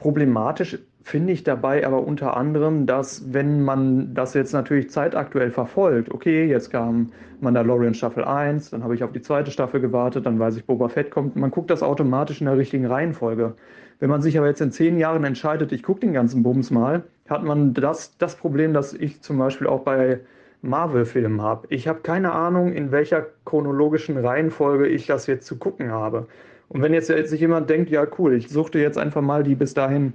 Problematisch 0.00 0.78
finde 1.02 1.32
ich 1.32 1.44
dabei 1.44 1.86
aber 1.86 2.06
unter 2.06 2.36
anderem, 2.36 2.86
dass 2.86 3.32
wenn 3.32 3.62
man 3.62 4.14
das 4.14 4.34
jetzt 4.34 4.52
natürlich 4.52 4.90
zeitaktuell 4.90 5.50
verfolgt, 5.50 6.10
okay, 6.10 6.46
jetzt 6.46 6.70
kam 6.70 7.12
Mandalorian 7.40 7.94
Staffel 7.94 8.24
1, 8.24 8.70
dann 8.70 8.82
habe 8.82 8.94
ich 8.94 9.04
auf 9.04 9.12
die 9.12 9.22
zweite 9.22 9.50
Staffel 9.50 9.80
gewartet, 9.80 10.26
dann 10.26 10.38
weiß 10.38 10.56
ich, 10.56 10.64
Boba 10.64 10.88
Fett 10.88 11.10
kommt, 11.10 11.36
man 11.36 11.50
guckt 11.50 11.70
das 11.70 11.82
automatisch 11.82 12.40
in 12.40 12.46
der 12.46 12.56
richtigen 12.56 12.86
Reihenfolge. 12.86 13.54
Wenn 13.98 14.10
man 14.10 14.22
sich 14.22 14.38
aber 14.38 14.46
jetzt 14.46 14.60
in 14.62 14.72
zehn 14.72 14.98
Jahren 14.98 15.24
entscheidet, 15.24 15.72
ich 15.72 15.82
gucke 15.82 16.00
den 16.00 16.14
ganzen 16.14 16.42
Bums 16.42 16.70
mal, 16.70 17.02
hat 17.28 17.44
man 17.44 17.74
das, 17.74 18.16
das 18.16 18.36
Problem, 18.36 18.72
das 18.72 18.94
ich 18.94 19.20
zum 19.20 19.38
Beispiel 19.38 19.66
auch 19.66 19.82
bei 19.82 20.20
Marvel-Filmen 20.62 21.42
habe. 21.42 21.66
Ich 21.70 21.88
habe 21.88 22.00
keine 22.00 22.32
Ahnung, 22.32 22.72
in 22.72 22.92
welcher 22.92 23.26
chronologischen 23.44 24.16
Reihenfolge 24.16 24.86
ich 24.86 25.06
das 25.06 25.26
jetzt 25.26 25.46
zu 25.46 25.58
gucken 25.58 25.90
habe. 25.90 26.26
Und 26.70 26.82
wenn 26.82 26.94
jetzt, 26.94 27.08
sich 27.08 27.40
jemand 27.40 27.68
denkt, 27.68 27.90
ja 27.90 28.06
cool, 28.18 28.34
ich 28.34 28.48
suchte 28.48 28.78
jetzt 28.78 28.96
einfach 28.96 29.22
mal 29.22 29.42
die 29.42 29.54
bis 29.54 29.74
dahin 29.74 30.14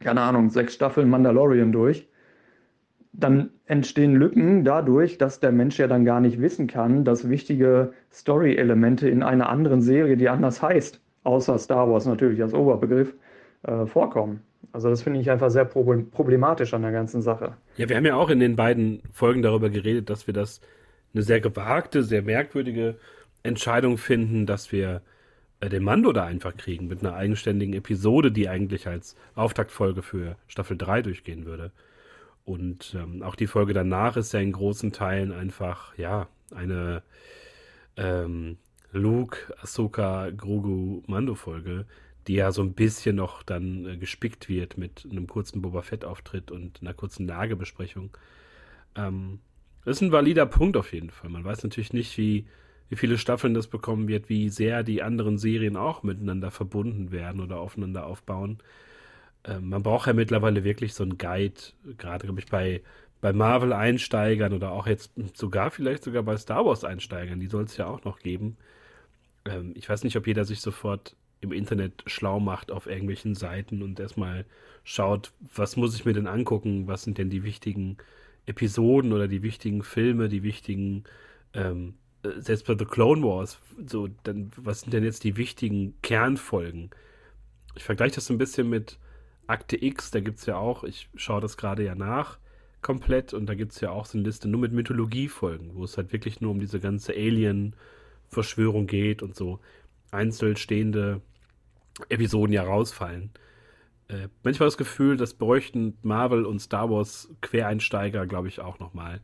keine 0.00 0.22
Ahnung, 0.22 0.50
sechs 0.50 0.74
Staffeln 0.74 1.08
Mandalorian 1.08 1.72
durch, 1.72 2.08
dann 3.12 3.50
entstehen 3.66 4.14
Lücken 4.14 4.64
dadurch, 4.64 5.18
dass 5.18 5.40
der 5.40 5.52
Mensch 5.52 5.78
ja 5.78 5.86
dann 5.86 6.04
gar 6.04 6.20
nicht 6.20 6.40
wissen 6.40 6.66
kann, 6.66 7.04
dass 7.04 7.28
wichtige 7.28 7.92
Story-Elemente 8.12 9.08
in 9.08 9.22
einer 9.22 9.48
anderen 9.48 9.82
Serie, 9.82 10.16
die 10.16 10.28
anders 10.28 10.62
heißt, 10.62 11.00
außer 11.24 11.58
Star 11.58 11.90
Wars 11.90 12.06
natürlich 12.06 12.42
als 12.42 12.54
Oberbegriff, 12.54 13.14
äh, 13.64 13.86
vorkommen. 13.86 14.40
Also 14.72 14.88
das 14.88 15.02
finde 15.02 15.20
ich 15.20 15.30
einfach 15.30 15.50
sehr 15.50 15.64
problematisch 15.64 16.72
an 16.72 16.82
der 16.82 16.92
ganzen 16.92 17.22
Sache. 17.22 17.56
Ja, 17.76 17.88
wir 17.88 17.96
haben 17.96 18.06
ja 18.06 18.14
auch 18.14 18.30
in 18.30 18.38
den 18.38 18.56
beiden 18.56 19.02
Folgen 19.12 19.42
darüber 19.42 19.68
geredet, 19.68 20.08
dass 20.08 20.26
wir 20.26 20.34
das 20.34 20.60
eine 21.12 21.22
sehr 21.22 21.40
gewagte, 21.40 22.04
sehr 22.04 22.22
merkwürdige 22.22 22.96
Entscheidung 23.42 23.98
finden, 23.98 24.46
dass 24.46 24.70
wir 24.70 25.02
den 25.68 25.82
Mando 25.82 26.12
da 26.12 26.24
einfach 26.24 26.56
kriegen 26.56 26.86
mit 26.86 27.00
einer 27.00 27.14
eigenständigen 27.14 27.74
Episode, 27.74 28.32
die 28.32 28.48
eigentlich 28.48 28.86
als 28.86 29.16
Auftaktfolge 29.34 30.02
für 30.02 30.36
Staffel 30.46 30.76
3 30.76 31.02
durchgehen 31.02 31.44
würde. 31.44 31.70
Und 32.44 32.96
ähm, 32.98 33.22
auch 33.22 33.34
die 33.34 33.46
Folge 33.46 33.74
danach 33.74 34.16
ist 34.16 34.32
ja 34.32 34.40
in 34.40 34.52
großen 34.52 34.92
Teilen 34.92 35.32
einfach, 35.32 35.96
ja, 35.98 36.28
eine 36.54 37.02
ähm, 37.96 38.56
Luke, 38.92 39.54
Ahsoka, 39.62 40.30
Grogu, 40.30 41.02
Mando-Folge, 41.06 41.86
die 42.26 42.34
ja 42.34 42.50
so 42.52 42.62
ein 42.62 42.72
bisschen 42.72 43.16
noch 43.16 43.42
dann 43.42 43.86
äh, 43.86 43.96
gespickt 43.96 44.48
wird 44.48 44.78
mit 44.78 45.06
einem 45.10 45.26
kurzen 45.26 45.62
Boba 45.62 45.82
Fett-Auftritt 45.82 46.50
und 46.50 46.80
einer 46.80 46.94
kurzen 46.94 47.26
Lagebesprechung. 47.26 48.10
Ähm, 48.96 49.40
ist 49.84 50.00
ein 50.00 50.12
valider 50.12 50.46
Punkt 50.46 50.76
auf 50.76 50.92
jeden 50.92 51.10
Fall. 51.10 51.30
Man 51.30 51.44
weiß 51.44 51.62
natürlich 51.62 51.92
nicht, 51.92 52.16
wie, 52.18 52.46
wie 52.90 52.96
viele 52.96 53.18
Staffeln 53.18 53.54
das 53.54 53.68
bekommen 53.68 54.08
wird, 54.08 54.28
wie 54.28 54.50
sehr 54.50 54.82
die 54.82 55.02
anderen 55.02 55.38
Serien 55.38 55.76
auch 55.76 56.02
miteinander 56.02 56.50
verbunden 56.50 57.12
werden 57.12 57.40
oder 57.40 57.58
aufeinander 57.58 58.04
aufbauen. 58.04 58.58
Ähm, 59.44 59.70
man 59.70 59.82
braucht 59.82 60.08
ja 60.08 60.12
mittlerweile 60.12 60.64
wirklich 60.64 60.92
so 60.92 61.04
einen 61.04 61.16
Guide, 61.16 61.54
gerade, 61.96 62.26
glaube 62.26 62.40
ich, 62.40 62.46
bei, 62.46 62.82
bei 63.20 63.32
Marvel-Einsteigern 63.32 64.52
oder 64.52 64.72
auch 64.72 64.86
jetzt 64.86 65.12
sogar 65.34 65.70
vielleicht 65.70 66.02
sogar 66.02 66.24
bei 66.24 66.36
Star 66.36 66.66
Wars-Einsteigern, 66.66 67.40
die 67.40 67.46
soll 67.46 67.64
es 67.64 67.76
ja 67.76 67.86
auch 67.86 68.04
noch 68.04 68.18
geben. 68.18 68.56
Ähm, 69.44 69.72
ich 69.76 69.88
weiß 69.88 70.04
nicht, 70.04 70.16
ob 70.16 70.26
jeder 70.26 70.44
sich 70.44 70.60
sofort 70.60 71.16
im 71.40 71.52
Internet 71.52 72.02
schlau 72.06 72.40
macht 72.40 72.70
auf 72.70 72.86
irgendwelchen 72.86 73.34
Seiten 73.34 73.82
und 73.82 73.98
erstmal 74.00 74.44
schaut, 74.84 75.32
was 75.54 75.76
muss 75.76 75.94
ich 75.94 76.04
mir 76.04 76.12
denn 76.12 76.26
angucken, 76.26 76.86
was 76.86 77.02
sind 77.04 77.18
denn 77.18 77.30
die 77.30 77.44
wichtigen 77.44 77.96
Episoden 78.46 79.12
oder 79.12 79.28
die 79.28 79.42
wichtigen 79.42 79.82
Filme, 79.82 80.28
die 80.28 80.42
wichtigen, 80.42 81.04
ähm, 81.54 81.90
äh, 81.90 81.92
selbst 82.22 82.66
bei 82.66 82.76
The 82.78 82.84
Clone 82.84 83.22
Wars, 83.22 83.58
so, 83.86 84.08
dann, 84.24 84.50
was 84.56 84.80
sind 84.82 84.92
denn 84.92 85.04
jetzt 85.04 85.24
die 85.24 85.36
wichtigen 85.36 85.94
Kernfolgen? 86.02 86.90
Ich 87.74 87.84
vergleiche 87.84 88.16
das 88.16 88.30
ein 88.30 88.38
bisschen 88.38 88.68
mit 88.68 88.98
Akte 89.46 89.82
X, 89.82 90.10
da 90.10 90.20
gibt 90.20 90.38
es 90.38 90.46
ja 90.46 90.56
auch, 90.56 90.84
ich 90.84 91.08
schaue 91.14 91.40
das 91.40 91.56
gerade 91.56 91.84
ja 91.84 91.94
nach, 91.94 92.38
komplett, 92.82 93.34
und 93.34 93.46
da 93.46 93.54
gibt 93.54 93.72
es 93.72 93.80
ja 93.80 93.90
auch 93.90 94.06
so 94.06 94.18
eine 94.18 94.26
Liste 94.26 94.48
nur 94.48 94.60
mit 94.60 94.72
Mythologiefolgen, 94.72 95.74
wo 95.74 95.84
es 95.84 95.96
halt 95.96 96.12
wirklich 96.12 96.40
nur 96.40 96.50
um 96.52 96.60
diese 96.60 96.80
ganze 96.80 97.12
Alien-Verschwörung 97.12 98.86
geht 98.86 99.22
und 99.22 99.34
so 99.34 99.60
einzeln 100.10 100.56
stehende 100.56 101.20
Episoden 102.08 102.52
ja 102.52 102.62
rausfallen. 102.62 103.30
Äh, 104.08 104.28
manchmal 104.42 104.66
das 104.66 104.76
Gefühl, 104.76 105.16
das 105.16 105.34
bräuchten 105.34 105.96
Marvel 106.02 106.44
und 106.44 106.60
Star 106.60 106.90
Wars 106.90 107.28
Quereinsteiger, 107.40 108.26
glaube 108.26 108.48
ich, 108.48 108.60
auch 108.60 108.78
nochmal. 108.78 109.20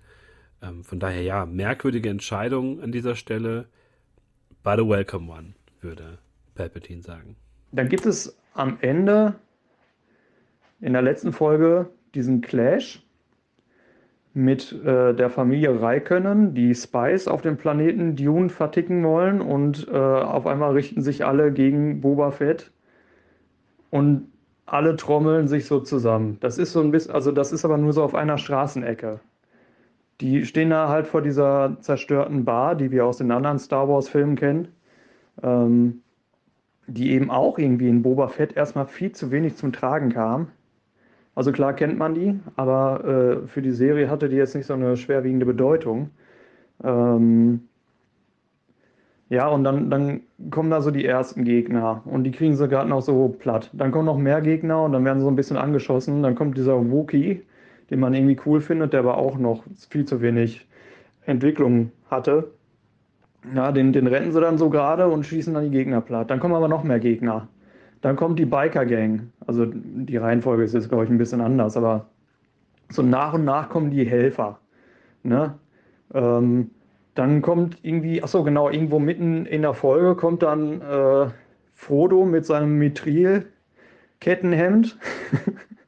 Ähm, 0.62 0.85
von 0.85 1.01
daher, 1.01 1.23
ja, 1.23 1.47
merkwürdige 1.47 2.09
Entscheidung 2.09 2.81
an 2.81 2.93
dieser 2.93 3.15
Stelle. 3.15 3.66
But 4.62 4.81
a 4.81 4.89
welcome 4.89 5.31
one, 5.31 5.55
würde 5.81 6.19
Palpatine 6.55 7.03
sagen. 7.03 7.37
Dann 7.73 7.89
gibt 7.89 8.07
es 8.07 8.37
am 8.55 8.78
Ende 8.81 9.35
in 10.81 10.93
der 10.93 11.03
letzten 11.03 11.33
Folge 11.33 11.89
diesen 12.15 12.41
Clash 12.41 13.03
mit 14.35 14.73
äh, 14.85 15.15
der 15.15 15.31
Familie 15.31 15.81
Raikönnen, 15.81 16.55
die 16.55 16.74
Spice 16.74 17.27
auf 17.27 17.41
dem 17.41 17.57
Planeten 17.57 18.16
Dune 18.16 18.51
verticken 18.51 19.03
wollen 19.03 19.41
und 19.41 19.89
äh, 19.89 19.97
auf 19.97 20.47
einmal 20.47 20.73
richten 20.73 21.01
sich 21.01 21.24
alle 21.24 21.53
gegen 21.53 22.03
Boba 22.03 22.31
Fett 22.33 22.70
und 23.91 24.31
alle 24.66 24.97
trommeln 24.97 25.49
sich 25.49 25.65
so 25.65 25.81
zusammen. 25.81 26.37
Das 26.41 26.59
ist 26.59 26.73
so 26.73 26.81
ein 26.81 26.91
bisschen, 26.91 27.15
also 27.15 27.33
das 27.33 27.53
ist 27.53 27.65
aber 27.65 27.78
nur 27.78 27.93
so 27.95 28.03
auf 28.03 28.15
einer 28.15 28.37
Straßenecke. 28.37 29.20
Die 30.20 30.47
stehen 30.47 30.70
da 30.70 30.88
halt 30.88 31.06
vor 31.06 31.22
dieser 31.22 31.76
zerstörten 31.80 32.44
Bar, 32.44 32.74
die 32.74 32.90
wir 32.90 33.05
aus 33.05 33.18
den 33.18 33.30
anderen 33.30 33.59
Star 33.59 33.88
Wars-Filmen 33.88 34.36
kennen, 34.36 34.68
ähm, 35.43 36.02
die 36.86 37.10
eben 37.12 37.30
auch 37.30 37.59
irgendwie 37.59 37.88
in 37.88 38.02
Boba 38.02 38.28
Fett 38.28 38.56
erstmal 38.56 38.86
viel 38.86 39.12
zu 39.12 39.30
wenig 39.30 39.56
zum 39.56 39.72
Tragen 39.72 40.10
kam. 40.10 40.48
Also 41.34 41.52
klar 41.52 41.74
kennt 41.74 41.98
man 41.98 42.14
die, 42.14 42.40
aber 42.56 43.05
äh, 43.44 43.47
für 43.47 43.60
die 43.60 43.72
Serie 43.72 44.09
hatte 44.09 44.28
die 44.30 44.36
jetzt 44.36 44.55
nicht 44.55 44.66
so 44.66 44.72
eine 44.74 44.97
schwerwiegende 44.97 45.44
Bedeutung. 45.44 46.10
Ähm, 46.82 47.68
ja, 49.28 49.48
und 49.48 49.64
dann, 49.64 49.90
dann 49.90 50.22
kommen 50.51 50.70
da 50.70 50.80
so 50.80 50.90
die 50.90 51.05
ersten 51.05 51.44
Gegner 51.44 52.02
und 52.05 52.24
die 52.24 52.30
kriegen 52.30 52.56
sie 52.56 52.68
gerade 52.68 52.88
noch 52.88 53.02
so 53.02 53.28
platt. 53.28 53.70
Dann 53.72 53.90
kommen 53.90 54.06
noch 54.06 54.18
mehr 54.18 54.40
Gegner 54.40 54.82
und 54.84 54.93
dann 54.93 55.05
werden 55.05 55.18
sie 55.18 55.24
so 55.24 55.30
ein 55.30 55.36
bisschen 55.36 55.56
angeschossen. 55.56 56.22
Dann 56.22 56.36
kommt 56.36 56.56
dieser 56.56 56.90
Wookie, 56.90 57.43
den 57.90 58.00
man 58.00 58.14
irgendwie 58.14 58.38
cool 58.46 58.60
findet, 58.60 58.92
der 58.92 59.00
aber 59.00 59.18
auch 59.18 59.38
noch 59.38 59.64
viel 59.90 60.04
zu 60.04 60.20
wenig 60.20 60.66
Entwicklung 61.24 61.92
hatte. 62.10 62.52
Ja, 63.54 63.72
den, 63.72 63.92
den 63.92 64.06
retten 64.06 64.32
sie 64.32 64.40
dann 64.40 64.58
so 64.58 64.70
gerade 64.70 65.08
und 65.08 65.24
schießen 65.24 65.54
dann 65.54 65.64
die 65.64 65.70
Gegner 65.70 66.00
platt. 66.00 66.30
Dann 66.30 66.40
kommen 66.40 66.54
aber 66.54 66.68
noch 66.68 66.82
mehr 66.82 66.98
Gegner. 66.98 67.48
Dann 68.00 68.16
kommt 68.16 68.38
die 68.38 68.46
Biker 68.46 68.86
Gang. 68.86 69.30
Also 69.46 69.66
die 69.66 70.16
Reihenfolge 70.16 70.64
ist 70.64 70.74
jetzt, 70.74 70.88
glaube 70.88 71.04
ich, 71.04 71.10
ein 71.10 71.18
bisschen 71.18 71.40
anders, 71.40 71.76
aber 71.76 72.06
so 72.88 73.02
nach 73.02 73.34
und 73.34 73.44
nach 73.44 73.68
kommen 73.68 73.90
die 73.90 74.04
Helfer. 74.04 74.58
Ne? 75.22 75.54
Ähm, 76.14 76.70
dann 77.14 77.42
kommt 77.42 77.78
irgendwie, 77.82 78.22
achso, 78.22 78.44
genau, 78.44 78.70
irgendwo 78.70 78.98
mitten 78.98 79.44
in 79.46 79.62
der 79.62 79.74
Folge 79.74 80.16
kommt 80.16 80.42
dann 80.42 80.80
äh, 80.82 81.28
Frodo 81.74 82.24
mit 82.24 82.46
seinem 82.46 82.78
Mithril-Kettenhemd, 82.78 84.98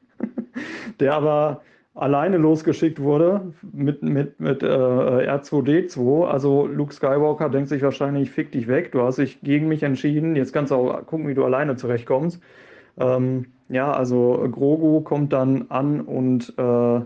der 0.99 1.13
aber 1.13 1.61
alleine 1.99 2.37
losgeschickt 2.37 3.01
wurde 3.01 3.53
mit, 3.73 4.01
mit, 4.01 4.39
mit 4.39 4.63
äh, 4.63 4.67
R2D2. 4.67 6.25
Also 6.25 6.65
Luke 6.65 6.93
Skywalker 6.93 7.49
denkt 7.49 7.69
sich 7.69 7.81
wahrscheinlich, 7.81 8.31
fick 8.31 8.51
dich 8.51 8.67
weg, 8.67 8.91
du 8.91 9.01
hast 9.01 9.17
dich 9.17 9.41
gegen 9.41 9.67
mich 9.67 9.83
entschieden, 9.83 10.35
jetzt 10.35 10.53
kannst 10.53 10.71
du 10.71 10.75
auch 10.75 11.05
gucken, 11.05 11.27
wie 11.27 11.33
du 11.33 11.43
alleine 11.43 11.75
zurechtkommst. 11.75 12.41
Ähm, 12.97 13.47
ja, 13.67 13.91
also 13.91 14.47
Grogu 14.51 15.01
kommt 15.01 15.33
dann 15.33 15.65
an 15.69 16.01
und 16.01 16.53
äh, 16.57 17.01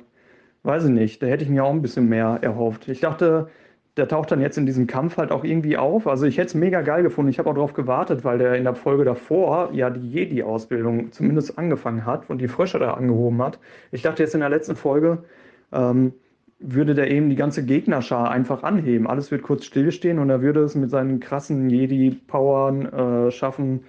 weiß 0.63 0.85
ich 0.85 0.91
nicht, 0.91 1.21
da 1.21 1.27
hätte 1.27 1.43
ich 1.43 1.49
mir 1.49 1.63
auch 1.63 1.71
ein 1.71 1.81
bisschen 1.81 2.07
mehr 2.07 2.39
erhofft. 2.41 2.87
Ich 2.87 3.01
dachte, 3.01 3.49
der 3.97 4.07
taucht 4.07 4.31
dann 4.31 4.41
jetzt 4.41 4.57
in 4.57 4.65
diesem 4.65 4.87
Kampf 4.87 5.17
halt 5.17 5.31
auch 5.31 5.43
irgendwie 5.43 5.77
auf. 5.77 6.07
Also 6.07 6.25
ich 6.25 6.37
hätte 6.37 6.47
es 6.47 6.55
mega 6.55 6.81
geil 6.81 7.03
gefunden. 7.03 7.29
Ich 7.29 7.37
habe 7.37 7.49
auch 7.49 7.53
darauf 7.53 7.73
gewartet, 7.73 8.23
weil 8.23 8.39
der 8.39 8.55
in 8.55 8.63
der 8.63 8.73
Folge 8.73 9.03
davor 9.03 9.69
ja 9.71 9.91
die 9.91 10.09
Jedi-Ausbildung 10.09 11.11
zumindest 11.11 11.59
angefangen 11.59 12.05
hat 12.05 12.29
und 12.29 12.39
die 12.39 12.47
Frösche 12.47 12.79
da 12.79 12.95
angehoben 12.95 13.41
hat. 13.41 13.59
Ich 13.91 14.01
dachte 14.01 14.23
jetzt 14.23 14.33
in 14.33 14.39
der 14.39 14.49
letzten 14.49 14.75
Folge 14.75 15.23
ähm, 15.71 16.13
würde 16.59 16.95
der 16.95 17.11
eben 17.11 17.29
die 17.29 17.35
ganze 17.35 17.63
Gegnerschar 17.65 18.31
einfach 18.31 18.63
anheben. 18.63 19.05
Alles 19.05 19.29
wird 19.29 19.43
kurz 19.43 19.65
stillstehen 19.65 20.17
und 20.17 20.29
er 20.29 20.41
würde 20.41 20.61
es 20.61 20.75
mit 20.75 20.89
seinen 20.89 21.19
krassen 21.19 21.69
Jedi-Powern 21.69 22.85
äh, 23.27 23.31
schaffen, 23.31 23.81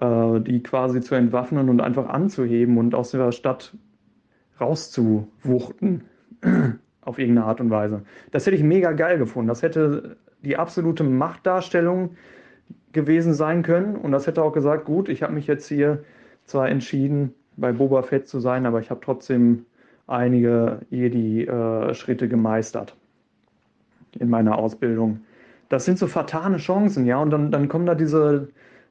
äh, 0.00 0.40
die 0.40 0.62
quasi 0.64 1.00
zu 1.00 1.14
entwaffnen 1.14 1.68
und 1.68 1.80
einfach 1.80 2.08
anzuheben 2.08 2.76
und 2.78 2.94
aus 2.94 3.12
der 3.12 3.30
Stadt 3.30 3.76
rauszuwuchten 4.60 6.04
auf 7.04 7.18
irgendeine 7.18 7.46
Art 7.46 7.60
und 7.60 7.70
Weise. 7.70 8.02
Das 8.30 8.46
hätte 8.46 8.56
ich 8.56 8.62
mega 8.62 8.92
geil 8.92 9.18
gefunden. 9.18 9.48
Das 9.48 9.62
hätte 9.62 10.16
die 10.42 10.56
absolute 10.56 11.04
Machtdarstellung 11.04 12.16
gewesen 12.92 13.34
sein 13.34 13.62
können 13.62 13.96
und 13.96 14.12
das 14.12 14.26
hätte 14.26 14.42
auch 14.42 14.52
gesagt, 14.52 14.84
gut, 14.84 15.08
ich 15.08 15.22
habe 15.22 15.32
mich 15.32 15.46
jetzt 15.46 15.68
hier 15.68 16.04
zwar 16.44 16.68
entschieden, 16.68 17.34
bei 17.56 17.72
Boba 17.72 18.02
Fett 18.02 18.28
zu 18.28 18.40
sein, 18.40 18.66
aber 18.66 18.80
ich 18.80 18.90
habe 18.90 19.00
trotzdem 19.02 19.66
einige 20.06 20.80
Jedi-Schritte 20.90 22.24
äh, 22.24 22.28
gemeistert 22.28 22.96
in 24.18 24.28
meiner 24.28 24.58
Ausbildung. 24.58 25.20
Das 25.68 25.84
sind 25.84 25.98
so 25.98 26.06
fatale 26.06 26.58
Chancen, 26.58 27.06
ja, 27.06 27.18
und 27.18 27.30
dann, 27.30 27.50
dann 27.50 27.68
kommen 27.68 27.86
da 27.86 27.94
diese 27.94 28.48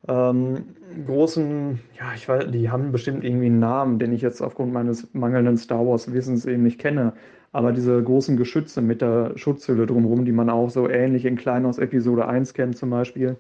ähm, 0.08 0.66
großen, 1.06 1.80
ja, 1.98 2.14
ich 2.16 2.28
weiß, 2.28 2.52
die 2.52 2.70
haben 2.70 2.92
bestimmt 2.92 3.24
irgendwie 3.24 3.46
einen 3.46 3.60
Namen, 3.60 4.00
den 4.00 4.12
ich 4.12 4.22
jetzt 4.22 4.42
aufgrund 4.42 4.74
meines 4.74 5.14
mangelnden 5.14 5.58
Star 5.58 5.86
Wars-Wissens 5.86 6.46
eben 6.46 6.64
nicht 6.64 6.80
kenne. 6.80 7.14
Aber 7.54 7.72
diese 7.72 8.02
großen 8.02 8.36
Geschütze 8.36 8.82
mit 8.82 9.02
der 9.02 9.38
Schutzhülle 9.38 9.86
drumherum, 9.86 10.26
die 10.26 10.32
man 10.32 10.50
auch 10.50 10.70
so 10.70 10.90
ähnlich 10.90 11.24
in 11.24 11.38
klein 11.38 11.66
aus 11.66 11.78
Episode 11.78 12.28
1 12.28 12.54
kennt 12.56 12.78
zum 12.78 12.90
Beispiel, 12.90 13.38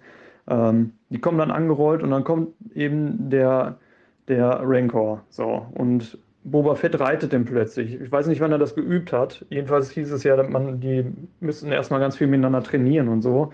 ähm, 0.47 0.93
die 1.09 1.19
kommen 1.19 1.39
dann 1.39 1.51
angerollt 1.51 2.03
und 2.03 2.11
dann 2.11 2.23
kommt 2.23 2.49
eben 2.75 3.29
der, 3.31 3.79
der 4.27 4.61
Rancor. 4.63 5.23
So, 5.29 5.65
und 5.73 6.19
Boba 6.43 6.75
Fett 6.75 6.99
reitet 6.99 7.33
den 7.33 7.45
plötzlich. 7.45 7.99
Ich 7.99 8.11
weiß 8.11 8.27
nicht, 8.27 8.39
wann 8.39 8.51
er 8.51 8.59
das 8.59 8.75
geübt 8.75 9.13
hat. 9.13 9.45
Jedenfalls 9.49 9.89
hieß 9.89 10.11
es 10.11 10.23
ja, 10.23 10.41
man, 10.43 10.79
die 10.79 11.05
müssten 11.39 11.71
erstmal 11.71 11.99
ganz 11.99 12.17
viel 12.17 12.27
miteinander 12.27 12.61
trainieren 12.61 13.07
und 13.07 13.21
so. 13.23 13.51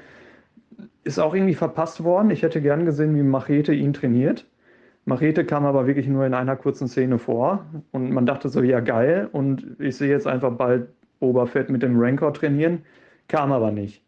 Ist 1.03 1.19
auch 1.19 1.33
irgendwie 1.33 1.55
verpasst 1.55 2.03
worden. 2.03 2.31
Ich 2.31 2.41
hätte 2.41 2.61
gern 2.61 2.85
gesehen, 2.85 3.15
wie 3.15 3.23
Machete 3.23 3.73
ihn 3.73 3.93
trainiert. 3.93 4.45
Machete 5.05 5.45
kam 5.45 5.65
aber 5.65 5.87
wirklich 5.87 6.07
nur 6.07 6.25
in 6.25 6.33
einer 6.33 6.55
kurzen 6.55 6.87
Szene 6.87 7.17
vor 7.17 7.65
und 7.91 8.11
man 8.11 8.25
dachte 8.25 8.49
so, 8.49 8.61
ja 8.61 8.79
geil 8.79 9.29
und 9.31 9.75
ich 9.79 9.97
sehe 9.97 10.09
jetzt 10.09 10.27
einfach 10.27 10.51
bald 10.51 10.89
Boba 11.19 11.45
Fett 11.45 11.69
mit 11.69 11.81
dem 11.81 11.99
Rancor 11.99 12.33
trainieren, 12.33 12.83
kam 13.27 13.51
aber 13.51 13.71
nicht. 13.71 14.03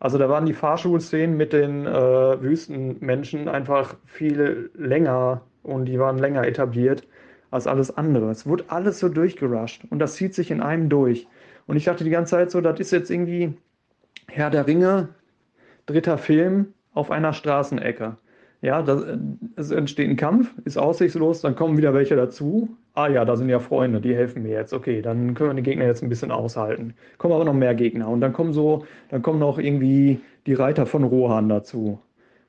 Also 0.00 0.18
da 0.18 0.28
waren 0.28 0.46
die 0.46 0.52
Fahrschulszenen 0.52 1.36
mit 1.36 1.52
den 1.52 1.86
äh, 1.86 2.42
Wüstenmenschen 2.42 3.48
einfach 3.48 3.96
viel 4.04 4.70
länger 4.74 5.42
und 5.62 5.84
die 5.84 5.98
waren 5.98 6.18
länger 6.18 6.44
etabliert 6.46 7.06
als 7.52 7.66
alles 7.66 7.96
andere. 7.96 8.30
Es 8.30 8.46
wurde 8.46 8.64
alles 8.68 8.98
so 8.98 9.08
durchgerusht 9.08 9.84
und 9.90 10.00
das 10.00 10.14
zieht 10.14 10.34
sich 10.34 10.50
in 10.50 10.60
einem 10.60 10.88
durch. 10.88 11.28
Und 11.66 11.76
ich 11.76 11.84
dachte 11.84 12.02
die 12.02 12.10
ganze 12.10 12.32
Zeit 12.32 12.50
so, 12.50 12.60
das 12.60 12.80
ist 12.80 12.90
jetzt 12.90 13.10
irgendwie 13.10 13.54
Herr 14.26 14.50
der 14.50 14.66
Ringe, 14.66 15.10
dritter 15.86 16.18
Film 16.18 16.74
auf 16.94 17.10
einer 17.10 17.32
Straßenecke. 17.32 18.16
Ja, 18.62 18.80
das, 18.80 19.04
es 19.56 19.72
entsteht 19.72 20.08
ein 20.08 20.16
Kampf, 20.16 20.54
ist 20.64 20.78
aussichtslos, 20.78 21.40
dann 21.40 21.56
kommen 21.56 21.76
wieder 21.76 21.94
welche 21.94 22.14
dazu. 22.14 22.68
Ah 22.94 23.08
ja, 23.08 23.24
da 23.24 23.36
sind 23.36 23.48
ja 23.48 23.58
Freunde, 23.58 24.00
die 24.00 24.14
helfen 24.14 24.44
mir 24.44 24.52
jetzt. 24.52 24.72
Okay, 24.72 25.02
dann 25.02 25.34
können 25.34 25.50
wir 25.50 25.54
die 25.54 25.62
Gegner 25.68 25.86
jetzt 25.86 26.02
ein 26.02 26.08
bisschen 26.08 26.30
aushalten. 26.30 26.94
Kommen 27.18 27.34
aber 27.34 27.44
noch 27.44 27.54
mehr 27.54 27.74
Gegner. 27.74 28.08
Und 28.08 28.20
dann 28.20 28.32
kommen 28.32 28.52
so, 28.52 28.86
dann 29.08 29.20
kommen 29.20 29.40
noch 29.40 29.58
irgendwie 29.58 30.20
die 30.46 30.54
Reiter 30.54 30.86
von 30.86 31.02
Rohan 31.02 31.48
dazu. 31.48 31.98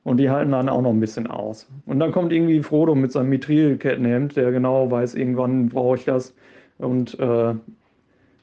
Und 0.04 0.18
die 0.18 0.30
halten 0.30 0.52
dann 0.52 0.70
auch 0.70 0.82
noch 0.84 0.92
ein 0.92 1.00
bisschen 1.00 1.28
aus. 1.28 1.68
Und 1.88 2.00
dann 2.00 2.12
kommt 2.12 2.32
irgendwie 2.32 2.62
Frodo 2.62 2.94
mit 2.94 3.12
seinem 3.12 3.30
Mithril-Kettenhemd, 3.30 4.36
der 4.36 4.52
genau 4.52 4.92
weiß, 4.92 5.16
irgendwann 5.16 5.70
brauche 5.70 5.98
ich 5.98 6.06
das. 6.06 6.36
Und 6.78 7.20
äh, 7.20 7.56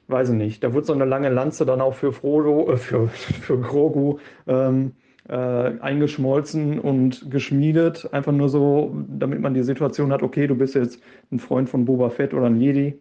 weiß 0.08 0.30
ich 0.30 0.36
nicht. 0.36 0.64
Da 0.64 0.74
wird 0.74 0.86
so 0.86 0.92
eine 0.92 1.04
lange 1.04 1.28
Lanze 1.28 1.66
dann 1.66 1.80
auch 1.80 1.94
für 1.94 2.12
Frodo, 2.12 2.72
äh, 2.72 2.76
für, 2.78 3.08
für 3.08 3.60
Grogu 3.60 4.18
ähm, 4.48 4.92
äh, 5.30 5.78
eingeschmolzen 5.80 6.80
und 6.80 7.30
geschmiedet. 7.30 8.12
Einfach 8.12 8.32
nur 8.32 8.48
so, 8.48 8.96
damit 9.08 9.40
man 9.40 9.54
die 9.54 9.62
Situation 9.62 10.12
hat, 10.12 10.22
okay, 10.22 10.48
du 10.48 10.56
bist 10.56 10.74
jetzt 10.74 11.00
ein 11.30 11.38
Freund 11.38 11.68
von 11.68 11.84
Boba 11.84 12.10
Fett 12.10 12.34
oder 12.34 12.46
ein 12.46 12.60
Jedi. 12.60 12.98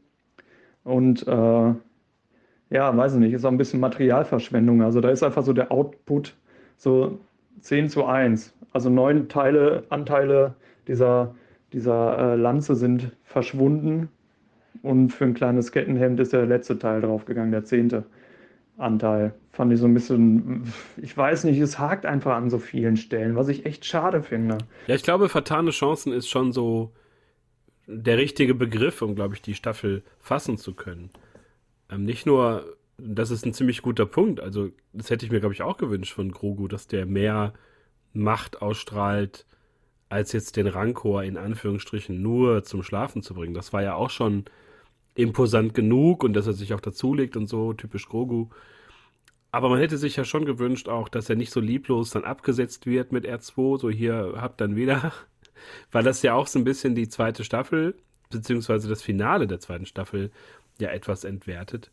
Und 0.84 1.28
äh, 1.28 1.74
ja, 2.72 2.96
weiß 2.96 3.14
ich 3.16 3.20
nicht, 3.20 3.34
ist 3.34 3.46
auch 3.46 3.52
ein 3.52 3.58
bisschen 3.58 3.80
Materialverschwendung. 3.80 4.84
Also 4.84 5.02
da 5.02 5.10
ist 5.10 5.24
einfach 5.24 5.44
so 5.44 5.54
der 5.54 5.72
Output 5.72 6.36
so 6.78 7.18
10 7.62 7.90
zu 7.90 8.06
1. 8.06 8.54
Also 8.74 8.92
neun 8.92 9.28
Teile, 9.28 9.84
Anteile 9.90 10.54
dieser, 10.88 11.34
dieser 11.74 12.34
äh, 12.34 12.36
Lanze 12.36 12.76
sind 12.76 13.12
verschwunden. 13.24 14.10
Und 14.84 15.10
für 15.10 15.26
ein 15.26 15.34
kleines 15.34 15.72
Kettenhemd 15.72 16.20
ist 16.20 16.32
der 16.32 16.46
letzte 16.46 16.78
Teil 16.78 17.02
draufgegangen, 17.02 17.52
der 17.52 17.66
zehnte 17.66 18.04
Anteil. 18.80 19.34
Fand 19.52 19.74
ich 19.74 19.80
so 19.80 19.86
ein 19.86 19.94
bisschen, 19.94 20.72
ich 20.98 21.16
weiß 21.16 21.44
nicht, 21.44 21.60
es 21.60 21.80
hakt 21.80 22.06
einfach 22.06 22.36
an 22.36 22.50
so 22.50 22.60
vielen 22.60 22.98
Stellen, 22.98 23.36
was 23.36 23.50
ich 23.50 23.66
echt 23.66 23.86
schade 23.86 24.24
finde. 24.24 24.58
Ja, 24.88 24.96
ich 24.96 25.04
glaube, 25.04 25.30
vertane 25.30 25.72
Chancen 25.72 26.14
ist 26.14 26.30
schon 26.30 26.52
so 26.52 26.92
der 27.88 28.18
richtige 28.18 28.56
Begriff, 28.56 29.02
um, 29.02 29.16
glaube 29.16 29.36
ich, 29.36 29.42
die 29.42 29.56
Staffel 29.56 30.04
fassen 30.20 30.58
zu 30.58 30.74
können. 30.74 31.10
Ähm, 31.90 32.06
nicht 32.06 32.26
nur 32.26 32.78
das 33.02 33.32
ist 33.32 33.46
ein 33.46 33.54
ziemlich 33.54 33.82
guter 33.82 34.06
Punkt. 34.06 34.40
Also, 34.40 34.70
das 34.94 35.10
hätte 35.10 35.26
ich 35.26 35.32
mir, 35.32 35.40
glaube 35.40 35.54
ich, 35.54 35.62
auch 35.62 35.78
gewünscht 35.78 36.14
von 36.14 36.32
Grogu, 36.32 36.68
dass 36.68 36.88
der 36.88 37.06
mehr 37.06 37.54
Macht 38.14 38.62
ausstrahlt, 38.62 39.46
als 40.10 40.32
jetzt 40.32 40.58
den 40.58 40.68
Rancor 40.68 41.24
in 41.24 41.38
Anführungsstrichen 41.38 42.22
nur 42.22 42.64
zum 42.64 42.84
Schlafen 42.84 43.22
zu 43.22 43.34
bringen. 43.34 43.54
Das 43.54 43.74
war 43.74 43.84
ja 43.84 43.94
auch 43.94 44.10
schon 44.10 44.46
imposant 45.20 45.74
genug 45.74 46.24
und 46.24 46.34
dass 46.34 46.48
er 46.48 46.54
sich 46.54 46.74
auch 46.74 46.80
dazulegt 46.80 47.36
und 47.36 47.48
so, 47.48 47.74
typisch 47.74 48.08
Grogu. 48.08 48.48
Aber 49.52 49.70
man 49.70 49.80
hätte 49.80 49.98
sich 49.98 50.16
ja 50.16 50.24
schon 50.24 50.46
gewünscht 50.46 50.88
auch, 50.88 51.10
dass 51.10 51.30
er 51.30 51.36
nicht 51.36 51.52
so 51.52 51.60
lieblos 51.60 52.12
dann 52.12 52.24
abgesetzt 52.24 52.86
wird 52.86 53.12
mit 53.12 53.26
R2, 53.26 53.80
so 53.80 53.90
hier 53.90 54.36
habt 54.38 54.62
dann 54.62 54.76
wieder, 54.76 55.12
weil 55.92 56.04
das 56.04 56.22
ja 56.22 56.34
auch 56.34 56.48
so 56.48 56.60
ein 56.60 56.64
bisschen 56.64 56.96
die 56.96 57.10
zweite 57.10 57.44
Staffel, 57.44 57.96
beziehungsweise 58.30 58.88
das 58.88 59.02
Finale 59.02 59.48
der 59.48 59.60
zweiten 59.60 59.86
Staffel 59.86 60.32
ja 60.80 60.90
etwas 60.90 61.24
entwertet. 61.26 61.92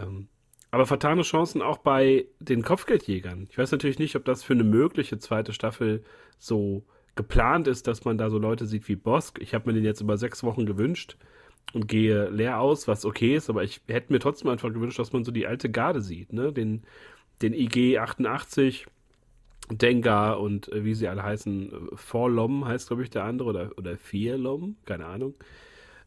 Ähm, 0.00 0.28
aber 0.72 0.86
vertane 0.86 1.22
Chancen 1.22 1.62
auch 1.62 1.78
bei 1.78 2.26
den 2.40 2.62
Kopfgeldjägern. 2.62 3.46
Ich 3.48 3.56
weiß 3.56 3.70
natürlich 3.70 4.00
nicht, 4.00 4.16
ob 4.16 4.24
das 4.24 4.42
für 4.42 4.54
eine 4.54 4.64
mögliche 4.64 5.18
zweite 5.18 5.52
Staffel 5.52 6.02
so 6.38 6.84
geplant 7.14 7.68
ist, 7.68 7.86
dass 7.86 8.04
man 8.04 8.18
da 8.18 8.28
so 8.28 8.38
Leute 8.38 8.66
sieht 8.66 8.88
wie 8.88 8.96
Bosk. 8.96 9.38
Ich 9.40 9.54
habe 9.54 9.68
mir 9.68 9.74
den 9.74 9.84
jetzt 9.84 10.00
über 10.00 10.18
sechs 10.18 10.42
Wochen 10.42 10.66
gewünscht 10.66 11.16
und 11.72 11.88
gehe 11.88 12.28
leer 12.30 12.60
aus, 12.60 12.88
was 12.88 13.04
okay 13.04 13.36
ist, 13.36 13.50
aber 13.50 13.64
ich 13.64 13.80
hätte 13.88 14.12
mir 14.12 14.18
trotzdem 14.18 14.50
einfach 14.50 14.72
gewünscht, 14.72 14.98
dass 14.98 15.12
man 15.12 15.24
so 15.24 15.32
die 15.32 15.46
alte 15.46 15.70
Garde 15.70 16.00
sieht, 16.00 16.32
ne? 16.32 16.52
Den, 16.52 16.82
den 17.42 17.52
IG 17.52 17.98
88, 17.98 18.86
Dengar 19.68 20.40
und 20.40 20.70
äh, 20.72 20.84
wie 20.84 20.94
sie 20.94 21.08
alle 21.08 21.24
heißen, 21.24 21.72
Forlom 21.94 22.66
heißt, 22.66 22.86
glaube 22.86 23.02
ich, 23.02 23.10
der 23.10 23.24
andere 23.24 23.48
oder, 23.48 23.70
oder 23.76 23.96
Vierlom, 23.96 24.76
keine 24.84 25.06
Ahnung. 25.06 25.34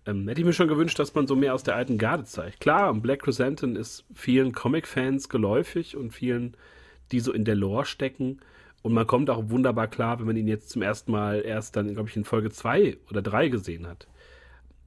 Ähm, 0.05 0.27
hätte 0.29 0.39
ich 0.39 0.45
mir 0.45 0.53
schon 0.53 0.69
gewünscht, 0.69 0.97
dass 0.97 1.13
man 1.13 1.27
so 1.27 1.35
mehr 1.35 1.53
aus 1.53 1.63
der 1.63 1.75
alten 1.75 1.97
Garde 1.97 2.23
zeigt. 2.23 2.61
Klar, 2.61 2.93
Black 2.93 3.23
Chrysanthemum 3.23 3.75
ist 3.75 4.05
vielen 4.13 4.53
Comic-Fans 4.53 5.27
geläufig 5.27 5.97
und 5.97 6.11
vielen, 6.11 6.55
die 7.11 7.19
so 7.19 7.33
in 7.33 7.43
der 7.43 7.55
Lore 7.55 7.83
stecken. 7.83 8.39
Und 8.81 8.93
man 8.93 9.07
kommt 9.07 9.29
auch 9.29 9.49
wunderbar 9.49 9.89
klar, 9.89 10.19
wenn 10.19 10.25
man 10.25 10.37
ihn 10.37 10.47
jetzt 10.47 10.69
zum 10.69 10.81
ersten 10.81 11.11
Mal 11.11 11.41
erst 11.41 11.75
dann, 11.75 11.93
glaube 11.93 12.07
ich, 12.07 12.15
in 12.15 12.23
Folge 12.23 12.49
2 12.49 12.97
oder 13.09 13.21
3 13.21 13.49
gesehen 13.49 13.87
hat. 13.87 14.07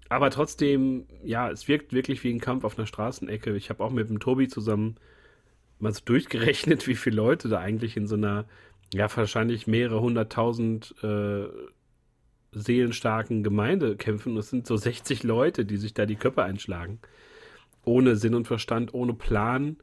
Aber 0.08 0.30
trotzdem, 0.30 1.06
ja, 1.24 1.50
es 1.50 1.68
wirkt 1.68 1.92
wirklich 1.92 2.22
wie 2.22 2.32
ein 2.32 2.40
Kampf 2.40 2.64
auf 2.64 2.78
einer 2.78 2.86
Straßenecke. 2.86 3.56
Ich 3.56 3.70
habe 3.70 3.82
auch 3.82 3.90
mit 3.90 4.08
dem 4.08 4.20
Tobi 4.20 4.48
zusammen 4.48 4.96
mal 5.78 5.92
so 5.92 6.00
durchgerechnet, 6.04 6.86
wie 6.86 6.94
viele 6.94 7.16
Leute 7.16 7.48
da 7.48 7.58
eigentlich 7.58 7.96
in 7.96 8.06
so 8.06 8.16
einer, 8.16 8.44
ja, 8.92 9.14
wahrscheinlich 9.14 9.66
mehrere 9.66 10.00
hunderttausend 10.00 10.94
äh, 11.02 11.46
seelenstarken 12.52 13.42
Gemeinde 13.42 13.96
kämpfen. 13.96 14.36
Es 14.36 14.50
sind 14.50 14.66
so 14.66 14.76
60 14.76 15.22
Leute, 15.22 15.64
die 15.64 15.78
sich 15.78 15.94
da 15.94 16.06
die 16.06 16.16
Köpfe 16.16 16.42
einschlagen. 16.42 17.00
Ohne 17.84 18.16
Sinn 18.16 18.34
und 18.34 18.46
Verstand, 18.46 18.94
ohne 18.94 19.14
Plan. 19.14 19.76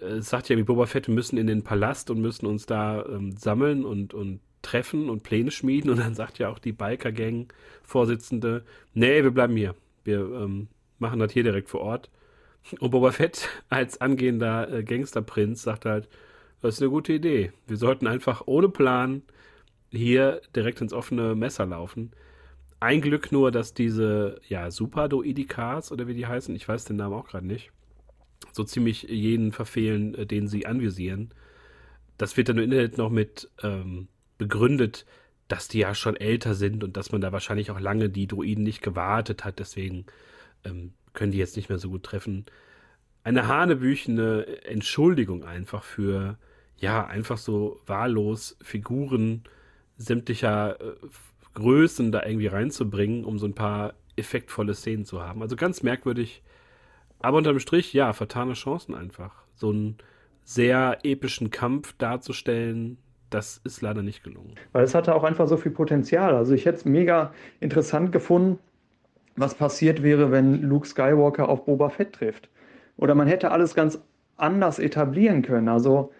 Es 0.00 0.28
sagt 0.28 0.48
ja 0.48 0.56
wie 0.56 0.62
Boba 0.62 0.86
Fett, 0.86 1.06
wir 1.06 1.14
müssen 1.14 1.38
in 1.38 1.46
den 1.46 1.64
Palast 1.64 2.10
und 2.10 2.20
müssen 2.20 2.46
uns 2.46 2.66
da 2.66 3.04
ähm, 3.06 3.32
sammeln 3.36 3.84
und, 3.84 4.14
und 4.14 4.40
treffen 4.62 5.10
und 5.10 5.22
Pläne 5.22 5.50
schmieden. 5.50 5.90
Und 5.90 5.98
dann 5.98 6.14
sagt 6.14 6.38
ja 6.38 6.48
auch 6.48 6.58
die 6.58 6.72
Biker-Gang-Vorsitzende, 6.72 8.64
nee, 8.94 9.22
wir 9.22 9.30
bleiben 9.30 9.56
hier. 9.56 9.74
Wir 10.04 10.20
ähm, 10.20 10.68
machen 10.98 11.20
das 11.20 11.32
hier 11.32 11.42
direkt 11.42 11.68
vor 11.68 11.80
Ort. 11.80 12.10
Und 12.80 12.90
Boba 12.90 13.12
Fett 13.12 13.48
als 13.68 14.00
angehender 14.00 14.72
äh, 14.72 14.84
Gangsterprinz 14.84 15.62
sagt 15.62 15.84
halt, 15.84 16.08
das 16.60 16.74
ist 16.74 16.82
eine 16.82 16.90
gute 16.90 17.12
Idee. 17.12 17.52
Wir 17.66 17.76
sollten 17.76 18.06
einfach 18.06 18.44
ohne 18.46 18.68
Plan 18.68 19.22
hier 19.90 20.40
direkt 20.54 20.80
ins 20.80 20.92
offene 20.92 21.34
Messer 21.34 21.66
laufen. 21.66 22.12
Ein 22.80 23.00
Glück 23.00 23.30
nur, 23.30 23.50
dass 23.50 23.74
diese, 23.74 24.40
ja, 24.48 24.70
Superdoidikas 24.70 25.92
oder 25.92 26.06
wie 26.06 26.14
die 26.14 26.26
heißen, 26.26 26.54
ich 26.54 26.66
weiß 26.66 26.84
den 26.84 26.96
Namen 26.96 27.14
auch 27.14 27.26
gerade 27.26 27.46
nicht, 27.46 27.70
so 28.52 28.64
ziemlich 28.64 29.02
jeden 29.04 29.52
verfehlen, 29.52 30.14
äh, 30.14 30.26
den 30.26 30.48
sie 30.48 30.66
anvisieren. 30.66 31.30
Das 32.16 32.36
wird 32.36 32.48
dann 32.48 32.58
im 32.58 32.64
Internet 32.64 32.98
noch 32.98 33.10
mit 33.10 33.50
ähm, 33.62 34.08
begründet, 34.42 35.06
dass 35.48 35.68
die 35.68 35.80
ja 35.80 35.94
schon 35.94 36.16
älter 36.16 36.54
sind 36.54 36.82
und 36.82 36.96
dass 36.96 37.12
man 37.12 37.20
da 37.20 37.32
wahrscheinlich 37.32 37.70
auch 37.70 37.80
lange 37.80 38.08
die 38.08 38.26
Druiden 38.26 38.64
nicht 38.64 38.82
gewartet 38.82 39.44
hat, 39.44 39.58
deswegen 39.58 40.06
ähm, 40.64 40.92
können 41.12 41.32
die 41.32 41.38
jetzt 41.38 41.56
nicht 41.56 41.68
mehr 41.68 41.78
so 41.78 41.90
gut 41.90 42.02
treffen. 42.02 42.46
Eine 43.24 43.46
hanebüchene 43.46 44.64
Entschuldigung 44.64 45.44
einfach 45.44 45.84
für, 45.84 46.38
ja, 46.78 47.06
einfach 47.06 47.38
so 47.38 47.80
wahllos 47.86 48.56
Figuren 48.62 49.44
sämtlicher 49.96 50.80
äh, 50.80 50.94
Größen 51.54 52.12
da 52.12 52.24
irgendwie 52.24 52.46
reinzubringen, 52.46 53.24
um 53.24 53.38
so 53.38 53.46
ein 53.46 53.54
paar 53.54 53.94
effektvolle 54.16 54.74
Szenen 54.74 55.04
zu 55.04 55.22
haben. 55.22 55.42
Also 55.42 55.54
ganz 55.54 55.82
merkwürdig. 55.82 56.42
Aber 57.20 57.38
unterm 57.38 57.60
Strich, 57.60 57.92
ja, 57.92 58.12
vertane 58.12 58.54
Chancen 58.54 58.94
einfach. 58.94 59.44
So 59.54 59.70
einen 59.70 59.98
sehr 60.44 60.98
epischen 61.04 61.50
Kampf 61.50 61.92
darzustellen, 61.98 62.98
das 63.34 63.60
ist 63.64 63.82
leider 63.82 64.02
nicht 64.02 64.22
gelungen. 64.22 64.54
Weil 64.72 64.84
es 64.84 64.94
hatte 64.94 65.14
auch 65.14 65.24
einfach 65.24 65.48
so 65.48 65.56
viel 65.56 65.72
Potenzial. 65.72 66.34
Also 66.34 66.54
ich 66.54 66.66
hätte 66.66 66.78
es 66.78 66.84
mega 66.84 67.32
interessant 67.60 68.12
gefunden, 68.12 68.58
was 69.36 69.54
passiert 69.54 70.02
wäre, 70.02 70.30
wenn 70.30 70.62
Luke 70.62 70.86
Skywalker 70.86 71.48
auf 71.48 71.64
Boba 71.64 71.88
Fett 71.88 72.12
trifft. 72.14 72.48
Oder 72.96 73.14
man 73.14 73.26
hätte 73.26 73.50
alles 73.50 73.74
ganz 73.74 73.98
anders 74.36 74.78
etablieren 74.78 75.42
können. 75.42 75.68
Also 75.68 76.12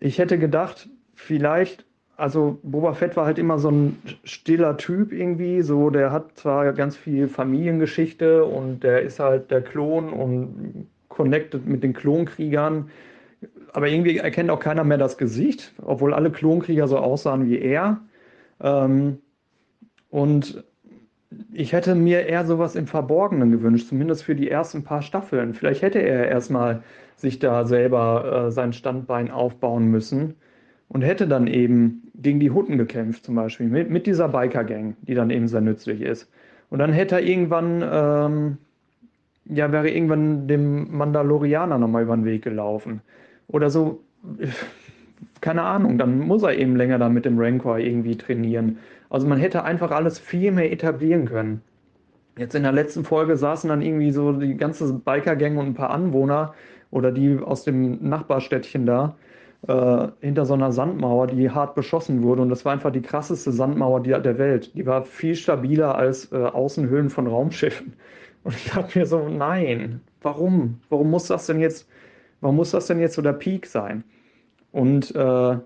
ich 0.00 0.18
hätte 0.18 0.38
gedacht, 0.38 0.88
vielleicht 1.14 1.84
also 2.18 2.58
Boba 2.64 2.94
Fett 2.94 3.16
war 3.16 3.26
halt 3.26 3.38
immer 3.38 3.60
so 3.60 3.70
ein 3.70 4.02
stiller 4.24 4.76
Typ 4.76 5.12
irgendwie, 5.12 5.62
so 5.62 5.88
der 5.88 6.10
hat 6.10 6.36
zwar 6.36 6.72
ganz 6.72 6.96
viel 6.96 7.28
Familiengeschichte 7.28 8.44
und 8.44 8.82
der 8.82 9.02
ist 9.02 9.20
halt 9.20 9.52
der 9.52 9.62
Klon 9.62 10.12
und 10.12 10.88
connected 11.08 11.64
mit 11.66 11.84
den 11.84 11.92
Klonkriegern, 11.92 12.90
aber 13.72 13.88
irgendwie 13.88 14.18
erkennt 14.18 14.50
auch 14.50 14.60
keiner 14.60 14.84
mehr 14.84 14.98
das 14.98 15.18
Gesicht, 15.18 15.72
obwohl 15.82 16.14
alle 16.14 16.30
Klonkrieger 16.30 16.88
so 16.88 16.98
aussahen 16.98 17.48
wie 17.48 17.58
er. 17.58 18.00
Ähm, 18.60 19.18
und 20.10 20.64
ich 21.52 21.72
hätte 21.72 21.94
mir 21.94 22.26
eher 22.26 22.46
sowas 22.46 22.74
im 22.74 22.86
Verborgenen 22.86 23.50
gewünscht, 23.50 23.88
zumindest 23.88 24.24
für 24.24 24.34
die 24.34 24.50
ersten 24.50 24.84
paar 24.84 25.02
Staffeln. 25.02 25.54
Vielleicht 25.54 25.82
hätte 25.82 26.00
er 26.00 26.28
erstmal 26.28 26.82
sich 27.16 27.38
da 27.38 27.66
selber 27.66 28.46
äh, 28.46 28.50
sein 28.50 28.72
Standbein 28.72 29.30
aufbauen 29.30 29.86
müssen 29.90 30.34
und 30.88 31.02
hätte 31.02 31.28
dann 31.28 31.46
eben 31.46 32.10
gegen 32.14 32.40
die 32.40 32.50
Hutten 32.50 32.78
gekämpft, 32.78 33.24
zum 33.24 33.34
Beispiel, 33.34 33.68
mit, 33.68 33.90
mit 33.90 34.06
dieser 34.06 34.28
Biker-Gang, 34.28 34.96
die 35.02 35.14
dann 35.14 35.30
eben 35.30 35.48
sehr 35.48 35.60
nützlich 35.60 36.00
ist. 36.00 36.30
Und 36.70 36.78
dann 36.78 36.92
hätte 36.92 37.16
er 37.16 37.22
irgendwann, 37.22 37.84
ähm, 37.90 38.58
ja, 39.44 39.70
wäre 39.70 39.90
irgendwann 39.90 40.48
dem 40.48 40.96
Mandalorianer 40.96 41.78
nochmal 41.78 42.02
über 42.04 42.16
den 42.16 42.24
Weg 42.24 42.42
gelaufen. 42.42 43.02
Oder 43.48 43.70
so, 43.70 44.00
keine 45.40 45.62
Ahnung, 45.62 45.98
dann 45.98 46.20
muss 46.20 46.42
er 46.42 46.56
eben 46.56 46.76
länger 46.76 46.98
da 46.98 47.08
mit 47.08 47.24
dem 47.24 47.38
Rancor 47.38 47.78
irgendwie 47.78 48.16
trainieren. 48.16 48.78
Also 49.10 49.26
man 49.26 49.38
hätte 49.38 49.64
einfach 49.64 49.90
alles 49.90 50.18
viel 50.18 50.52
mehr 50.52 50.70
etablieren 50.70 51.26
können. 51.26 51.62
Jetzt 52.36 52.54
in 52.54 52.62
der 52.62 52.72
letzten 52.72 53.04
Folge 53.04 53.36
saßen 53.36 53.68
dann 53.68 53.82
irgendwie 53.82 54.12
so 54.12 54.32
die 54.32 54.56
ganze 54.56 54.92
Biker-Gang 54.92 55.56
und 55.58 55.66
ein 55.66 55.74
paar 55.74 55.90
Anwohner 55.90 56.54
oder 56.90 57.10
die 57.10 57.38
aus 57.38 57.64
dem 57.64 58.08
Nachbarstädtchen 58.08 58.86
da 58.86 59.16
äh, 59.66 60.08
hinter 60.20 60.46
so 60.46 60.54
einer 60.54 60.70
Sandmauer, 60.70 61.26
die 61.26 61.50
hart 61.50 61.74
beschossen 61.74 62.22
wurde. 62.22 62.42
Und 62.42 62.48
das 62.50 62.64
war 62.64 62.72
einfach 62.72 62.92
die 62.92 63.02
krasseste 63.02 63.50
Sandmauer 63.50 64.02
der 64.02 64.38
Welt. 64.38 64.74
Die 64.76 64.86
war 64.86 65.02
viel 65.04 65.34
stabiler 65.34 65.96
als 65.96 66.30
äh, 66.32 66.36
Außenhöhlen 66.36 67.10
von 67.10 67.26
Raumschiffen. 67.26 67.94
Und 68.44 68.54
ich 68.54 68.70
dachte 68.70 68.98
mir 68.98 69.06
so, 69.06 69.28
nein, 69.28 70.00
warum? 70.22 70.80
Warum 70.90 71.10
muss 71.10 71.26
das 71.26 71.46
denn 71.46 71.60
jetzt, 71.60 71.88
warum 72.40 72.56
muss 72.56 72.70
das 72.72 72.86
denn 72.86 73.00
jetzt 73.00 73.14
so 73.14 73.22
der 73.22 73.32
Peak 73.32 73.66
sein? 73.66 74.04
Und 74.72 75.14
äh, 75.14 75.56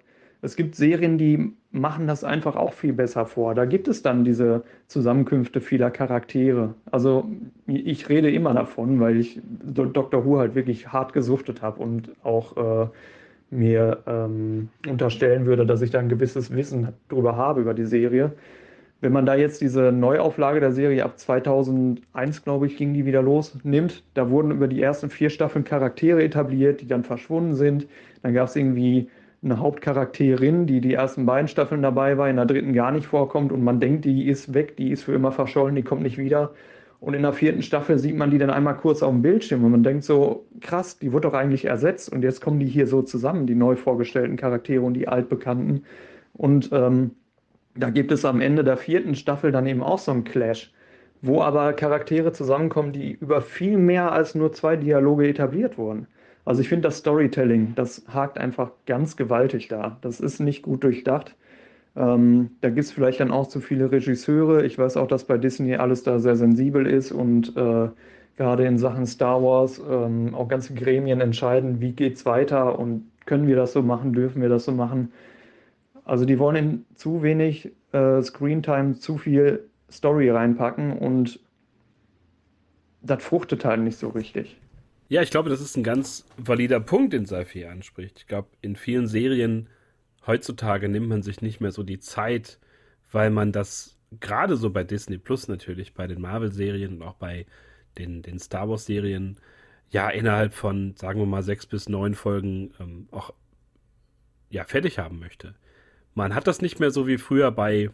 es 0.43 0.57
gibt 0.57 0.75
Serien, 0.75 1.19
die 1.19 1.53
machen 1.71 2.07
das 2.07 2.25
einfach 2.25 2.57
auch 2.57 2.73
viel 2.73 2.93
besser 2.93 3.27
vor. 3.27 3.55
Da 3.55 3.65
gibt 3.65 3.89
es 3.89 4.03
dann 4.03 4.25
diese 4.25 4.65
Zusammenkünfte 4.89 5.61
vieler 5.61 5.91
Charaktere. 5.91 6.75
Also 6.91 7.31
ich 7.67 8.09
rede 8.09 8.31
immer 8.31 8.53
davon, 8.53 9.01
weil 9.01 9.17
ich 9.17 9.41
Dr. 9.43 10.25
Who 10.25 10.39
halt 10.39 10.55
wirklich 10.55 10.93
hart 10.93 11.13
gesuchtet 11.13 11.63
habe 11.63 11.81
und 11.81 12.11
auch 12.25 12.57
äh, 12.57 12.89
mir 13.51 14.03
ähm, 14.07 14.69
unterstellen 14.89 15.47
würde, 15.47 15.65
dass 15.65 15.83
ich 15.83 15.91
da 15.91 16.01
ein 16.01 16.09
gewisses 16.09 16.55
Wissen 16.55 16.89
drüber 17.09 17.37
habe 17.37 17.61
über 17.61 17.75
die 17.75 17.87
Serie. 17.87 18.33
Wenn 19.03 19.13
man 19.13 19.27
da 19.27 19.35
jetzt 19.35 19.61
diese 19.61 19.91
Neuauflage 19.91 20.61
der 20.61 20.71
Serie 20.71 21.05
ab 21.05 21.19
2001, 21.19 22.45
glaube 22.45 22.69
ich, 22.69 22.77
ging 22.77 22.95
die 22.95 23.05
wieder 23.05 23.21
los, 23.21 23.59
nimmt, 23.65 24.05
da 24.15 24.31
wurden 24.31 24.53
über 24.53 24.69
die 24.69 24.81
ersten 24.81 25.11
vier 25.11 25.29
Staffeln 25.29 25.65
Charaktere 25.65 26.23
etabliert, 26.23 26.81
die 26.81 26.87
dann 26.87 27.03
verschwunden 27.03 27.57
sind. 27.57 27.89
Dann 28.23 28.33
gab 28.33 28.47
es 28.47 28.55
irgendwie 28.55 29.09
eine 29.43 29.59
Hauptcharakterin, 29.59 30.67
die 30.69 30.81
die 30.81 30.95
ersten 30.95 31.27
beiden 31.27 31.49
Staffeln 31.49 31.83
dabei 31.83 32.17
war, 32.17 32.31
in 32.31 32.37
der 32.37 32.47
dritten 32.47 32.75
gar 32.75 32.93
nicht 32.93 33.09
vorkommt 33.09 33.51
und 33.51 33.65
man 33.65 33.81
denkt, 33.81 34.05
die 34.05 34.29
ist 34.29 34.55
weg, 34.55 34.77
die 34.77 34.93
ist 34.93 35.03
für 35.03 35.15
immer 35.15 35.33
verschollen, 35.33 35.75
die 35.75 35.83
kommt 35.83 36.03
nicht 36.03 36.17
wieder. 36.17 36.53
Und 37.01 37.15
in 37.15 37.23
der 37.23 37.33
vierten 37.33 37.63
Staffel 37.63 37.99
sieht 37.99 38.17
man 38.17 38.31
die 38.31 38.39
dann 38.39 38.51
einmal 38.51 38.77
kurz 38.77 39.03
auf 39.03 39.11
dem 39.11 39.23
Bildschirm 39.23 39.65
und 39.65 39.73
man 39.73 39.83
denkt 39.83 40.05
so, 40.05 40.47
krass, 40.61 41.01
die 41.01 41.13
wurde 41.13 41.27
doch 41.27 41.35
eigentlich 41.35 41.65
ersetzt 41.65 42.13
und 42.13 42.23
jetzt 42.23 42.41
kommen 42.41 42.61
die 42.61 42.67
hier 42.67 42.87
so 42.87 43.03
zusammen, 43.03 43.49
die 43.49 43.57
neu 43.57 43.75
vorgestellten 43.75 44.37
Charaktere 44.37 44.83
und 44.83 44.95
die 44.95 45.09
altbekannten. 45.09 45.87
Und 46.35 46.71
ähm, 46.73 47.11
da 47.75 47.91
gibt 47.91 48.13
es 48.13 48.25
am 48.25 48.41
Ende 48.41 48.65
der 48.65 48.77
vierten 48.77 49.15
Staffel 49.15 49.53
dann 49.53 49.67
eben 49.67 49.83
auch 49.83 49.99
so 49.99 50.13
einen 50.13 50.25
Clash, 50.25 50.73
wo 51.23 51.43
aber 51.43 51.73
Charaktere 51.73 52.33
zusammenkommen, 52.33 52.93
die 52.93 53.13
über 53.13 53.41
viel 53.43 53.79
mehr 53.79 54.13
als 54.13 54.35
nur 54.35 54.53
zwei 54.53 54.77
Dialoge 54.77 55.29
etabliert 55.29 55.79
wurden. 55.79 56.07
Also 56.45 56.61
ich 56.61 56.69
finde 56.69 56.89
das 56.89 56.99
Storytelling, 56.99 57.75
das 57.77 58.05
hakt 58.09 58.39
einfach 58.39 58.73
ganz 58.87 59.17
gewaltig 59.17 59.69
da. 59.69 59.99
Das 60.03 60.21
ist 60.21 60.41
nicht 60.41 60.63
gut 60.63 60.83
durchdacht. 60.85 61.37
Ähm, 61.97 62.51
da 62.61 62.69
gibt 62.71 62.81
es 62.81 62.93
vielleicht 62.93 63.21
dann 63.21 63.31
auch 63.31 63.49
zu 63.49 63.61
viele 63.61 63.93
Regisseure. 63.93 64.65
Ich 64.65 64.79
weiß 64.79 64.97
auch, 64.97 65.07
dass 65.07 65.25
bei 65.25 65.39
Disney 65.39 65.77
alles 65.77 66.03
da 66.03 66.19
sehr 66.19 66.37
sensibel 66.37 66.87
ist 66.87 67.13
und 67.13 67.57
äh, 67.57 67.89
gerade 68.37 68.65
in 68.67 68.79
Sachen 68.79 69.07
Star 69.07 69.43
Wars 69.43 69.81
ähm, 69.89 70.35
auch 70.35 70.49
ganze 70.49 70.75
Gremien 70.75 71.21
entscheiden, 71.21 71.81
wie 71.81 71.93
geht 71.93 72.15
es 72.17 72.27
weiter 72.27 72.79
und 72.79 73.11
können 73.27 73.47
wir 73.47 73.57
das 73.57 73.73
so 73.73 73.83
machen, 73.83 74.13
dürfen 74.13 74.43
wir 74.43 74.49
das 74.49 74.65
so 74.65 74.73
machen. 74.73 75.13
Also 76.13 76.27
die 76.27 76.39
wollen 76.39 76.57
in 76.57 76.85
zu 76.95 77.23
wenig 77.23 77.73
äh, 77.93 78.21
Screentime 78.21 78.99
zu 78.99 79.17
viel 79.17 79.71
Story 79.91 80.29
reinpacken 80.29 80.99
und 80.99 81.41
das 83.01 83.25
fruchtet 83.25 83.65
halt 83.65 83.81
nicht 83.81 83.97
so 83.97 84.11
richtig. 84.11 84.61
Ja, 85.09 85.23
ich 85.23 85.31
glaube, 85.31 85.49
das 85.49 85.63
ist 85.63 85.75
ein 85.79 85.83
ganz 85.83 86.27
valider 86.37 86.81
Punkt, 86.81 87.15
den 87.15 87.25
Seifi 87.25 87.65
anspricht. 87.65 88.19
Ich 88.19 88.27
glaube, 88.27 88.49
in 88.61 88.77
vielen 88.77 89.07
Serien 89.07 89.71
heutzutage 90.27 90.91
nimmt 90.91 91.09
man 91.09 91.23
sich 91.23 91.41
nicht 91.41 91.63
mehr 91.63 91.73
so 91.73 91.83
die 91.83 91.99
Zeit, 91.99 92.59
weil 93.11 93.31
man 93.31 93.51
das 93.51 93.99
gerade 94.21 94.57
so 94.59 94.69
bei 94.69 94.85
Disney 94.85 95.17
Plus 95.17 95.49
natürlich, 95.49 95.95
bei 95.95 96.07
den 96.07 96.21
Marvel-Serien 96.21 96.97
und 96.97 97.03
auch 97.05 97.15
bei 97.15 97.47
den, 97.97 98.21
den 98.21 98.39
Star 98.39 98.69
Wars-Serien, 98.69 99.39
ja, 99.89 100.11
innerhalb 100.11 100.53
von, 100.53 100.95
sagen 100.95 101.21
wir 101.21 101.27
mal, 101.27 101.43
sechs 101.43 101.65
bis 101.65 101.89
neun 101.89 102.15
Folgen 102.15 102.75
ähm, 102.81 103.09
auch 103.13 103.33
ja, 104.51 104.65
fertig 104.65 104.99
haben 104.99 105.19
möchte. 105.19 105.55
Man 106.15 106.35
hat 106.35 106.47
das 106.47 106.61
nicht 106.61 106.81
mehr 106.81 106.91
so 106.91 107.07
wie 107.07 107.19
früher 107.19 107.51
bei 107.51 107.91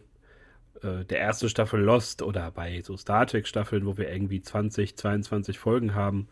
äh, 0.81 1.05
der 1.05 1.21
ersten 1.21 1.49
Staffel 1.49 1.81
Lost 1.81 2.21
oder 2.21 2.51
bei 2.51 2.81
so 2.81 2.97
Star 2.97 3.25
Trek-Staffeln, 3.25 3.85
wo 3.85 3.97
wir 3.97 4.11
irgendwie 4.11 4.41
20, 4.41 4.97
22 4.97 5.57
Folgen 5.59 5.95
haben 5.95 6.27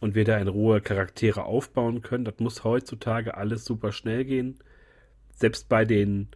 und 0.00 0.14
wir 0.14 0.24
da 0.24 0.36
in 0.38 0.48
Ruhe 0.48 0.80
Charaktere 0.80 1.44
aufbauen 1.44 2.02
können. 2.02 2.24
Das 2.24 2.38
muss 2.38 2.64
heutzutage 2.64 3.36
alles 3.36 3.64
super 3.64 3.92
schnell 3.92 4.24
gehen 4.24 4.58
selbst 5.36 5.68
bei 5.68 5.84
den 5.84 6.28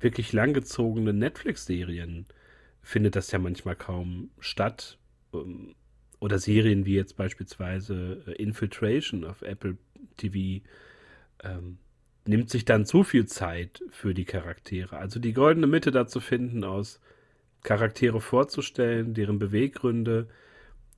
wirklich 0.00 0.32
langgezogenen 0.32 1.18
Netflix-Serien 1.18 2.26
findet 2.82 3.16
das 3.16 3.30
ja 3.32 3.38
manchmal 3.38 3.76
kaum 3.76 4.30
statt. 4.38 4.98
Ähm, 5.32 5.74
oder 6.20 6.38
Serien 6.38 6.86
wie 6.86 6.94
jetzt 6.94 7.16
beispielsweise 7.16 8.22
äh, 8.26 8.32
Infiltration 8.32 9.24
auf 9.24 9.42
Apple 9.42 9.76
TV 10.16 10.64
ähm, 11.42 11.78
nimmt 12.26 12.50
sich 12.50 12.64
dann 12.64 12.86
zu 12.86 13.04
viel 13.04 13.26
Zeit 13.26 13.82
für 13.90 14.14
die 14.14 14.24
Charaktere. 14.24 14.96
Also 14.96 15.20
die 15.20 15.32
goldene 15.32 15.66
Mitte 15.66 15.90
da 15.90 16.06
zu 16.06 16.20
finden, 16.20 16.64
aus 16.64 17.00
Charaktere 17.62 18.20
vorzustellen, 18.20 19.14
deren 19.14 19.38
Beweggründe, 19.38 20.28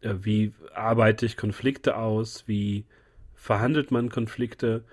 äh, 0.00 0.14
wie 0.20 0.52
arbeite 0.74 1.26
ich 1.26 1.36
Konflikte 1.36 1.96
aus, 1.96 2.46
wie 2.46 2.84
verhandelt 3.34 3.90
man 3.90 4.08
Konflikte, 4.08 4.84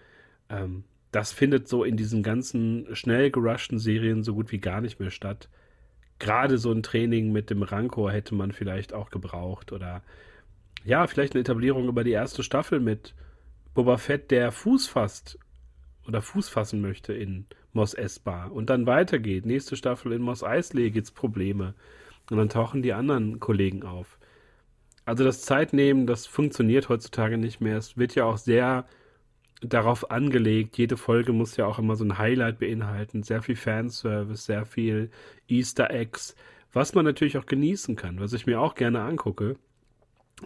ähm, 0.50 0.84
das 1.12 1.32
findet 1.32 1.68
so 1.68 1.84
in 1.84 1.96
diesen 1.96 2.24
ganzen 2.24 2.96
schnell 2.96 3.30
gerushten 3.30 3.78
Serien 3.78 4.24
so 4.24 4.34
gut 4.34 4.52
wie 4.52 4.60
gar 4.60 4.82
nicht 4.82 5.00
mehr 5.00 5.12
statt. 5.12 5.48
Gerade 6.18 6.58
so 6.58 6.72
ein 6.72 6.82
Training 6.82 7.32
mit 7.32 7.50
dem 7.50 7.62
Rancor 7.62 8.12
hätte 8.12 8.34
man 8.34 8.52
vielleicht 8.52 8.94
auch 8.94 9.12
gebraucht 9.12 9.72
oder 9.72 10.02
ja, 10.84 11.06
vielleicht 11.06 11.34
eine 11.34 11.42
Etablierung 11.42 11.88
über 11.88 12.04
die 12.04 12.12
erste 12.12 12.44
Staffel 12.44 12.80
mit 12.80 13.14
Boba 13.74 13.98
Fett, 13.98 14.32
der 14.32 14.52
Fuß 14.52 14.88
fasst 14.88 15.40
oder 16.08 16.22
Fuß 16.22 16.50
fassen 16.50 16.82
möchte 16.82 17.14
in 17.14 17.46
Moss 17.72 17.94
Espa 17.94 18.46
und 18.46 18.70
dann 18.70 18.86
weitergeht. 18.86 19.46
Nächste 19.46 19.76
Staffel 19.76 20.12
in 20.14 20.22
Moss 20.22 20.44
Eisley 20.44 20.92
gibt's 20.92 21.12
Probleme 21.12 21.74
und 22.30 22.38
dann 22.38 22.50
tauchen 22.50 22.82
die 22.82 22.94
anderen 22.94 23.40
Kollegen 23.40 23.84
auf. 23.84 24.18
Also 25.06 25.24
das 25.24 25.42
Zeitnehmen, 25.42 26.08
das 26.08 26.26
funktioniert 26.26 26.90
heutzutage 26.90 27.38
nicht 27.38 27.60
mehr. 27.60 27.78
Es 27.78 27.98
wird 27.98 28.16
ja 28.16 28.26
auch 28.26 28.38
sehr 28.38 28.86
darauf 29.62 30.12
angelegt. 30.12 30.78
Jede 30.78 30.98
Folge 30.98 31.34
muss 31.34 31.58
ja 31.58 31.66
auch 31.66 31.80
immer 31.80 31.96
so 31.96 32.06
ein 32.06 32.18
Highlight 32.18 32.60
beinhalten. 32.60 33.24
Sehr 33.24 33.42
viel 33.42 33.56
Fanservice, 33.56 34.46
sehr 34.46 34.66
viel 34.66 35.10
Easter 35.48 35.90
Eggs, 35.90 36.36
was 36.72 36.94
man 36.94 37.06
natürlich 37.06 37.38
auch 37.38 37.46
genießen 37.46 37.96
kann, 37.96 38.20
was 38.20 38.34
ich 38.34 38.46
mir 38.46 38.62
auch 38.62 38.76
gerne 38.76 39.02
angucke. 39.02 39.58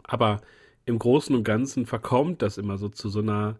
Aber 0.04 0.42
im 0.86 1.00
Großen 1.00 1.36
und 1.36 1.44
Ganzen 1.44 1.86
verkommt 1.86 2.42
das 2.42 2.58
immer 2.58 2.78
so 2.78 2.90
zu 2.90 3.10
so 3.10 3.20
einer 3.20 3.60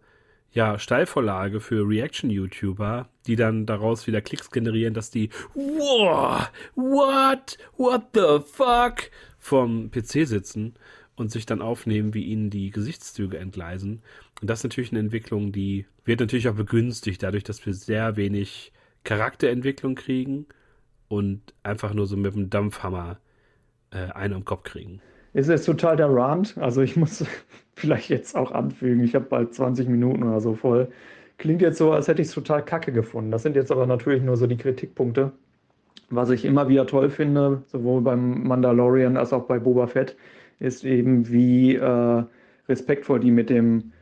ja, 0.52 0.78
Steilvorlage 0.78 1.60
für 1.60 1.86
Reaction-YouTuber, 1.86 3.08
die 3.26 3.36
dann 3.36 3.66
daraus 3.66 4.06
wieder 4.06 4.20
Klicks 4.20 4.50
generieren, 4.50 4.94
dass 4.94 5.10
die 5.10 5.30
Wow, 5.54 6.50
what, 6.74 7.58
what 7.76 8.02
the 8.14 8.40
fuck 8.44 9.10
vom 9.38 9.90
PC 9.90 10.26
sitzen 10.26 10.74
und 11.16 11.30
sich 11.30 11.46
dann 11.46 11.60
aufnehmen, 11.60 12.14
wie 12.14 12.24
ihnen 12.24 12.50
die 12.50 12.70
Gesichtszüge 12.70 13.38
entgleisen. 13.38 14.02
Und 14.40 14.48
das 14.48 14.60
ist 14.60 14.64
natürlich 14.64 14.92
eine 14.92 15.00
Entwicklung, 15.00 15.52
die 15.52 15.86
wird 16.04 16.20
natürlich 16.20 16.48
auch 16.48 16.54
begünstigt, 16.54 17.22
dadurch, 17.22 17.44
dass 17.44 17.64
wir 17.66 17.74
sehr 17.74 18.16
wenig 18.16 18.72
Charakterentwicklung 19.04 19.94
kriegen 19.94 20.46
und 21.08 21.54
einfach 21.62 21.92
nur 21.92 22.06
so 22.06 22.16
mit 22.16 22.34
dem 22.34 22.50
Dampfhammer 22.50 23.18
äh, 23.90 24.10
einen 24.12 24.34
am 24.34 24.44
Kopf 24.44 24.64
kriegen. 24.64 25.00
Ist 25.34 25.48
jetzt 25.48 25.66
total 25.66 25.96
der 25.96 26.12
Rant. 26.12 26.56
Also 26.58 26.82
ich 26.82 26.96
muss 26.96 27.24
vielleicht 27.74 28.10
jetzt 28.10 28.36
auch 28.36 28.52
anfügen, 28.52 29.04
ich 29.04 29.14
habe 29.14 29.26
bald 29.26 29.54
20 29.54 29.88
Minuten 29.88 30.22
oder 30.22 30.40
so 30.40 30.54
voll. 30.54 30.88
Klingt 31.38 31.62
jetzt 31.62 31.78
so, 31.78 31.92
als 31.92 32.08
hätte 32.08 32.22
ich 32.22 32.28
es 32.28 32.34
total 32.34 32.64
kacke 32.64 32.92
gefunden. 32.92 33.30
Das 33.30 33.42
sind 33.42 33.54
jetzt 33.54 33.70
aber 33.70 33.86
natürlich 33.86 34.22
nur 34.22 34.36
so 34.36 34.46
die 34.46 34.56
Kritikpunkte. 34.56 35.32
Was 36.10 36.30
ich 36.30 36.44
immer 36.44 36.68
wieder 36.68 36.86
toll 36.86 37.10
finde, 37.10 37.62
sowohl 37.66 38.00
beim 38.00 38.44
Mandalorian 38.44 39.16
als 39.16 39.32
auch 39.32 39.44
bei 39.44 39.58
Boba 39.58 39.86
Fett, 39.86 40.16
ist 40.58 40.84
eben, 40.84 41.30
wie 41.30 41.76
äh, 41.76 42.24
respektvoll 42.68 43.20
die 43.20 43.30
mit 43.30 43.50
dem 43.50 43.92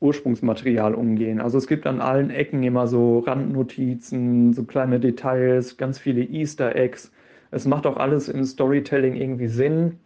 Ursprungsmaterial 0.00 0.94
umgehen. 0.94 1.40
Also 1.40 1.56
es 1.56 1.66
gibt 1.66 1.86
an 1.86 2.00
allen 2.00 2.30
Ecken 2.30 2.62
immer 2.62 2.86
so 2.86 3.20
Randnotizen, 3.20 4.52
so 4.52 4.64
kleine 4.64 5.00
Details, 5.00 5.76
ganz 5.76 5.98
viele 5.98 6.22
Easter 6.22 6.76
Eggs. 6.76 7.12
Es 7.50 7.66
macht 7.66 7.86
auch 7.86 7.96
alles 7.96 8.28
im 8.28 8.44
Storytelling 8.44 9.14
irgendwie 9.14 9.48
Sinn. 9.48 9.98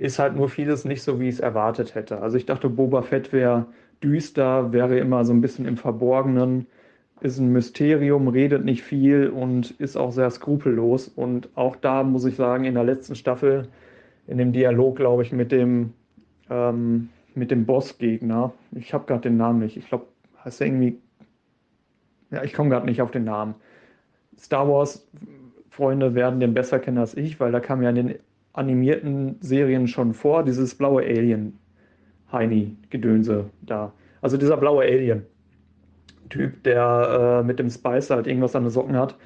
Ist 0.00 0.18
halt 0.18 0.34
nur 0.34 0.48
vieles 0.48 0.86
nicht 0.86 1.02
so, 1.02 1.20
wie 1.20 1.28
ich 1.28 1.34
es 1.34 1.40
erwartet 1.40 1.94
hätte. 1.94 2.22
Also 2.22 2.38
ich 2.38 2.46
dachte, 2.46 2.70
Boba 2.70 3.02
Fett 3.02 3.34
wäre 3.34 3.66
düster, 4.02 4.72
wäre 4.72 4.98
immer 4.98 5.26
so 5.26 5.34
ein 5.34 5.42
bisschen 5.42 5.66
im 5.66 5.76
Verborgenen, 5.76 6.66
ist 7.20 7.38
ein 7.38 7.52
Mysterium, 7.52 8.28
redet 8.28 8.64
nicht 8.64 8.82
viel 8.82 9.28
und 9.28 9.72
ist 9.72 9.98
auch 9.98 10.10
sehr 10.10 10.30
skrupellos. 10.30 11.08
Und 11.08 11.50
auch 11.54 11.76
da 11.76 12.02
muss 12.02 12.24
ich 12.24 12.36
sagen, 12.36 12.64
in 12.64 12.76
der 12.76 12.84
letzten 12.84 13.14
Staffel 13.14 13.68
in 14.26 14.38
dem 14.38 14.54
Dialog, 14.54 14.96
glaube 14.96 15.22
ich, 15.22 15.32
mit 15.32 15.52
dem, 15.52 15.92
ähm, 16.48 17.10
mit 17.34 17.50
dem 17.50 17.66
Bossgegner. 17.66 18.54
Ich 18.72 18.94
habe 18.94 19.04
gerade 19.04 19.28
den 19.28 19.36
Namen 19.36 19.58
nicht. 19.58 19.76
Ich 19.76 19.86
glaube, 19.86 20.06
heißt 20.42 20.62
er 20.62 20.68
irgendwie. 20.68 20.98
Ja, 22.30 22.42
ich 22.42 22.54
komme 22.54 22.70
gerade 22.70 22.86
nicht 22.86 23.02
auf 23.02 23.10
den 23.10 23.24
Namen. 23.24 23.54
Star 24.38 24.66
Wars 24.66 25.06
Freunde 25.68 26.14
werden 26.14 26.40
den 26.40 26.54
besser 26.54 26.78
kennen 26.78 26.96
als 26.96 27.14
ich, 27.14 27.38
weil 27.38 27.52
da 27.52 27.60
kam 27.60 27.82
ja 27.82 27.90
in 27.90 27.96
den 27.96 28.14
animierten 28.52 29.36
Serien 29.40 29.86
schon 29.86 30.14
vor, 30.14 30.44
dieses 30.44 30.74
blaue 30.74 31.02
Alien, 31.02 31.58
Heini-Gedönse 32.32 33.50
da. 33.62 33.92
Also 34.22 34.36
dieser 34.36 34.56
blaue 34.56 34.84
Alien-Typ, 34.84 36.62
der 36.64 37.40
äh, 37.40 37.46
mit 37.46 37.58
dem 37.58 37.70
Spicer 37.70 38.16
halt 38.16 38.26
irgendwas 38.26 38.56
an 38.56 38.64
den 38.64 38.70
Socken 38.70 38.96
hat. 38.96 39.16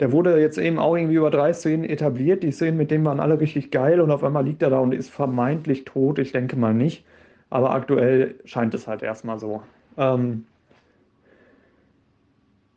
Der 0.00 0.10
wurde 0.12 0.40
jetzt 0.40 0.58
eben 0.58 0.78
auch 0.78 0.96
irgendwie 0.96 1.14
über 1.14 1.30
drei 1.30 1.52
Szenen 1.52 1.84
etabliert. 1.84 2.42
Die 2.42 2.50
Szenen 2.50 2.76
mit 2.76 2.90
denen 2.90 3.04
waren 3.04 3.20
alle 3.20 3.38
richtig 3.40 3.70
geil 3.70 4.00
und 4.00 4.10
auf 4.10 4.24
einmal 4.24 4.44
liegt 4.44 4.62
er 4.62 4.70
da 4.70 4.78
und 4.78 4.92
ist 4.92 5.10
vermeintlich 5.10 5.84
tot. 5.84 6.18
Ich 6.18 6.32
denke 6.32 6.56
mal 6.56 6.74
nicht. 6.74 7.04
Aber 7.50 7.70
aktuell 7.70 8.36
scheint 8.44 8.74
es 8.74 8.88
halt 8.88 9.02
erstmal 9.02 9.38
so. 9.38 9.62
Ähm, 9.96 10.46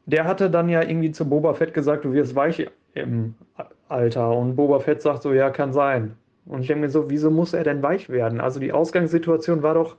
der 0.05 0.25
hatte 0.25 0.51
dann 0.51 0.69
ja 0.69 0.81
irgendwie 0.83 1.11
zu 1.11 1.27
Boba 1.27 1.53
Fett 1.53 1.73
gesagt, 1.73 2.05
du 2.05 2.13
wirst 2.13 2.35
weich 2.35 2.67
im 2.93 3.35
Alter. 3.89 4.35
Und 4.35 4.55
Boba 4.55 4.79
Fett 4.79 5.01
sagt 5.01 5.23
so, 5.23 5.33
ja, 5.33 5.49
kann 5.49 5.73
sein. 5.73 6.15
Und 6.45 6.61
ich 6.61 6.67
denke 6.67 6.81
mir 6.81 6.89
so, 6.89 7.09
wieso 7.09 7.31
muss 7.31 7.53
er 7.53 7.63
denn 7.63 7.81
weich 7.81 8.09
werden? 8.09 8.39
Also 8.39 8.59
die 8.59 8.71
Ausgangssituation 8.71 9.63
war 9.63 9.73
doch, 9.73 9.95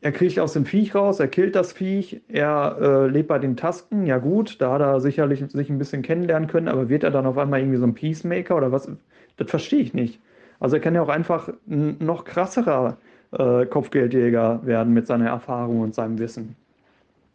er 0.00 0.12
kriegt 0.12 0.38
aus 0.38 0.52
dem 0.52 0.64
Viech 0.64 0.94
raus, 0.94 1.20
er 1.20 1.28
killt 1.28 1.56
das 1.56 1.72
Viech, 1.72 2.22
er 2.28 2.76
äh, 2.80 3.06
lebt 3.08 3.28
bei 3.28 3.38
den 3.38 3.56
Tasken, 3.56 4.06
ja 4.06 4.18
gut, 4.18 4.60
da 4.60 4.72
hat 4.72 4.80
er 4.80 5.00
sicherlich 5.00 5.44
sich 5.48 5.70
ein 5.70 5.78
bisschen 5.78 6.02
kennenlernen 6.02 6.48
können, 6.48 6.68
aber 6.68 6.88
wird 6.88 7.02
er 7.02 7.10
dann 7.10 7.26
auf 7.26 7.38
einmal 7.38 7.60
irgendwie 7.60 7.78
so 7.78 7.86
ein 7.86 7.94
Peacemaker 7.94 8.56
oder 8.56 8.72
was? 8.72 8.90
Das 9.36 9.50
verstehe 9.50 9.80
ich 9.80 9.94
nicht. 9.94 10.20
Also 10.60 10.76
er 10.76 10.80
kann 10.80 10.94
ja 10.94 11.02
auch 11.02 11.08
einfach 11.08 11.50
ein 11.68 11.96
noch 11.98 12.24
krasserer 12.24 12.98
äh, 13.32 13.66
Kopfgeldjäger 13.66 14.60
werden 14.64 14.94
mit 14.94 15.06
seiner 15.06 15.28
Erfahrung 15.28 15.80
und 15.80 15.94
seinem 15.94 16.18
Wissen. 16.18 16.56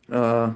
Äh, 0.10 0.50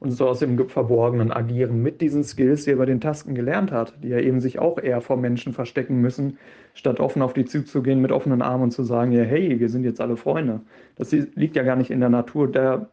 und 0.00 0.12
so 0.12 0.28
aus 0.28 0.38
dem 0.38 0.68
Verborgenen 0.68 1.32
agieren 1.32 1.82
mit 1.82 2.00
diesen 2.00 2.22
Skills, 2.22 2.64
die 2.64 2.70
er 2.70 2.76
bei 2.76 2.86
den 2.86 3.00
Tasken 3.00 3.34
gelernt 3.34 3.72
hat, 3.72 3.94
die 4.02 4.08
ja 4.08 4.18
eben 4.18 4.40
sich 4.40 4.58
auch 4.58 4.78
eher 4.78 5.00
vor 5.00 5.16
Menschen 5.16 5.52
verstecken 5.52 6.00
müssen, 6.00 6.38
statt 6.74 7.00
offen 7.00 7.22
auf 7.22 7.32
die 7.32 7.44
zuzugehen 7.44 8.00
mit 8.00 8.12
offenen 8.12 8.42
Armen 8.42 8.64
und 8.64 8.70
zu 8.70 8.84
sagen, 8.84 9.10
ja, 9.12 9.22
hey, 9.22 9.58
wir 9.58 9.68
sind 9.68 9.84
jetzt 9.84 10.00
alle 10.00 10.16
Freunde. 10.16 10.60
Das 10.96 11.10
liegt 11.12 11.56
ja 11.56 11.64
gar 11.64 11.76
nicht 11.76 11.90
in 11.90 12.00
der 12.00 12.10
Natur 12.10 12.50
der, 12.50 12.88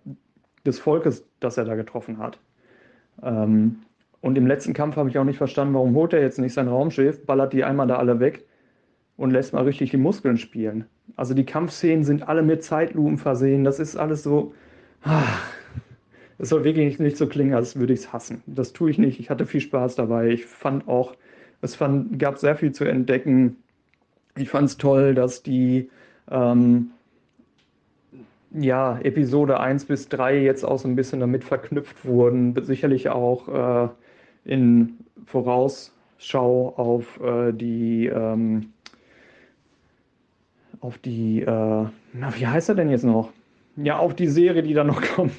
des 0.66 0.80
Volkes, 0.80 1.28
das 1.40 1.58
er 1.58 1.66
da 1.66 1.76
getroffen 1.76 2.18
hat. 2.18 2.40
Ähm, 3.22 3.78
und 4.22 4.38
im 4.40 4.48
letzten 4.48 4.74
Kampf 4.74 4.96
habe 4.96 5.10
ich 5.10 5.20
auch 5.20 5.24
nicht 5.24 5.38
verstanden, 5.38 5.76
warum 5.76 5.94
holt 5.94 6.14
er 6.14 6.22
jetzt 6.22 6.40
nicht 6.40 6.54
sein 6.54 6.68
Raumschiff, 6.68 7.24
ballert 7.28 7.54
die 7.54 7.64
einmal 7.64 7.86
da 7.86 7.98
alle 7.98 8.20
weg 8.20 8.46
und 9.18 9.30
lässt 9.30 9.54
mal 9.54 9.64
richtig 9.64 9.92
die 9.92 9.98
Muskeln 9.98 10.38
spielen. 10.38 10.86
Also 11.16 11.36
die 11.36 11.46
Kampfszenen 11.46 12.04
sind 12.04 12.28
alle 12.28 12.42
mit 12.42 12.64
Zeitlupen 12.64 13.20
versehen. 13.20 13.64
Das 13.64 13.80
ist 13.80 13.96
alles 13.96 14.24
so. 14.24 14.54
Ach, 15.04 15.48
es 16.38 16.50
soll 16.50 16.64
wirklich 16.64 17.00
nicht 17.00 17.18
so 17.18 17.28
klingen, 17.28 17.54
als 17.54 17.76
würde 17.78 17.94
ich 17.94 18.00
es 18.02 18.14
hassen. 18.14 18.44
Das 18.46 18.74
tue 18.74 18.92
ich 18.92 18.98
nicht. 18.98 19.20
Ich 19.20 19.30
hatte 19.30 19.46
viel 19.46 19.62
Spaß 19.62 19.96
dabei. 19.96 20.30
Ich 20.30 20.46
fand 20.46 20.88
auch, 20.88 21.16
es 21.62 21.76
fand, 21.76 22.20
gab 22.20 22.38
sehr 22.38 22.56
viel 22.56 22.72
zu 22.72 22.84
entdecken. 22.84 23.58
Ich 24.38 24.50
fand 24.50 24.70
es 24.70 24.78
toll, 24.78 25.16
dass 25.16 25.44
die 25.44 25.90
ähm, 26.30 26.92
ja, 28.52 29.00
Episode 29.00 29.60
1 29.60 29.86
bis 29.86 30.10
3 30.10 30.42
jetzt 30.42 30.64
auch 30.64 30.80
so 30.80 30.88
ein 30.88 30.96
bisschen 30.96 31.20
damit 31.20 31.44
verknüpft 31.44 32.06
wurden. 32.06 32.56
Sicherlich 32.64 33.10
auch 33.10 33.86
äh, 33.86 33.90
in 34.44 34.98
Vorausschau 35.26 36.74
auf 36.76 37.20
äh, 37.22 37.54
die 37.54 38.08
ähm, 38.08 38.74
auf 40.82 40.98
die, 41.00 41.42
äh, 41.42 41.46
na, 41.48 42.36
wie 42.36 42.48
heißt 42.48 42.70
er 42.70 42.76
denn 42.76 42.90
jetzt 42.90 43.04
noch? 43.04 43.32
Ja, 43.76 43.98
auf 43.98 44.14
die 44.14 44.28
Serie, 44.28 44.62
die 44.62 44.74
da 44.74 44.84
noch 44.84 45.02
kommt. 45.16 45.34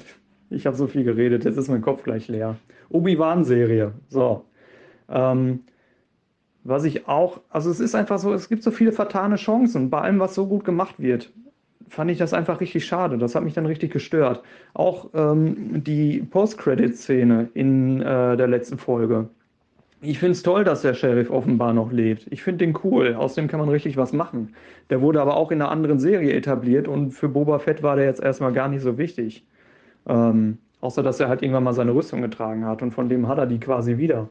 Ich 0.51 0.67
habe 0.67 0.77
so 0.77 0.87
viel 0.87 1.05
geredet, 1.05 1.45
jetzt 1.45 1.57
ist 1.57 1.69
mein 1.69 1.83
Kopf 1.83 2.03
gleich 2.03 2.29
leer. 2.29 2.57
Obi-Wan-Serie. 2.91 3.93
So. 4.09 4.45
Ähm, 5.09 5.61
was 6.65 6.85
ich 6.85 7.07
auch, 7.09 7.41
also 7.49 7.71
es 7.71 7.81
ist 7.81 7.95
einfach 7.95 8.19
so, 8.19 8.33
es 8.33 8.49
gibt 8.49 8.63
so 8.63 8.71
viele 8.71 8.93
vertane 8.93 9.37
Chancen. 9.37 9.91
Bei 9.91 10.01
allem, 10.01 10.19
was 10.19 10.35
so 10.35 10.47
gut 10.47 10.65
gemacht 10.65 10.97
wird, 10.99 11.33
fand 11.89 12.11
ich 12.11 12.19
das 12.19 12.33
einfach 12.33 12.61
richtig 12.61 12.85
schade. 12.85 13.19
Das 13.19 13.35
hat 13.35 13.45
mich 13.45 13.55
dann 13.55 13.67
richtig 13.67 13.93
gestört. 13.93 14.43
Auch 14.75 15.11
ähm, 15.15 15.83
die 15.85 16.21
Post-Credit-Szene 16.31 17.51
in 17.55 18.01
äh, 18.03 18.37
der 18.37 18.49
letzten 18.49 18.79
Folge. 18.79 19.29
Ich 20.03 20.19
finde 20.19 20.33
es 20.33 20.43
toll, 20.43 20.63
dass 20.65 20.83
der 20.83 20.95
Sheriff 20.95 21.31
offenbar 21.31 21.73
noch 21.73 21.91
lebt. 21.91 22.27
Ich 22.31 22.43
finde 22.43 22.67
den 22.67 22.79
cool. 22.85 23.15
Aus 23.15 23.35
dem 23.35 23.49
kann 23.49 23.61
man 23.61 23.69
richtig 23.69 23.97
was 23.97 24.13
machen. 24.13 24.55
Der 24.91 25.01
wurde 25.01 25.21
aber 25.21 25.37
auch 25.37 25.51
in 25.51 25.61
einer 25.61 25.71
anderen 25.71 25.99
Serie 25.99 26.33
etabliert 26.33 26.87
und 26.87 27.13
für 27.13 27.29
Boba 27.29 27.59
Fett 27.59 27.83
war 27.83 27.97
der 27.97 28.05
jetzt 28.05 28.23
erstmal 28.23 28.53
gar 28.53 28.69
nicht 28.69 28.83
so 28.83 28.99
wichtig. 28.99 29.45
Ähm, 30.07 30.59
außer 30.81 31.03
dass 31.03 31.21
er 31.21 31.29
halt 31.29 31.43
irgendwann 31.43 31.65
mal 31.65 31.73
seine 31.73 31.95
Rüstung 31.95 32.23
getragen 32.23 32.65
hat 32.65 32.83
und 32.83 32.93
von 32.93 33.09
dem 33.09 33.29
hat 33.29 33.39
er 33.39 33.47
die 33.47 33.61
quasi 33.61 33.99
wieder. 33.99 34.29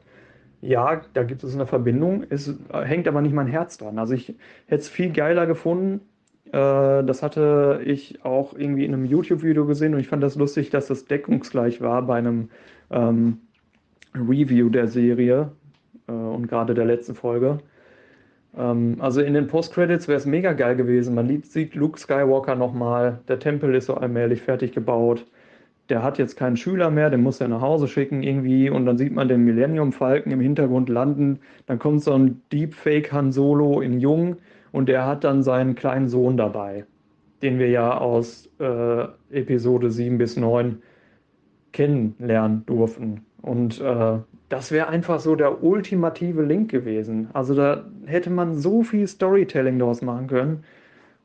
Ja, 0.61 1.02
da 1.14 1.23
gibt 1.23 1.43
es 1.43 1.53
eine 1.53 1.68
Verbindung, 1.68 2.23
es 2.30 2.53
hängt 2.72 3.07
aber 3.07 3.22
nicht 3.22 3.34
mein 3.34 3.47
Herz 3.47 3.77
dran. 3.77 3.99
Also 3.99 4.14
ich 4.14 4.30
hätte 4.68 4.81
es 4.81 4.89
viel 4.89 5.11
geiler 5.11 5.45
gefunden. 5.45 6.02
Äh, 6.47 7.03
das 7.03 7.22
hatte 7.22 7.81
ich 7.85 8.23
auch 8.23 8.53
irgendwie 8.57 8.85
in 8.85 8.93
einem 8.93 9.06
YouTube-Video 9.06 9.65
gesehen 9.65 9.93
und 9.93 9.99
ich 9.99 10.07
fand 10.07 10.23
das 10.23 10.35
lustig, 10.35 10.69
dass 10.69 10.88
das 10.88 11.06
deckungsgleich 11.06 11.81
war 11.81 12.02
bei 12.03 12.18
einem 12.18 12.49
ähm, 12.89 13.39
Review 14.15 14.69
der 14.69 14.88
Serie 14.88 15.52
äh, 16.07 16.11
und 16.11 16.47
gerade 16.47 16.73
der 16.73 16.85
letzten 16.85 17.15
Folge. 17.15 17.60
Ähm, 18.57 18.97
also 18.99 19.22
in 19.22 19.34
den 19.34 19.47
Post-Credits 19.47 20.07
wäre 20.07 20.18
es 20.18 20.26
mega 20.26 20.53
geil 20.53 20.76
gewesen. 20.76 21.15
Man 21.15 21.43
sieht 21.43 21.76
Luke 21.76 21.99
Skywalker 21.99 22.56
nochmal, 22.56 23.19
der 23.27 23.39
Tempel 23.39 23.76
ist 23.76 23.88
so 23.88 23.95
allmählich 23.95 24.41
fertig 24.41 24.72
gebaut 24.72 25.26
der 25.90 26.02
hat 26.03 26.18
jetzt 26.18 26.36
keinen 26.36 26.57
Schüler 26.57 26.90
mehr, 26.90 27.10
den 27.10 27.22
muss 27.22 27.40
er 27.41 27.48
nach 27.48 27.62
Hause 27.62 27.88
schicken 27.88 28.24
irgendwie 28.24 28.70
und 28.70 28.86
dann 28.86 28.98
sieht 28.98 29.14
man 29.14 29.28
den 29.28 29.44
Millennium 29.44 29.91
Falken 29.91 30.32
im 30.32 30.40
Hintergrund 30.40 30.90
landen. 30.90 31.40
Dann 31.68 31.80
kommt 31.80 32.03
so 32.03 32.14
ein 32.14 32.41
Deepfake 32.52 33.12
Han 33.12 33.32
Solo 33.32 33.82
in 33.82 33.99
Jung 33.99 34.38
und 34.72 34.90
der 34.90 35.06
hat 35.06 35.24
dann 35.24 35.44
seinen 35.44 35.76
kleinen 35.76 36.07
Sohn 36.07 36.38
dabei, 36.38 36.86
den 37.41 37.60
wir 37.60 37.70
ja 37.70 37.98
aus 37.98 38.49
äh, 38.60 39.06
Episode 39.32 39.91
7 39.91 40.18
bis 40.18 40.38
9 40.38 40.82
kennenlernen 41.72 42.66
durften. 42.66 43.26
Und 43.41 43.80
äh, 43.80 44.18
das 44.49 44.72
wäre 44.72 44.88
einfach 44.88 45.20
so 45.20 45.36
der 45.36 45.64
ultimative 45.64 46.44
Link 46.44 46.72
gewesen. 46.72 47.30
Also 47.34 47.53
da 47.53 47.86
hätte 48.06 48.30
man 48.30 48.57
so 48.57 48.82
viel 48.84 49.07
Storytelling 49.07 49.78
daraus 49.78 50.02
machen 50.02 50.28
können. 50.28 50.64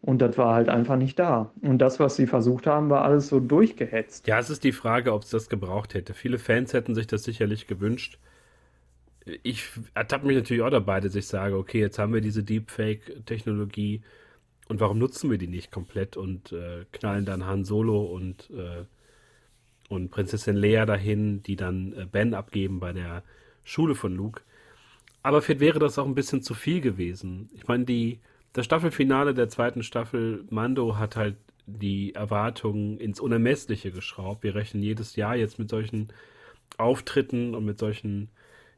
Und 0.03 0.23
das 0.23 0.39
war 0.39 0.55
halt 0.55 0.69
einfach 0.71 0.97
nicht 0.97 1.19
da. 1.19 1.53
Und 1.61 1.79
das, 1.79 2.01
was 2.01 2.17
sie 2.17 2.27
versucht 2.27 2.67
haben, 2.67 2.89
war 2.89 3.05
alles 3.05 3.29
so 3.29 3.39
durchgehetzt. 3.39 4.27
Ja, 4.27 4.39
es 4.39 4.49
ist 4.49 4.65
die 4.65 4.73
Frage, 4.73 5.13
ob 5.13 5.25
es 5.25 5.31
das 5.31 5.51
gebraucht 5.51 5.93
hätte. 5.93 6.15
Viele 6.15 6.39
Fans 6.39 6.73
hätten 6.73 6.95
sich 6.95 7.07
das 7.07 7.23
sicherlich 7.25 7.67
gewünscht. 7.67 8.19
Ich 9.43 9.69
ertappe 9.95 10.27
mich 10.27 10.37
natürlich 10.37 10.63
auch 10.63 10.71
dabei, 10.71 11.01
dass 11.01 11.15
ich 11.15 11.27
sage, 11.27 11.57
okay, 11.57 11.81
jetzt 11.81 11.99
haben 11.99 12.15
wir 12.15 12.23
diese 12.23 12.43
Deepfake-Technologie 12.43 14.01
und 14.69 14.81
warum 14.81 14.99
nutzen 14.99 15.31
wir 15.31 15.37
die 15.37 15.49
nicht 15.49 15.71
komplett 15.71 16.17
und 16.17 16.53
äh, 16.53 16.87
knallen 16.93 17.27
dann 17.27 17.45
Han 17.45 17.65
Solo 17.65 18.03
und, 18.03 18.49
äh, 18.51 18.85
und 19.91 20.11
Prinzessin 20.11 20.57
Leia 20.57 20.87
dahin, 20.87 21.43
die 21.43 21.57
dann 21.57 21.93
äh, 21.93 22.07
Ben 22.07 22.33
abgeben 22.33 22.81
bei 22.81 22.95
der 22.95 23.23
Schule 23.65 23.95
von 23.95 24.17
Luke. 24.17 24.41
Aber 25.23 25.43
vielleicht 25.43 25.61
wäre 25.61 25.79
das 25.79 25.99
auch 25.99 26.07
ein 26.07 26.15
bisschen 26.15 26.41
zu 26.41 26.55
viel 26.55 26.81
gewesen. 26.81 27.51
Ich 27.53 27.69
meine, 27.69 27.85
die 27.85 28.21
das 28.53 28.65
Staffelfinale 28.65 29.35
der 29.35 29.49
zweiten 29.49 29.83
Staffel 29.83 30.45
Mando 30.51 30.97
hat 30.97 31.17
halt 31.17 31.37
die 31.67 32.15
Erwartungen 32.15 32.99
ins 32.99 33.21
Unermessliche 33.21 33.93
geschraubt. 33.93 34.43
Wir 34.43 34.55
rechnen 34.55 34.83
jedes 34.83 35.17
Jahr 35.17 35.37
jetzt 35.37 35.59
mit 35.59 35.71
solchen 35.71 36.09
Auftritten 36.77 37.55
und 37.55 37.65
mit 37.65 37.79
solchen, 37.79 38.29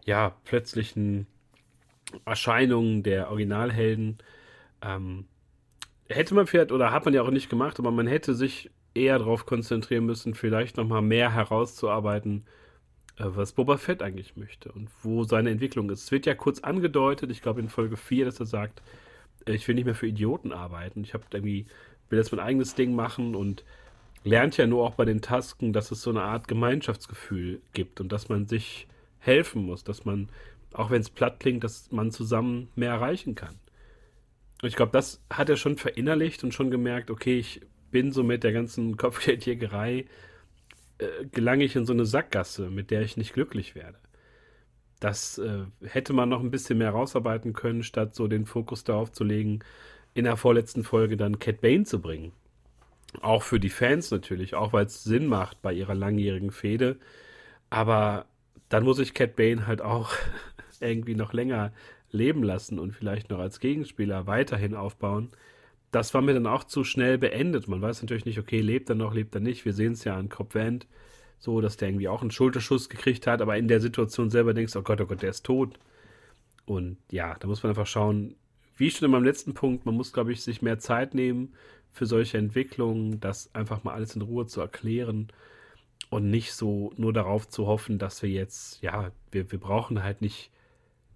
ja, 0.05 0.35
plötzlichen 0.44 1.27
Erscheinungen 2.27 3.03
der 3.03 3.31
Originalhelden. 3.31 4.19
Ähm, 4.82 5.27
hätte 6.09 6.35
man 6.35 6.47
vielleicht, 6.47 6.73
oder 6.73 6.93
hat 6.93 7.05
man 7.05 7.15
ja 7.15 7.23
auch 7.23 7.31
nicht 7.31 7.49
gemacht, 7.49 7.78
aber 7.78 7.90
man 7.90 8.07
hätte 8.07 8.35
sich 8.35 8.70
eher 8.94 9.19
darauf 9.19 9.47
konzentrieren 9.47 10.05
müssen, 10.05 10.35
vielleicht 10.35 10.77
nochmal 10.77 11.03
mehr 11.03 11.32
herauszuarbeiten, 11.32 12.44
äh, 13.16 13.24
was 13.24 13.53
Boba 13.53 13.78
Fett 13.78 14.03
eigentlich 14.03 14.36
möchte 14.36 14.70
und 14.73 14.90
wo 15.03 15.24
seine 15.24 15.51
Entwicklung 15.51 15.89
ist. 15.90 16.05
Es 16.05 16.12
wird 16.12 16.27
ja 16.27 16.35
kurz 16.35 16.61
angedeutet, 16.61 17.31
ich 17.31 17.40
glaube 17.40 17.61
in 17.61 17.69
Folge 17.69 17.97
4, 17.97 18.27
dass 18.27 18.40
er 18.40 18.47
sagt, 18.47 18.82
ich 19.47 19.66
will 19.69 19.74
nicht 19.74 19.85
mehr 19.85 19.94
für 19.94 20.06
Idioten 20.06 20.52
arbeiten. 20.52 21.02
Ich 21.05 21.14
habe 21.14 21.24
irgendwie, 21.32 21.66
will 22.09 22.19
jetzt 22.19 22.32
mein 22.32 22.44
eigenes 22.44 22.74
Ding 22.74 22.94
machen 22.94 23.35
und 23.35 23.64
lernt 24.24 24.56
ja 24.56 24.66
nur 24.66 24.85
auch 24.85 24.94
bei 24.94 25.05
den 25.05 25.20
Tasken, 25.20 25.73
dass 25.73 25.90
es 25.90 26.02
so 26.02 26.10
eine 26.10 26.23
Art 26.23 26.48
Gemeinschaftsgefühl 26.48 27.60
gibt 27.73 28.01
und 28.01 28.12
dass 28.12 28.28
man 28.28 28.47
sich 28.47 28.86
helfen 29.19 29.64
muss, 29.64 29.85
dass 29.85 30.05
man, 30.05 30.28
auch 30.73 30.90
wenn 30.90 31.01
es 31.01 31.10
platt 31.10 31.40
klingt, 31.40 31.64
dass 31.64 31.90
man 31.90 32.10
zusammen 32.10 32.69
mehr 32.77 32.90
erreichen 32.90 33.35
kann. 33.35 33.56
Und 34.62 34.69
ich 34.69 34.77
glaube, 34.77 34.93
das 34.93 35.20
hat 35.28 35.48
er 35.48 35.56
schon 35.56 35.77
verinnerlicht 35.77 36.44
und 36.44 36.55
schon 36.55 36.70
gemerkt, 36.70 37.10
okay, 37.10 37.39
ich 37.39 37.60
bin 37.90 38.12
so 38.12 38.23
mit 38.23 38.44
der 38.44 38.52
ganzen 38.52 38.97
Kopfgeldjägerei, 38.97 40.06
äh, 40.98 41.06
gelange 41.32 41.64
ich 41.64 41.74
in 41.74 41.86
so 41.86 41.93
eine 41.93 42.06
Sackgasse, 42.06 42.70
mit 42.70 42.90
der 42.90 43.02
ich 43.02 43.16
nicht 43.16 43.35
glücklich 43.35 43.74
werde. 43.74 43.98
Das 45.03 45.37
äh, 45.39 45.65
hätte 45.83 46.12
man 46.12 46.29
noch 46.29 46.39
ein 46.39 46.53
bisschen 46.53 46.79
mehr 46.79 46.91
rausarbeiten 46.91 47.55
können, 47.55 47.83
statt 47.83 48.15
so 48.15 48.29
den 48.29 48.47
Fokus 48.47 48.85
darauf 48.85 49.11
zu 49.11 49.24
legen, 49.24 49.59
in 50.15 50.23
der 50.27 50.37
vorletzten 50.37 50.85
Folge 50.85 51.16
dann 51.16 51.41
Cat 51.41 51.61
Bane 51.61 51.83
zu 51.83 52.01
bringen. 52.01 52.31
Auch 53.20 53.43
für 53.43 53.59
die 53.59 53.69
Fans 53.69 54.12
natürlich, 54.12 54.55
auch 54.55 54.73
weil 54.73 54.87
es 54.87 55.03
Sinn 55.03 55.27
macht 55.27 55.61
bei 55.61 55.73
ihrer 55.73 55.97
langjährigen 55.97 56.53
Fehde. 56.53 56.99
Aber 57.69 58.27
dann 58.69 58.85
muss 58.85 59.01
ich 59.01 59.12
Cat 59.12 59.35
Bane 59.35 59.66
halt 59.66 59.83
auch 59.83 60.12
irgendwie 60.81 61.16
noch 61.16 61.33
länger 61.33 61.73
leben 62.12 62.45
lassen 62.45 62.79
und 62.79 62.93
vielleicht 62.93 63.29
noch 63.29 63.41
als 63.41 63.59
Gegenspieler 63.59 64.29
weiterhin 64.29 64.77
aufbauen. 64.77 65.31
Das 65.91 66.15
war 66.15 66.23
mir 66.23 66.35
dann 66.35 66.47
auch 66.47 66.62
zu 66.62 66.85
schnell 66.85 67.19
beendet. 67.19 67.66
Man 67.66 67.83
weiß 67.83 68.03
natürlich 68.03 68.24
nicht, 68.24 68.39
okay, 68.39 68.61
lebt 68.61 68.89
er 68.89 68.95
noch, 68.95 69.15
lebt 69.15 69.35
er 69.35 69.41
nicht. 69.41 69.65
Wir 69.65 69.73
sehen 69.73 69.95
es 69.95 70.05
ja 70.05 70.16
an 70.16 70.29
Cobb 70.29 70.55
Vant, 70.55 70.87
so, 71.43 71.60
dass 71.60 71.77
der 71.77 71.89
irgendwie 71.89 72.06
auch 72.06 72.23
einen 72.23 72.31
Schulterschuss 72.31 72.89
gekriegt 72.89 73.27
hat, 73.27 73.43
aber 73.43 73.56
in 73.56 73.66
der 73.66 73.81
Situation 73.81 74.31
selber 74.31 74.55
denkst, 74.55 74.77
oh 74.77 74.82
Gott, 74.82 75.01
oh 75.01 75.06
Gott, 75.06 75.23
der 75.23 75.31
ist 75.31 75.44
tot. 75.44 75.77
Und 76.66 76.98
ja, 77.10 77.35
da 77.40 77.48
muss 77.48 77.64
man 77.64 77.70
einfach 77.70 77.89
schauen, 77.89 78.36
wie 78.77 78.89
schon 78.93 79.06
in 79.06 79.10
meinem 79.10 79.24
letzten 79.24 79.52
Punkt, 79.52 79.85
man 79.85 79.97
muss, 79.97 80.12
glaube 80.12 80.32
ich, 80.32 80.40
sich 80.43 80.62
mehr 80.62 80.78
Zeit 80.78 81.14
nehmen 81.14 81.55
für 81.90 82.06
solche 82.06 82.39
Entwicklungen, 82.39 83.19
das 83.19 83.52
einfach 83.56 83.82
mal 83.82 83.93
alles 83.93 84.14
in 84.14 84.23
Ruhe 84.23 84.47
zu 84.47 84.60
erklären 84.60 85.32
und 86.10 86.31
nicht 86.31 86.55
so 86.55 86.93
nur 86.97 87.12
darauf 87.12 87.48
zu 87.48 87.66
hoffen, 87.66 87.98
dass 87.98 88.23
wir 88.23 88.31
jetzt, 88.31 88.81
ja, 88.81 89.10
wir, 89.32 89.51
wir 89.51 89.59
brauchen 89.59 90.05
halt 90.05 90.20
nicht 90.20 90.52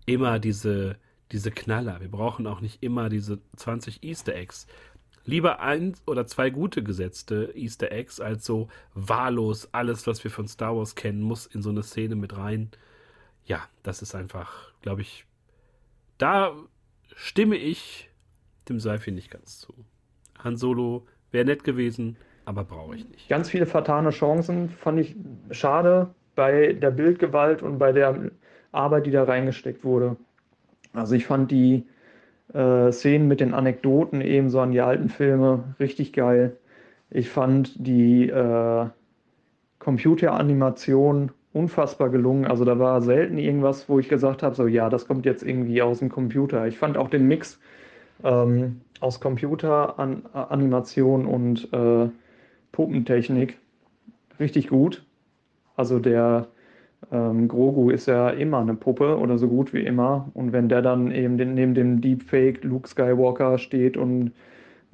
immer 0.06 0.40
diese, 0.40 0.96
diese 1.30 1.52
Knaller, 1.52 2.00
wir 2.00 2.10
brauchen 2.10 2.48
auch 2.48 2.60
nicht 2.60 2.82
immer 2.82 3.08
diese 3.10 3.38
20 3.54 4.02
Easter 4.02 4.34
Eggs. 4.34 4.66
Lieber 5.26 5.60
ein 5.60 5.94
oder 6.06 6.26
zwei 6.26 6.50
gute 6.50 6.84
gesetzte 6.84 7.52
Easter 7.54 7.90
Eggs 7.90 8.20
als 8.20 8.46
so 8.46 8.68
wahllos 8.94 9.68
alles, 9.72 10.06
was 10.06 10.22
wir 10.22 10.30
von 10.30 10.46
Star 10.46 10.76
Wars 10.76 10.94
kennen, 10.94 11.20
muss 11.20 11.46
in 11.46 11.62
so 11.62 11.70
eine 11.70 11.82
Szene 11.82 12.14
mit 12.14 12.36
rein. 12.36 12.70
Ja, 13.44 13.68
das 13.82 14.02
ist 14.02 14.14
einfach, 14.14 14.72
glaube 14.82 15.02
ich, 15.02 15.26
da 16.18 16.52
stimme 17.16 17.56
ich 17.56 18.08
dem 18.68 18.78
Seifi 18.78 19.10
nicht 19.10 19.30
ganz 19.30 19.58
zu. 19.58 19.74
Han 20.38 20.56
Solo 20.56 21.06
wäre 21.32 21.44
nett 21.44 21.64
gewesen, 21.64 22.16
aber 22.44 22.62
brauche 22.64 22.94
ich 22.94 23.08
nicht. 23.08 23.28
Ganz 23.28 23.50
viele 23.50 23.66
vertane 23.66 24.10
Chancen 24.10 24.70
fand 24.70 25.00
ich 25.00 25.16
schade 25.50 26.14
bei 26.36 26.72
der 26.72 26.92
Bildgewalt 26.92 27.62
und 27.62 27.78
bei 27.78 27.92
der 27.92 28.30
Arbeit, 28.70 29.06
die 29.06 29.10
da 29.10 29.24
reingesteckt 29.24 29.82
wurde. 29.82 30.16
Also 30.92 31.14
ich 31.16 31.26
fand 31.26 31.50
die 31.50 31.84
äh, 32.52 32.92
Szenen 32.92 33.28
mit 33.28 33.40
den 33.40 33.54
Anekdoten 33.54 34.20
ebenso 34.20 34.60
an 34.60 34.72
die 34.72 34.80
alten 34.80 35.08
Filme 35.08 35.74
richtig 35.80 36.12
geil. 36.12 36.56
Ich 37.10 37.30
fand 37.30 37.72
die 37.76 38.28
äh, 38.28 38.86
Computeranimation 39.78 41.30
unfassbar 41.52 42.10
gelungen. 42.10 42.46
Also 42.46 42.64
da 42.64 42.78
war 42.78 43.02
selten 43.02 43.38
irgendwas, 43.38 43.88
wo 43.88 43.98
ich 43.98 44.08
gesagt 44.08 44.42
habe, 44.42 44.54
so 44.54 44.66
ja, 44.66 44.90
das 44.90 45.06
kommt 45.06 45.24
jetzt 45.24 45.42
irgendwie 45.42 45.80
aus 45.82 46.00
dem 46.00 46.08
Computer. 46.08 46.66
Ich 46.66 46.78
fand 46.78 46.98
auch 46.98 47.08
den 47.08 47.28
Mix 47.28 47.60
ähm, 48.24 48.80
aus 49.00 49.20
Computeranimation 49.20 51.26
und 51.26 51.72
äh, 51.72 52.08
Puppentechnik 52.72 53.58
richtig 54.38 54.68
gut. 54.68 55.04
Also 55.76 55.98
der 55.98 56.48
ähm, 57.12 57.48
Grogu 57.48 57.90
ist 57.90 58.06
ja 58.06 58.30
immer 58.30 58.58
eine 58.58 58.74
Puppe 58.74 59.18
oder 59.18 59.38
so 59.38 59.48
gut 59.48 59.72
wie 59.72 59.84
immer. 59.84 60.30
Und 60.34 60.52
wenn 60.52 60.68
der 60.68 60.82
dann 60.82 61.10
eben 61.10 61.36
neben 61.36 61.74
dem 61.74 62.00
Deepfake 62.00 62.64
Luke 62.64 62.88
Skywalker 62.88 63.58
steht 63.58 63.96
und 63.96 64.32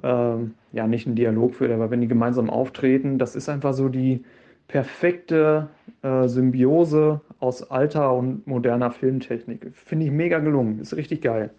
ähm, 0.03 0.55
ja 0.73 0.87
nicht 0.87 1.07
einen 1.07 1.17
Dialog 1.17 1.55
führt, 1.55 1.73
aber 1.73 1.91
wenn 1.91 2.01
die 2.01 2.09
gemeinsam 2.09 2.51
auftreten, 2.51 3.19
das 3.19 3.37
ist 3.37 3.49
einfach 3.49 3.75
so 3.75 3.89
die 3.89 4.25
perfekte 4.69 5.69
äh, 6.03 6.29
Symbiose 6.29 7.21
aus 7.41 7.71
alter 7.71 8.13
und 8.15 8.47
moderner 8.47 8.91
Filmtechnik. 8.91 9.71
Finde 9.75 10.07
ich 10.07 10.13
mega 10.13 10.39
gelungen. 10.39 10.81
Ist 10.81 10.97
richtig 10.97 11.23
geil. 11.23 11.51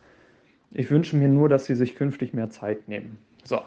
Ich 0.72 0.90
wünsche 0.90 1.15
mir 1.15 1.30
nur, 1.30 1.49
dass 1.49 1.65
sie 1.65 1.76
sich 1.76 1.95
künftig 1.95 2.34
mehr 2.34 2.49
Zeit 2.49 2.88
nehmen. 2.88 3.18
So. 3.44 3.60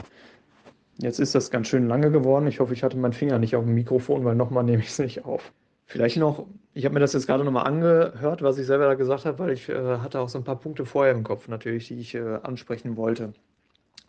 Jetzt 0.99 1.21
ist 1.21 1.35
das 1.35 1.51
ganz 1.51 1.69
schön 1.69 1.87
lange 1.87 2.11
geworden. 2.11 2.47
Ich 2.47 2.59
hoffe, 2.59 2.73
ich 2.73 2.83
hatte 2.83 2.97
meinen 2.97 3.13
Finger 3.13 3.39
nicht 3.39 3.55
auf 3.55 3.65
dem 3.65 3.75
Mikrofon, 3.75 4.25
weil 4.25 4.35
nochmal 4.35 4.65
nehme 4.65 4.83
ich 4.83 4.89
es 4.89 4.99
nicht 4.99 5.25
auf. 5.25 5.53
Vielleicht 5.87 6.17
noch, 6.17 6.47
ich 6.75 6.85
habe 6.85 6.95
mir 6.95 7.01
das 7.01 7.13
jetzt 7.13 7.27
gerade 7.27 7.45
nochmal 7.45 7.67
angehört, 7.67 8.43
was 8.43 8.59
ich 8.59 8.67
selber 8.67 8.87
da 8.87 8.95
gesagt 8.95 9.25
habe, 9.25 9.39
weil 9.39 9.51
ich 9.53 9.69
äh, 9.69 9.99
hatte 9.99 10.21
auch 10.21 10.29
so 10.29 10.39
ein 10.39 10.45
paar 10.45 10.59
Punkte 10.59 10.85
vorher 10.85 11.15
im 11.15 11.23
Kopf 11.23 11.49
natürlich, 11.49 11.89
die 11.89 12.01
ich 12.01 12.15
äh, 12.15 12.39
ansprechen 12.43 12.97
wollte. 12.97 13.33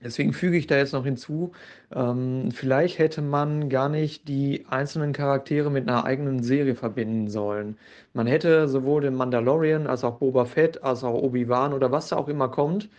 Deswegen 0.04 0.34
füge 0.34 0.58
ich 0.58 0.68
da 0.68 0.78
jetzt 0.78 0.94
noch 0.94 1.06
hinzu, 1.06 1.54
ähm, 1.92 2.52
vielleicht 2.52 3.00
hätte 3.00 3.22
man 3.22 3.70
gar 3.70 3.90
nicht 3.90 4.28
die 4.28 4.66
einzelnen 4.70 5.12
Charaktere 5.12 5.72
mit 5.72 5.88
einer 5.88 6.04
eigenen 6.06 6.44
Serie 6.44 6.76
verbinden 6.76 7.30
sollen. 7.30 7.78
Man 8.14 8.28
hätte 8.28 8.68
sowohl 8.68 9.02
den 9.02 9.16
Mandalorian 9.16 9.88
als 9.88 10.04
auch 10.04 10.20
Boba 10.20 10.46
Fett 10.46 10.84
als 10.84 11.04
auch 11.04 11.16
Obi-Wan 11.16 11.74
oder 11.74 11.92
was 11.92 12.10
da 12.10 12.18
auch 12.18 12.28
immer 12.28 12.50
kommt, 12.50 12.90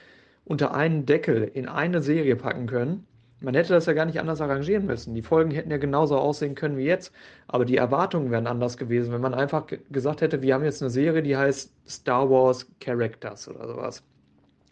unter 0.44 0.74
einen 0.74 1.06
Deckel 1.06 1.44
in 1.54 1.68
eine 1.68 2.02
Serie 2.02 2.36
packen 2.36 2.66
können. 2.66 3.06
Man 3.40 3.54
hätte 3.54 3.72
das 3.72 3.86
ja 3.86 3.92
gar 3.92 4.04
nicht 4.04 4.18
anders 4.18 4.40
arrangieren 4.40 4.86
müssen. 4.86 5.14
Die 5.14 5.22
Folgen 5.22 5.50
hätten 5.50 5.70
ja 5.70 5.76
genauso 5.76 6.16
aussehen 6.16 6.54
können 6.54 6.76
wie 6.76 6.84
jetzt, 6.84 7.12
aber 7.46 7.64
die 7.64 7.76
Erwartungen 7.76 8.30
wären 8.30 8.46
anders 8.46 8.76
gewesen, 8.76 9.12
wenn 9.12 9.20
man 9.20 9.34
einfach 9.34 9.66
gesagt 9.90 10.20
hätte, 10.22 10.42
wir 10.42 10.54
haben 10.54 10.64
jetzt 10.64 10.82
eine 10.82 10.90
Serie, 10.90 11.22
die 11.22 11.36
heißt 11.36 11.72
Star 11.88 12.28
Wars 12.28 12.66
Characters 12.80 13.48
oder 13.48 13.68
sowas. 13.68 14.02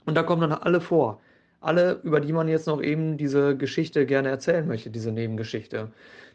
Und 0.04 0.16
da 0.16 0.22
kommen 0.22 0.40
dann 0.40 0.52
alle 0.52 0.80
vor 0.80 1.20
alle, 1.66 2.00
über 2.04 2.20
die 2.20 2.32
man 2.32 2.48
jetzt 2.48 2.66
noch 2.66 2.80
eben 2.80 3.16
diese 3.16 3.56
Geschichte 3.56 4.06
gerne 4.06 4.28
erzählen 4.28 4.66
möchte, 4.66 4.90
diese 4.90 5.10
Nebengeschichte. 5.10 5.90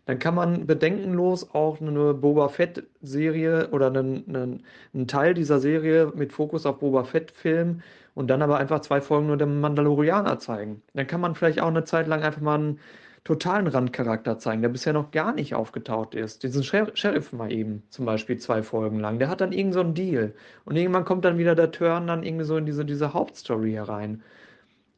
Dann 0.06 0.20
kann 0.20 0.36
man 0.36 0.66
bedenkenlos 0.66 1.54
auch 1.54 1.80
eine 1.80 2.14
Boba 2.14 2.50
Fett-Serie 2.50 3.70
oder 3.70 3.88
einen, 3.88 4.28
einen, 4.28 4.64
einen, 4.94 5.08
Teil 5.08 5.34
dieser 5.34 5.60
Serie 5.60 6.12
mit 6.16 6.34
Fokus 6.34 6.66
auf 6.66 6.80
Boba 6.80 7.04
Fett 7.04 7.32
filmen 7.32 7.84
und 8.14 8.30
dann 8.30 8.42
aber 8.42 8.58
einfach 8.58 8.82
zwei 8.82 9.02
Folgen 9.02 9.28
nur 9.28 9.38
dem 9.38 9.62
Mandalorianer 9.62 10.40
zeigen. 10.40 10.82
Dann 10.94 11.08
kann 11.08 11.22
man 11.22 11.36
vielleicht 11.36 11.62
auch 11.62 11.68
eine 11.68 11.84
Zeit 11.84 12.08
lang 12.08 12.24
einfach 12.24 12.42
mal 12.42 12.56
einen 12.56 12.80
totalen 13.24 13.68
Randcharakter 13.68 14.40
zeigen, 14.40 14.62
der 14.62 14.70
bisher 14.70 14.94
noch 14.94 15.12
gar 15.12 15.34
nicht 15.34 15.54
aufgetaucht 15.54 16.16
ist. 16.16 16.44
Diesen 16.44 16.64
Sheriff 16.64 17.32
mal 17.34 17.52
eben, 17.52 17.84
zum 17.90 18.06
Beispiel 18.06 18.38
zwei 18.38 18.64
Folgen 18.64 19.00
lang. 19.00 19.20
Der 19.20 19.30
hat 19.30 19.42
dann 19.42 19.52
irgend 19.52 19.76
so 19.76 19.80
einen 19.82 19.94
Deal. 19.94 20.34
Und 20.66 20.76
irgendwann 20.76 21.06
kommt 21.06 21.24
dann 21.24 21.38
wieder 21.38 21.54
der 21.56 21.72
Turn 21.72 22.08
dann 22.08 22.24
irgendwie 22.24 22.46
so 22.46 22.58
in 22.58 22.66
diese, 22.66 22.84
diese 22.84 23.14
Hauptstory 23.14 23.74
herein. 23.74 24.24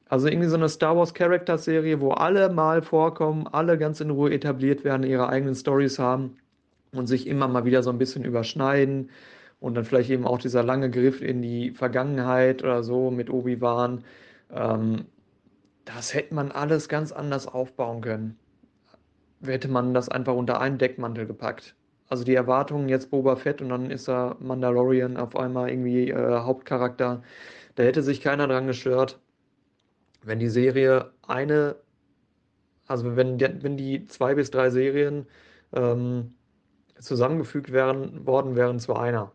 Also 0.08 0.28
irgendwie 0.28 0.48
so 0.48 0.56
eine 0.56 0.70
Star 0.70 0.96
Wars 0.96 1.14
Character 1.14 1.58
Serie, 1.58 2.00
wo 2.00 2.12
alle 2.12 2.50
mal 2.50 2.82
vorkommen, 2.82 3.48
alle 3.48 3.78
ganz 3.78 4.00
in 4.00 4.10
Ruhe 4.10 4.32
etabliert 4.32 4.84
werden, 4.84 5.04
ihre 5.04 5.28
eigenen 5.28 5.56
Stories 5.56 6.00
haben 6.00 6.38
und 6.94 7.08
sich 7.08 7.28
immer 7.28 7.48
mal 7.48 7.66
wieder 7.66 7.84
so 7.84 7.90
ein 7.90 7.98
bisschen 7.98 8.24
überschneiden 8.24 9.10
und 9.64 9.76
dann 9.76 9.86
vielleicht 9.86 10.10
eben 10.10 10.28
auch 10.28 10.40
dieser 10.40 10.64
lange 10.64 10.90
Griff 10.92 11.22
in 11.22 11.42
die 11.42 11.72
Vergangenheit 11.72 12.64
oder 12.64 12.84
so 12.84 13.12
mit 13.12 13.30
Obi-Wan. 13.30 14.04
Ähm, 14.52 15.06
das 15.86 16.14
hätte 16.14 16.36
man 16.36 16.52
alles 16.52 16.90
ganz 16.90 17.12
anders 17.12 17.48
aufbauen 17.48 18.02
können. 18.02 18.38
Hätte 19.44 19.70
man 19.70 19.94
das 19.94 20.10
einfach 20.10 20.36
unter 20.36 20.60
einen 20.62 20.78
Deckmantel 20.78 21.26
gepackt. 21.26 21.76
Also 22.10 22.24
die 22.24 22.36
Erwartungen 22.36 22.90
jetzt 22.90 23.10
Boba 23.10 23.38
Fett 23.38 23.62
und 23.62 23.70
dann 23.70 23.90
ist 23.90 24.10
er 24.10 24.38
Mandalorian 24.40 25.18
auf 25.18 25.36
einmal 25.36 25.70
irgendwie 25.70 26.10
äh, 26.10 26.40
Hauptcharakter. 26.42 27.24
Da 27.76 27.84
hätte 27.84 28.04
sich 28.04 28.22
keiner 28.22 28.48
dran 28.48 28.68
gestört 28.68 29.20
wenn 30.26 30.40
die 30.40 30.50
Serie 30.50 31.12
eine, 31.28 31.76
also 32.88 33.16
wenn, 33.16 33.40
wenn 33.40 33.78
die 33.78 34.06
zwei 34.06 34.36
bis 34.36 34.52
drei 34.52 34.70
Serien 34.70 35.28
ähm, 35.74 36.36
zusammengefügt 37.00 37.72
wären, 37.72 38.26
worden 38.26 38.56
wären 38.56 38.80
zu 38.80 38.96
einer 38.96 39.32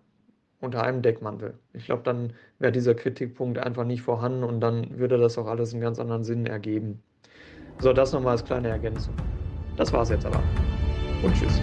unter 0.60 0.82
einem 0.82 1.02
Deckmantel. 1.02 1.54
Ich 1.72 1.86
glaube, 1.86 2.02
dann 2.04 2.32
wäre 2.58 2.72
dieser 2.72 2.94
Kritikpunkt 2.94 3.58
einfach 3.58 3.84
nicht 3.84 4.02
vorhanden 4.02 4.44
und 4.44 4.60
dann 4.60 4.98
würde 4.98 5.18
das 5.18 5.38
auch 5.38 5.46
alles 5.46 5.72
einen 5.72 5.82
ganz 5.82 5.98
anderen 5.98 6.24
Sinn 6.24 6.46
ergeben. 6.46 7.02
So, 7.78 7.92
das 7.92 8.12
nochmal 8.12 8.32
als 8.32 8.44
kleine 8.44 8.68
Ergänzung. 8.68 9.14
Das 9.76 9.92
war's 9.92 10.10
jetzt 10.10 10.26
aber. 10.26 10.42
Und 11.22 11.34
tschüss. 11.34 11.60